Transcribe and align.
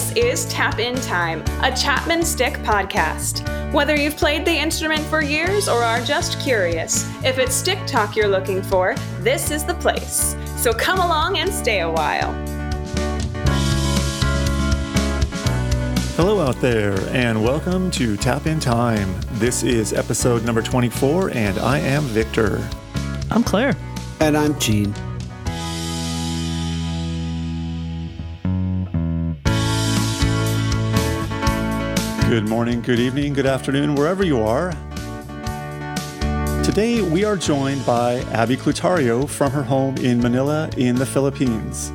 This 0.00 0.12
is 0.16 0.46
Tap 0.46 0.78
In 0.78 0.94
Time, 0.94 1.44
a 1.62 1.76
Chapman 1.76 2.24
Stick 2.24 2.54
podcast. 2.60 3.46
Whether 3.70 3.94
you've 3.94 4.16
played 4.16 4.46
the 4.46 4.56
instrument 4.56 5.02
for 5.02 5.22
years 5.22 5.68
or 5.68 5.82
are 5.82 6.00
just 6.00 6.40
curious, 6.40 7.06
if 7.22 7.36
it's 7.36 7.54
stick 7.54 7.78
talk 7.86 8.16
you're 8.16 8.26
looking 8.26 8.62
for, 8.62 8.94
this 9.18 9.50
is 9.50 9.62
the 9.62 9.74
place. 9.74 10.34
So 10.56 10.72
come 10.72 11.00
along 11.00 11.36
and 11.36 11.52
stay 11.52 11.80
a 11.80 11.90
while. 11.90 12.32
Hello 16.16 16.40
out 16.40 16.58
there, 16.62 16.98
and 17.10 17.44
welcome 17.44 17.90
to 17.90 18.16
Tap 18.16 18.46
In 18.46 18.58
Time. 18.58 19.14
This 19.32 19.62
is 19.62 19.92
episode 19.92 20.46
number 20.46 20.62
24, 20.62 21.32
and 21.32 21.58
I 21.58 21.78
am 21.78 22.04
Victor. 22.04 22.66
I'm 23.30 23.44
Claire. 23.44 23.76
And 24.20 24.34
I'm 24.34 24.58
Gene. 24.58 24.94
Good 32.30 32.48
morning, 32.48 32.80
good 32.80 33.00
evening, 33.00 33.32
good 33.32 33.44
afternoon, 33.44 33.96
wherever 33.96 34.24
you 34.24 34.40
are. 34.40 34.70
Today 36.62 37.02
we 37.02 37.24
are 37.24 37.36
joined 37.36 37.84
by 37.84 38.20
Abby 38.30 38.56
Clutario 38.56 39.28
from 39.28 39.50
her 39.50 39.64
home 39.64 39.96
in 39.96 40.20
Manila 40.20 40.70
in 40.76 40.94
the 40.94 41.04
Philippines. 41.04 41.90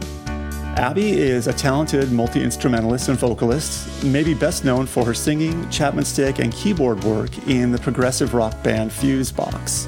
Abby 0.75 1.13
is 1.13 1.47
a 1.47 1.53
talented 1.53 2.11
multi 2.11 2.43
instrumentalist 2.43 3.07
and 3.07 3.17
vocalist, 3.17 4.03
maybe 4.03 4.33
best 4.33 4.65
known 4.65 4.85
for 4.85 5.05
her 5.05 5.13
singing, 5.13 5.69
Chapman 5.69 6.03
stick, 6.03 6.39
and 6.39 6.51
keyboard 6.51 7.01
work 7.05 7.47
in 7.47 7.71
the 7.71 7.77
progressive 7.77 8.33
rock 8.33 8.61
band 8.61 8.91
Fuseboxx. 8.91 9.87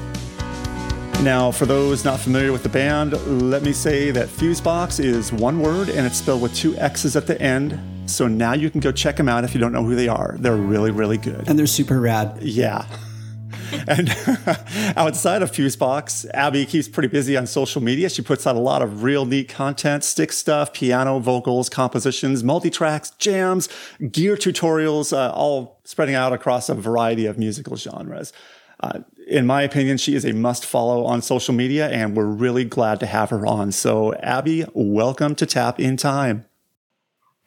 Now, 1.22 1.50
for 1.50 1.66
those 1.66 2.06
not 2.06 2.20
familiar 2.20 2.52
with 2.52 2.62
the 2.62 2.70
band, 2.70 3.12
let 3.50 3.62
me 3.62 3.74
say 3.74 4.12
that 4.12 4.28
Fuseboxx 4.28 4.98
is 4.98 5.30
one 5.30 5.60
word 5.60 5.90
and 5.90 6.06
it's 6.06 6.16
spelled 6.16 6.40
with 6.40 6.54
two 6.54 6.74
X's 6.78 7.16
at 7.16 7.26
the 7.26 7.38
end. 7.38 7.78
So 8.08 8.26
now 8.26 8.54
you 8.54 8.70
can 8.70 8.80
go 8.80 8.90
check 8.90 9.16
them 9.16 9.28
out 9.28 9.44
if 9.44 9.54
you 9.54 9.60
don't 9.60 9.72
know 9.72 9.84
who 9.84 9.94
they 9.94 10.08
are. 10.08 10.36
They're 10.38 10.56
really, 10.56 10.90
really 10.90 11.18
good. 11.18 11.48
And 11.48 11.58
they're 11.58 11.66
super 11.66 12.00
rad. 12.00 12.38
Yeah. 12.42 12.86
and 13.88 14.08
outside 14.96 15.42
of 15.42 15.52
Fuseboxx, 15.52 16.28
Abby 16.32 16.64
keeps 16.66 16.88
pretty 16.88 17.08
busy 17.08 17.36
on 17.36 17.46
social 17.46 17.82
media. 17.82 18.08
She 18.08 18.22
puts 18.22 18.46
out 18.46 18.56
a 18.56 18.60
lot 18.60 18.82
of 18.82 19.02
real 19.02 19.24
neat 19.24 19.48
content, 19.48 20.04
stick 20.04 20.32
stuff, 20.32 20.72
piano, 20.72 21.18
vocals, 21.18 21.68
compositions, 21.68 22.42
multi-tracks, 22.42 23.10
jams, 23.12 23.68
gear 24.10 24.36
tutorials, 24.36 25.12
uh, 25.12 25.30
all 25.32 25.80
spreading 25.84 26.14
out 26.14 26.32
across 26.32 26.68
a 26.68 26.74
variety 26.74 27.26
of 27.26 27.38
musical 27.38 27.76
genres. 27.76 28.32
Uh, 28.80 29.00
in 29.26 29.46
my 29.46 29.62
opinion, 29.62 29.98
she 29.98 30.14
is 30.14 30.24
a 30.24 30.32
must 30.32 30.64
follow 30.64 31.04
on 31.04 31.20
social 31.20 31.52
media, 31.52 31.88
and 31.88 32.16
we're 32.16 32.24
really 32.24 32.64
glad 32.64 33.00
to 33.00 33.06
have 33.06 33.30
her 33.30 33.44
on. 33.44 33.72
So, 33.72 34.14
Abby, 34.14 34.64
welcome 34.72 35.34
to 35.34 35.46
Tap 35.46 35.80
in 35.80 35.96
Time. 35.96 36.47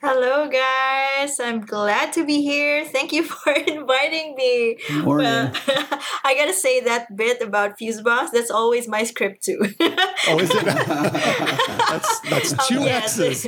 Hello, 0.04 0.48
guys. 0.48 1.38
I'm 1.38 1.60
glad 1.60 2.12
to 2.14 2.26
be 2.26 2.42
here. 2.42 2.84
Thank 2.84 3.12
you 3.12 3.22
for 3.22 3.52
inviting 3.52 4.34
me. 4.34 4.76
Morning. 5.04 5.26
Well, 5.26 5.52
I 6.24 6.34
gotta 6.36 6.52
say 6.52 6.80
that 6.80 7.16
bit 7.16 7.40
about 7.40 7.78
Fuseboxx. 7.78 8.32
That's 8.32 8.50
always 8.50 8.88
my 8.88 9.04
script 9.04 9.44
too. 9.44 9.60
oh, 9.60 10.40
is 10.40 10.50
it? 10.50 10.64
that's 10.64 12.20
that's 12.28 12.66
two 12.66 12.78
um, 12.78 12.82
yes. 12.82 13.16
X's. 13.20 13.46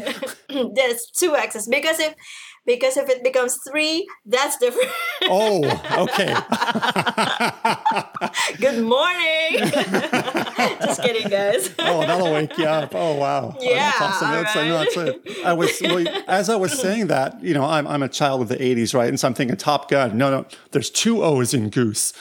that's 0.76 1.10
two 1.10 1.34
X's 1.34 1.66
because 1.66 1.98
if 1.98 2.14
because 2.66 2.96
if 2.96 3.08
it 3.08 3.22
becomes 3.22 3.58
three, 3.68 4.06
that's 4.24 4.56
different. 4.58 4.90
oh, 5.24 5.64
okay. 6.08 6.34
Good 8.58 8.82
morning. 8.82 9.58
Just 10.80 11.02
kidding, 11.02 11.28
guys. 11.28 11.74
oh, 11.78 12.00
that'll 12.00 12.32
wake 12.32 12.56
you 12.56 12.64
up. 12.64 12.94
Oh, 12.94 13.16
wow. 13.16 13.56
Yeah. 13.60 13.92
Oh, 13.94 13.98
that's 14.00 14.00
awesome. 14.00 14.30
That's, 14.30 14.96
right. 14.96 15.24
that's 15.24 15.38
it. 15.38 15.44
I 15.44 15.52
was, 15.52 15.80
well, 15.82 16.24
as 16.26 16.48
I 16.48 16.56
was 16.56 16.78
saying 16.78 17.08
that, 17.08 17.42
you 17.42 17.54
know, 17.54 17.64
I'm, 17.64 17.86
I'm 17.86 18.02
a 18.02 18.08
child 18.08 18.42
of 18.42 18.48
the 18.48 18.56
80s, 18.56 18.94
right? 18.94 19.08
And 19.08 19.20
so 19.20 19.28
I'm 19.28 19.34
thinking 19.34 19.56
Top 19.56 19.90
Gun. 19.90 20.16
No, 20.16 20.30
no, 20.30 20.46
there's 20.70 20.90
two 20.90 21.22
O's 21.22 21.54
in 21.54 21.68
Goose 21.68 22.12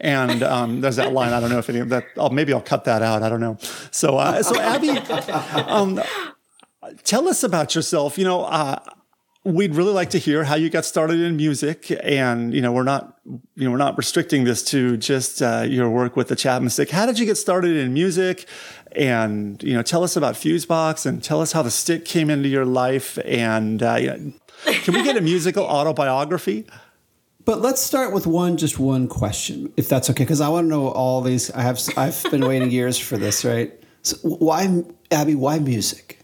and 0.00 0.42
um, 0.42 0.80
there's 0.80 0.96
that 0.96 1.12
line. 1.12 1.32
I 1.32 1.40
don't 1.40 1.50
know 1.50 1.58
if 1.58 1.70
any 1.70 1.78
of 1.78 1.88
that. 1.90 2.06
I'll, 2.18 2.30
maybe 2.30 2.52
I'll 2.52 2.60
cut 2.60 2.84
that 2.84 3.02
out. 3.02 3.22
I 3.22 3.28
don't 3.28 3.40
know. 3.40 3.56
So, 3.90 4.16
uh, 4.16 4.42
so 4.42 4.58
Abby, 4.58 4.90
um, 4.90 6.02
tell 7.04 7.28
us 7.28 7.44
about 7.44 7.74
yourself. 7.74 8.18
You 8.18 8.24
know, 8.24 8.44
uh, 8.44 8.78
we'd 9.44 9.74
really 9.74 9.92
like 9.92 10.10
to 10.10 10.18
hear 10.18 10.44
how 10.44 10.54
you 10.54 10.70
got 10.70 10.84
started 10.84 11.20
in 11.20 11.36
music. 11.36 11.92
And 12.02 12.54
you 12.54 12.60
know 12.60 12.72
we're 12.72 12.84
not 12.84 13.18
you 13.24 13.64
know 13.64 13.70
we're 13.70 13.76
not 13.76 13.96
restricting 13.96 14.44
this 14.44 14.62
to 14.64 14.96
just 14.96 15.42
uh, 15.42 15.64
your 15.68 15.90
work 15.90 16.16
with 16.16 16.28
the 16.28 16.36
chapman 16.36 16.70
stick. 16.70 16.90
How 16.90 17.06
did 17.06 17.18
you 17.18 17.26
get 17.26 17.36
started 17.36 17.76
in 17.76 17.92
music? 17.92 18.46
And 18.92 19.62
you 19.62 19.74
know 19.74 19.82
tell 19.82 20.04
us 20.04 20.16
about 20.16 20.34
fuseboxx 20.34 21.06
and 21.06 21.22
tell 21.22 21.40
us 21.40 21.52
how 21.52 21.62
the 21.62 21.70
stick 21.70 22.04
came 22.04 22.30
into 22.30 22.48
your 22.48 22.64
life. 22.64 23.18
And 23.24 23.82
uh, 23.82 23.94
you 23.94 24.06
know, 24.06 24.32
can 24.84 24.94
we 24.94 25.02
get 25.02 25.16
a 25.16 25.20
musical 25.32 25.64
autobiography? 25.64 26.66
But 27.44 27.60
let's 27.60 27.82
start 27.82 28.12
with 28.12 28.26
one 28.26 28.56
just 28.56 28.78
one 28.78 29.08
question 29.08 29.72
if 29.76 29.88
that's 29.88 30.08
okay 30.10 30.22
because 30.22 30.40
i 30.40 30.48
want 30.48 30.66
to 30.66 30.68
know 30.68 30.88
all 30.88 31.20
these. 31.20 31.50
I 31.50 31.62
have 31.62 31.80
i've 31.96 32.22
been 32.30 32.46
waiting 32.46 32.70
years 32.70 32.98
for 32.98 33.16
this 33.16 33.44
right? 33.44 33.72
So 34.02 34.16
why 34.22 34.84
abby 35.10 35.34
why 35.34 35.58
music 35.58 36.21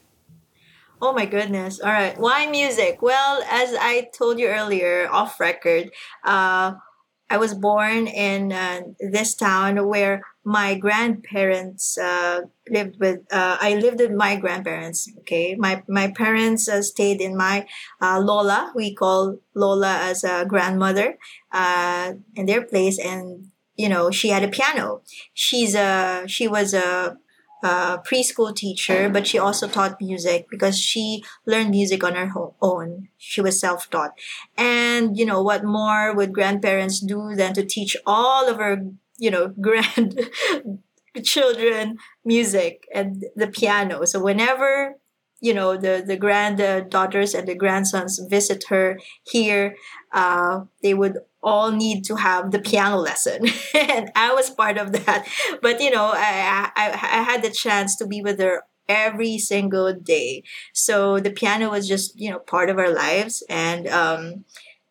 Oh 1.00 1.12
my 1.12 1.26
goodness. 1.26 1.81
All 1.81 1.92
right. 1.92 2.19
Why 2.19 2.47
music? 2.47 3.00
Well, 3.03 3.42
as 3.50 3.75
I 3.78 4.09
told 4.16 4.38
you 4.38 4.48
earlier, 4.48 5.09
off 5.10 5.38
record, 5.38 5.91
uh, 6.25 6.75
I 7.31 7.38
was 7.38 7.54
born 7.54 8.06
in 8.09 8.53
uh, 8.53 8.81
this 9.00 9.34
town 9.34 9.86
where 9.88 10.22
my 10.44 10.75
grandparents 10.76 11.98
uh, 11.98 12.42
lived 12.70 12.98
with. 13.00 13.20
Uh, 13.31 13.59
I 13.60 13.75
lived 13.76 14.00
with 14.00 14.12
my 14.12 14.36
grandparents. 14.36 15.09
Okay, 15.20 15.54
my 15.56 15.82
my 15.88 16.09
parents 16.10 16.69
uh, 16.69 16.82
stayed 16.82 17.20
in 17.20 17.36
my 17.36 17.66
uh, 18.03 18.20
Lola. 18.20 18.72
We 18.75 18.94
call 18.94 19.38
Lola 19.54 19.98
as 20.03 20.25
a 20.25 20.47
grandmother 20.48 21.19
in 22.36 22.47
their 22.47 22.62
place, 22.62 22.98
and 22.98 23.48
you 23.76 23.88
know 23.88 24.10
she 24.10 24.28
had 24.28 24.42
a 24.44 24.48
piano. 24.48 25.03
She's 25.34 25.75
a 25.75 26.25
she 26.26 26.48
was 26.48 26.75
a 26.75 27.19
uh, 27.63 27.99
preschool 27.99 28.55
teacher, 28.55 29.09
but 29.09 29.27
she 29.27 29.39
also 29.39 29.69
taught 29.69 30.01
music 30.01 30.47
because 30.51 30.79
she 30.79 31.23
learned 31.47 31.71
music 31.71 32.05
on 32.05 32.15
her 32.15 32.31
own. 32.61 33.09
She 33.19 33.41
was 33.41 33.61
self 33.61 33.91
taught. 33.91 34.13
And, 34.57 35.17
you 35.17 35.27
know, 35.27 35.43
what 35.43 35.65
more 35.65 36.15
would 36.15 36.33
grandparents 36.33 37.01
do 37.01 37.35
than 37.35 37.55
to 37.55 37.65
teach 37.65 37.97
all 38.07 38.49
of 38.49 38.59
her, 38.59 38.83
you 39.19 39.31
know, 39.31 39.49
grand 39.61 40.21
children 41.25 41.99
music 42.25 42.87
and 42.95 43.25
the 43.37 43.49
piano? 43.49 44.05
So 44.05 44.23
whenever 44.23 44.95
you 45.41 45.55
know 45.55 45.77
the 45.77 46.03
the 46.05 46.17
granddaughters 46.17 47.33
and 47.33 47.47
the 47.47 47.55
grandsons 47.55 48.19
visit 48.29 48.65
her 48.71 48.99
here 49.23 49.77
uh, 50.13 50.63
they 50.83 50.95
would 50.95 51.19
all 51.43 51.71
need 51.71 52.04
to 52.04 52.16
have 52.16 52.50
the 52.50 52.59
piano 52.59 52.97
lesson. 52.97 53.47
And 53.75 54.10
i 54.16 54.32
was 54.32 54.50
part 54.50 54.78
of 54.78 54.93
that. 54.93 55.26
But 55.62 55.81
you 55.81 55.91
know 55.91 56.10
I, 56.15 56.71
I 56.76 56.87
i 56.91 57.22
had 57.22 57.43
the 57.43 57.50
chance 57.50 57.97
to 57.97 58.06
be 58.06 58.21
with 58.22 58.41
her 58.41 58.62
every 58.88 59.38
single 59.38 59.93
day. 59.93 60.43
So 60.72 61.21
the 61.21 61.31
piano 61.31 61.71
was 61.71 61.87
just 61.87 62.19
you 62.19 62.31
know 62.31 62.38
part 62.38 62.71
of 62.71 62.78
our 62.78 62.93
lives. 62.93 63.43
And 63.48 63.87
um 63.88 64.44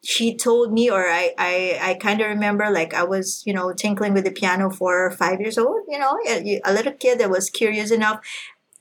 she 0.03 0.37
told 0.37 0.71
me 0.71 0.89
or 0.89 1.05
i 1.07 1.33
i, 1.37 1.79
I 1.81 1.93
kind 1.95 2.21
of 2.21 2.27
remember 2.27 2.69
like 2.69 2.93
i 2.93 3.03
was 3.03 3.43
you 3.45 3.53
know 3.53 3.73
tinkling 3.73 4.13
with 4.13 4.25
the 4.25 4.31
piano 4.31 4.69
for 4.69 5.11
five 5.11 5.41
years 5.41 5.57
old 5.57 5.81
you 5.89 5.97
know 5.97 6.17
a, 6.29 6.61
a 6.63 6.71
little 6.71 6.93
kid 6.93 7.19
that 7.19 7.31
was 7.31 7.49
curious 7.49 7.91
enough 7.91 8.19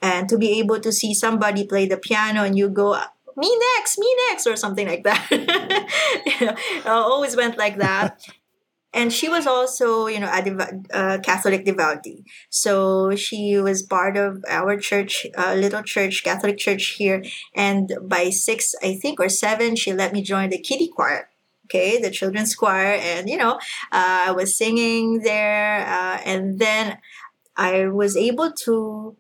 and 0.03 0.29
to 0.29 0.37
be 0.37 0.59
able 0.59 0.79
to 0.81 0.93
see 0.93 1.15
somebody 1.15 1.67
play 1.67 1.87
the 1.87 1.97
piano 1.97 2.45
and 2.45 2.57
you 2.57 2.69
go 2.69 3.03
me 3.37 3.59
next 3.77 3.99
me 3.99 4.17
next 4.29 4.47
or 4.47 4.57
something 4.57 4.87
like 4.87 5.05
that. 5.05 5.27
You 6.41 6.47
know, 6.47 6.57
always 6.85 7.37
went 7.37 7.57
like 7.59 7.79
that. 7.79 8.21
And 8.95 9.13
she 9.13 9.29
was 9.29 9.47
also 9.47 10.07
you 10.07 10.21
know 10.21 10.31
a 10.33 10.43
dev- 10.43 11.23
catholic 11.23 11.65
devotee. 11.65 12.25
So 12.51 13.15
she 13.17 13.59
was 13.59 13.83
part 13.83 14.17
of 14.17 14.45
our 14.49 14.79
church 14.79 15.27
uh, 15.37 15.55
little 15.55 15.83
church 15.83 16.25
catholic 16.25 16.59
church 16.59 16.97
here. 16.99 17.23
And 17.55 17.93
by 18.03 18.31
six 18.31 18.75
i 18.83 18.95
think 18.95 19.21
or 19.21 19.29
seven 19.29 19.77
she 19.77 19.93
let 19.93 20.13
me 20.13 20.23
join 20.23 20.51
the 20.51 20.59
kiddie 20.59 20.89
choir 20.89 21.29
okay 21.67 22.01
the 22.01 22.11
children's 22.11 22.55
choir. 22.55 22.95
And 22.95 23.29
you 23.29 23.37
know 23.37 23.55
uh, 23.93 24.29
i 24.29 24.33
was 24.33 24.57
singing 24.57 25.21
there 25.21 25.87
uh, 25.87 26.19
and 26.25 26.59
then 26.59 26.99
i 27.57 27.87
was 27.89 28.17
able 28.17 28.53
to 28.65 29.17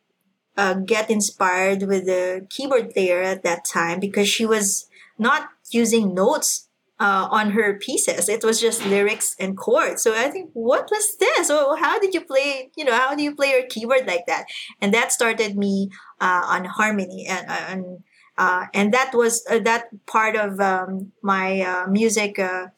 uh, 0.57 0.75
get 0.75 1.11
inspired 1.11 1.83
with 1.83 2.07
the 2.07 2.47
keyboard 2.51 2.91
player 2.93 3.23
at 3.23 3.43
that 3.43 3.65
time 3.65 4.01
because 4.01 4.29
she 4.29 4.47
was 4.47 4.89
not 5.19 5.49
using 5.71 6.15
notes 6.15 6.69
uh, 6.99 7.29
on 7.31 7.51
her 7.51 7.75
pieces. 7.75 8.29
It 8.29 8.43
was 8.43 8.61
just 8.61 8.87
lyrics 8.87 9.37
and 9.39 9.57
chords. 9.57 10.03
So 10.03 10.15
I 10.15 10.31
think, 10.31 10.51
what 10.55 10.89
was 10.91 11.17
this? 11.19 11.51
Oh, 11.51 11.77
how 11.77 11.99
did 11.99 12.15
you 12.15 12.23
play? 12.23 12.71
You 12.77 12.85
know, 12.85 12.95
how 12.95 13.15
do 13.15 13.23
you 13.23 13.35
play 13.35 13.51
your 13.51 13.67
keyboard 13.67 14.07
like 14.07 14.27
that? 14.27 14.47
And 14.81 14.95
that 14.95 15.13
started 15.13 15.57
me 15.57 15.91
uh, 16.21 16.43
on 16.47 16.65
harmony 16.65 17.27
and 17.29 17.47
and 17.49 17.85
uh, 18.39 18.67
and 18.75 18.93
that 18.93 19.15
was 19.15 19.45
uh, 19.51 19.59
that 19.61 19.89
part 20.07 20.37
of 20.37 20.61
um, 20.61 21.13
my 21.23 21.61
uh, 21.63 21.87
music 21.89 22.39
uh, 22.39 22.69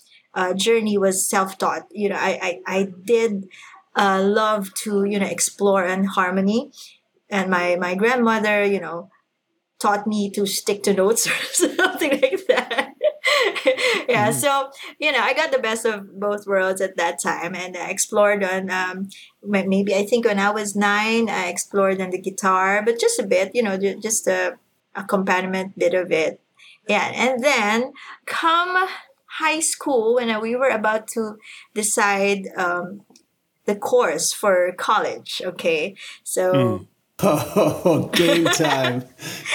journey 0.54 0.98
was 0.98 1.28
self 1.28 1.58
taught. 1.58 1.86
You 1.90 2.10
know, 2.10 2.16
I 2.18 2.60
I, 2.66 2.78
I 2.78 2.88
did 3.04 3.48
love 3.96 4.72
to 4.74 5.04
you 5.04 5.18
know 5.18 5.26
explore 5.26 5.84
and 5.84 6.06
harmony 6.06 6.70
and 7.30 7.50
my 7.50 7.76
my 7.76 7.94
grandmother 7.94 8.64
you 8.64 8.80
know 8.80 9.10
taught 9.78 10.06
me 10.06 10.28
to 10.30 10.44
stick 10.46 10.82
to 10.82 10.92
notes 10.92 11.26
or 11.30 11.44
something 11.52 12.20
like 12.20 12.46
that 12.46 12.88
yeah, 14.08 14.30
so 14.30 14.70
you 14.98 15.12
know, 15.12 15.20
I 15.20 15.34
got 15.34 15.52
the 15.52 15.58
best 15.58 15.84
of 15.84 16.18
both 16.18 16.46
worlds 16.46 16.80
at 16.80 16.96
that 16.96 17.20
time, 17.20 17.54
and 17.54 17.76
I 17.76 17.90
explored 17.90 18.42
on 18.44 18.70
um, 18.70 19.08
maybe 19.42 19.94
I 19.94 20.04
think 20.04 20.24
when 20.24 20.38
I 20.38 20.50
was 20.50 20.76
nine, 20.76 21.28
I 21.28 21.48
explored 21.48 22.00
on 22.00 22.10
the 22.10 22.20
guitar, 22.20 22.82
but 22.84 23.00
just 23.00 23.18
a 23.18 23.26
bit, 23.26 23.54
you 23.54 23.62
know, 23.62 23.76
just 23.76 24.26
a 24.26 24.58
accompaniment 24.94 25.78
bit 25.78 25.94
of 25.94 26.10
it. 26.12 26.40
Yeah, 26.88 27.12
and 27.14 27.42
then 27.42 27.92
come 28.26 28.88
high 29.38 29.60
school 29.60 30.16
when 30.16 30.40
we 30.40 30.56
were 30.56 30.70
about 30.70 31.06
to 31.08 31.38
decide 31.74 32.48
um, 32.56 33.02
the 33.66 33.76
course 33.76 34.32
for 34.32 34.72
college. 34.72 35.42
Okay, 35.44 35.96
so. 36.22 36.86
Oh, 37.22 38.10
game 38.14 38.44
time. 38.64 39.00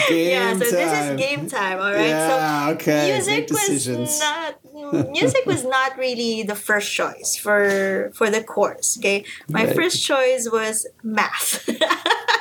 Game 0.09 0.29
yeah, 0.31 0.51
so 0.53 0.59
time. 0.65 0.71
this 0.71 1.09
is 1.09 1.17
game 1.17 1.47
time, 1.47 1.79
all 1.79 1.93
right? 1.93 2.07
Yeah, 2.07 2.67
so 2.67 2.73
okay. 2.73 3.11
music 3.13 3.47
decisions. 3.47 3.99
was 4.09 4.19
not 4.19 5.11
music 5.11 5.45
was 5.45 5.63
not 5.63 5.97
really 5.97 6.43
the 6.43 6.55
first 6.55 6.91
choice 6.91 7.37
for 7.41 8.11
for 8.15 8.29
the 8.29 8.43
course. 8.43 8.97
Okay, 8.99 9.23
my 9.47 9.63
Right. 9.65 9.75
first 9.75 10.03
choice 10.05 10.49
was 10.51 10.87
math. 11.03 11.63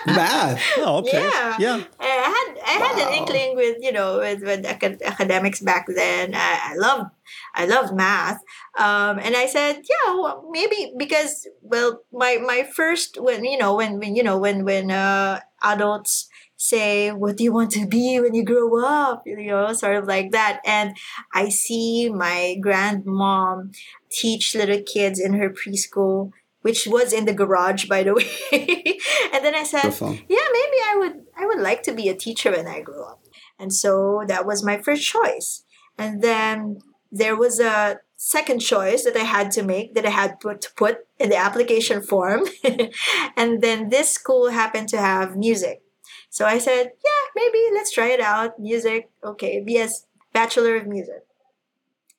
Math. 0.04 0.60
Oh, 0.78 0.98
okay. 0.98 1.22
Yeah. 1.22 1.56
Yeah. 1.60 1.84
I 2.00 2.06
had 2.34 2.48
I 2.66 2.74
had 2.84 2.98
an 3.06 3.14
inkling 3.22 3.54
with 3.54 3.76
you 3.80 3.92
know 3.92 4.18
with, 4.18 4.42
with 4.42 4.66
academics 4.66 5.60
back 5.60 5.86
then. 5.86 6.34
I, 6.34 6.72
I 6.72 6.74
loved 6.74 7.10
I 7.54 7.66
loved 7.66 7.94
math, 7.94 8.40
um, 8.78 9.18
and 9.18 9.36
I 9.36 9.46
said 9.46 9.82
yeah 9.88 10.14
well, 10.14 10.48
maybe 10.50 10.92
because 10.96 11.46
well 11.60 12.02
my 12.12 12.38
my 12.44 12.62
first 12.64 13.20
when 13.20 13.44
you 13.44 13.58
know 13.58 13.74
when 13.76 13.98
when 13.98 14.16
you 14.16 14.22
know 14.22 14.38
when 14.38 14.64
when 14.64 14.90
uh, 14.90 15.40
adults 15.62 16.28
say 16.62 17.10
what 17.10 17.36
do 17.36 17.42
you 17.42 17.52
want 17.52 17.72
to 17.72 17.86
be 17.86 18.20
when 18.20 18.34
you 18.34 18.44
grow 18.44 18.84
up 18.84 19.24
you 19.26 19.48
know 19.48 19.72
sort 19.72 19.96
of 19.96 20.06
like 20.06 20.30
that. 20.30 20.60
And 20.64 20.96
I 21.34 21.48
see 21.48 22.08
my 22.08 22.56
grandmom 22.64 23.74
teach 24.10 24.54
little 24.54 24.82
kids 24.82 25.18
in 25.18 25.34
her 25.34 25.50
preschool 25.50 26.30
which 26.60 26.86
was 26.86 27.12
in 27.12 27.24
the 27.24 27.34
garage 27.34 27.86
by 27.86 28.04
the 28.04 28.14
way. 28.18 28.98
And 29.32 29.44
then 29.44 29.54
I 29.54 29.64
said 29.64 29.92
yeah 30.28 30.46
maybe 30.58 30.78
i 30.90 30.94
would 30.98 31.16
i 31.36 31.44
would 31.46 31.58
like 31.58 31.82
to 31.82 31.92
be 31.92 32.08
a 32.08 32.14
teacher 32.14 32.52
when 32.52 32.68
i 32.68 32.80
grow 32.80 33.04
up. 33.04 33.24
And 33.58 33.72
so 33.72 34.22
that 34.28 34.46
was 34.46 34.64
my 34.64 34.78
first 34.78 35.02
choice. 35.02 35.64
And 35.98 36.22
then 36.22 36.78
there 37.12 37.36
was 37.36 37.60
a 37.60 38.00
second 38.16 38.60
choice 38.60 39.04
that 39.04 39.16
i 39.16 39.24
had 39.24 39.50
to 39.50 39.62
make 39.62 39.94
that 39.94 40.06
i 40.06 40.10
had 40.10 40.40
put 40.40 40.60
to 40.62 40.70
put 40.76 41.06
in 41.18 41.28
the 41.28 41.36
application 41.36 42.02
form. 42.02 42.42
And 43.36 43.60
then 43.62 43.90
this 43.90 44.10
school 44.10 44.50
happened 44.50 44.88
to 44.88 44.98
have 44.98 45.36
music. 45.36 45.82
So 46.30 46.46
i 46.46 46.58
said 46.58 46.92
yeah 47.04 47.22
maybe 47.36 47.60
let's 47.74 47.92
try 47.92 48.08
it 48.08 48.20
out. 48.20 48.58
Music 48.58 49.10
okay 49.22 49.62
bs 49.68 50.06
bachelor 50.32 50.76
of 50.76 50.86
music. 50.86 51.22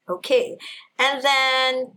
Okay 0.08 0.58
and 1.00 1.24
then 1.24 1.94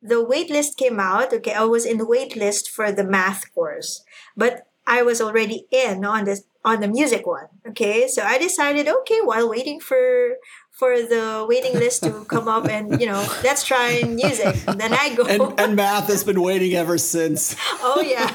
the 0.00 0.22
wait 0.22 0.50
list 0.50 0.76
came 0.76 1.00
out 1.00 1.32
okay 1.32 1.54
i 1.54 1.64
was 1.64 1.86
in 1.86 1.96
the 1.96 2.06
wait 2.06 2.36
list 2.36 2.68
for 2.68 2.92
the 2.92 3.04
math 3.16 3.42
course 3.54 4.04
but 4.36 4.66
I 4.86 5.02
was 5.02 5.20
already 5.20 5.66
in 5.70 6.04
on 6.04 6.24
this 6.24 6.44
on 6.64 6.80
the 6.80 6.88
music 6.88 7.26
one. 7.26 7.48
Okay, 7.68 8.08
so 8.08 8.22
I 8.22 8.38
decided, 8.38 8.88
okay, 8.88 9.20
while 9.22 9.48
waiting 9.48 9.80
for 9.80 10.36
for 10.74 10.96
the 11.00 11.46
waiting 11.48 11.74
list 11.74 12.02
to 12.02 12.24
come 12.24 12.48
up, 12.48 12.66
and 12.68 13.00
you 13.00 13.06
know, 13.06 13.24
let's 13.44 13.64
try 13.64 14.02
music. 14.02 14.56
And 14.66 14.80
then 14.80 14.92
I 14.92 15.14
go, 15.14 15.24
And, 15.24 15.60
and 15.60 15.76
math 15.84 16.08
has 16.08 16.24
been 16.24 16.40
waiting 16.42 16.74
ever 16.74 16.98
since. 16.98 17.54
oh 17.80 18.00
yeah, 18.04 18.26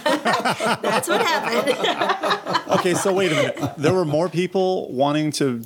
that's 0.81 1.07
what 1.07 1.21
happened. 1.21 1.75
Okay, 2.79 2.93
so 2.93 3.11
wait 3.11 3.31
a 3.31 3.35
minute. 3.35 3.73
There 3.77 3.93
were 3.93 4.05
more 4.05 4.29
people 4.29 4.93
wanting 4.93 5.31
to 5.33 5.63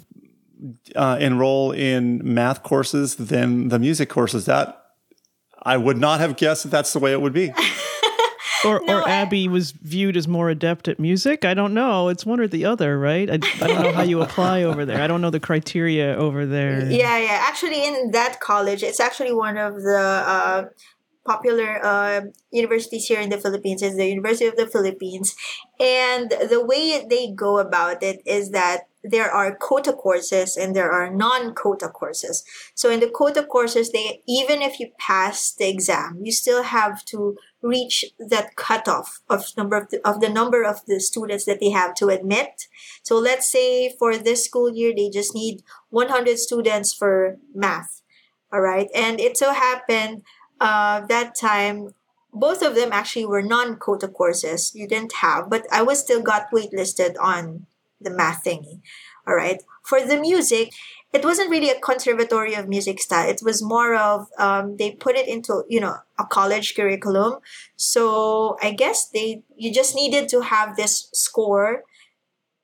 uh, 0.96 1.18
enroll 1.20 1.72
in 1.74 2.22
math 2.24 2.64
courses 2.64 3.16
than 3.16 3.68
the 3.68 3.78
music 3.78 4.10
courses. 4.10 4.46
That 4.46 4.81
I 5.62 5.75
would 5.78 5.98
not 5.98 6.22
have 6.22 6.38
guessed 6.38 6.64
that 6.64 6.70
that's 6.70 6.94
the 6.94 7.00
way 7.00 7.12
it 7.12 7.22
would 7.22 7.34
be. 7.34 7.52
Or, 8.65 8.81
No, 8.86 9.00
or 9.00 9.07
I- 9.07 9.12
Abby 9.12 9.48
was 9.48 9.71
viewed 9.71 10.15
as 10.18 10.27
more 10.27 10.50
adept 10.50 10.88
at 10.88 11.00
music. 11.00 11.44
I 11.45 11.54
don't 11.54 11.74
know. 11.74 12.10
It's 12.10 12.25
one 12.25 12.39
or 12.39 12.48
the 12.48 12.65
other, 12.65 12.98
right? 12.98 13.30
I, 13.30 13.33
I 13.36 13.68
don't 13.68 13.83
know 13.83 13.92
how 13.92 14.04
you 14.04 14.21
apply 14.21 14.63
over 14.63 14.86
there. 14.86 15.01
I 15.01 15.07
don't 15.07 15.21
know 15.21 15.30
the 15.30 15.39
criteria 15.39 16.15
over 16.15 16.45
there. 16.45 16.89
yeah, 16.92 17.18
yeah. 17.18 17.45
Actually, 17.48 17.86
in 17.86 18.12
that 18.12 18.39
college, 18.39 18.83
it's 18.83 19.00
actually 19.00 19.33
one 19.33 19.57
of 19.57 19.75
the 19.75 20.00
uh, 20.00 20.65
popular 21.25 21.80
uh, 21.83 22.21
universities 22.51 23.06
here 23.07 23.19
in 23.19 23.30
the 23.30 23.38
Philippines. 23.38 23.81
It's 23.81 23.95
the 23.95 24.07
University 24.07 24.45
of 24.48 24.56
the 24.56 24.68
Philippines, 24.68 25.36
and 25.80 26.30
the 26.50 26.63
way 26.65 27.06
they 27.10 27.31
go 27.33 27.60
about 27.60 28.04
it 28.04 28.21
is 28.25 28.51
that 28.51 28.88
there 29.04 29.30
are 29.30 29.54
quota 29.56 29.92
courses 29.92 30.56
and 30.56 30.74
there 30.74 30.89
are 30.89 31.10
non-quota 31.13 31.89
courses. 31.89 32.44
So 32.74 32.89
in 32.89 33.01
the 33.01 33.10
quota 33.10 33.44
courses, 33.44 33.92
they 33.92 34.21
even 34.27 34.62
if 34.62 34.80
you 34.80 34.92
pass 34.98 35.51
the 35.54 35.68
exam, 35.69 36.19
you 36.24 36.31
still 36.31 36.63
have 36.63 37.04
to 37.06 37.36
reach 37.63 38.06
that 38.19 38.56
cutoff 38.56 39.21
of 39.30 39.45
number 39.57 39.77
of 39.77 39.89
the, 39.89 40.06
of 40.07 40.19
the 40.19 40.30
number 40.30 40.63
of 40.63 40.86
the 40.86 41.00
students 41.00 41.45
that 41.45 41.60
they 41.60 41.69
have 41.69 41.95
to 41.95 42.10
admit. 42.10 42.68
So 43.01 43.18
let's 43.18 43.50
say 43.50 43.95
for 43.98 44.18
this 44.18 44.45
school 44.45 44.69
year, 44.69 44.94
they 44.95 45.10
just 45.10 45.33
need 45.33 45.63
100 45.89 46.38
students 46.38 46.94
for 46.94 47.38
math. 47.56 48.01
All 48.51 48.62
right. 48.62 48.89
And 48.94 49.19
it 49.19 49.38
so 49.38 49.54
happened 49.54 50.24
uh, 50.60 51.06
that 51.07 51.36
time, 51.36 51.95
both 52.33 52.62
of 52.62 52.75
them 52.75 52.89
actually 52.92 53.25
were 53.25 53.42
non 53.42 53.77
quota 53.77 54.07
courses. 54.07 54.74
You 54.75 54.88
didn't 54.88 55.13
have, 55.15 55.50
but 55.50 55.65
I 55.71 55.81
was 55.81 56.00
still 56.00 56.21
got 56.21 56.51
waitlisted 56.51 57.15
on 57.19 57.65
the 58.00 58.10
math 58.10 58.44
thingy. 58.44 58.81
All 59.25 59.36
right. 59.36 59.62
For 59.83 60.06
the 60.06 60.19
music, 60.19 60.74
it 61.13 61.24
wasn't 61.24 61.51
really 61.51 61.69
a 61.69 61.80
conservatory 61.80 62.56
of 62.56 62.68
music 62.68 63.00
style. 63.00 63.30
It 63.30 63.42
was 63.44 63.62
more 63.62 63.95
of 63.95 64.27
um, 64.39 64.77
they 64.77 64.92
put 64.92 65.15
it 65.15 65.27
into 65.27 65.63
you 65.69 65.80
know 65.80 65.98
a 66.18 66.25
college 66.25 66.75
curriculum. 66.75 67.39
So 67.75 68.57
I 68.62 68.71
guess 68.71 69.07
they 69.07 69.44
you 69.56 69.71
just 69.71 69.95
needed 69.95 70.27
to 70.30 70.42
have 70.42 70.75
this 70.75 71.10
score 71.13 71.83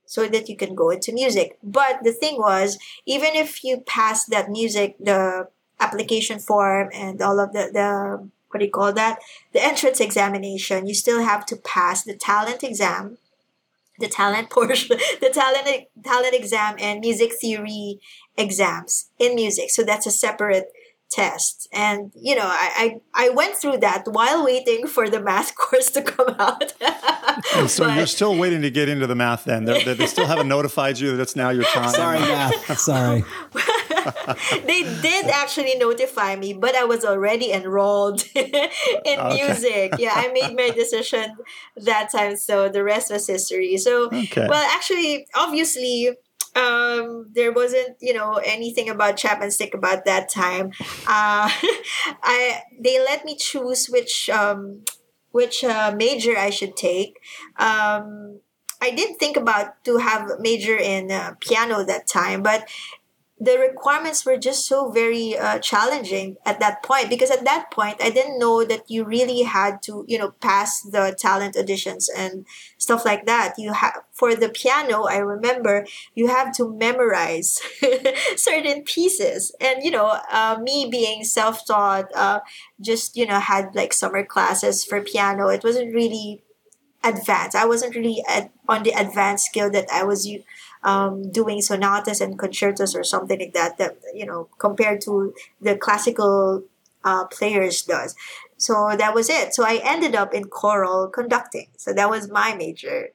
so 0.10 0.28
that 0.28 0.50
you 0.50 0.58
can 0.58 0.74
go 0.74 0.90
into 0.90 1.14
music. 1.14 1.60
But 1.62 2.04
the 2.04 2.12
thing 2.12 2.38
was, 2.38 2.80
even 3.06 3.36
if 3.36 3.64
you 3.64 3.82
pass 3.82 4.26
that 4.26 4.50
music, 4.50 4.96
the 5.00 5.48
application 5.80 6.40
form 6.40 6.90
and 6.94 7.22
all 7.22 7.40
of 7.40 7.54
the, 7.54 7.70
the 7.72 8.28
what 8.50 8.60
do 8.60 8.66
you 8.66 8.72
call 8.72 8.92
that? 8.94 9.20
The 9.54 9.64
entrance 9.64 10.00
examination, 10.00 10.88
you 10.88 10.96
still 10.96 11.22
have 11.22 11.46
to 11.46 11.56
pass 11.56 12.04
the 12.04 12.16
talent 12.16 12.64
exam, 12.64 13.20
the 14.00 14.08
talent 14.08 14.50
portion, 14.56 14.98
the 15.22 15.30
talent 15.30 15.88
talent 16.04 16.34
exam 16.34 16.76
and 16.80 17.02
music 17.02 17.34
theory 17.40 18.00
exams 18.40 19.10
in 19.20 19.36
music. 19.36 19.70
So 19.70 19.84
that's 19.84 20.08
a 20.08 20.12
separate 20.12 20.68
test. 21.12 21.68
And 21.74 22.12
you 22.16 22.36
know, 22.36 22.46
I 22.46 23.00
I, 23.16 23.26
I 23.26 23.30
went 23.30 23.56
through 23.56 23.78
that 23.80 24.04
while 24.08 24.46
waiting 24.46 24.86
for 24.88 25.10
the 25.10 25.20
math 25.20 25.56
course 25.64 25.90
to 25.92 26.02
come 26.04 26.36
out. 26.40 26.74
So 27.68 27.86
But- 27.86 27.98
you're 27.98 28.06
still 28.06 28.36
waiting 28.38 28.62
to 28.62 28.70
get 28.70 28.88
into 28.90 29.08
the 29.08 29.16
math 29.16 29.44
then. 29.46 29.66
They, 29.66 29.84
they, 29.84 29.94
they 29.96 30.06
still 30.08 30.28
haven't 30.28 30.48
notified 30.58 31.00
you 31.00 31.16
that 31.16 31.22
it's 31.24 31.36
now 31.36 31.50
your 31.50 31.64
time. 31.64 31.90
Sorry, 31.90 32.20
math. 32.20 32.78
Sorry. 32.80 33.24
they 34.66 34.84
did 35.02 35.26
actually 35.28 35.76
notify 35.78 36.36
me, 36.36 36.54
but 36.54 36.76
I 36.76 36.84
was 36.84 37.04
already 37.06 37.52
enrolled 37.52 38.24
in 38.36 38.52
music. 39.34 39.94
Yeah, 39.98 40.14
I 40.16 40.30
made 40.32 40.56
my 40.56 40.70
decision 40.70 41.36
that 41.78 42.12
time, 42.12 42.36
so 42.38 42.70
the 42.70 42.84
rest 42.84 43.12
was 43.12 43.26
history. 43.28 43.78
So, 43.78 44.08
Okay. 44.08 44.48
well, 44.48 44.66
actually, 44.76 45.28
obviously, 45.36 46.12
um, 46.60 47.28
there 47.34 47.52
wasn't 47.52 47.98
you 48.00 48.14
know 48.14 48.36
anything 48.46 48.90
about 48.90 49.18
Chapman 49.18 49.52
Stick 49.52 49.74
about 49.74 50.06
that 50.06 50.30
time. 50.30 50.72
Uh, 51.08 51.50
I 52.24 52.62
they 52.80 53.00
let 53.00 53.26
me 53.26 53.36
choose 53.36 53.88
which 53.88 54.30
um, 54.30 54.84
which 55.32 55.64
uh, 55.64 55.94
major 55.96 56.38
I 56.38 56.50
should 56.50 56.76
take. 56.76 57.20
Um, 57.58 58.40
I 58.82 58.92
did 58.92 59.20
think 59.20 59.36
about 59.36 59.84
to 59.86 59.98
have 59.98 60.40
major 60.40 60.78
in 60.78 61.12
uh, 61.12 61.36
piano 61.42 61.84
that 61.84 62.08
time, 62.08 62.42
but 62.42 62.68
the 63.42 63.58
requirements 63.58 64.26
were 64.26 64.36
just 64.38 64.66
so 64.68 64.92
very 64.92 65.38
uh, 65.38 65.60
challenging 65.60 66.36
at 66.46 66.60
that 66.60 66.84
point 66.84 67.10
because 67.10 67.32
at 67.32 67.46
that 67.46 67.72
point 67.72 67.96
I 68.04 68.10
didn't 68.10 68.38
know 68.38 68.66
that 68.66 68.90
you 68.92 69.06
really 69.06 69.44
had 69.44 69.82
to 69.84 70.04
you 70.08 70.18
know 70.18 70.32
pass 70.42 70.82
the 70.82 71.16
talent 71.18 71.56
auditions 71.56 72.08
and 72.16 72.46
stuff 72.78 73.06
like 73.06 73.26
that. 73.28 73.54
You 73.58 73.72
have 73.74 74.02
for 74.12 74.36
the 74.36 74.50
piano. 74.50 75.04
I 75.04 75.18
remember 75.18 75.86
you 76.16 76.28
have 76.28 76.52
to 76.58 76.70
memorize 76.78 77.60
certain 78.36 78.84
pieces, 78.84 79.56
and 79.62 79.84
you 79.84 79.92
know 79.92 80.20
uh, 80.32 80.58
me 80.62 80.90
being 80.92 81.24
self 81.24 81.66
taught, 81.66 82.10
uh, 82.16 82.42
just 82.82 83.16
you 83.16 83.26
know 83.26 83.40
had 83.40 83.74
like 83.74 83.94
summer 83.94 84.26
classes 84.26 84.84
for 84.84 85.02
piano. 85.02 85.48
It 85.48 85.64
wasn't 85.64 85.94
really 85.94 86.44
advanced. 87.04 87.56
I 87.56 87.66
wasn't 87.66 87.96
really 87.96 88.24
at, 88.28 88.52
on 88.68 88.84
the 88.84 88.92
advanced 88.92 89.46
skill 89.46 89.70
that 89.72 89.88
I 89.92 90.04
was 90.04 90.28
u- 90.28 90.44
um, 90.84 91.32
doing 91.32 91.62
sonatas 91.62 92.22
and 92.22 92.38
concertos 92.40 92.96
or 92.96 93.04
something 93.04 93.40
like 93.40 93.54
that. 93.54 93.78
That 93.78 93.98
you 94.14 94.26
know, 94.26 94.50
compared 94.58 95.02
to 95.02 95.34
the 95.62 95.76
classical 95.76 96.64
uh, 97.04 97.26
players 97.28 97.82
does. 97.84 98.16
So 98.58 98.96
that 98.98 99.14
was 99.14 99.30
it. 99.30 99.54
So 99.54 99.64
I 99.66 99.80
ended 99.84 100.16
up 100.16 100.34
in 100.34 100.46
choral 100.46 101.08
conducting. 101.08 101.68
So 101.78 101.94
that 101.94 102.10
was 102.10 102.30
my 102.30 102.56
major 102.56 103.10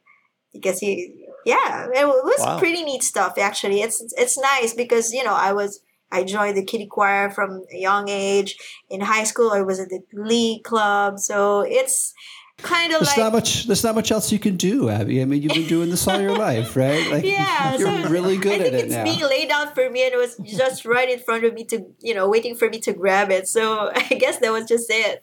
because 0.52 0.78
he, 0.80 1.26
yeah, 1.44 1.86
it 1.92 2.06
was 2.06 2.40
Wow. 2.40 2.58
pretty 2.58 2.84
neat 2.84 3.02
stuff 3.02 3.38
actually. 3.38 3.82
It's 3.82 4.00
it's 4.16 4.38
nice 4.38 4.74
because 4.74 5.12
you 5.12 5.24
know 5.24 5.34
I 5.34 5.52
was 5.52 5.80
I 6.10 6.24
joined 6.24 6.56
the 6.56 6.64
kiddie 6.64 6.86
choir 6.86 7.30
from 7.30 7.64
a 7.72 7.76
young 7.78 8.08
age. 8.08 8.56
In 8.88 9.00
high 9.02 9.24
school, 9.24 9.50
I 9.52 9.62
was 9.62 9.80
at 9.80 9.88
the 9.88 10.00
Glee 10.14 10.60
club. 10.64 11.18
So 11.18 11.60
it's 11.62 12.14
kind 12.58 12.92
of 12.92 13.00
There's 13.00 13.08
like 13.08 13.18
not 13.18 13.32
much. 13.32 13.66
There's 13.66 13.84
not 13.84 13.94
much 13.94 14.10
else 14.10 14.32
you 14.32 14.38
can 14.38 14.56
do, 14.56 14.88
Abby. 14.88 15.20
I 15.20 15.24
mean, 15.24 15.42
you've 15.42 15.52
been 15.52 15.68
doing 15.68 15.90
this 15.90 16.06
all 16.08 16.20
your 16.20 16.36
life, 16.36 16.76
right? 16.76 17.04
Like, 17.10 17.24
yeah, 17.24 17.76
you're 17.76 18.02
so 18.02 18.08
really 18.08 18.34
I 18.34 18.40
good 18.40 18.60
think 18.60 18.60
at 18.60 18.66
it 18.66 18.74
I 18.74 18.78
think 18.78 18.84
it's 18.86 18.94
now. 18.94 19.04
being 19.04 19.20
laid 19.22 19.50
out 19.50 19.74
for 19.74 19.88
me, 19.90 20.04
and 20.04 20.14
it 20.14 20.16
was 20.16 20.36
just 20.44 20.84
right 20.84 21.08
in 21.08 21.18
front 21.18 21.44
of 21.44 21.54
me 21.54 21.64
to, 21.66 21.84
you 22.00 22.14
know, 22.14 22.28
waiting 22.28 22.56
for 22.56 22.68
me 22.68 22.78
to 22.80 22.92
grab 22.92 23.30
it. 23.30 23.46
So 23.46 23.90
I 23.94 24.14
guess 24.14 24.38
that 24.38 24.52
was 24.52 24.66
just 24.66 24.86
it. 24.90 25.22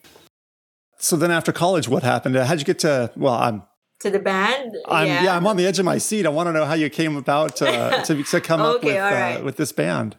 So 0.97 1.15
then 1.15 1.31
after 1.31 1.51
college, 1.51 1.87
what 1.89 2.03
happened? 2.03 2.35
How'd 2.35 2.59
you 2.59 2.65
get 2.65 2.79
to? 2.79 3.11
Well, 3.15 3.33
I'm, 3.33 3.63
To 4.01 4.09
the 4.11 4.19
band, 4.19 4.75
I'm 4.87 5.07
yeah, 5.07 5.35
I'm 5.35 5.47
on 5.47 5.57
the 5.57 5.65
edge 5.65 5.79
of 5.79 5.85
my 5.85 5.97
seat. 5.97 6.25
I 6.25 6.29
want 6.29 6.47
to 6.47 6.53
know 6.53 6.65
how 6.65 6.75
you 6.75 6.89
came 6.89 7.17
about 7.17 7.61
uh, 7.61 8.03
to 8.05 8.23
to 8.23 8.41
come 8.41 8.61
up 8.61 8.83
with 8.83 8.95
all 8.95 9.13
uh, 9.13 9.41
with 9.41 9.57
this 9.57 9.71
band. 9.71 10.17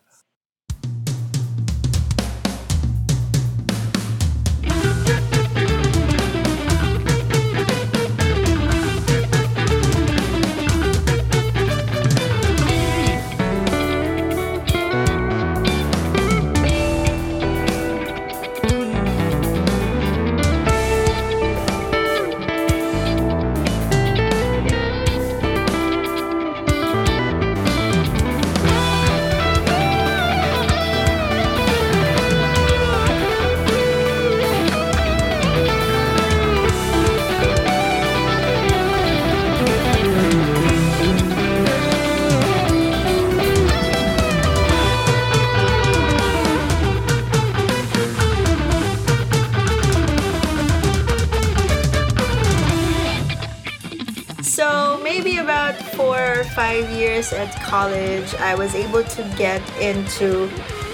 College, 57.73 58.35
I 58.35 58.55
was 58.55 58.75
able 58.75 59.03
to 59.17 59.23
get 59.39 59.63
into 59.81 60.51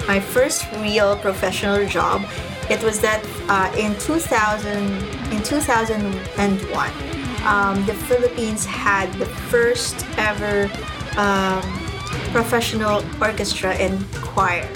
my 0.07 0.21
first 0.21 0.63
real 0.79 1.17
professional 1.17 1.85
job. 1.87 2.23
It 2.71 2.81
was 2.85 3.01
that 3.01 3.21
uh, 3.51 3.75
in 3.77 3.99
2000, 3.99 4.87
in 5.35 5.43
2001, 5.43 6.91
um, 7.43 7.85
the 7.85 7.95
Philippines 8.07 8.65
had 8.65 9.13
the 9.15 9.27
first 9.51 10.07
ever 10.31 10.71
um, 11.19 11.67
professional 12.31 13.03
orchestra 13.21 13.75
and 13.75 13.99
choir. 14.23 14.69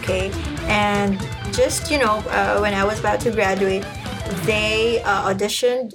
Okay, 0.00 0.32
and 0.64 1.20
just 1.52 1.90
you 1.90 1.98
know, 1.98 2.24
uh, 2.32 2.58
when 2.64 2.72
I 2.72 2.84
was 2.84 3.00
about 3.00 3.20
to 3.26 3.30
graduate, 3.30 3.84
they 4.48 5.02
uh, 5.02 5.28
auditioned 5.28 5.92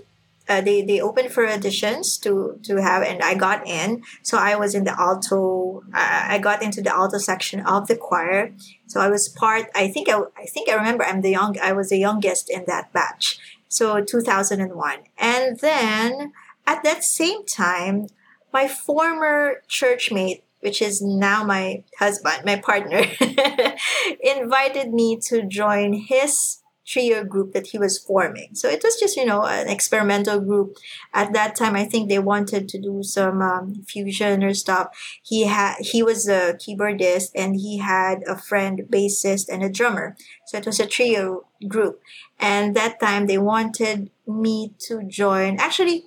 uh, 0.48 0.62
they 0.62 0.82
they 0.82 1.02
opened 1.02 1.32
for 1.32 1.46
auditions 1.46 2.22
to 2.22 2.60
to 2.64 2.82
have 2.82 3.04
and 3.04 3.22
I 3.22 3.36
got 3.36 3.66
in. 3.68 4.04
So 4.24 4.38
I 4.38 4.56
was 4.56 4.76
in 4.76 4.84
the 4.84 5.00
alto 5.00 5.84
I 5.94 6.36
I 6.36 6.38
got 6.38 6.62
into 6.62 6.82
the 6.82 6.94
alto 6.94 7.18
section 7.18 7.62
of 7.62 7.88
the 7.88 7.96
choir. 7.96 8.54
So 8.88 9.00
I 9.00 9.10
was 9.10 9.28
part 9.30 9.70
I 9.76 9.88
think 9.88 10.10
I, 10.10 10.20
I 10.38 10.46
think 10.46 10.70
I 10.70 10.76
remember 10.76 11.04
I'm 11.04 11.22
the 11.22 11.32
young 11.32 11.58
I 11.62 11.74
was 11.74 11.90
the 11.90 12.00
youngest 12.00 12.50
in 12.50 12.66
that 12.68 12.94
batch. 12.94 13.40
So 13.68 14.02
2001 14.02 15.00
and 15.18 15.60
then 15.60 16.34
at 16.68 16.84
that 16.84 17.04
same 17.04 17.46
time 17.46 18.08
my 18.54 18.68
former 18.68 19.64
churchmate 19.68 20.42
which 20.62 20.82
is 20.82 21.02
now 21.02 21.44
my 21.44 21.84
husband 22.00 22.46
my 22.46 22.56
partner 22.56 23.04
invited 24.22 24.94
me 24.94 25.18
to 25.18 25.44
join 25.44 25.94
his 25.94 26.60
trio 26.86 27.24
group 27.24 27.54
that 27.54 27.68
he 27.68 27.78
was 27.78 27.98
forming. 27.98 28.54
So 28.54 28.70
it 28.70 28.84
was 28.84 29.00
just, 29.00 29.18
you 29.18 29.26
know, 29.26 29.44
an 29.44 29.68
experimental 29.68 30.40
group. 30.40 30.78
At 31.14 31.34
that 31.34 31.56
time, 31.56 31.76
I 31.76 31.86
think 31.86 32.10
they 32.10 32.20
wanted 32.20 32.70
to 32.70 32.80
do 32.80 33.02
some 33.04 33.42
um, 33.42 33.84
fusion 33.88 34.44
or 34.44 34.54
stuff. 34.54 34.88
He 35.24 35.46
had 35.46 35.76
he 35.80 36.04
was 36.04 36.28
a 36.28 36.54
keyboardist 36.54 37.32
and 37.36 37.56
he 37.56 37.80
had 37.80 38.24
a 38.28 38.38
friend 38.38 38.84
bassist 38.90 39.50
and 39.50 39.64
a 39.64 39.70
drummer. 39.70 40.16
So 40.46 40.58
it 40.58 40.66
was 40.66 40.80
a 40.80 40.86
trio 40.86 41.46
group. 41.68 42.02
And 42.40 42.76
that 42.76 43.00
time 43.00 43.28
they 43.28 43.38
wanted 43.38 44.12
me 44.28 44.74
to 44.88 45.04
join. 45.04 45.58
Actually, 45.60 46.06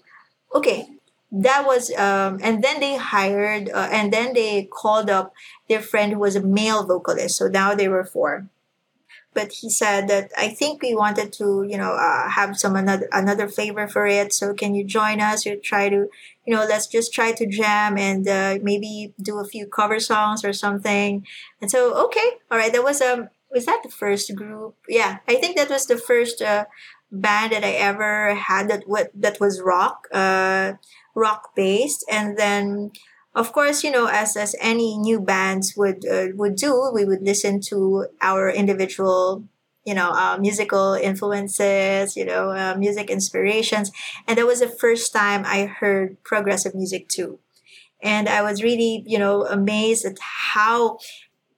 okay, 0.54 0.88
that 1.30 1.66
was 1.66 1.90
um 1.96 2.38
and 2.42 2.62
then 2.62 2.80
they 2.80 2.96
hired 2.96 3.68
uh, 3.68 3.88
and 3.90 4.12
then 4.12 4.32
they 4.32 4.64
called 4.64 5.10
up 5.10 5.32
their 5.68 5.82
friend 5.82 6.12
who 6.12 6.18
was 6.18 6.36
a 6.36 6.42
male 6.42 6.86
vocalist. 6.86 7.36
So 7.36 7.48
now 7.48 7.74
they 7.74 7.88
were 7.88 8.04
four 8.04 8.48
but 9.38 9.52
he 9.60 9.70
said 9.70 10.08
that 10.08 10.32
I 10.36 10.48
think 10.48 10.82
we 10.82 10.96
wanted 11.04 11.32
to, 11.34 11.46
you 11.70 11.78
know, 11.78 11.92
uh, 11.92 12.28
have 12.28 12.58
some 12.58 12.74
another 12.74 13.08
another 13.12 13.46
flavor 13.46 13.86
for 13.94 14.04
it. 14.20 14.32
So 14.32 14.52
can 14.52 14.74
you 14.74 14.84
join 14.98 15.20
us? 15.20 15.46
You 15.46 15.54
try 15.72 15.88
to, 15.88 16.00
you 16.44 16.52
know, 16.54 16.64
let's 16.72 16.88
just 16.88 17.14
try 17.18 17.30
to 17.38 17.46
jam 17.46 17.96
and 17.96 18.26
uh, 18.26 18.58
maybe 18.70 19.14
do 19.22 19.38
a 19.38 19.44
few 19.44 19.64
cover 19.78 20.00
songs 20.00 20.44
or 20.44 20.52
something. 20.52 21.24
And 21.60 21.70
so 21.70 21.80
okay, 22.06 22.28
all 22.50 22.58
right. 22.58 22.72
That 22.72 22.82
was 22.82 23.00
um 23.00 23.28
was 23.54 23.64
that 23.66 23.80
the 23.84 23.94
first 24.02 24.34
group? 24.34 24.74
Yeah, 24.88 25.18
I 25.32 25.36
think 25.36 25.56
that 25.56 25.70
was 25.70 25.86
the 25.86 26.00
first 26.10 26.42
uh, 26.42 26.64
band 27.12 27.52
that 27.52 27.64
I 27.64 27.74
ever 27.90 28.34
had 28.34 28.68
that 28.70 28.82
what 28.86 29.06
that 29.14 29.38
was 29.38 29.60
rock, 29.60 30.08
uh, 30.12 30.72
rock 31.14 31.54
based, 31.54 32.04
and 32.10 32.36
then 32.36 32.90
of 33.38 33.52
course, 33.52 33.84
you 33.84 33.90
know, 33.90 34.06
as 34.06 34.36
as 34.36 34.56
any 34.60 34.98
new 34.98 35.20
bands 35.20 35.74
would 35.76 36.04
uh, 36.04 36.28
would 36.34 36.56
do, 36.56 36.90
we 36.92 37.04
would 37.04 37.22
listen 37.22 37.60
to 37.70 38.06
our 38.20 38.50
individual, 38.50 39.44
you 39.84 39.94
know, 39.94 40.10
uh, 40.10 40.36
musical 40.40 40.94
influences, 40.94 42.16
you 42.16 42.24
know, 42.24 42.50
uh, 42.50 42.74
music 42.76 43.10
inspirations, 43.10 43.92
and 44.26 44.36
that 44.36 44.46
was 44.46 44.58
the 44.60 44.68
first 44.68 45.12
time 45.12 45.44
I 45.46 45.66
heard 45.66 46.22
progressive 46.24 46.74
music 46.74 47.08
too, 47.08 47.38
and 48.02 48.28
I 48.28 48.42
was 48.42 48.62
really, 48.62 49.04
you 49.06 49.20
know, 49.20 49.46
amazed 49.46 50.04
at 50.04 50.18
how 50.54 50.98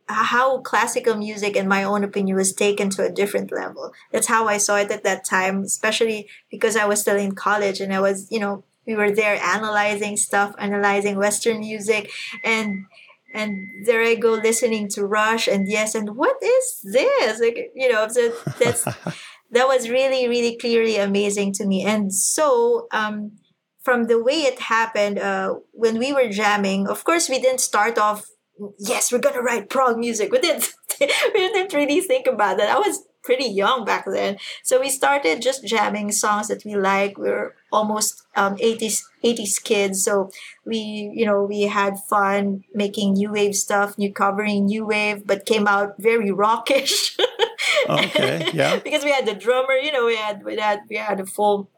how 0.08 0.58
classical 0.58 1.14
music 1.16 1.56
in 1.56 1.68
my 1.68 1.84
own 1.84 2.02
opinion 2.04 2.36
was 2.36 2.52
taken 2.52 2.90
to 2.90 3.04
a 3.04 3.10
different 3.10 3.52
level. 3.52 3.92
That's 4.10 4.26
how 4.26 4.48
i 4.48 4.58
saw 4.58 4.76
it 4.76 4.90
at 4.90 5.04
that 5.04 5.24
time 5.24 5.62
especially 5.62 6.28
because 6.50 6.74
i 6.76 6.84
was 6.84 7.00
still 7.00 7.16
in 7.16 7.32
college 7.36 7.78
and 7.80 7.94
i 7.94 8.00
was 8.00 8.26
you 8.28 8.40
know 8.40 8.64
we 8.86 8.94
were 8.94 9.10
there 9.10 9.36
analyzing 9.42 10.16
stuff 10.16 10.54
analyzing 10.58 11.16
western 11.16 11.60
music 11.60 12.10
and 12.44 12.84
and 13.32 13.86
there 13.86 14.02
i 14.02 14.14
go 14.14 14.32
listening 14.32 14.88
to 14.88 15.04
rush 15.04 15.46
and 15.46 15.68
yes 15.68 15.94
and 15.94 16.16
what 16.16 16.36
is 16.42 16.80
this 16.84 17.40
like 17.40 17.70
you 17.74 17.90
know 17.90 18.08
so 18.08 18.32
that's 18.58 18.84
that 19.50 19.68
was 19.68 19.88
really 19.88 20.28
really 20.28 20.56
clearly 20.56 20.96
amazing 20.96 21.52
to 21.52 21.66
me 21.66 21.84
and 21.84 22.12
so 22.14 22.86
um 22.92 23.32
from 23.82 24.04
the 24.04 24.22
way 24.22 24.42
it 24.42 24.60
happened 24.60 25.18
uh 25.18 25.54
when 25.72 25.98
we 25.98 26.12
were 26.12 26.28
jamming 26.28 26.88
of 26.88 27.04
course 27.04 27.28
we 27.28 27.40
didn't 27.40 27.60
start 27.60 27.98
off 27.98 28.26
yes 28.78 29.10
we're 29.10 29.18
gonna 29.18 29.42
write 29.42 29.70
prog 29.70 29.96
music 29.96 30.30
we 30.32 30.38
didn't 30.38 30.72
we 31.00 31.06
didn't 31.34 31.72
really 31.72 32.00
think 32.00 32.26
about 32.26 32.58
that 32.58 32.68
i 32.68 32.78
was 32.78 33.06
pretty 33.22 33.46
young 33.46 33.84
back 33.84 34.04
then. 34.06 34.38
So 34.62 34.80
we 34.80 34.90
started 34.90 35.42
just 35.42 35.64
jamming 35.64 36.12
songs 36.12 36.48
that 36.48 36.64
we 36.64 36.76
like. 36.76 37.18
We 37.18 37.28
were 37.28 37.54
almost 37.72 38.19
um, 38.36 38.56
80s 38.56 39.02
80s 39.24 39.62
kids. 39.62 40.04
So 40.04 40.30
we, 40.64 41.10
you 41.14 41.26
know, 41.26 41.44
we 41.44 41.62
had 41.62 41.98
fun 42.08 42.64
making 42.74 43.14
new 43.14 43.32
wave 43.32 43.54
stuff, 43.54 43.98
new 43.98 44.12
covering 44.12 44.66
new 44.66 44.86
wave, 44.86 45.26
but 45.26 45.46
came 45.46 45.66
out 45.66 45.94
very 45.98 46.30
rockish. 46.30 47.16
Okay, 47.88 48.50
yeah. 48.52 48.78
because 48.78 49.04
we 49.04 49.10
had 49.10 49.26
the 49.26 49.34
drummer, 49.34 49.72
you 49.72 49.90
know, 49.90 50.06
we 50.06 50.16
had 50.16 50.44
we 50.44 50.56
had 50.56 50.80
we 50.88 50.96
had 50.96 51.18
a 51.18 51.26
full 51.26 51.70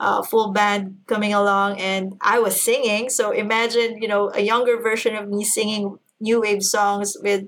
uh, 0.00 0.22
full 0.22 0.52
band 0.52 0.98
coming 1.06 1.32
along 1.34 1.78
and 1.80 2.16
I 2.20 2.38
was 2.38 2.60
singing. 2.60 3.10
So 3.10 3.30
imagine, 3.30 4.00
you 4.00 4.08
know, 4.08 4.30
a 4.34 4.40
younger 4.40 4.80
version 4.80 5.14
of 5.14 5.28
me 5.28 5.44
singing 5.44 5.98
new 6.20 6.40
wave 6.40 6.62
songs 6.62 7.16
with 7.22 7.44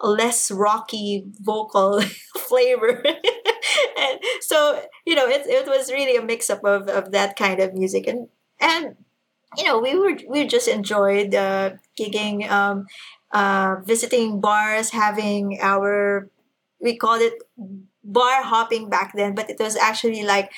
a 0.00 0.08
less 0.08 0.50
rocky 0.50 1.24
vocal 1.40 2.00
flavor. 2.36 3.02
and 3.98 4.20
so, 4.40 4.82
you 5.06 5.14
know, 5.14 5.26
it, 5.26 5.46
it 5.46 5.66
was 5.66 5.90
really 5.90 6.16
a 6.16 6.22
mix 6.22 6.50
up 6.50 6.64
of, 6.64 6.88
of 6.88 7.12
that 7.12 7.36
kind 7.36 7.60
of 7.60 7.74
music. 7.74 8.06
And, 8.06 8.28
and, 8.60 8.96
you 9.56 9.64
know, 9.64 9.78
we 9.80 9.98
were, 9.98 10.16
we 10.28 10.46
just 10.46 10.68
enjoyed 10.68 11.34
uh, 11.34 11.70
gigging, 11.98 12.48
um, 12.50 12.86
uh, 13.32 13.76
visiting 13.84 14.40
bars, 14.40 14.90
having 14.90 15.58
our, 15.60 16.28
we 16.80 16.96
called 16.96 17.22
it 17.22 17.34
bar 18.02 18.42
hopping 18.42 18.88
back 18.88 19.12
then, 19.14 19.34
but 19.34 19.50
it 19.50 19.58
was 19.60 19.76
actually 19.76 20.22
like 20.24 20.50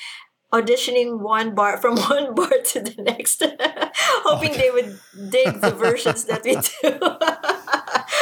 auditioning 0.52 1.20
one 1.20 1.54
bar 1.54 1.78
from 1.78 1.96
one 2.10 2.34
bar 2.34 2.50
to 2.64 2.80
the 2.80 3.02
next, 3.02 3.42
hoping 4.24 4.52
they 4.52 4.70
would 4.70 4.98
dig 5.30 5.60
the 5.60 5.70
versions 5.70 6.24
that 6.24 6.44
we 6.44 6.56
do. 6.56 6.98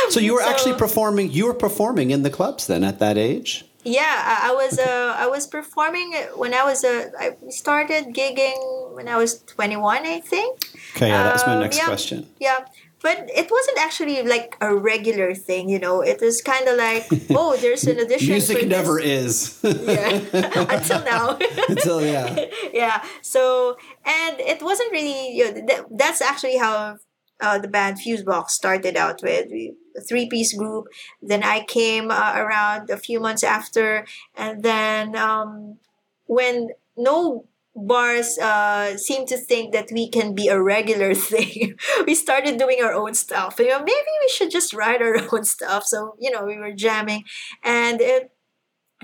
So 0.08 0.18
you 0.18 0.34
were 0.34 0.40
So- 0.40 0.48
actually 0.48 0.74
performing. 0.74 1.30
You 1.30 1.46
were 1.46 1.54
performing 1.54 2.10
in 2.10 2.22
the 2.22 2.30
clubs 2.30 2.66
then 2.66 2.82
at 2.82 2.98
that 2.98 3.16
age. 3.16 3.64
Yeah, 3.84 4.02
I, 4.04 4.50
I 4.50 4.52
was 4.54 4.78
uh, 4.78 5.14
I 5.18 5.26
was 5.26 5.46
performing 5.46 6.12
when 6.36 6.52
I 6.54 6.64
was 6.64 6.84
uh, 6.84 7.10
I 7.18 7.36
started 7.48 8.14
gigging 8.14 8.94
when 8.94 9.08
I 9.08 9.16
was 9.16 9.42
21, 9.42 10.06
I 10.06 10.20
think. 10.20 10.60
Okay, 10.96 11.08
yeah, 11.08 11.24
that's 11.24 11.42
was 11.42 11.46
my 11.46 11.54
Um, 11.54 11.60
next 11.62 11.78
yeah. 11.78 11.86
question. 11.86 12.26
Yeah, 12.38 12.64
but 13.00 13.16
it 13.34 13.48
wasn't 13.50 13.78
actually 13.78 14.22
like 14.22 14.56
a 14.60 14.74
regular 14.76 15.34
thing, 15.34 15.70
you 15.70 15.78
know. 15.78 16.02
It 16.02 16.20
was 16.20 16.42
kind 16.42 16.68
of 16.68 16.76
like, 16.76 17.06
oh, 17.30 17.56
there's 17.56 17.84
an 17.84 17.98
audition. 18.00 18.28
Music 18.28 18.68
never 18.68 18.98
is 19.00 19.58
Yeah, 19.64 20.20
until 20.76 21.02
now. 21.04 21.38
until 21.68 22.04
yeah. 22.04 22.44
yeah. 22.74 23.02
So, 23.22 23.76
and 24.04 24.38
it 24.40 24.62
wasn't 24.62 24.92
really. 24.92 25.32
You 25.36 25.44
know, 25.54 25.66
that, 25.68 25.84
that's 25.90 26.20
actually 26.20 26.58
how 26.58 26.96
uh, 27.40 27.58
the 27.58 27.68
band 27.68 27.96
Fuseboxx 27.98 28.50
started 28.50 28.96
out 28.96 29.22
with. 29.22 29.46
We, 29.50 29.72
a 29.96 30.00
three-piece 30.00 30.54
group. 30.54 30.86
Then 31.22 31.42
I 31.42 31.64
came 31.64 32.10
uh, 32.10 32.34
around 32.36 32.90
a 32.90 32.96
few 32.96 33.20
months 33.20 33.44
after, 33.44 34.06
and 34.36 34.62
then 34.62 35.16
um, 35.16 35.78
when 36.26 36.70
no 36.96 37.46
bars 37.74 38.38
uh, 38.38 38.96
seem 38.96 39.26
to 39.26 39.36
think 39.36 39.72
that 39.72 39.88
we 39.92 40.08
can 40.08 40.34
be 40.34 40.48
a 40.48 40.60
regular 40.60 41.14
thing, 41.32 41.76
we 42.06 42.14
started 42.14 42.58
doing 42.58 42.82
our 42.82 42.92
own 42.92 43.14
stuff. 43.14 43.58
You 43.58 43.68
know, 43.68 43.78
maybe 43.78 44.12
we 44.22 44.28
should 44.28 44.50
just 44.50 44.74
write 44.74 45.02
our 45.02 45.16
own 45.32 45.44
stuff. 45.44 45.84
So 45.84 46.14
you 46.18 46.30
know, 46.30 46.44
we 46.44 46.58
were 46.58 46.72
jamming, 46.72 47.24
and 47.62 48.00
it 48.00 48.32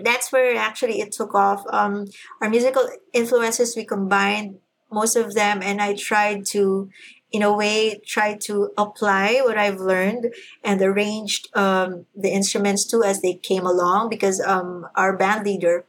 that's 0.02 0.30
where 0.30 0.56
actually 0.56 1.00
it 1.00 1.12
took 1.12 1.34
off. 1.34 1.64
Um, 1.70 2.06
our 2.40 2.50
musical 2.50 2.88
influences 3.12 3.74
we 3.76 3.84
combined 3.84 4.58
most 4.90 5.16
of 5.16 5.34
them, 5.34 5.60
and 5.62 5.80
I 5.80 5.94
tried 5.94 6.46
to, 6.46 6.88
in 7.32 7.42
a 7.42 7.52
way, 7.52 8.00
try 8.06 8.34
to 8.42 8.70
apply 8.78 9.40
what 9.44 9.58
I've 9.58 9.80
learned 9.80 10.32
and 10.64 10.80
arranged 10.80 11.48
um, 11.56 12.06
the 12.14 12.30
instruments 12.30 12.84
too 12.84 13.02
as 13.02 13.20
they 13.20 13.34
came 13.34 13.66
along. 13.66 14.08
Because 14.08 14.40
um, 14.40 14.86
our 14.94 15.16
band 15.16 15.44
leader 15.44 15.84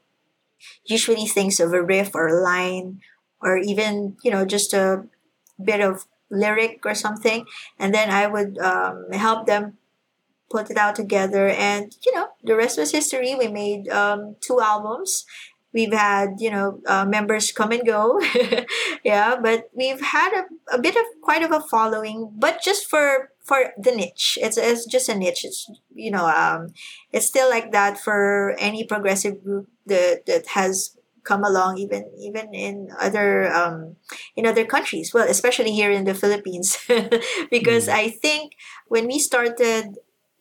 usually 0.86 1.26
thinks 1.26 1.60
of 1.60 1.74
a 1.74 1.82
riff 1.82 2.16
or 2.16 2.28
a 2.28 2.42
line, 2.42 3.02
or 3.42 3.58
even 3.58 4.18
you 4.24 4.32
know 4.32 4.46
just 4.46 4.74
a 4.74 5.06
bit 5.64 5.82
of 5.82 6.06
lyric 6.30 6.82
or 6.86 6.96
something, 6.96 7.46
and 7.80 7.94
then 7.94 8.10
I 8.10 8.28
would 8.28 8.58
um, 8.58 9.12
help 9.12 9.46
them 9.46 9.78
put 10.50 10.72
it 10.72 10.78
out 10.78 10.96
together 10.96 11.50
and 11.50 11.96
you 12.06 12.14
know 12.16 12.30
the 12.44 12.56
rest 12.56 12.78
was 12.78 12.92
history 12.92 13.36
we 13.36 13.48
made 13.48 13.90
um, 13.90 14.36
two 14.40 14.62
albums 14.62 15.26
we've 15.78 15.94
had 15.94 16.30
you 16.46 16.52
know 16.56 16.68
uh, 16.88 17.06
members 17.06 17.52
come 17.52 17.72
and 17.72 17.86
go. 17.86 18.20
Yeah 19.04 19.38
but 19.48 19.70
we've 19.74 20.02
had 20.02 20.32
a, 20.42 20.44
a 20.76 20.80
bit 20.86 20.96
of 21.02 21.06
quite 21.22 21.44
of 21.44 21.52
a 21.52 21.62
following 21.74 22.20
but 22.46 22.56
just 22.62 22.90
for 22.92 23.32
for 23.48 23.60
the 23.86 23.94
niche. 23.96 24.38
It's, 24.42 24.58
it's 24.58 24.86
just 24.86 25.08
a 25.08 25.16
niche. 25.16 25.46
It's 25.46 25.62
you 25.94 26.12
know 26.12 26.26
um, 26.28 26.74
it's 27.14 27.28
still 27.34 27.50
like 27.50 27.72
that 27.72 27.94
for 28.06 28.56
any 28.60 28.84
progressive 28.84 29.36
group 29.44 29.68
that, 29.86 30.26
that 30.26 30.48
has 30.60 30.98
come 31.24 31.44
along 31.44 31.78
even 31.78 32.04
even 32.28 32.54
in 32.54 32.90
other 33.00 33.30
um, 33.54 33.96
in 34.36 34.46
other 34.46 34.66
countries. 34.66 35.14
Well 35.14 35.28
especially 35.30 35.72
here 35.72 35.92
in 35.92 36.04
the 36.10 36.18
philippines. 36.22 36.78
Because 37.56 37.86
i 37.88 38.06
think 38.24 38.46
when 38.94 39.06
we 39.08 39.20
started 39.20 39.86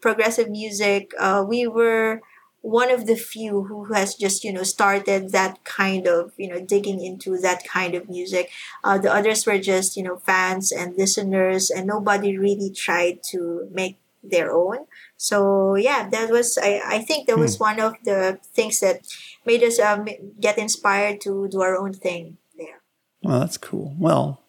progressive 0.01 0.49
music, 0.51 1.11
uh, 1.19 1.45
we 1.47 1.67
were 1.67 2.21
one 2.67 2.91
of 2.91 3.07
the 3.07 3.15
few 3.15 3.63
who 3.65 3.85
has 3.95 4.15
just 4.17 4.43
you 4.43 4.53
know 4.53 4.65
started 4.65 5.31
that 5.31 5.63
kind 5.65 6.07
of 6.09 6.33
you 6.37 6.49
know 6.49 6.61
digging 6.61 7.01
into 7.01 7.39
that 7.39 7.63
kind 7.65 7.95
of 7.95 8.09
music. 8.09 8.51
Uh, 8.83 8.99
the 8.99 9.13
others 9.13 9.47
were 9.47 9.59
just 9.59 9.97
you 9.97 10.03
know 10.03 10.17
fans 10.17 10.73
and 10.73 10.97
listeners, 10.99 11.71
and 11.71 11.87
nobody 11.87 12.37
really 12.37 12.71
tried 12.71 13.23
to 13.31 13.69
make 13.73 13.99
their 14.23 14.51
own. 14.53 14.79
So 15.17 15.77
yeah, 15.77 16.09
that 16.11 16.31
was 16.31 16.59
I, 16.61 16.81
I 16.85 16.99
think 17.03 17.29
that 17.29 17.39
was 17.39 17.61
one 17.61 17.79
of 17.79 17.95
the 18.05 18.39
things 18.43 18.81
that 18.81 19.07
made 19.47 19.63
us 19.63 19.79
um, 19.79 20.09
get 20.41 20.59
inspired 20.59 21.21
to 21.23 21.47
do 21.49 21.63
our 21.63 21.77
own 21.77 21.93
thing 21.93 22.37
there. 22.59 22.83
Well, 23.23 23.41
that's 23.41 23.59
cool. 23.59 23.95
Well, 23.97 24.43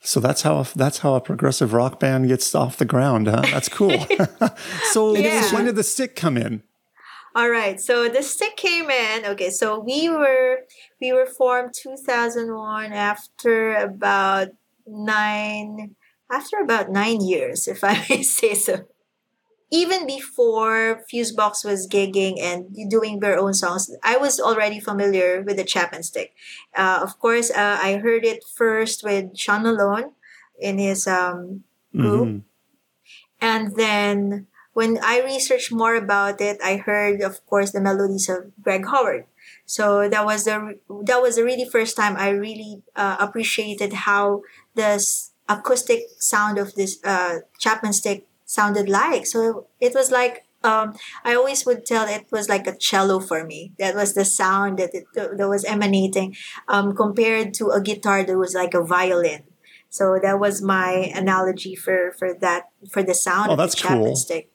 so 0.00 0.20
that's 0.20 0.42
how 0.42 0.60
a, 0.60 0.66
that's 0.74 0.98
how 0.98 1.14
a 1.14 1.20
progressive 1.20 1.74
rock 1.74 2.00
band 2.00 2.28
gets 2.28 2.54
off 2.54 2.78
the 2.78 2.86
ground, 2.86 3.26
huh? 3.26 3.42
That's 3.42 3.68
cool. 3.68 3.98
so 4.92 5.14
Yeah. 5.14 5.52
when 5.52 5.66
did 5.66 5.76
the 5.76 5.82
stick 5.84 6.16
come 6.16 6.38
in? 6.38 6.62
All 7.38 7.50
right, 7.50 7.80
so 7.80 8.08
the 8.08 8.24
stick 8.24 8.56
came 8.56 8.90
in. 8.90 9.24
Okay, 9.24 9.50
so 9.50 9.78
we 9.78 10.08
were 10.08 10.66
we 11.00 11.12
were 11.12 11.24
formed 11.24 11.72
2001 11.72 12.92
after 12.92 13.76
about 13.76 14.48
nine 14.84 15.94
after 16.32 16.56
about 16.58 16.90
nine 16.90 17.20
years, 17.20 17.68
if 17.68 17.84
I 17.84 18.04
may 18.10 18.24
say 18.24 18.54
so. 18.54 18.86
Even 19.70 20.04
before 20.04 21.04
Fuseboxx 21.06 21.64
was 21.64 21.86
gigging 21.86 22.42
and 22.42 22.74
doing 22.90 23.20
their 23.20 23.38
own 23.38 23.54
songs, 23.54 23.88
I 24.02 24.16
was 24.16 24.40
already 24.40 24.80
familiar 24.80 25.40
with 25.46 25.58
the 25.58 25.64
Chapman 25.64 26.02
Stick. 26.02 26.34
Uh, 26.76 26.98
of 27.04 27.20
course, 27.20 27.52
uh, 27.52 27.78
I 27.80 27.98
heard 27.98 28.24
it 28.24 28.42
first 28.42 29.04
with 29.04 29.38
Sean 29.38 29.62
Malone 29.62 30.10
in 30.58 30.78
his 30.78 31.06
um, 31.06 31.62
group. 31.94 32.28
Mhm. 32.28 32.42
And 33.40 33.76
then 33.76 34.48
when 34.78 34.96
I 35.02 35.20
researched 35.22 35.72
more 35.72 35.96
about 35.96 36.40
it, 36.40 36.56
I 36.62 36.76
heard, 36.76 37.20
of 37.20 37.44
course, 37.50 37.72
the 37.72 37.80
melodies 37.80 38.28
of 38.28 38.52
Greg 38.62 38.86
Howard. 38.86 39.26
So 39.66 40.08
that 40.08 40.24
was 40.24 40.44
the 40.44 40.78
that 41.10 41.20
was 41.20 41.34
the 41.34 41.42
really 41.42 41.66
first 41.66 41.96
time 41.96 42.14
I 42.16 42.28
really 42.30 42.82
uh, 42.94 43.16
appreciated 43.18 44.06
how 44.06 44.42
the 44.76 45.02
acoustic 45.48 46.06
sound 46.20 46.58
of 46.62 46.76
this 46.78 47.02
uh, 47.02 47.42
Chapman 47.58 47.92
stick 47.92 48.28
sounded 48.44 48.88
like. 48.88 49.26
So 49.26 49.66
it 49.80 49.94
was 49.98 50.12
like 50.12 50.46
um, 50.62 50.94
I 51.24 51.34
always 51.34 51.66
would 51.66 51.84
tell 51.84 52.06
it 52.06 52.30
was 52.30 52.48
like 52.48 52.68
a 52.68 52.76
cello 52.76 53.18
for 53.18 53.42
me. 53.42 53.72
That 53.80 53.96
was 53.96 54.14
the 54.14 54.24
sound 54.24 54.78
that 54.78 54.94
it 54.94 55.06
that 55.14 55.48
was 55.48 55.64
emanating 55.64 56.36
um, 56.68 56.94
compared 56.94 57.52
to 57.58 57.74
a 57.74 57.82
guitar 57.82 58.22
that 58.22 58.38
was 58.38 58.54
like 58.54 58.74
a 58.74 58.84
violin. 58.84 59.42
So 59.90 60.20
that 60.22 60.38
was 60.38 60.62
my 60.62 61.10
analogy 61.18 61.74
for 61.74 62.14
for 62.18 62.30
that 62.46 62.70
for 62.92 63.02
the 63.02 63.14
sound 63.14 63.50
Oh, 63.50 63.56
that's 63.56 63.74
Chapman 63.74 64.14
cool. 64.14 64.16
stick. 64.16 64.46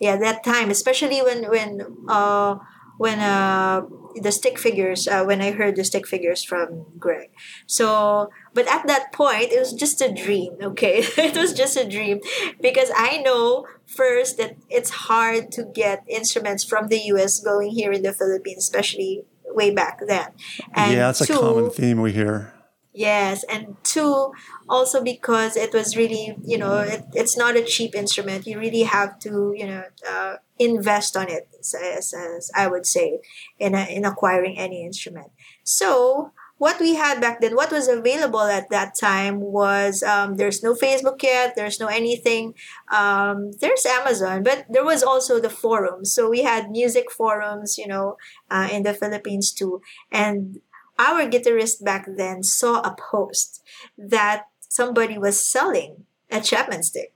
Yeah, 0.00 0.16
that 0.16 0.42
time, 0.42 0.70
especially 0.70 1.22
when 1.22 1.48
when 1.50 1.96
uh 2.08 2.56
when 2.96 3.20
uh 3.20 3.82
the 4.16 4.32
stick 4.32 4.58
figures 4.58 5.06
uh, 5.06 5.24
when 5.24 5.40
I 5.40 5.52
heard 5.52 5.76
the 5.76 5.84
stick 5.84 6.06
figures 6.06 6.42
from 6.42 6.86
Greg. 6.98 7.30
So, 7.66 8.30
but 8.54 8.66
at 8.66 8.86
that 8.86 9.12
point, 9.12 9.52
it 9.52 9.58
was 9.58 9.72
just 9.72 10.00
a 10.00 10.12
dream. 10.12 10.56
Okay, 10.60 10.98
it 11.16 11.36
was 11.36 11.52
just 11.52 11.76
a 11.76 11.88
dream 11.88 12.20
because 12.60 12.90
I 12.96 13.18
know 13.18 13.66
first 13.86 14.38
that 14.38 14.56
it's 14.68 14.90
hard 14.90 15.52
to 15.52 15.64
get 15.64 16.02
instruments 16.08 16.64
from 16.64 16.88
the 16.88 16.98
U.S. 17.14 17.40
going 17.40 17.70
here 17.70 17.92
in 17.92 18.02
the 18.02 18.12
Philippines, 18.12 18.64
especially 18.64 19.24
way 19.46 19.70
back 19.70 20.00
then. 20.06 20.28
And 20.74 20.92
yeah, 20.92 21.06
that's 21.06 21.20
a 21.22 21.26
common 21.26 21.70
theme 21.70 22.00
we 22.00 22.12
hear. 22.12 22.54
Yes, 22.92 23.44
and 23.44 23.76
two, 23.84 24.32
also 24.68 25.00
because 25.02 25.56
it 25.56 25.72
was 25.72 25.96
really, 25.96 26.36
you 26.44 26.58
know, 26.58 26.78
it, 26.80 27.04
it's 27.14 27.36
not 27.36 27.56
a 27.56 27.62
cheap 27.62 27.94
instrument. 27.94 28.48
You 28.48 28.58
really 28.58 28.82
have 28.82 29.16
to, 29.20 29.54
you 29.56 29.66
know, 29.66 29.84
uh, 30.08 30.36
invest 30.58 31.16
on 31.16 31.28
it, 31.30 31.48
as, 31.60 32.12
as 32.12 32.50
I 32.56 32.66
would 32.66 32.86
say, 32.86 33.20
in, 33.60 33.76
a, 33.76 33.84
in 33.84 34.04
acquiring 34.04 34.58
any 34.58 34.84
instrument. 34.84 35.30
So, 35.62 36.32
what 36.58 36.78
we 36.80 36.96
had 36.96 37.20
back 37.22 37.40
then, 37.40 37.54
what 37.54 37.70
was 37.72 37.88
available 37.88 38.40
at 38.42 38.68
that 38.70 38.94
time 39.00 39.40
was 39.40 40.02
um, 40.02 40.36
there's 40.36 40.62
no 40.62 40.74
Facebook 40.74 41.22
yet, 41.22 41.54
there's 41.56 41.80
no 41.80 41.86
anything. 41.86 42.54
Um, 42.92 43.52
there's 43.60 43.86
Amazon, 43.86 44.42
but 44.42 44.66
there 44.68 44.84
was 44.84 45.02
also 45.02 45.40
the 45.40 45.48
forums. 45.48 46.12
So, 46.12 46.28
we 46.28 46.42
had 46.42 46.70
music 46.70 47.10
forums, 47.10 47.78
you 47.78 47.86
know, 47.86 48.16
uh, 48.50 48.68
in 48.70 48.82
the 48.82 48.92
Philippines 48.94 49.52
too. 49.52 49.80
And 50.10 50.60
our 51.00 51.24
guitarist 51.24 51.82
back 51.82 52.04
then 52.06 52.44
saw 52.44 52.80
a 52.84 52.94
post 52.94 53.64
that 53.96 54.52
somebody 54.60 55.16
was 55.16 55.40
selling 55.40 56.04
a 56.30 56.40
Chapman 56.40 56.82
stick, 56.84 57.12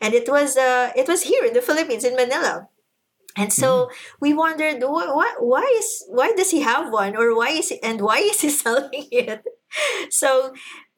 and 0.00 0.14
it 0.14 0.28
was 0.30 0.56
uh 0.56 0.92
it 0.94 1.08
was 1.08 1.22
here 1.26 1.44
in 1.44 1.52
the 1.52 1.62
Philippines 1.62 2.04
in 2.04 2.14
Manila. 2.14 2.68
And 3.36 3.52
so 3.52 3.90
we 4.20 4.32
wondered 4.32 4.78
what, 4.82 5.10
what 5.10 5.42
why 5.42 5.66
is 5.82 6.06
why 6.08 6.32
does 6.38 6.52
he 6.54 6.62
have 6.62 6.92
one 6.92 7.16
or 7.16 7.34
why 7.34 7.50
is 7.50 7.70
he, 7.70 7.82
and 7.82 8.00
why 8.00 8.18
is 8.18 8.40
he 8.40 8.48
selling 8.62 9.10
it? 9.10 9.42
So 10.08 10.54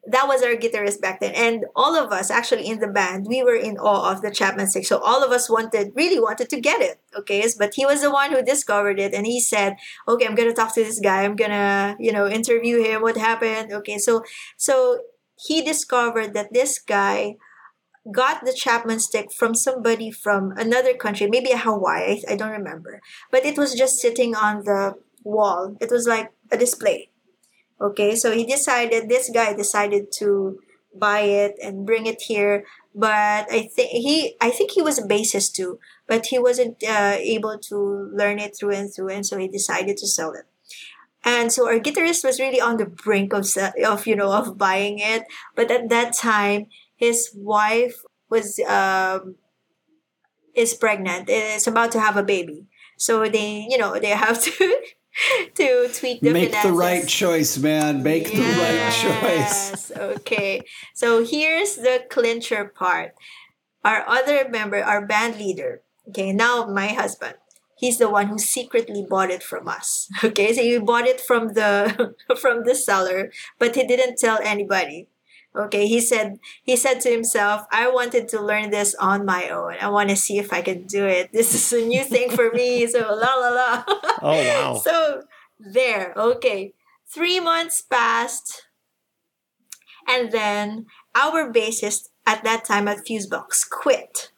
that 0.08 0.28
was 0.28 0.42
our 0.42 0.54
guitarist 0.54 1.00
back 1.00 1.20
then. 1.20 1.34
And 1.34 1.64
all 1.74 1.96
of 1.96 2.12
us 2.12 2.30
actually 2.30 2.66
in 2.66 2.78
the 2.78 2.86
band 2.86 3.26
we 3.28 3.42
were 3.42 3.56
in 3.56 3.76
awe 3.78 4.12
of 4.12 4.22
the 4.22 4.30
chapman 4.30 4.66
stick 4.68 4.86
so 4.86 4.98
all 4.98 5.24
of 5.24 5.30
us 5.30 5.50
wanted 5.50 5.92
really 5.94 6.20
wanted 6.20 6.48
to 6.50 6.60
get 6.60 6.80
it 6.80 7.00
okay? 7.16 7.44
But 7.58 7.74
he 7.74 7.84
was 7.86 8.02
the 8.02 8.10
one 8.10 8.32
who 8.32 8.42
discovered 8.42 8.98
it 9.00 9.14
and 9.14 9.26
he 9.26 9.40
said 9.40 9.76
okay 10.06 10.26
i'm 10.26 10.34
gonna 10.34 10.52
talk 10.54 10.74
to 10.74 10.84
this 10.84 11.00
guy. 11.00 11.24
I'm 11.24 11.36
gonna 11.36 11.96
you 11.98 12.12
know 12.12 12.28
interview 12.28 12.82
him. 12.82 13.02
What 13.02 13.16
happened? 13.16 13.72
Okay 13.72 13.98
so 13.98 14.22
so 14.56 15.00
he 15.38 15.62
discovered 15.62 16.34
that 16.34 16.52
this 16.52 16.78
guy 16.78 17.36
got 18.10 18.44
the 18.44 18.52
chapman 18.52 19.00
stick 19.00 19.32
from 19.32 19.54
somebody 19.54 20.12
from 20.12 20.52
another 20.56 20.94
country 20.94 21.26
maybe 21.26 21.50
hawaii 21.52 22.22
i 22.28 22.36
don't 22.36 22.52
remember. 22.52 23.00
But 23.32 23.44
it 23.44 23.58
was 23.58 23.74
just 23.74 23.96
sitting 23.98 24.34
on 24.34 24.64
the 24.64 24.94
wall. 25.24 25.76
It 25.80 25.90
was 25.90 26.06
like 26.06 26.32
a 26.52 26.56
display 26.56 27.10
Okay, 27.80 28.16
so 28.16 28.32
he 28.32 28.44
decided, 28.46 29.08
this 29.08 29.30
guy 29.30 29.52
decided 29.52 30.10
to 30.18 30.58
buy 30.94 31.20
it 31.20 31.56
and 31.62 31.84
bring 31.86 32.06
it 32.06 32.22
here. 32.22 32.64
But 32.94 33.52
I 33.52 33.68
think 33.74 33.90
he, 33.90 34.34
I 34.40 34.50
think 34.50 34.70
he 34.70 34.80
was 34.80 34.98
a 34.98 35.06
bassist 35.06 35.52
too. 35.52 35.78
but 36.06 36.26
he 36.26 36.38
wasn't 36.38 36.82
uh, 36.84 37.16
able 37.18 37.58
to 37.58 37.76
learn 38.14 38.38
it 38.38 38.56
through 38.56 38.72
and 38.72 38.94
through, 38.94 39.10
and 39.10 39.26
so 39.26 39.36
he 39.38 39.48
decided 39.48 39.96
to 39.98 40.06
sell 40.06 40.32
it. 40.32 40.46
And 41.24 41.52
so 41.52 41.66
our 41.66 41.80
guitarist 41.80 42.24
was 42.24 42.38
really 42.38 42.60
on 42.60 42.76
the 42.76 42.86
brink 42.86 43.32
of, 43.32 43.46
of 43.84 44.06
you 44.06 44.14
know 44.14 44.32
of 44.32 44.56
buying 44.56 44.98
it, 45.00 45.24
but 45.56 45.70
at 45.70 45.88
that 45.88 46.14
time 46.14 46.66
his 46.94 47.30
wife 47.34 48.02
was 48.30 48.60
um, 48.60 49.34
is 50.54 50.74
pregnant, 50.74 51.28
is 51.28 51.66
about 51.66 51.92
to 51.92 52.00
have 52.00 52.16
a 52.16 52.22
baby, 52.22 52.66
so 52.96 53.28
they 53.28 53.66
you 53.68 53.78
know 53.78 53.98
they 53.98 54.10
have 54.10 54.40
to 54.42 54.76
to 55.54 55.88
tweak 55.92 56.20
the 56.20 56.32
Make 56.32 56.62
the 56.62 56.72
right 56.72 57.06
choice, 57.06 57.58
man. 57.58 58.02
Make 58.02 58.32
the 58.32 58.42
right 58.42 58.92
choice. 58.92 59.90
Yes. 59.90 59.92
Okay. 59.96 60.62
So 60.94 61.24
here's 61.24 61.76
the 61.76 62.04
clincher 62.10 62.64
part. 62.64 63.14
Our 63.84 64.04
other 64.08 64.48
member, 64.48 64.82
our 64.82 65.06
band 65.06 65.36
leader, 65.38 65.82
okay, 66.08 66.32
now 66.32 66.66
my 66.66 66.88
husband, 66.88 67.34
he's 67.78 67.98
the 67.98 68.10
one 68.10 68.26
who 68.26 68.38
secretly 68.38 69.06
bought 69.08 69.30
it 69.30 69.42
from 69.42 69.68
us. 69.68 70.08
Okay, 70.24 70.52
so 70.52 70.62
he 70.62 70.78
bought 70.78 71.06
it 71.06 71.20
from 71.20 71.54
the 71.54 72.14
from 72.40 72.64
the 72.64 72.74
seller, 72.74 73.30
but 73.58 73.76
he 73.76 73.86
didn't 73.86 74.18
tell 74.18 74.38
anybody. 74.42 75.08
Okay, 75.56 75.86
he 75.86 76.00
said 76.00 76.38
he 76.62 76.76
said 76.76 77.00
to 77.00 77.10
himself, 77.10 77.66
I 77.72 77.88
wanted 77.88 78.28
to 78.28 78.40
learn 78.40 78.70
this 78.70 78.94
on 78.96 79.24
my 79.24 79.48
own. 79.48 79.74
I 79.80 79.88
want 79.88 80.10
to 80.10 80.16
see 80.16 80.38
if 80.38 80.52
I 80.52 80.60
can 80.60 80.86
do 80.86 81.06
it. 81.06 81.32
This 81.32 81.54
is 81.54 81.72
a 81.72 81.86
new 81.86 82.04
thing 82.04 82.30
for 82.30 82.50
me. 82.50 82.86
So 82.96 83.00
la 83.00 83.34
la 83.34 83.48
la. 83.48 83.84
Oh 84.22 84.36
wow. 84.36 84.80
So 84.84 85.22
there, 85.58 86.12
okay. 86.16 86.74
Three 87.08 87.40
months 87.40 87.80
passed, 87.80 88.66
and 90.06 90.30
then 90.30 90.86
our 91.14 91.50
bassist 91.50 92.08
at 92.26 92.44
that 92.44 92.64
time 92.64 92.88
at 92.88 93.06
Fuseboxx 93.06 93.70
quit. 93.70 94.30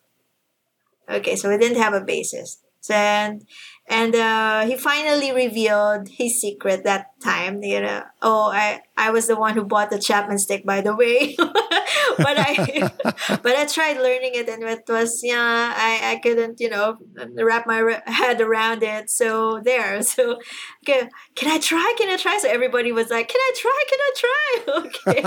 Okay, 1.10 1.34
so 1.36 1.48
we 1.48 1.58
didn't 1.58 1.82
have 1.82 1.94
a 1.94 2.00
bassist. 2.00 2.58
And 2.90 3.44
and 3.88 4.14
uh, 4.14 4.66
he 4.66 4.76
finally 4.76 5.32
revealed 5.32 6.08
his 6.08 6.40
secret 6.40 6.84
that 6.84 7.18
time. 7.20 7.62
You 7.62 7.80
know, 7.80 8.02
oh, 8.20 8.50
I 8.52 8.82
I 8.96 9.10
was 9.10 9.26
the 9.26 9.36
one 9.36 9.54
who 9.54 9.64
bought 9.64 9.90
the 9.90 9.98
Chapman 9.98 10.38
stick, 10.38 10.66
by 10.66 10.82
the 10.82 10.94
way. 10.94 11.34
but 11.38 12.36
I 12.38 12.90
but 13.42 13.56
I 13.56 13.64
tried 13.64 13.96
learning 13.96 14.32
it, 14.34 14.48
and 14.48 14.62
it 14.62 14.84
was 14.88 15.22
yeah, 15.24 15.74
I 15.76 16.12
I 16.12 16.16
couldn't 16.16 16.60
you 16.60 16.68
know 16.68 16.98
wrap 17.36 17.66
my 17.66 18.00
head 18.06 18.40
around 18.40 18.82
it. 18.82 19.10
So 19.10 19.60
there, 19.64 20.02
so 20.14 20.38
okay, 20.84 21.08
can 21.34 21.50
I 21.50 21.58
try? 21.58 21.94
Can 21.96 22.10
I 22.10 22.16
try? 22.16 22.38
So 22.38 22.48
everybody 22.48 22.92
was 22.92 23.08
like, 23.08 23.28
can 23.28 23.40
I 23.40 23.52
try? 23.56 23.84
Can 23.88 24.00
I 24.00 24.12
try? 24.22 24.34
Okay. 24.78 25.22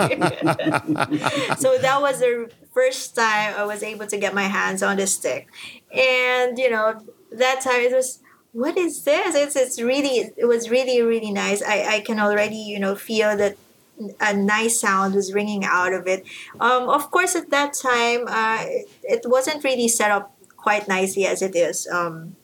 so 1.57 1.77
that 1.79 1.99
was 2.01 2.19
the 2.19 2.51
first 2.73 3.15
time 3.15 3.55
I 3.57 3.63
was 3.63 3.81
able 3.81 4.05
to 4.05 4.17
get 4.17 4.35
my 4.35 4.43
hands 4.43 4.83
on 4.83 4.97
the 4.97 5.07
stick, 5.07 5.47
and 5.91 6.59
you 6.59 6.69
know 6.69 7.01
that 7.31 7.61
time 7.61 7.81
it 7.81 7.95
was 7.95 8.19
what 8.53 8.77
is 8.77 9.03
this? 9.03 9.35
It's 9.35 9.55
it's 9.55 9.81
really 9.81 10.31
it 10.35 10.45
was 10.45 10.69
really 10.69 11.01
really 11.01 11.31
nice. 11.31 11.63
I 11.63 11.95
i 11.95 11.99
can 12.01 12.19
already 12.19 12.57
you 12.57 12.79
know 12.79 12.95
feel 12.95 13.35
that 13.37 13.57
a 14.19 14.35
nice 14.35 14.79
sound 14.79 15.15
was 15.15 15.33
ringing 15.33 15.63
out 15.63 15.93
of 15.93 16.07
it. 16.07 16.25
Um 16.59 16.89
of 16.89 17.11
course 17.11 17.35
at 17.35 17.49
that 17.51 17.73
time 17.73 18.25
uh 18.27 18.63
it, 18.67 18.89
it 19.03 19.21
wasn't 19.25 19.63
really 19.63 19.87
set 19.87 20.11
up 20.11 20.35
quite 20.57 20.87
nicely 20.87 21.25
as 21.25 21.41
it 21.41 21.55
is 21.55 21.87
um 21.87 22.35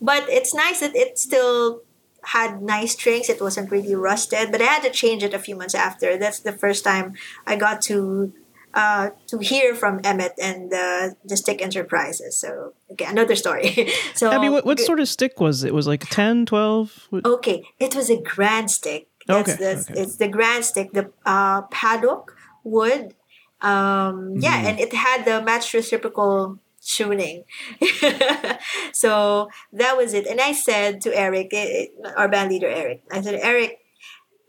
but 0.00 0.28
it's 0.28 0.54
nice 0.54 0.80
that 0.80 0.94
it 0.96 1.18
still 1.18 1.82
had 2.24 2.60
nice 2.60 2.92
strings. 2.92 3.28
It 3.30 3.40
wasn't 3.40 3.70
really 3.70 3.94
rusted 3.94 4.50
but 4.50 4.60
i 4.60 4.64
had 4.64 4.82
to 4.82 4.90
change 4.90 5.22
it 5.22 5.34
a 5.34 5.38
few 5.38 5.56
months 5.56 5.74
after. 5.74 6.16
That's 6.16 6.40
the 6.40 6.52
first 6.52 6.82
time 6.84 7.14
i 7.46 7.54
got 7.56 7.82
to 7.82 8.32
uh, 8.74 9.10
to 9.26 9.38
hear 9.38 9.74
from 9.74 10.00
Emmett 10.04 10.32
and 10.40 10.72
uh, 10.72 11.10
the 11.24 11.36
Stick 11.36 11.60
Enterprises. 11.62 12.36
So, 12.36 12.74
okay, 12.92 13.04
another 13.06 13.34
story. 13.36 13.90
so, 14.14 14.30
Abby, 14.30 14.48
what, 14.48 14.64
what 14.64 14.78
sort 14.80 15.00
of 15.00 15.08
stick 15.08 15.40
was 15.40 15.64
it? 15.64 15.74
Was 15.74 15.86
like 15.86 16.08
10, 16.10 16.46
12? 16.46 17.06
What- 17.10 17.26
Okay, 17.26 17.64
it 17.78 17.94
was 17.96 18.10
a 18.10 18.20
grand 18.20 18.70
stick. 18.70 19.08
That's, 19.26 19.50
Okay, 19.52 19.62
that's 19.64 19.90
okay. 19.90 20.00
it's 20.00 20.16
the 20.16 20.28
grand 20.28 20.64
stick, 20.64 20.92
the 20.92 21.10
uh, 21.26 21.62
padauk 21.68 22.26
wood. 22.64 23.14
Um, 23.60 24.36
Yeah, 24.38 24.56
Mm-hmm. 24.56 24.66
and 24.66 24.80
it 24.80 24.92
had 24.94 25.24
the 25.24 25.42
match 25.42 25.74
reciprocal 25.74 26.58
tuning. 26.82 27.44
so 28.92 29.48
that 29.72 29.96
was 29.96 30.14
it. 30.14 30.26
And 30.26 30.40
I 30.40 30.52
said 30.52 31.00
to 31.02 31.16
Eric, 31.16 31.50
eh, 31.52 31.86
eh, 32.04 32.10
our 32.16 32.28
band 32.28 32.50
leader 32.50 32.68
Eric, 32.68 33.02
I 33.12 33.20
said, 33.20 33.34
Eric, 33.42 33.79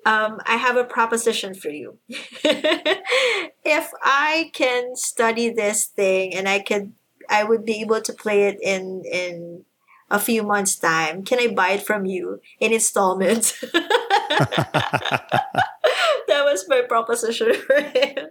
um, 0.06 0.40
I 0.46 0.58
have 0.58 0.78
a 0.78 0.84
proposition 0.84 1.54
for 1.54 1.70
you. 1.70 1.98
if 2.10 3.92
I 4.04 4.52
can 4.54 4.96
study 4.96 5.50
this 5.50 5.86
thing 5.86 6.36
and 6.36 6.48
I 6.48 6.60
could, 6.60 6.94
I 7.30 7.44
would 7.44 7.66
be 7.66 7.82
able 7.82 8.02
to 8.02 8.14
play 8.14 8.44
it 8.46 8.58
in 8.62 9.04
in 9.06 9.66
a 10.10 10.20
few 10.20 10.44
months' 10.44 10.78
time. 10.78 11.24
Can 11.24 11.40
I 11.40 11.48
buy 11.48 11.72
it 11.72 11.84
from 11.84 12.06
you 12.06 12.42
in 12.60 12.74
installments? 12.74 13.60
that 16.32 16.44
was 16.44 16.66
my 16.68 16.82
proposition 16.82 17.54
for 17.54 17.80
him. 17.80 18.28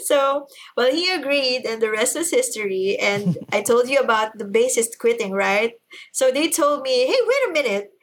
So, 0.00 0.46
well, 0.76 0.90
he 0.90 1.10
agreed, 1.10 1.64
and 1.66 1.80
the 1.80 1.90
rest 1.90 2.16
was 2.16 2.30
history. 2.30 2.98
And 3.00 3.38
I 3.52 3.62
told 3.62 3.88
you 3.88 3.98
about 3.98 4.36
the 4.36 4.44
bassist 4.44 4.98
quitting, 4.98 5.32
right? 5.32 5.74
So 6.12 6.30
they 6.30 6.48
told 6.48 6.82
me, 6.82 7.06
hey, 7.06 7.18
wait 7.26 7.48
a 7.48 7.52
minute. 7.52 7.93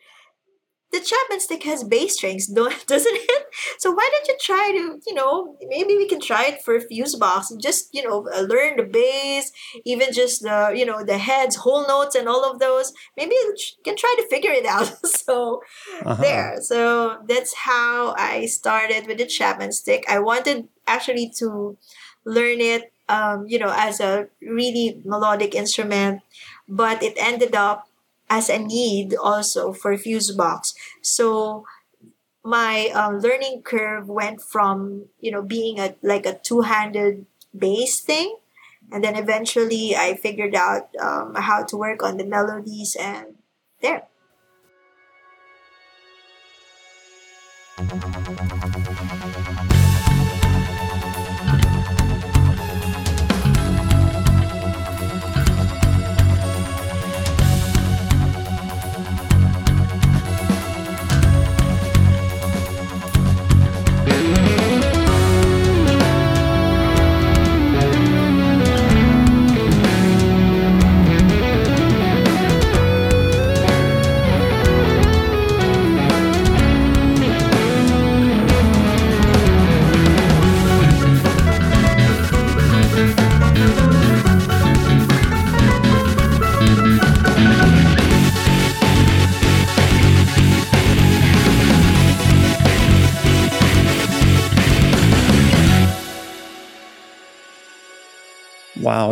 The 0.91 0.99
Chapman 0.99 1.39
stick 1.39 1.63
has 1.63 1.83
bass 1.83 2.15
strings, 2.15 2.47
don't, 2.53 2.85
doesn't 2.87 3.15
it? 3.15 3.45
So 3.79 3.91
why 3.91 4.09
don't 4.11 4.27
you 4.27 4.35
try 4.41 4.71
to, 4.77 4.99
you 5.07 5.13
know, 5.13 5.55
maybe 5.67 5.95
we 5.95 6.07
can 6.07 6.19
try 6.19 6.45
it 6.47 6.61
for 6.61 6.75
a 6.75 6.81
Fuseboxx 6.85 7.51
and 7.51 7.61
just, 7.61 7.89
you 7.93 8.03
know, 8.07 8.27
uh, 8.35 8.41
learn 8.41 8.77
the 8.77 8.83
bass, 8.83 9.51
even 9.85 10.11
just 10.13 10.41
the, 10.43 10.73
you 10.75 10.85
know, 10.85 11.03
the 11.03 11.17
heads, 11.17 11.55
whole 11.57 11.87
notes, 11.87 12.15
and 12.15 12.27
all 12.27 12.49
of 12.49 12.59
those. 12.59 12.93
Maybe 13.17 13.35
you 13.35 13.55
can 13.83 13.95
try 13.95 14.13
to 14.19 14.27
figure 14.29 14.51
it 14.51 14.65
out. 14.65 14.91
so 15.05 15.61
Uh-huh. 16.05 16.21
there. 16.21 16.57
So 16.61 17.17
that's 17.27 17.53
how 17.55 18.13
I 18.17 18.45
started 18.45 19.07
with 19.07 19.17
the 19.17 19.25
Chapman 19.25 19.71
stick. 19.71 20.05
I 20.09 20.19
wanted 20.19 20.67
actually 20.87 21.31
to 21.37 21.77
learn 22.25 22.59
it, 22.61 22.91
um, 23.09 23.45
you 23.47 23.59
know, 23.59 23.73
as 23.75 23.99
a 23.99 24.27
really 24.41 25.01
melodic 25.05 25.55
instrument, 25.55 26.21
but 26.67 27.01
it 27.03 27.13
ended 27.17 27.55
up 27.55 27.87
as 28.31 28.47
a 28.49 28.57
need 28.57 29.13
also 29.13 29.73
for 29.73 29.93
Fuseboxx. 29.97 30.73
So 31.03 31.65
my 32.43 32.87
um, 32.95 33.19
learning 33.19 33.61
curve 33.61 34.07
went 34.07 34.41
from 34.41 35.05
you 35.19 35.29
know 35.29 35.43
being 35.43 35.79
a 35.79 35.95
like 36.01 36.25
a 36.25 36.39
two-handed 36.39 37.27
bass 37.55 37.99
thing 37.99 38.37
and 38.91 39.03
then 39.03 39.15
eventually 39.15 39.95
i 39.95 40.15
figured 40.15 40.55
out 40.55 40.89
um, 40.99 41.35
how 41.35 41.61
to 41.61 41.77
work 41.77 42.01
on 42.01 42.17
the 42.17 42.25
melodies 42.25 42.97
and 42.99 43.35
there 43.81 44.07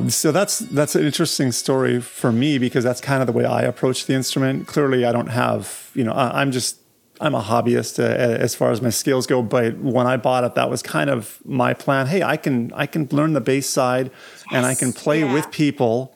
So 0.10 0.32
that's 0.32 0.60
that's 0.60 0.96
an 0.96 1.06
interesting 1.06 1.52
story 1.52 2.00
for 2.02 2.32
me 2.32 2.58
because 2.58 2.84
that's 2.84 3.02
kind 3.02 3.22
of 3.22 3.28
the 3.28 3.34
way 3.34 3.46
I 3.46 3.62
approach 3.62 4.06
the 4.06 4.14
instrument. 4.14 4.68
Clearly, 4.68 5.06
I 5.06 5.12
don't 5.12 5.28
have 5.28 5.92
you 5.94 6.04
know 6.04 6.14
I, 6.14 6.42
I'm 6.42 6.52
just 6.52 6.80
I'm 7.22 7.36
a 7.36 7.42
hobbyist 7.42 8.00
uh, 8.00 8.04
as 8.04 8.56
far 8.56 8.72
as 8.72 8.82
my 8.82 8.90
skills 8.90 9.28
go. 9.28 9.42
But 9.42 9.78
when 9.78 10.08
I 10.08 10.18
bought 10.18 10.44
it, 10.44 10.56
that 10.56 10.70
was 10.70 10.82
kind 10.82 11.10
of 11.10 11.40
my 11.46 11.74
plan. 11.74 12.08
Hey, 12.08 12.24
I 12.24 12.38
can 12.38 12.72
I 12.74 12.86
can 12.86 13.08
learn 13.12 13.34
the 13.34 13.42
bass 13.42 13.70
side, 13.70 14.12
and 14.52 14.66
I 14.66 14.76
can 14.76 14.94
play 14.94 15.22
yeah. 15.22 15.34
with 15.34 15.52
people. 15.52 16.16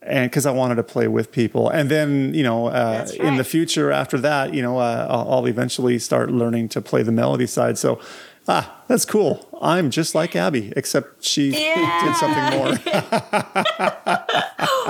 And 0.00 0.30
because 0.30 0.46
I 0.46 0.52
wanted 0.52 0.76
to 0.76 0.84
play 0.84 1.08
with 1.08 1.32
people, 1.32 1.68
and 1.68 1.90
then 1.90 2.32
you 2.32 2.44
know, 2.44 2.68
uh, 2.68 2.98
That's 2.98 3.12
in 3.12 3.36
the 3.36 3.44
future 3.44 3.90
after 3.90 4.16
that, 4.18 4.54
you 4.54 4.62
know, 4.62 4.78
uh, 4.78 5.06
I'll, 5.10 5.32
I'll 5.32 5.46
eventually 5.46 5.98
start 5.98 6.30
learning 6.30 6.68
to 6.70 6.80
play 6.80 7.02
the 7.02 7.12
melody 7.12 7.46
side. 7.46 7.76
So, 7.78 8.00
Ah, 8.50 8.82
that's 8.88 9.04
cool. 9.04 9.46
I'm 9.60 9.90
just 9.90 10.14
like 10.14 10.34
Abby, 10.34 10.72
except 10.74 11.22
she 11.22 11.50
Yeah. 11.50 12.00
did 12.04 12.16
something 12.16 12.48
more. 12.56 12.78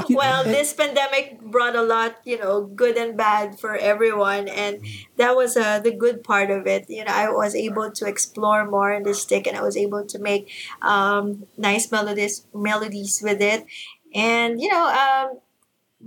well, 0.10 0.44
this 0.44 0.72
pandemic 0.72 1.40
brought 1.40 1.74
a 1.74 1.82
lot, 1.82 2.18
you 2.24 2.38
know, 2.38 2.66
good 2.66 2.96
and 2.96 3.16
bad 3.16 3.58
for 3.58 3.74
everyone, 3.76 4.46
and 4.46 4.78
that 5.16 5.34
was 5.34 5.56
uh, 5.56 5.80
the 5.80 5.90
good 5.90 6.22
part 6.22 6.50
of 6.50 6.68
it. 6.68 6.88
You 6.88 7.04
know, 7.04 7.12
I 7.12 7.30
was 7.30 7.56
able 7.56 7.90
to 7.90 8.06
explore 8.06 8.64
more 8.64 8.92
in 8.92 9.02
the 9.02 9.14
stick, 9.14 9.48
and 9.48 9.56
I 9.56 9.62
was 9.62 9.76
able 9.76 10.04
to 10.06 10.18
make 10.20 10.48
um, 10.80 11.48
nice 11.56 11.90
melodies, 11.90 12.46
melodies 12.54 13.20
with 13.22 13.42
it, 13.42 13.66
and 14.14 14.60
you 14.60 14.68
know, 14.70 14.86
um, 14.86 15.40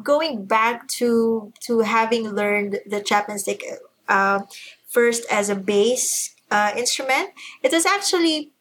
going 0.03 0.45
back 0.45 0.87
to 1.03 1.51
to 1.67 1.81
having 1.81 2.29
learned 2.29 2.79
the 2.85 3.01
Chapman 3.01 3.39
stick 3.39 3.61
uh, 4.07 4.43
first 4.87 5.25
as 5.29 5.49
a 5.49 5.55
bass 5.55 6.33
uh, 6.51 6.71
instrument, 6.77 7.31
it 7.63 7.71
was 7.71 7.85
actually 7.85 8.51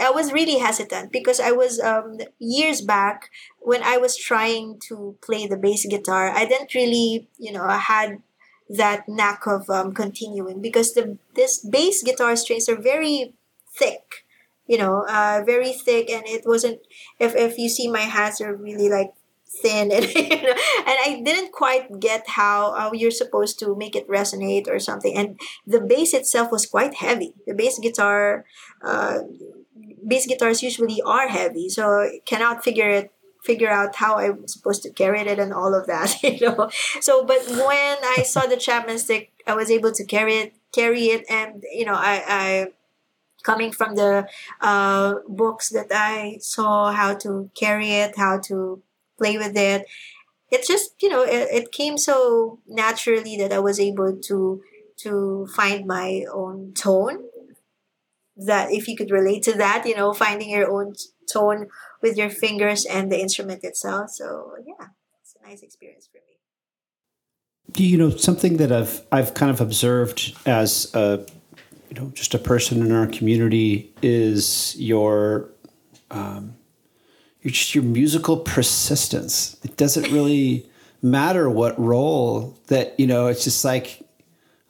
I 0.00 0.10
was 0.10 0.32
really 0.32 0.58
hesitant 0.58 1.12
because 1.12 1.38
I 1.38 1.52
was 1.52 1.78
um, 1.78 2.18
years 2.38 2.80
back 2.80 3.30
when 3.60 3.82
I 3.82 3.96
was 3.96 4.16
trying 4.16 4.80
to 4.88 5.16
play 5.22 5.46
the 5.46 5.56
bass 5.56 5.86
guitar. 5.86 6.30
I 6.30 6.46
didn't 6.46 6.74
really, 6.74 7.28
you 7.38 7.52
know, 7.52 7.64
I 7.64 7.78
had 7.78 8.22
that 8.68 9.08
knack 9.08 9.46
of 9.46 9.70
um, 9.70 9.94
continuing 9.94 10.60
because 10.60 10.94
the 10.94 11.18
this 11.34 11.58
bass 11.64 12.02
guitar 12.02 12.34
strings 12.34 12.68
are 12.68 12.80
very 12.80 13.34
thick, 13.70 14.24
you 14.66 14.78
know, 14.78 15.04
uh, 15.08 15.42
very 15.46 15.72
thick, 15.72 16.10
and 16.10 16.24
it 16.26 16.42
wasn't. 16.44 16.80
If 17.20 17.36
if 17.36 17.58
you 17.58 17.68
see 17.68 17.88
my 17.88 18.00
hands 18.08 18.40
are 18.40 18.54
really 18.54 18.88
like 18.88 19.12
thin 19.64 19.90
and 19.96 20.04
you 20.04 20.42
know, 20.42 20.56
and 20.88 20.96
I 21.06 21.22
didn't 21.24 21.52
quite 21.52 21.98
get 21.98 22.28
how 22.28 22.74
uh, 22.74 22.90
you're 22.92 23.10
supposed 23.10 23.58
to 23.60 23.74
make 23.74 23.96
it 23.96 24.08
resonate 24.08 24.68
or 24.68 24.78
something. 24.78 25.16
And 25.16 25.40
the 25.66 25.80
bass 25.80 26.12
itself 26.14 26.52
was 26.52 26.66
quite 26.66 26.94
heavy. 26.94 27.34
The 27.46 27.54
bass 27.54 27.78
guitar. 27.78 28.44
Uh, 28.82 29.20
bass 30.06 30.26
guitars 30.26 30.62
usually 30.62 31.00
are 31.02 31.28
heavy, 31.28 31.68
so 31.68 31.88
I 31.88 32.20
cannot 32.26 32.62
figure 32.62 32.90
it 32.90 33.10
figure 33.42 33.70
out 33.70 33.96
how 33.96 34.16
I'm 34.16 34.48
supposed 34.48 34.82
to 34.84 34.90
carry 34.90 35.20
it 35.20 35.38
and 35.38 35.52
all 35.52 35.74
of 35.74 35.86
that, 35.86 36.22
you 36.22 36.40
know. 36.40 36.70
So 37.00 37.24
but 37.24 37.42
when 37.48 37.96
I 38.16 38.22
saw 38.24 38.46
the 38.46 38.56
Chapman 38.56 38.98
stick, 38.98 39.32
I 39.46 39.54
was 39.54 39.70
able 39.70 39.92
to 39.92 40.04
carry 40.04 40.34
it 40.34 40.54
carry 40.74 41.04
it 41.14 41.24
and 41.30 41.64
you 41.72 41.84
know, 41.84 41.94
I, 41.94 42.22
I 42.26 42.66
coming 43.44 43.70
from 43.70 43.94
the 43.94 44.26
uh, 44.60 45.14
books 45.28 45.68
that 45.70 45.88
I 45.92 46.38
saw 46.40 46.92
how 46.92 47.14
to 47.24 47.50
carry 47.54 47.90
it, 47.90 48.16
how 48.16 48.40
to 48.48 48.82
play 49.18 49.38
with 49.38 49.56
it. 49.56 49.86
It 50.50 50.66
just, 50.66 50.94
you 51.00 51.08
know, 51.08 51.22
it, 51.22 51.48
it 51.50 51.72
came 51.72 51.98
so 51.98 52.60
naturally 52.66 53.36
that 53.38 53.52
I 53.52 53.58
was 53.58 53.80
able 53.80 54.16
to 54.16 54.62
to 54.96 55.48
find 55.56 55.86
my 55.86 56.24
own 56.32 56.72
tone 56.74 57.24
that 58.36 58.70
if 58.70 58.86
you 58.88 58.96
could 58.96 59.10
relate 59.10 59.42
to 59.44 59.52
that, 59.54 59.86
you 59.86 59.96
know, 59.96 60.12
finding 60.12 60.50
your 60.50 60.70
own 60.70 60.94
tone 61.32 61.68
with 62.02 62.16
your 62.16 62.30
fingers 62.30 62.84
and 62.84 63.10
the 63.10 63.20
instrument 63.20 63.64
itself. 63.64 64.10
So 64.10 64.54
yeah, 64.66 64.88
it's 65.20 65.36
a 65.42 65.48
nice 65.48 65.62
experience 65.62 66.08
for 66.10 66.18
me. 66.18 67.88
You 67.90 67.98
know, 67.98 68.10
something 68.10 68.56
that 68.58 68.70
I've 68.70 69.02
I've 69.10 69.34
kind 69.34 69.50
of 69.50 69.60
observed 69.60 70.36
as 70.46 70.94
a 70.94 71.26
you 71.90 72.00
know 72.00 72.10
just 72.14 72.34
a 72.34 72.38
person 72.38 72.82
in 72.84 72.92
our 72.92 73.06
community 73.06 73.92
is 74.02 74.76
your 74.78 75.50
um, 76.10 76.54
just 77.52 77.74
your 77.74 77.84
musical 77.84 78.38
persistence. 78.38 79.56
It 79.64 79.76
doesn't 79.76 80.10
really 80.10 80.66
matter 81.02 81.48
what 81.50 81.78
role 81.78 82.56
that 82.68 82.98
you 82.98 83.06
know. 83.06 83.26
It's 83.26 83.44
just 83.44 83.64
like 83.64 84.00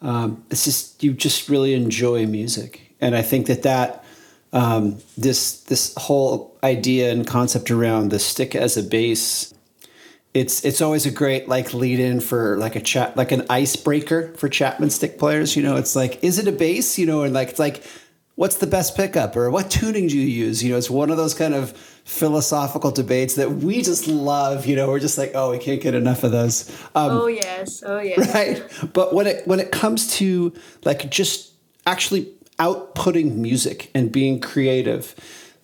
um, 0.03 0.45
it's 0.51 0.65
just 0.65 1.03
you 1.03 1.13
just 1.13 1.49
really 1.49 1.75
enjoy 1.75 2.27
music, 2.27 2.95
and 3.01 3.15
I 3.17 3.23
think 3.23 3.47
that 3.47 3.63
that 3.63 4.05
um, 4.53 4.99
this 5.17 5.61
this 5.63 5.95
whole 5.97 6.57
idea 6.63 7.13
and 7.13 7.27
concept 7.27 7.71
around 7.71 8.11
the 8.11 8.19
stick 8.19 8.55
as 8.55 8.77
a 8.77 8.83
bass 8.83 9.55
it's 10.35 10.65
it's 10.65 10.81
always 10.81 11.07
a 11.07 11.13
great 11.13 11.49
like 11.49 11.73
lead 11.73 12.01
in 12.01 12.21
for 12.21 12.59
like 12.59 12.75
a 12.75 12.81
chat 12.81 13.17
like 13.17 13.31
an 13.31 13.47
icebreaker 13.49 14.35
for 14.35 14.49
Chapman 14.49 14.91
stick 14.91 15.17
players. 15.17 15.55
You 15.55 15.63
know, 15.63 15.77
it's 15.77 15.95
like, 15.95 16.23
is 16.25 16.39
it 16.41 16.49
a 16.49 16.53
bass? 16.53 16.99
You 16.99 17.07
know, 17.07 17.23
and 17.23 17.33
like 17.33 17.51
it's 17.51 17.61
like, 17.61 17.83
what's 18.37 18.57
the 18.57 18.67
best 18.67 18.97
pickup 18.97 19.37
or 19.37 19.51
what 19.51 19.71
tuning 19.71 20.09
do 20.09 20.19
you 20.19 20.27
use? 20.27 20.63
You 20.63 20.73
know, 20.73 20.79
it's 20.79 20.91
one 20.91 21.11
of 21.11 21.17
those 21.17 21.35
kind 21.35 21.55
of 21.55 21.73
philosophical 22.05 22.91
debates 22.91 23.35
that 23.37 23.51
we 23.51 23.83
just 23.83 24.07
love. 24.09 24.67
You 24.67 24.77
know, 24.77 24.89
we're 24.89 24.99
just 25.01 25.19
like, 25.19 25.33
oh, 25.35 25.53
we 25.53 25.59
can't 25.59 25.81
get 25.81 25.95
enough 25.95 26.25
of 26.25 26.33
those. 26.33 26.69
Um, 26.95 27.11
Oh 27.13 27.27
yes, 27.27 27.83
oh 27.87 28.01
yes. 28.01 28.35
right 28.35 28.93
but 28.93 29.15
when 29.15 29.27
it 29.27 29.47
when 29.47 29.61
it 29.61 29.71
comes 29.71 30.17
to 30.17 30.53
like 30.85 31.11
just 31.11 31.53
actually 31.87 32.33
outputting 32.59 33.37
music 33.37 33.91
and 33.95 34.11
being 34.13 34.41
creative 34.41 35.15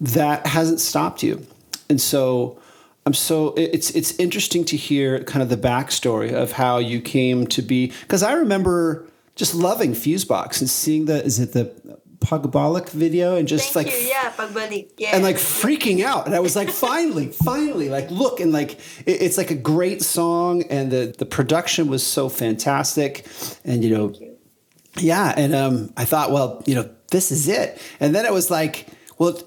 that 0.00 0.46
hasn't 0.46 0.80
stopped 0.80 1.22
you 1.22 1.46
and 1.88 2.00
so 2.00 2.58
i'm 3.06 3.14
so 3.14 3.54
it's 3.56 3.90
it's 3.90 4.12
interesting 4.18 4.64
to 4.64 4.76
hear 4.76 5.22
kind 5.24 5.42
of 5.42 5.48
the 5.48 5.56
backstory 5.56 6.32
of 6.32 6.52
how 6.52 6.78
you 6.78 7.00
came 7.00 7.46
to 7.46 7.62
be 7.62 7.92
because 8.02 8.22
i 8.22 8.32
remember 8.32 9.06
just 9.36 9.54
loving 9.54 9.92
fuseboxx 9.92 10.60
and 10.60 10.68
seeing 10.68 11.04
the 11.04 11.24
is 11.24 11.38
it 11.38 11.52
the 11.52 11.72
Pagbalik 12.20 12.90
video 12.90 13.36
and 13.36 13.48
just 13.48 13.72
Thank 13.72 13.86
like 13.88 13.94
you. 13.96 14.08
Yeah, 14.08 14.30
pagbalik. 14.32 14.90
Yeah. 14.98 15.10
and 15.14 15.22
like 15.24 15.36
freaking 15.36 16.04
out 16.04 16.26
and 16.26 16.34
i 16.34 16.40
was 16.40 16.54
like 16.54 16.68
finally 16.70 17.28
finally 17.44 17.88
like 17.88 18.10
look 18.10 18.40
and 18.40 18.52
like 18.52 18.72
it, 19.06 19.22
it's 19.22 19.38
like 19.38 19.50
a 19.50 19.54
great 19.54 20.02
song 20.02 20.62
and 20.64 20.90
the 20.90 21.14
the 21.18 21.24
production 21.26 21.88
was 21.88 22.02
so 22.06 22.28
fantastic 22.28 23.26
and 23.64 23.82
you 23.82 23.90
know 23.96 24.12
yeah 24.98 25.32
and 25.36 25.54
um 25.54 25.92
i 25.96 26.04
thought 26.04 26.30
well 26.30 26.62
you 26.66 26.74
know 26.74 26.88
this 27.10 27.30
is 27.32 27.48
it 27.48 27.80
and 28.00 28.14
then 28.14 28.26
it 28.26 28.32
was 28.32 28.50
like 28.50 28.86
well 29.18 29.40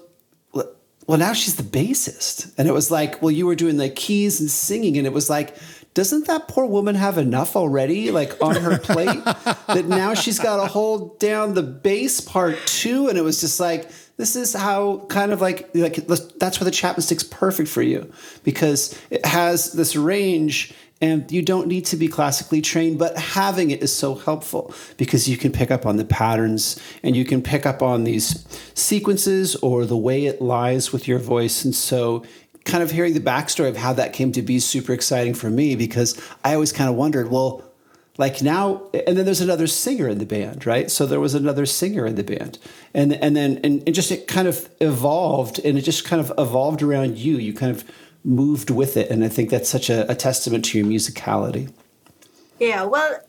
well 1.06 1.18
now 1.18 1.32
she's 1.32 1.56
the 1.56 1.62
bassist 1.62 2.52
and 2.58 2.66
it 2.66 2.72
was 2.72 2.90
like 2.90 3.20
well 3.22 3.30
you 3.30 3.46
were 3.46 3.54
doing 3.54 3.76
the 3.76 3.88
keys 3.90 4.40
and 4.40 4.50
singing 4.50 4.96
and 4.98 5.06
it 5.06 5.12
was 5.12 5.30
like 5.30 5.54
doesn't 5.94 6.26
that 6.26 6.48
poor 6.48 6.66
woman 6.66 6.96
have 6.96 7.18
enough 7.18 7.54
already 7.54 8.10
like 8.10 8.42
on 8.42 8.56
her 8.56 8.78
plate? 8.78 9.24
That 9.24 9.86
now 9.86 10.14
she's 10.14 10.38
got 10.40 10.56
to 10.56 10.66
hold 10.66 11.18
down 11.20 11.54
the 11.54 11.62
bass 11.62 12.20
part 12.20 12.58
too 12.66 13.08
and 13.08 13.16
it 13.16 13.22
was 13.22 13.40
just 13.40 13.60
like 13.60 13.90
this 14.16 14.36
is 14.36 14.52
how 14.52 15.06
kind 15.08 15.32
of 15.32 15.40
like 15.40 15.70
like 15.74 16.06
that's 16.38 16.60
where 16.60 16.64
the 16.64 16.70
Chapman 16.70 17.02
stick's 17.02 17.22
perfect 17.24 17.68
for 17.68 17.82
you 17.82 18.10
because 18.42 18.98
it 19.10 19.24
has 19.24 19.72
this 19.72 19.96
range 19.96 20.74
and 21.00 21.30
you 21.30 21.42
don't 21.42 21.66
need 21.66 21.84
to 21.86 21.96
be 21.96 22.08
classically 22.08 22.60
trained 22.60 22.98
but 22.98 23.16
having 23.16 23.70
it 23.70 23.82
is 23.82 23.92
so 23.92 24.14
helpful 24.14 24.74
because 24.96 25.28
you 25.28 25.36
can 25.36 25.52
pick 25.52 25.70
up 25.70 25.86
on 25.86 25.96
the 25.96 26.04
patterns 26.04 26.80
and 27.02 27.16
you 27.16 27.24
can 27.24 27.42
pick 27.42 27.66
up 27.66 27.82
on 27.82 28.04
these 28.04 28.46
sequences 28.74 29.56
or 29.56 29.84
the 29.84 29.96
way 29.96 30.26
it 30.26 30.40
lies 30.40 30.92
with 30.92 31.08
your 31.08 31.18
voice 31.18 31.64
and 31.64 31.74
so 31.74 32.24
kind 32.64 32.82
of 32.82 32.90
hearing 32.90 33.14
the 33.14 33.20
backstory 33.20 33.68
of 33.68 33.76
how 33.76 33.92
that 33.92 34.12
came 34.12 34.32
to 34.32 34.42
be 34.42 34.58
super 34.58 34.92
exciting 34.92 35.34
for 35.34 35.50
me 35.50 35.76
because 35.76 36.20
I 36.44 36.54
always 36.54 36.72
kind 36.72 36.88
of 36.88 36.96
wondered 36.96 37.30
well 37.30 37.62
like 38.16 38.42
now 38.42 38.88
and 39.06 39.16
then 39.16 39.24
there's 39.24 39.40
another 39.40 39.66
singer 39.66 40.08
in 40.08 40.18
the 40.18 40.26
band 40.26 40.66
right? 40.66 40.90
So 40.90 41.06
there 41.06 41.20
was 41.20 41.34
another 41.34 41.66
singer 41.66 42.06
in 42.06 42.14
the 42.14 42.24
band. 42.24 42.58
And 42.94 43.12
and 43.14 43.36
then 43.36 43.60
and, 43.64 43.82
and 43.86 43.94
just 43.94 44.10
it 44.10 44.26
kind 44.28 44.48
of 44.48 44.68
evolved 44.80 45.58
and 45.64 45.76
it 45.76 45.82
just 45.82 46.04
kind 46.04 46.20
of 46.20 46.32
evolved 46.38 46.82
around 46.82 47.18
you. 47.18 47.36
You 47.36 47.52
kind 47.52 47.74
of 47.74 47.84
moved 48.24 48.70
with 48.70 48.96
it. 48.96 49.10
And 49.10 49.22
i 49.22 49.28
think 49.28 49.50
that's 49.50 49.68
such 49.68 49.90
a, 49.90 50.10
a 50.10 50.14
testament 50.14 50.64
to 50.66 50.78
your 50.78 50.86
musicality. 50.86 51.70
Yeah, 52.58 52.84
well, 52.84 53.20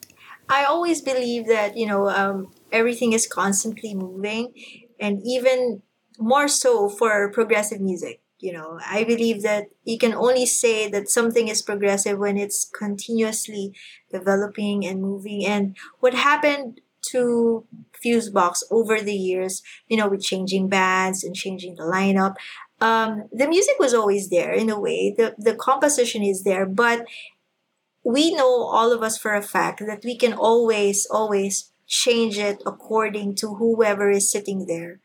I 0.50 0.66
always 0.66 1.02
believe 1.02 1.48
that, 1.48 1.76
you 1.76 1.88
know, 1.88 2.10
um, 2.10 2.52
everything 2.72 3.14
is 3.14 3.28
constantly 3.28 3.96
moving, 3.96 4.54
and 5.00 5.22
even 5.26 5.82
more 6.20 6.48
so 6.48 6.88
for 6.88 7.32
progressive 7.32 7.82
music. 7.82 8.22
You 8.46 8.54
know, 8.54 8.80
I 8.86 9.04
believe 9.04 9.42
that 9.42 9.70
you 9.86 9.98
can 9.98 10.14
only 10.14 10.46
say 10.46 10.88
that 10.90 11.10
something 11.10 11.48
is 11.48 11.64
progressive 11.64 12.20
when 12.20 12.38
it's 12.38 12.64
continuously 12.64 13.74
developing 14.12 14.86
and 14.86 15.02
moving. 15.02 15.44
And 15.48 15.76
what 16.00 16.14
happened 16.14 16.80
to 17.10 17.66
Fuseboxx 18.06 18.62
over 18.70 19.02
the 19.02 19.16
years, 19.16 19.64
you 19.88 19.98
know, 19.98 20.08
with 20.08 20.22
changing 20.22 20.70
bands 20.70 21.24
and 21.24 21.36
changing 21.36 21.74
the 21.76 21.90
lineup, 21.98 22.36
um, 22.82 23.28
the 23.32 23.48
music 23.48 23.78
was 23.80 23.96
always 23.96 24.30
there 24.30 24.54
in 24.54 24.70
a 24.70 24.80
way. 24.80 25.12
The 25.18 25.34
the 25.40 25.56
composition 25.56 26.22
is 26.22 26.44
there, 26.44 26.68
but 26.68 27.08
we 28.04 28.32
know 28.36 28.62
all 28.78 28.92
of 28.92 29.02
us 29.02 29.18
for 29.18 29.34
a 29.34 29.42
fact 29.42 29.82
that 29.88 30.06
we 30.06 30.16
can 30.16 30.34
always 30.34 31.08
always 31.10 31.72
change 31.88 32.38
it 32.38 32.62
according 32.64 33.34
to 33.38 33.56
whoever 33.56 34.12
is 34.12 34.32
sitting 34.32 34.68
there 34.68 35.00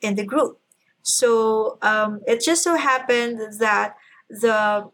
in 0.00 0.14
the 0.14 0.24
group 0.24 0.60
so 1.02 1.78
um, 1.82 2.20
it 2.26 2.42
just 2.42 2.62
so 2.62 2.76
happened 2.76 3.40
that 3.58 3.96
the 4.28 4.90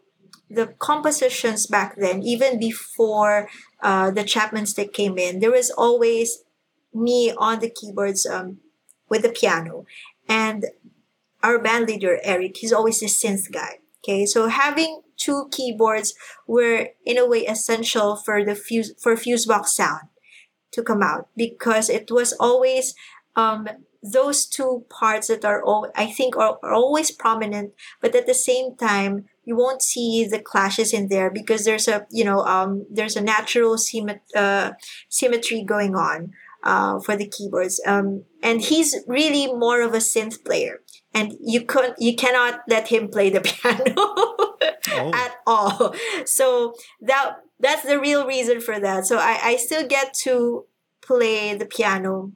the 0.49 0.67
compositions 0.79 1.67
back 1.67 1.95
then 1.97 2.23
even 2.23 2.57
before 2.59 3.49
uh, 3.81 4.09
the 4.11 4.23
chapman 4.23 4.65
stick 4.65 4.93
came 4.93 5.17
in 5.17 5.39
there 5.39 5.51
was 5.51 5.69
always 5.71 6.43
me 6.93 7.33
on 7.37 7.59
the 7.59 7.69
keyboards 7.69 8.25
um, 8.25 8.57
with 9.09 9.21
the 9.21 9.29
piano. 9.29 9.85
And 10.27 10.65
our 11.43 11.59
band 11.59 11.87
leader 11.87 12.19
eric 12.23 12.57
he's 12.57 12.73
always 12.73 12.99
the 12.99 13.05
synth 13.05 13.51
guy 13.51 13.79
okay? 14.07 14.25
So 14.25 14.47
having 14.47 15.01
two 15.17 15.49
keyboards 15.51 16.13
were 16.47 16.89
in 17.05 17.17
a 17.17 17.27
way 17.27 17.45
essential 17.45 18.15
for 18.15 18.43
the 18.43 18.55
fuse 18.55 18.93
for 19.01 19.15
fuseboxx 19.15 19.67
sound 19.67 20.07
to 20.71 20.83
come 20.83 21.01
out 21.01 21.27
because 21.35 21.89
it 21.89 22.11
was 22.11 22.33
always 22.33 22.93
um, 23.35 23.67
those 24.11 24.45
two 24.45 24.85
parts 24.89 25.27
that 25.27 25.45
are 25.45 25.63
all 25.63 25.91
I 25.95 26.07
think 26.07 26.35
are, 26.37 26.57
are 26.63 26.73
always 26.73 27.11
prominent, 27.11 27.73
but 28.01 28.15
at 28.15 28.25
the 28.27 28.33
same 28.33 28.75
time 28.75 29.25
you 29.45 29.55
won't 29.55 29.81
see 29.81 30.25
the 30.29 30.39
clashes 30.39 30.93
in 30.93 31.07
there 31.07 31.29
because 31.29 31.65
there's 31.65 31.87
a 31.87 32.05
you 32.11 32.25
know 32.25 32.41
um, 32.41 32.85
there's 32.89 33.15
a 33.15 33.21
natural 33.21 33.75
symmet- 33.77 34.35
uh, 34.35 34.71
symmetry 35.09 35.63
going 35.63 35.95
on 35.95 36.31
uh, 36.63 36.99
for 36.99 37.15
the 37.15 37.27
keyboards. 37.27 37.81
Um, 37.85 38.23
and 38.43 38.61
he's 38.61 38.95
really 39.07 39.47
more 39.47 39.81
of 39.81 39.93
a 39.93 39.97
synth 39.97 40.43
player 40.43 40.81
and 41.13 41.33
you 41.41 41.61
could 41.65 41.93
you 41.97 42.15
cannot 42.15 42.61
let 42.67 42.89
him 42.89 43.07
play 43.09 43.29
the 43.29 43.41
piano 43.49 43.93
Oh. 44.89 45.11
at 45.13 45.35
all. 45.45 45.93
So 46.25 46.73
that 47.01 47.37
that's 47.59 47.83
the 47.83 47.99
real 47.99 48.25
reason 48.25 48.61
for 48.61 48.79
that. 48.79 49.05
So 49.05 49.17
I, 49.17 49.39
I 49.43 49.55
still 49.57 49.85
get 49.87 50.13
to 50.23 50.65
play 51.01 51.55
the 51.55 51.65
piano 51.65 52.31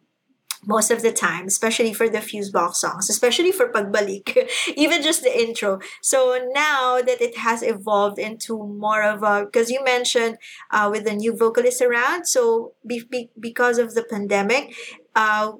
most 0.65 0.91
of 0.91 1.01
the 1.01 1.11
time, 1.11 1.47
especially 1.47 1.93
for 1.93 2.07
the 2.07 2.19
Fuseboxx 2.19 2.75
songs, 2.75 3.09
especially 3.09 3.51
for 3.51 3.69
Pagbalik, 3.71 4.47
even 4.75 5.01
just 5.01 5.23
the 5.23 5.35
intro. 5.39 5.79
So 6.01 6.37
now 6.53 7.01
that 7.01 7.21
it 7.21 7.37
has 7.37 7.63
evolved 7.63 8.19
into 8.19 8.57
more 8.57 9.01
of 9.03 9.23
a, 9.23 9.45
because 9.45 9.69
you 9.71 9.83
mentioned 9.83 10.37
uh, 10.71 10.89
with 10.91 11.05
the 11.05 11.13
new 11.13 11.35
vocalist 11.35 11.81
around, 11.81 12.25
so 12.27 12.73
be, 12.85 13.03
be, 13.09 13.29
because 13.39 13.77
of 13.79 13.95
the 13.95 14.03
pandemic, 14.03 14.75
uh, 15.15 15.53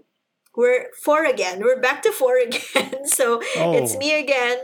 we're 0.56 0.88
four 1.04 1.26
again. 1.26 1.62
We're 1.62 1.80
back 1.82 2.02
to 2.04 2.12
four 2.12 2.38
again. 2.46 3.06
so 3.06 3.42
it's 3.56 3.96
Oh. 3.96 3.98
me 3.98 4.20
again. 4.20 4.58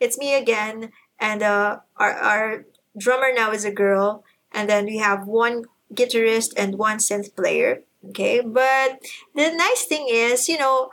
It's 0.00 0.18
me 0.18 0.34
again. 0.34 0.90
And 1.20 1.42
uh, 1.42 1.78
our, 1.96 2.12
our 2.12 2.64
drummer 2.98 3.32
now 3.34 3.52
is 3.52 3.64
a 3.64 3.70
girl. 3.70 4.24
And 4.52 4.68
then 4.68 4.86
we 4.86 4.98
have 4.98 5.26
one 5.26 5.64
guitarist 5.94 6.52
and 6.56 6.76
one 6.78 6.98
synth 6.98 7.34
player. 7.36 7.82
Okay. 8.08 8.40
But 8.40 9.00
the 9.34 9.52
nice 9.52 9.84
thing 9.84 10.06
is, 10.10 10.48
you 10.48 10.58
know, 10.58 10.90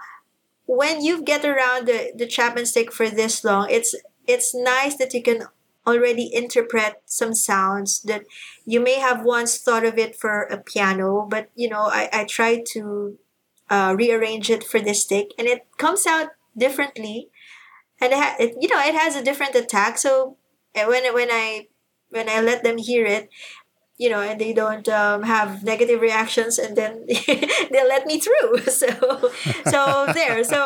when 0.66 1.04
you 1.04 1.24
get 1.24 1.46
around 1.46 1.88
the, 1.88 2.14
the 2.16 2.28
Chapman 2.28 2.66
stick 2.66 2.94
for 2.94 3.10
this 3.10 3.44
long, 3.44 3.68
it's 3.70 3.96
it's 4.28 4.56
nice 4.56 4.98
that 4.98 5.14
you 5.14 5.24
can 5.24 5.46
already 5.88 6.34
interpret 6.34 7.02
some 7.06 7.34
sounds 7.34 8.02
that 8.04 8.24
you 8.66 8.80
may 8.80 9.00
have 9.00 9.26
once 9.26 9.58
thought 9.58 9.86
of 9.86 9.98
it 9.98 10.16
for 10.16 10.44
a 10.44 10.58
piano, 10.58 11.28
but 11.30 11.50
you 11.56 11.70
know, 11.70 11.90
I, 11.92 12.10
I 12.14 12.26
try 12.26 12.64
to 12.74 13.18
uh, 13.70 13.96
rearrange 13.98 14.50
it 14.50 14.64
for 14.64 14.80
this 14.80 15.04
stick 15.04 15.32
and 15.38 15.48
it 15.48 15.68
comes 15.78 16.08
out 16.08 16.30
differently 16.58 17.30
and 18.02 18.14
it, 18.14 18.18
ha- 18.20 18.36
it 18.40 18.56
you 18.60 18.68
know 18.68 18.80
it 18.80 18.96
has 18.96 19.16
a 19.16 19.24
different 19.24 19.56
attack 19.56 19.98
so 19.98 20.38
uh, 20.76 20.86
when 20.86 21.12
when 21.14 21.30
i 21.32 21.68
when 22.10 22.30
i 22.30 22.40
let 22.42 22.64
them 22.64 22.78
hear 22.78 23.06
it 23.06 23.30
you 24.04 24.10
know 24.12 24.22
and 24.30 24.40
they 24.42 24.54
don't 24.54 24.88
um, 24.90 25.24
have 25.24 25.64
negative 25.64 26.02
reactions 26.02 26.60
and 26.64 26.76
then 26.76 27.06
they 27.74 27.84
let 27.94 28.06
me 28.06 28.20
through. 28.20 28.52
So 28.82 28.90
so 29.74 29.82
there. 30.14 30.44
So 30.44 30.60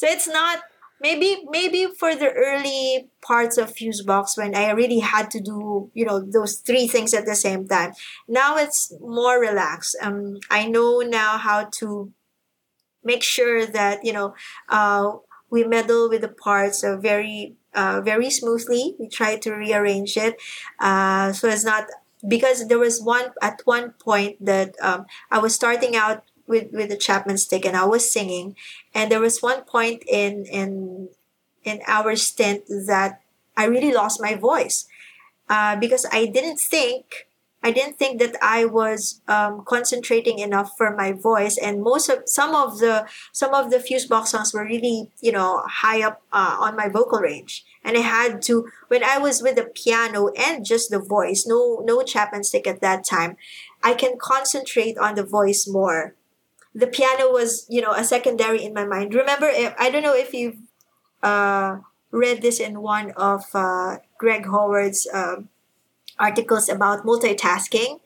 so 0.00 0.04
it's 0.14 0.28
not 0.28 0.58
maybe 1.00 1.30
maybe 1.58 1.82
for 2.00 2.14
the 2.14 2.30
early 2.48 3.08
parts 3.28 3.56
of 3.62 3.74
fuseboxx 3.74 4.36
when 4.38 4.54
i 4.54 4.70
really 4.70 5.00
had 5.00 5.26
to 5.34 5.40
do 5.40 5.90
you 5.94 6.04
know 6.08 6.18
those 6.36 6.52
three 6.66 6.86
things 6.86 7.14
at 7.14 7.24
the 7.26 7.34
same 7.46 7.66
time. 7.66 7.92
Now 8.28 8.50
it's 8.64 8.92
more 9.00 9.36
relaxed. 9.48 9.96
Um 10.06 10.18
i 10.50 10.62
know 10.74 10.90
now 11.00 11.38
how 11.48 11.60
to 11.80 12.12
make 13.04 13.22
sure 13.22 13.66
that 13.66 14.04
you 14.04 14.12
know 14.12 14.34
uh, 14.68 15.12
we 15.50 15.64
meddle 15.64 16.08
with 16.08 16.22
the 16.22 16.28
parts 16.28 16.82
uh, 16.84 16.96
very 16.96 17.56
uh, 17.74 18.00
very 18.04 18.30
smoothly. 18.30 18.94
We 18.98 19.08
try 19.08 19.36
to 19.36 19.52
rearrange 19.52 20.16
it. 20.16 20.36
Uh, 20.78 21.32
so 21.32 21.48
it's 21.48 21.64
not 21.64 21.84
because 22.26 22.68
there 22.68 22.78
was 22.78 23.00
one 23.02 23.32
at 23.40 23.60
one 23.64 23.92
point 23.98 24.44
that 24.44 24.74
um, 24.82 25.06
i 25.30 25.38
was 25.38 25.54
starting 25.54 25.96
out 25.96 26.22
with 26.46 26.72
with 26.72 26.88
the 26.88 26.96
chapman 26.96 27.38
stick 27.38 27.64
and 27.64 27.76
i 27.76 27.84
was 27.84 28.10
singing. 28.12 28.56
And 28.94 29.10
there 29.10 29.20
was 29.20 29.42
one 29.42 29.62
point 29.64 30.02
in 30.08 30.44
in 30.46 31.08
in 31.64 31.80
our 31.86 32.16
stint 32.16 32.66
that 32.68 33.20
i 33.56 33.64
really 33.64 33.92
lost 33.92 34.20
my 34.20 34.34
voice 34.34 34.86
uh, 35.48 35.76
because 35.76 36.06
i 36.12 36.26
didn't 36.26 36.58
think 36.58 37.26
I 37.62 37.70
didn't 37.70 37.98
think 37.98 38.18
that 38.18 38.36
I 38.42 38.64
was 38.64 39.20
um, 39.28 39.62
concentrating 39.64 40.40
enough 40.40 40.76
for 40.76 40.94
my 40.96 41.12
voice, 41.12 41.56
and 41.56 41.82
most 41.82 42.08
of 42.08 42.22
some 42.26 42.54
of 42.54 42.78
the 42.78 43.06
some 43.32 43.54
of 43.54 43.70
the 43.70 43.78
Fuseboxx 43.78 44.28
songs 44.28 44.52
were 44.52 44.64
really 44.64 45.10
you 45.20 45.30
know 45.30 45.62
high 45.66 46.02
up 46.02 46.22
uh, 46.32 46.56
on 46.58 46.76
my 46.76 46.88
vocal 46.88 47.20
range, 47.20 47.64
and 47.84 47.96
I 47.96 48.00
had 48.00 48.42
to 48.42 48.68
when 48.88 49.04
I 49.04 49.18
was 49.18 49.42
with 49.42 49.56
the 49.56 49.64
piano 49.64 50.30
and 50.36 50.64
just 50.64 50.90
the 50.90 50.98
voice, 50.98 51.44
no 51.46 51.82
no 51.84 52.02
Chapman 52.02 52.42
stick 52.42 52.66
at 52.66 52.80
that 52.80 53.04
time, 53.04 53.36
I 53.82 53.94
can 53.94 54.18
concentrate 54.18 54.98
on 54.98 55.14
the 55.14 55.24
voice 55.24 55.68
more. 55.68 56.14
The 56.74 56.88
piano 56.88 57.30
was 57.30 57.66
you 57.68 57.80
know 57.80 57.92
a 57.92 58.02
secondary 58.02 58.64
in 58.64 58.74
my 58.74 58.86
mind. 58.86 59.14
Remember, 59.14 59.46
if, 59.48 59.72
I 59.78 59.90
don't 59.90 60.02
know 60.02 60.16
if 60.16 60.34
you've 60.34 60.58
uh, 61.22 61.78
read 62.10 62.42
this 62.42 62.58
in 62.58 62.82
one 62.82 63.12
of 63.12 63.44
uh, 63.54 63.98
Greg 64.18 64.46
Howard's. 64.46 65.06
Um, 65.14 65.48
articles 66.22 66.68
about 66.68 67.04
multitasking. 67.04 67.98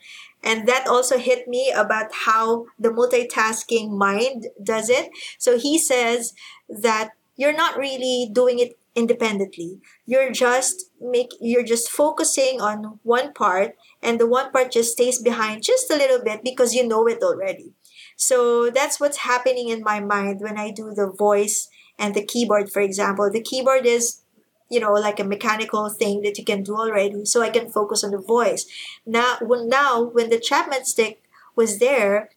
And 0.42 0.66
that 0.68 0.86
also 0.88 1.18
hit 1.18 1.46
me 1.48 1.72
about 1.74 2.06
how 2.26 2.66
the 2.78 2.88
multitasking 2.90 3.90
mind 3.90 4.48
does 4.62 4.88
it. 4.88 5.10
So 5.38 5.58
he 5.58 5.78
says 5.78 6.32
that 6.68 7.10
you're 7.36 7.56
not 7.56 7.76
really 7.76 8.30
doing 8.32 8.58
it 8.58 8.78
independently. 8.96 9.78
You're 10.06 10.32
just 10.32 10.90
make 11.00 11.30
you're 11.40 11.64
just 11.64 11.90
focusing 11.90 12.60
on 12.60 12.98
one 13.02 13.34
part 13.34 13.76
and 14.02 14.18
the 14.18 14.26
one 14.26 14.50
part 14.50 14.72
just 14.72 14.92
stays 14.92 15.20
behind 15.20 15.62
just 15.62 15.90
a 15.90 15.96
little 15.96 16.24
bit 16.24 16.40
because 16.42 16.74
you 16.74 16.88
know 16.88 17.06
it 17.06 17.22
already. 17.22 17.74
So 18.16 18.70
that's 18.70 18.98
what's 18.98 19.18
happening 19.18 19.68
in 19.68 19.82
my 19.82 20.00
mind 20.00 20.40
when 20.40 20.58
i 20.58 20.70
do 20.70 20.94
the 20.94 21.12
voice 21.12 21.68
and 21.98 22.14
the 22.14 22.24
keyboard 22.24 22.72
for 22.72 22.80
example. 22.80 23.30
The 23.30 23.42
keyboard 23.42 23.84
is 23.84 24.22
you 24.68 24.80
know 24.80 24.92
like 24.92 25.20
a 25.20 25.24
mechanical 25.24 25.88
thing 25.88 26.22
that 26.22 26.38
you 26.38 26.44
can 26.44 26.62
do 26.62 26.76
already 26.76 27.24
so 27.24 27.42
i 27.42 27.50
can 27.50 27.68
focus 27.68 28.02
on 28.02 28.10
the 28.10 28.18
voice. 28.18 28.66
Now 29.04 29.38
when 29.40 29.68
now 29.68 30.02
when 30.02 30.30
the 30.30 30.40
chapman 30.40 30.84
stick 30.84 31.22
was 31.54 31.78
there 31.78 32.30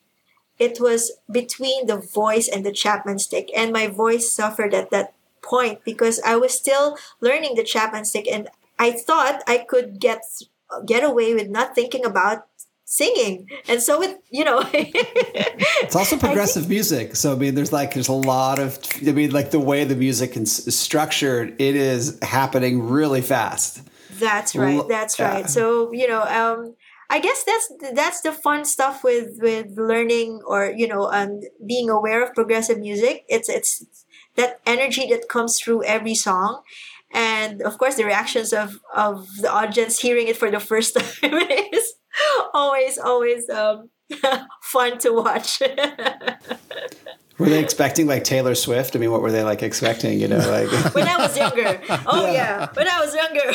it 0.57 0.79
was 0.79 1.13
between 1.31 1.87
the 1.87 1.97
voice 1.97 2.47
and 2.47 2.65
the 2.65 2.71
chapman 2.71 3.17
stick 3.17 3.49
and 3.55 3.71
my 3.71 3.87
voice 3.87 4.31
suffered 4.31 4.73
at 4.73 4.91
that 4.91 5.13
point 5.41 5.83
because 5.85 6.19
i 6.25 6.35
was 6.35 6.53
still 6.53 6.97
learning 7.21 7.55
the 7.55 7.63
chapman 7.63 8.05
stick 8.05 8.27
and 8.27 8.49
i 8.77 8.91
thought 8.91 9.41
i 9.47 9.57
could 9.57 9.99
get 9.99 10.21
get 10.85 11.03
away 11.03 11.33
with 11.33 11.49
not 11.49 11.73
thinking 11.73 12.05
about 12.05 12.48
singing 12.91 13.47
and 13.67 13.83
so 13.83 14.01
it 14.01 14.17
you 14.31 14.43
know 14.43 14.67
It's 15.81 15.95
also 15.95 16.17
progressive 16.17 16.69
music. 16.69 17.15
So 17.15 17.33
I 17.33 17.35
mean, 17.35 17.55
there's 17.55 17.73
like 17.73 17.93
there's 17.93 18.09
a 18.09 18.13
lot 18.13 18.59
of 18.59 18.77
I 19.07 19.11
mean, 19.11 19.31
like 19.31 19.51
the 19.51 19.59
way 19.59 19.83
the 19.85 19.95
music 19.95 20.37
is 20.37 20.67
is 20.67 20.77
structured, 20.77 21.59
it 21.59 21.75
is 21.75 22.19
happening 22.21 22.87
really 22.87 23.21
fast. 23.21 23.81
That's 24.19 24.55
right. 24.55 24.87
That's 24.87 25.17
yeah. 25.17 25.33
right. 25.33 25.49
So 25.49 25.91
you 25.93 26.07
know, 26.07 26.21
um, 26.23 26.75
I 27.09 27.19
guess 27.19 27.43
that's 27.43 27.71
that's 27.93 28.21
the 28.21 28.31
fun 28.31 28.65
stuff 28.65 29.03
with 29.03 29.39
with 29.41 29.77
learning 29.77 30.41
or 30.45 30.71
you 30.75 30.87
know, 30.87 31.09
um, 31.11 31.41
being 31.65 31.89
aware 31.89 32.23
of 32.23 32.35
progressive 32.35 32.79
music. 32.79 33.25
It's 33.27 33.49
it's 33.49 33.83
that 34.35 34.59
energy 34.65 35.07
that 35.09 35.27
comes 35.27 35.59
through 35.59 35.85
every 35.85 36.15
song, 36.15 36.61
and 37.11 37.61
of 37.63 37.77
course, 37.77 37.95
the 37.95 38.05
reactions 38.05 38.53
of 38.53 38.79
of 38.95 39.27
the 39.41 39.51
audience 39.51 39.99
hearing 39.99 40.27
it 40.27 40.37
for 40.37 40.51
the 40.51 40.59
first 40.59 40.93
time 40.99 41.33
is 41.73 41.88
always 42.53 42.97
always 42.97 43.49
um, 43.49 43.89
fun 44.61 44.97
to 44.99 45.11
watch. 45.11 45.61
Were 47.37 47.47
they 47.47 47.63
expecting 47.63 48.07
like 48.07 48.23
Taylor 48.25 48.55
Swift? 48.55 48.95
I 48.95 48.99
mean, 48.99 49.11
what 49.11 49.21
were 49.21 49.31
they 49.31 49.43
like 49.43 49.63
expecting? 49.63 50.19
You 50.19 50.27
know, 50.27 50.37
like 50.37 50.69
when 50.95 51.07
I 51.07 51.17
was 51.17 51.37
younger. 51.37 51.81
Oh 52.05 52.31
yeah, 52.31 52.67
when 52.73 52.87
I 52.87 52.99
was 52.99 53.15
younger. 53.15 53.51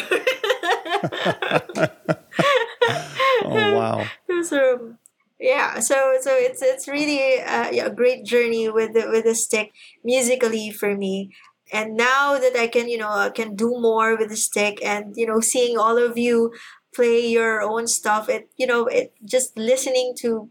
Oh 3.44 3.74
wow. 3.74 4.06
so 4.42 4.94
yeah 5.40 5.78
so 5.80 6.16
so 6.20 6.30
it's 6.32 6.62
it's 6.62 6.88
really 6.88 7.40
uh, 7.40 7.70
yeah, 7.70 7.86
a 7.86 7.90
great 7.90 8.24
journey 8.24 8.68
with 8.68 8.94
the 8.94 9.08
with 9.10 9.24
the 9.24 9.34
stick 9.34 9.72
musically 10.02 10.70
for 10.70 10.96
me 10.96 11.34
and 11.72 11.96
now 11.96 12.38
that 12.38 12.56
i 12.56 12.66
can 12.66 12.88
you 12.88 12.96
know 12.96 13.10
I 13.10 13.30
can 13.30 13.56
do 13.56 13.70
more 13.80 14.16
with 14.16 14.28
the 14.28 14.36
stick 14.36 14.78
and 14.84 15.14
you 15.16 15.26
know 15.26 15.40
seeing 15.40 15.76
all 15.76 15.98
of 15.98 16.16
you 16.16 16.52
play 16.94 17.26
your 17.26 17.62
own 17.62 17.86
stuff. 17.86 18.28
It 18.28 18.48
you 18.56 18.66
know 18.66 18.86
it 18.86 19.12
just 19.24 19.56
listening 19.56 20.14
to 20.20 20.48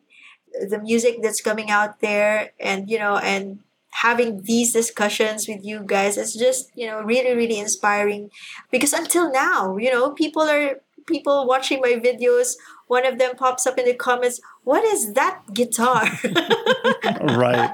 the 0.70 0.80
music 0.80 1.18
that's 1.22 1.42
coming 1.42 1.70
out 1.72 2.00
there 2.00 2.52
and 2.60 2.90
you 2.90 3.00
know 3.00 3.18
and 3.18 3.60
having 3.90 4.42
these 4.44 4.74
discussions 4.74 5.48
with 5.48 5.64
you 5.64 5.84
guys 5.86 6.18
it's 6.18 6.34
just 6.36 6.72
you 6.76 6.88
know 6.88 7.02
really 7.02 7.36
really 7.36 7.60
inspiring. 7.60 8.30
Because 8.72 8.94
until 8.94 9.32
now 9.32 9.78
you 9.78 9.92
know 9.92 10.12
people 10.12 10.44
are 10.44 10.82
people 11.06 11.46
watching 11.48 11.82
my 11.82 11.94
videos 11.94 12.56
one 12.88 13.06
of 13.06 13.18
them 13.18 13.36
pops 13.36 13.68
up 13.68 13.78
in 13.78 13.86
the 13.86 13.94
comments 13.94 14.40
what 14.64 14.84
is 14.86 15.14
that 15.14 15.42
guitar 15.54 16.08
Right. 17.22 17.72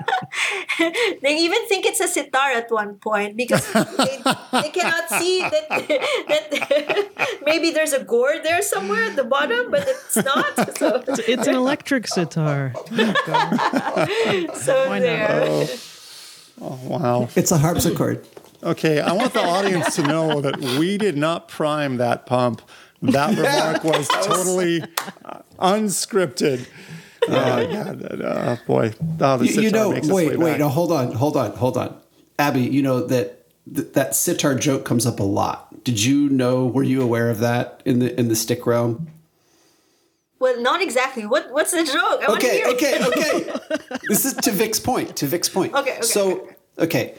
they 1.21 1.37
even 1.37 1.67
think 1.67 1.85
it's 1.85 1.99
a 1.99 2.07
sitar 2.07 2.51
at 2.51 2.71
one 2.71 2.95
point 2.95 3.35
because 3.37 3.65
they, 3.73 4.21
they 4.51 4.69
cannot 4.69 5.09
see 5.09 5.41
that, 5.41 5.69
that 5.69 7.39
maybe 7.45 7.71
there's 7.71 7.93
a 7.93 8.03
gourd 8.03 8.43
there 8.43 8.61
somewhere 8.61 9.03
at 9.03 9.15
the 9.15 9.23
bottom 9.23 9.71
but 9.71 9.87
it's 9.87 10.15
not 10.17 10.77
so, 10.77 11.03
It's 11.07 11.47
an 11.47 11.55
electric 11.55 12.07
sitar. 12.07 12.73
so 12.75 12.83
Why 14.89 14.99
not? 14.99 14.99
there 14.99 15.29
oh. 15.47 15.67
oh. 16.61 16.79
Wow. 16.83 17.29
It's 17.35 17.51
a 17.51 17.57
harpsichord. 17.57 18.25
Okay, 18.61 18.99
I 18.99 19.13
want 19.13 19.33
the 19.33 19.41
audience 19.43 19.95
to 19.95 20.03
know 20.03 20.41
that 20.41 20.59
we 20.59 20.97
did 20.97 21.15
not 21.17 21.47
prime 21.47 21.97
that 21.97 22.25
pump. 22.25 22.61
That 23.01 23.37
remark 23.37 23.83
was 23.83 24.07
totally 24.07 24.81
uh, 25.25 25.39
unscripted. 25.59 26.67
Uh, 27.27 27.65
yeah, 27.69 27.93
that, 27.93 28.21
uh, 28.21 28.55
boy. 28.65 28.93
Oh, 29.19 29.37
the 29.37 29.45
You, 29.45 29.51
you 29.61 29.69
sitar 29.69 29.71
know, 29.79 29.91
makes 29.91 30.07
its 30.07 30.13
wait, 30.13 30.29
way 30.31 30.37
wait, 30.37 30.51
back. 30.51 30.59
no, 30.59 30.69
hold 30.69 30.91
on, 30.91 31.11
hold 31.13 31.37
on, 31.37 31.51
hold 31.51 31.77
on. 31.77 31.95
Abby, 32.37 32.61
you 32.61 32.81
know 32.81 33.05
that 33.05 33.45
th- 33.73 33.93
that 33.93 34.15
sitar 34.15 34.55
joke 34.55 34.83
comes 34.85 35.05
up 35.05 35.19
a 35.19 35.23
lot. 35.23 35.83
Did 35.83 36.03
you 36.03 36.29
know? 36.29 36.65
Were 36.65 36.83
you 36.83 37.01
aware 37.01 37.29
of 37.29 37.39
that 37.39 37.81
in 37.85 37.99
the 37.99 38.17
in 38.19 38.27
the 38.29 38.35
stick 38.35 38.65
realm? 38.65 39.07
Well, 40.39 40.61
not 40.61 40.81
exactly. 40.81 41.25
What 41.25 41.51
What's 41.51 41.71
the 41.71 41.83
joke? 41.83 41.95
I 42.23 42.25
want 42.29 42.41
to 42.41 42.47
Okay, 42.47 42.57
hear 42.57 42.67
it. 42.67 42.75
okay, 42.75 43.47
okay. 43.83 43.97
this 44.07 44.25
is 44.25 44.33
to 44.35 44.51
Vic's 44.51 44.79
point. 44.79 45.15
To 45.17 45.25
Vic's 45.27 45.49
point. 45.49 45.73
Okay, 45.73 45.93
okay, 45.97 46.01
So, 46.01 46.49
okay. 46.79 47.15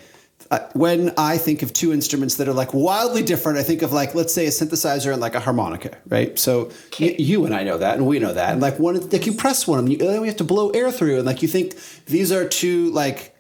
Uh, 0.51 0.59
when 0.72 1.12
I 1.16 1.38
think 1.38 1.62
of 1.62 1.72
two 1.72 1.92
instruments 1.92 2.34
that 2.36 2.48
are 2.48 2.53
like 2.53 2.74
wildly 2.74 3.22
different, 3.22 3.59
I 3.59 3.62
think 3.62 3.82
of 3.82 3.92
like 3.92 4.16
let's 4.16 4.34
say 4.34 4.46
a 4.46 4.51
synthesizer 4.51 5.12
and 5.12 5.20
like 5.20 5.36
a 5.36 5.40
harmonica, 5.40 5.96
right? 6.09 6.36
So 6.36 6.70
y- 6.98 7.14
you 7.18 7.44
and 7.46 7.55
I 7.55 7.62
know 7.62 7.78
that, 7.78 7.96
and 7.98 8.05
we 8.07 8.18
know 8.18 8.32
that, 8.34 8.53
and 8.53 8.61
like 8.61 8.78
one, 8.80 9.09
like 9.11 9.26
you 9.26 9.32
press 9.32 9.68
one, 9.68 9.78
and 9.78 9.92
you, 9.92 9.98
then 9.98 10.20
we 10.20 10.26
have 10.26 10.36
to 10.38 10.44
blow 10.44 10.70
air 10.70 10.90
through, 10.90 11.18
and 11.18 11.24
like 11.26 11.40
you 11.42 11.46
think 11.48 11.76
these 12.07 12.32
are 12.32 12.48
two 12.48 12.90
like 12.90 13.36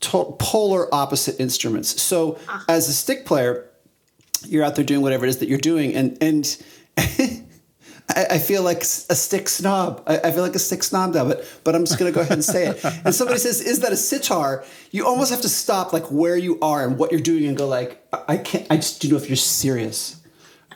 to- 0.00 0.34
polar 0.38 0.92
opposite 0.94 1.38
instruments. 1.38 2.00
So 2.00 2.38
as 2.66 2.88
a 2.88 2.94
stick 2.94 3.26
player, 3.26 3.68
you're 4.46 4.64
out 4.64 4.74
there 4.76 4.84
doing 4.86 5.02
whatever 5.02 5.26
it 5.26 5.28
is 5.28 5.38
that 5.38 5.48
you're 5.50 5.58
doing, 5.58 5.94
and 5.94 6.16
and 6.22 6.56
I, 8.16 8.34
I 8.34 8.38
feel 8.38 8.62
like 8.62 8.82
a 8.82 9.14
stick 9.14 9.48
snob. 9.48 10.02
I, 10.06 10.18
I 10.18 10.30
feel 10.32 10.42
like 10.42 10.54
a 10.54 10.58
stick 10.58 10.82
snob 10.82 11.14
now, 11.14 11.24
but 11.24 11.44
but 11.64 11.74
I'm 11.74 11.84
just 11.84 11.98
gonna 11.98 12.12
go 12.12 12.20
ahead 12.20 12.32
and 12.32 12.44
say 12.44 12.66
it. 12.68 12.84
And 13.04 13.14
somebody 13.14 13.38
says, 13.38 13.60
"Is 13.60 13.80
that 13.80 13.92
a 13.92 13.96
sitar?" 13.96 14.64
You 14.90 15.06
almost 15.06 15.30
have 15.30 15.40
to 15.42 15.48
stop 15.48 15.92
like 15.92 16.10
where 16.10 16.36
you 16.36 16.58
are 16.60 16.86
and 16.86 16.98
what 16.98 17.10
you're 17.12 17.20
doing, 17.20 17.46
and 17.46 17.56
go 17.56 17.66
like, 17.66 18.02
"I- 18.12 18.24
"I 18.28 18.36
can't." 18.38 18.66
I 18.70 18.76
just 18.76 19.00
don't 19.02 19.10
know 19.12 19.16
if 19.16 19.28
you're 19.28 19.36
serious. 19.36 20.16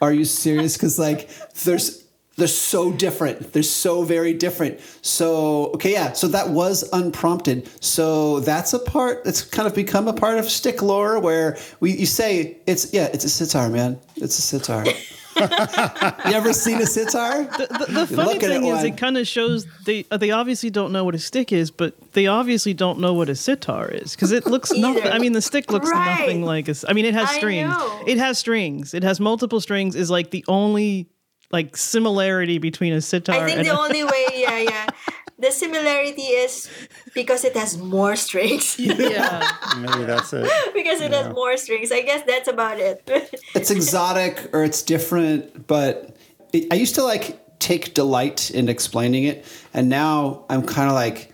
Are 0.03 0.13
you 0.13 0.25
serious? 0.25 0.77
Because 0.77 0.99
like 0.99 1.29
there's 1.65 2.05
they're 2.37 2.49
so 2.49 2.93
different. 2.93 3.53
They're 3.55 3.63
so 3.63 4.03
very 4.03 4.35
different. 4.35 4.79
So 5.01 5.67
okay, 5.77 5.93
yeah. 5.93 6.13
So 6.13 6.29
that 6.29 6.51
was 6.51 6.87
unprompted. 6.93 7.69
So 7.83 8.41
that's 8.41 8.75
a 8.75 8.79
part 8.79 9.25
that's 9.25 9.41
kind 9.43 9.67
of 9.67 9.75
become 9.75 10.07
a 10.07 10.13
part 10.13 10.39
of 10.39 10.45
stick 10.51 10.83
lore 10.83 11.19
where 11.19 11.57
we 11.81 11.93
you 11.97 12.07
say 12.07 12.59
it's 12.67 12.93
yeah, 12.93 13.07
it's 13.13 13.25
a 13.25 13.31
sitar, 13.31 13.71
man. 13.71 13.99
It's 14.17 14.39
a 14.39 14.43
sitar. 14.43 14.85
you 16.27 16.33
ever 16.33 16.53
seen 16.53 16.81
a 16.81 16.87
sitar? 16.87 17.45
The, 17.45 17.87
the 17.89 18.07
funny 18.07 18.39
thing 18.39 18.65
is, 18.65 18.75
one. 18.75 18.87
it 18.87 18.97
kind 18.97 19.19
of 19.19 19.27
shows 19.27 19.67
they 19.85 20.05
uh, 20.11 20.17
they 20.17 20.31
obviously 20.31 20.71
don't 20.71 20.93
know 20.93 21.05
what 21.05 21.15
a 21.15 21.19
stick 21.19 21.53
is, 21.53 21.71
but 21.71 21.95
they 22.13 22.27
obviously 22.27 22.75
don't 22.75 22.99
know 23.01 23.13
what 23.15 23.29
a 23.29 23.35
sitar 23.35 23.89
is 23.89 24.15
because 24.15 24.33
it 24.33 24.47
looks 24.47 24.73
nothing. 24.73 25.07
I 25.07 25.19
mean, 25.19 25.33
the 25.33 25.43
stick 25.43 25.71
looks 25.71 25.91
Right. 25.91 26.21
nothing 26.21 26.43
like 26.43 26.69
a. 26.69 26.73
s- 26.73 26.85
I 26.89 26.93
mean, 26.93 27.05
it 27.05 27.15
has 27.15 27.31
strings. 27.31 27.75
It 28.07 28.19
has 28.19 28.39
strings. 28.39 28.95
It 28.95 29.03
has 29.03 29.21
multiple 29.21 29.61
strings. 29.61 29.95
Is 29.95 30.11
like 30.11 30.31
the 30.31 30.45
only 30.49 31.09
like 31.53 31.77
similarity 31.77 32.59
between 32.59 32.93
a 32.93 33.01
sitar 33.01 33.35
and 33.37 33.45
I 33.45 33.47
think 33.47 33.59
and 33.61 33.69
the 33.69 33.73
a, 33.75 33.79
only 33.79 34.05
way, 34.05 34.27
yeah, 34.35 34.59
yeah. 34.59 34.87
The 35.39 35.51
similarity 35.53 36.23
is 36.23 36.71
because 37.17 37.45
it 37.45 37.57
has 37.57 37.77
more 37.79 38.15
strings. 38.15 38.79
yeah. 38.79 39.51
Maybe 39.77 40.05
that's 40.05 40.33
it. 40.33 40.49
because 40.75 41.01
it 41.01 41.13
has 41.13 41.35
more 41.35 41.57
strings. 41.57 41.91
I 41.91 42.03
guess 42.03 42.23
that's 42.25 42.47
about 42.47 42.79
it. 42.79 43.03
it's 43.57 43.73
exotic 43.73 44.51
or 44.53 44.63
it's 44.63 44.83
different, 44.83 45.67
but 45.67 46.15
it, 46.53 46.69
I 46.71 46.77
used 46.77 46.95
to 46.95 47.03
like 47.03 47.41
take 47.59 47.95
delight 47.95 48.51
in 48.53 48.69
explaining 48.69 49.25
it, 49.25 49.45
and 49.75 49.89
now 49.89 50.45
I'm 50.51 50.63
kind 50.65 50.89
of 50.89 50.95
like, 50.95 51.33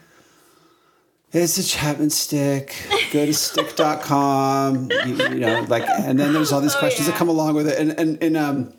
it's 1.33 1.59
a 1.59 1.64
Chapman 1.64 2.11
stick. 2.11 2.74
Go 3.12 3.26
to 3.26 3.35
stick.com. 3.35 4.91
You, 5.07 5.16
you 5.16 5.41
know, 5.41 5.66
like, 5.68 5.83
and 5.89 6.18
then 6.18 6.33
there's 6.33 6.53
all 6.53 6.61
these 6.61 6.74
Oh, 6.76 6.78
questions 6.78 7.07
that 7.09 7.16
come 7.16 7.28
along 7.28 7.55
with 7.55 7.66
it, 7.68 7.78
and 7.78 7.99
and 7.99 8.22
and 8.22 8.37
um, 8.37 8.72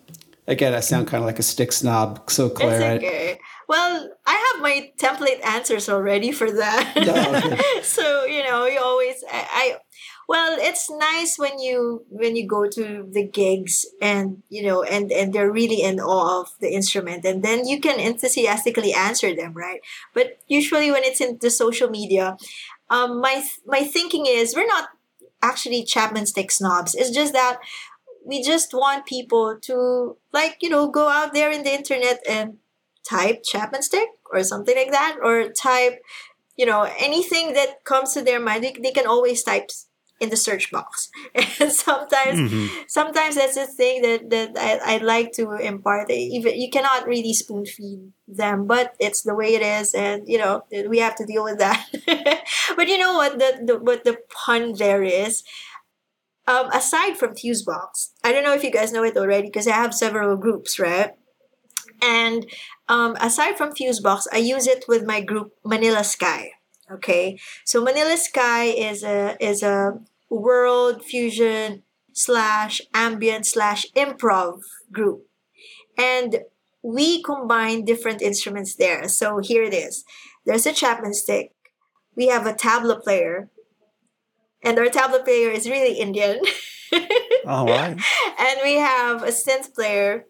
again, 0.48 0.74
I 0.74 0.80
sound 0.80 1.08
kind 1.08 1.22
of 1.22 1.26
like 1.28 1.40
a 1.40 1.44
stick 1.44 1.72
snob. 1.72 2.30
So 2.30 2.50
Claire, 2.50 2.96
it's 2.96 3.04
I- 3.04 3.08
okay. 3.08 3.40
Well, 3.68 4.10
I 4.26 4.52
have 4.54 4.62
my 4.62 4.92
template 4.98 5.44
answers 5.46 5.90
already 5.90 6.32
for 6.32 6.52
that. 6.52 6.94
So 7.84 8.26
you 8.26 8.44
know, 8.44 8.66
you 8.66 8.80
always 8.80 9.24
I, 9.32 9.48
I 9.52 9.78
well, 10.28 10.58
it's 10.60 10.90
nice 10.90 11.38
when 11.38 11.60
you 11.60 12.06
when 12.10 12.36
you 12.36 12.48
go 12.48 12.68
to 12.68 13.08
the 13.12 13.28
gigs 13.28 13.86
and 14.02 14.44
you 14.50 14.64
know 14.64 14.84
and 14.84 15.12
and 15.12 15.34
they're 15.34 15.52
really 15.52 15.82
in 15.82 16.00
awe 16.00 16.42
of 16.42 16.50
the 16.62 16.74
instrument 16.74 17.26
and 17.26 17.44
then 17.44 17.68
you 17.68 17.80
can 17.80 18.00
enthusiastically 18.00 18.94
answer 18.94 19.36
them, 19.36 19.54
right? 19.54 19.82
But 20.14 20.40
usually 20.48 20.92
when 20.92 21.04
it's 21.04 21.22
in 21.22 21.38
the 21.42 21.50
social 21.50 21.90
media, 21.90 22.38
um, 22.90 23.20
my 23.22 23.44
my 23.66 23.84
thinking 23.84 24.26
is 24.28 24.56
we're 24.56 24.68
not 24.68 24.90
actually 25.42 25.84
Chapman 25.84 26.26
stick 26.26 26.52
snobs. 26.52 26.96
It's 26.96 27.12
just 27.12 27.34
that 27.34 27.60
we 28.26 28.42
just 28.42 28.74
want 28.74 29.06
people 29.06 29.58
to 29.62 30.18
like 30.32 30.58
you 30.62 30.70
know 30.70 30.90
go 30.90 31.08
out 31.10 31.34
there 31.34 31.52
in 31.52 31.64
the 31.64 31.74
internet 31.74 32.20
and 32.28 32.58
type 33.08 33.44
Chapman 33.44 33.82
stick 33.82 34.10
or 34.32 34.44
something 34.44 34.76
like 34.76 34.92
that 34.92 35.18
or 35.22 35.50
type 35.50 36.02
you 36.56 36.66
know 36.66 36.90
anything 37.00 37.54
that 37.54 37.84
comes 37.84 38.14
to 38.14 38.22
their 38.22 38.40
mind 38.40 38.64
they, 38.64 38.74
they 38.82 38.92
can 38.92 39.08
always 39.08 39.44
type 39.44 39.70
in 40.24 40.30
the 40.30 40.38
search 40.38 40.72
box. 40.72 41.10
And 41.36 41.72
sometimes 41.72 42.40
sometimes 42.88 43.36
that's 43.36 43.56
the 43.56 43.68
thing 43.68 44.02
that 44.02 44.30
that 44.30 44.50
I, 44.58 44.96
I 44.96 44.98
like 44.98 45.34
to 45.34 45.52
impart. 45.58 46.10
Even 46.10 46.60
you 46.60 46.70
cannot 46.70 47.08
really 47.08 47.34
spoon 47.34 47.66
feed 47.66 48.14
them 48.28 48.66
but 48.66 48.96
it's 49.00 49.22
the 49.22 49.36
way 49.36 49.54
it 49.54 49.62
is 49.62 49.94
and 49.94 50.24
you 50.26 50.38
know 50.38 50.64
we 50.88 51.00
have 51.00 51.16
to 51.18 51.26
deal 51.26 51.44
with 51.44 51.60
that. 51.60 51.80
But 52.78 52.88
you 52.88 52.98
know 52.98 53.14
what 53.14 53.38
the, 53.38 53.50
the 53.68 53.76
what 53.80 54.04
the 54.04 54.18
pun 54.30 54.74
there 54.74 55.04
is? 55.04 55.44
Um, 56.46 56.68
aside 56.72 57.16
from 57.18 57.36
Fuseboxx, 57.36 58.12
I 58.24 58.34
don't 58.34 58.44
know 58.44 58.54
if 58.54 58.64
you 58.64 58.72
guys 58.72 58.92
know 58.92 59.04
it 59.04 59.16
already 59.16 59.48
because 59.48 59.68
I 59.68 59.80
have 59.80 59.94
several 59.94 60.36
groups, 60.36 60.78
right? 60.78 61.12
And 62.04 62.46
um, 62.90 63.16
aside 63.22 63.58
from 63.58 63.72
Fuseboxx, 63.72 64.28
I 64.34 64.38
use 64.38 64.68
it 64.68 64.86
with 64.88 65.06
my 65.06 65.22
group 65.22 65.54
Manila 65.64 66.04
Sky. 66.04 66.52
Okay, 66.92 67.40
so 67.64 67.82
Manila 67.82 68.18
Sky 68.18 68.66
is 68.66 69.04
a 69.04 69.38
is 69.40 69.64
a 69.64 70.00
world 70.30 71.04
fusion 71.04 71.84
slash 72.12 72.82
ambient 72.94 73.46
slash 73.46 73.86
improv 73.96 74.60
group, 74.92 75.26
and 75.98 76.42
we 76.84 77.24
combine 77.24 77.86
different 77.86 78.22
instruments 78.22 78.76
there. 78.76 79.08
So 79.08 79.40
here 79.40 79.64
it 79.64 79.74
is. 79.74 80.04
There's 80.46 80.66
a 80.66 80.74
Chapman 80.74 81.14
stick. 81.14 81.54
We 82.18 82.28
have 82.28 82.46
a 82.46 82.54
tabla 82.54 83.02
player, 83.02 83.50
and 84.62 84.78
our 84.78 84.88
tabla 84.88 85.24
player 85.24 85.50
is 85.50 85.70
really 85.70 85.98
Indian. 85.98 86.42
All 87.48 87.66
right. 87.66 87.98
and 88.40 88.60
we 88.62 88.76
have 88.76 89.24
a 89.24 89.32
synth 89.32 89.74
player 89.74 90.26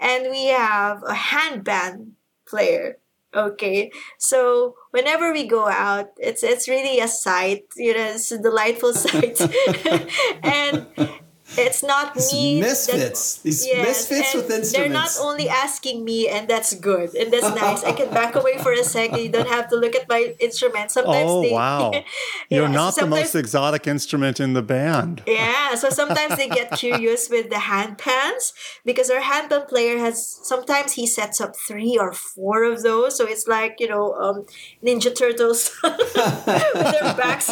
and 0.00 0.30
we 0.30 0.46
have 0.46 1.02
a 1.02 1.14
handpan 1.14 2.12
player 2.48 2.98
okay? 3.34 3.90
So 4.18 4.76
whenever 4.92 5.32
we 5.32 5.46
go 5.46 5.68
out 5.68 6.10
it's 6.16 6.42
it's 6.42 6.68
really 6.68 7.00
a 7.00 7.08
sight 7.08 7.64
you 7.76 7.92
know 7.94 8.12
it's 8.14 8.32
a 8.32 8.40
delightful 8.40 8.94
sight. 9.04 9.40
And 10.42 10.86
it's 11.58 11.82
not 11.82 12.14
me 12.16 12.60
that- 12.60 12.68
misfits, 12.68 13.36
these 13.38 13.66
Yes, 13.66 13.86
misfits 14.10 14.34
with 14.34 14.72
They're 14.72 14.88
not 14.88 15.10
only 15.20 15.48
asking 15.48 16.04
me, 16.04 16.28
and 16.28 16.48
that's 16.48 16.74
good, 16.74 17.14
and 17.14 17.32
that's 17.32 17.48
nice. 17.54 17.84
I 17.84 17.92
can 17.92 18.10
back 18.10 18.34
away 18.34 18.58
for 18.58 18.72
a 18.72 18.84
second. 18.84 19.18
You 19.20 19.28
don't 19.30 19.48
have 19.48 19.68
to 19.70 19.76
look 19.76 19.94
at 19.94 20.08
my 20.08 20.34
instrument. 20.40 20.90
Sometimes 20.90 21.30
Oh, 21.30 21.42
they, 21.42 21.52
wow. 21.52 21.90
You're 22.50 22.64
Yeah, 22.64 22.70
not 22.70 22.94
the 22.94 23.00
sometimes- 23.00 23.22
most 23.22 23.34
exotic 23.34 23.86
instrument 23.86 24.40
in 24.40 24.52
the 24.54 24.62
band. 24.62 25.22
Yeah, 25.26 25.74
so 25.74 25.90
sometimes 25.90 26.36
they 26.36 26.48
get 26.48 26.72
curious 26.84 27.28
with 27.28 27.50
the 27.50 27.56
handpans 27.56 28.52
because 28.84 29.10
our 29.10 29.20
handpan 29.20 29.68
player 29.68 29.98
has 29.98 30.16
sometimes 30.42 30.92
he 30.92 31.06
sets 31.06 31.40
up 31.40 31.54
three 31.56 31.96
or 31.98 32.12
four 32.12 32.64
of 32.64 32.82
those, 32.82 33.16
so 33.16 33.26
it's 33.26 33.46
like 33.46 33.76
you 33.80 33.88
know 33.88 34.12
um, 34.14 34.46
Ninja 34.84 35.14
Turtles 35.14 35.70
with 35.82 36.14
their 36.14 37.14
backs. 37.14 37.46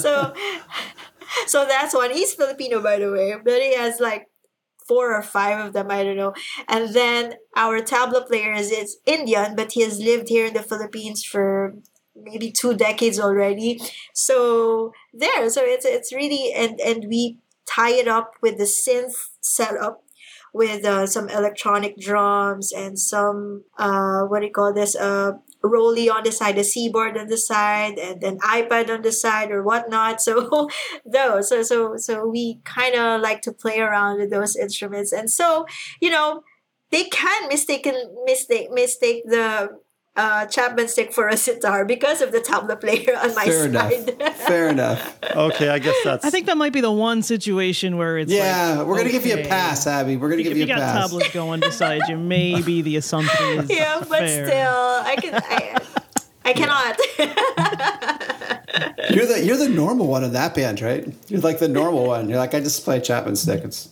so, 0.00 0.32
so 1.46 1.64
that's 1.64 1.94
one. 1.94 2.10
He's 2.10 2.34
Filipino, 2.34 2.82
by 2.82 2.98
the 2.98 3.10
way, 3.10 3.34
but 3.42 3.60
he 3.60 3.74
has 3.74 4.00
like 4.00 4.28
four 4.86 5.14
or 5.14 5.22
five 5.22 5.64
of 5.64 5.72
them. 5.72 5.90
I 5.90 6.04
don't 6.04 6.16
know. 6.16 6.34
And 6.68 6.94
then 6.94 7.34
our 7.56 7.80
tabla 7.80 8.26
player 8.26 8.52
is, 8.52 8.70
is 8.70 8.98
Indian, 9.06 9.54
but 9.56 9.72
he 9.72 9.82
has 9.82 10.00
lived 10.00 10.28
here 10.28 10.46
in 10.46 10.54
the 10.54 10.62
Philippines 10.62 11.24
for 11.24 11.74
maybe 12.14 12.50
two 12.50 12.74
decades 12.74 13.18
already. 13.18 13.80
So 14.14 14.92
there, 15.12 15.48
so 15.50 15.62
it's 15.64 15.84
it's 15.84 16.12
really 16.12 16.52
and 16.52 16.80
and 16.80 17.06
we 17.08 17.38
tie 17.66 17.92
it 17.92 18.08
up 18.08 18.32
with 18.42 18.58
the 18.58 18.64
synth 18.64 19.14
setup 19.40 20.04
with 20.52 20.84
uh, 20.84 21.06
some 21.06 21.28
electronic 21.30 21.96
drums 21.96 22.72
and 22.72 22.98
some 22.98 23.64
uh 23.78 24.22
what 24.24 24.40
do 24.40 24.46
you 24.46 24.52
call 24.52 24.72
this 24.72 24.94
uh 24.94 25.32
rolly 25.62 26.08
on 26.10 26.24
the 26.24 26.32
side, 26.32 26.58
a 26.58 26.64
keyboard 26.64 27.16
on 27.16 27.28
the 27.28 27.36
side, 27.38 27.98
and 27.98 28.20
then 28.20 28.38
iPad 28.38 28.90
on 28.90 29.02
the 29.02 29.12
side 29.12 29.50
or 29.50 29.62
whatnot. 29.62 30.20
So 30.20 30.68
those, 31.04 31.48
so 31.48 31.62
so 31.62 31.96
so 31.96 32.26
we 32.28 32.60
kind 32.64 32.94
of 32.94 33.20
like 33.20 33.42
to 33.42 33.52
play 33.52 33.80
around 33.80 34.18
with 34.18 34.30
those 34.30 34.56
instruments, 34.56 35.12
and 35.12 35.30
so 35.30 35.66
you 36.00 36.10
know 36.10 36.42
they 36.90 37.04
can 37.04 37.48
mistaken 37.48 37.94
mistake 38.24 38.70
mistake 38.70 39.22
the 39.26 39.70
uh, 40.14 40.44
Chapman 40.46 40.88
stick 40.88 41.12
for 41.12 41.28
a 41.28 41.36
sitar 41.36 41.84
because 41.84 42.20
of 42.20 42.32
the 42.32 42.38
tabla 42.40 42.78
player 42.78 43.16
on 43.16 43.34
my 43.34 43.44
Fair 43.44 43.72
side. 43.72 43.92
enough. 44.08 44.36
Fair 44.46 44.68
enough. 44.68 45.18
Okay, 45.34 45.68
I 45.70 45.78
guess 45.78 45.96
that's. 46.04 46.24
I 46.24 46.30
think 46.30 46.46
that 46.46 46.56
might 46.58 46.72
be 46.72 46.80
the 46.82 46.92
one 46.92 47.22
situation 47.22 47.96
where 47.96 48.18
it's 48.18 48.30
Yeah, 48.30 48.76
like, 48.78 48.86
we're 48.86 48.98
gonna 48.98 49.10
give 49.10 49.24
you 49.24 49.34
a 49.38 49.44
pass, 49.46 49.86
Abby. 49.86 50.16
We're 50.16 50.28
gonna 50.30 50.42
give 50.42 50.52
you 50.52 50.58
you 50.66 50.74
a 50.74 50.76
got 50.76 50.80
pass. 50.80 51.12
tablas 51.12 51.32
going 51.32 51.60
beside 51.60 52.02
you, 52.08 52.18
maybe 52.18 52.82
the 52.82 52.96
assumption 52.96 53.60
is 53.60 53.70
yeah, 53.74 53.98
but 54.00 54.18
fair. 54.18 54.46
still, 54.46 54.56
I 54.68 55.16
can. 55.18 55.34
I, 55.34 55.78
I 56.44 56.52
cannot. 56.54 56.98
You're 59.14 59.26
the 59.26 59.42
you're 59.44 59.56
the 59.58 59.68
normal 59.68 60.06
one 60.08 60.24
in 60.24 60.32
that 60.32 60.54
band, 60.54 60.80
right? 60.80 61.06
You're 61.28 61.40
like 61.40 61.58
the 61.60 61.68
normal 61.68 62.06
one. 62.06 62.28
You're 62.28 62.38
like 62.38 62.54
I 62.54 62.60
just 62.60 62.82
play 62.84 62.98
Chapman 63.00 63.36
stick. 63.36 63.62
It's 63.64 63.90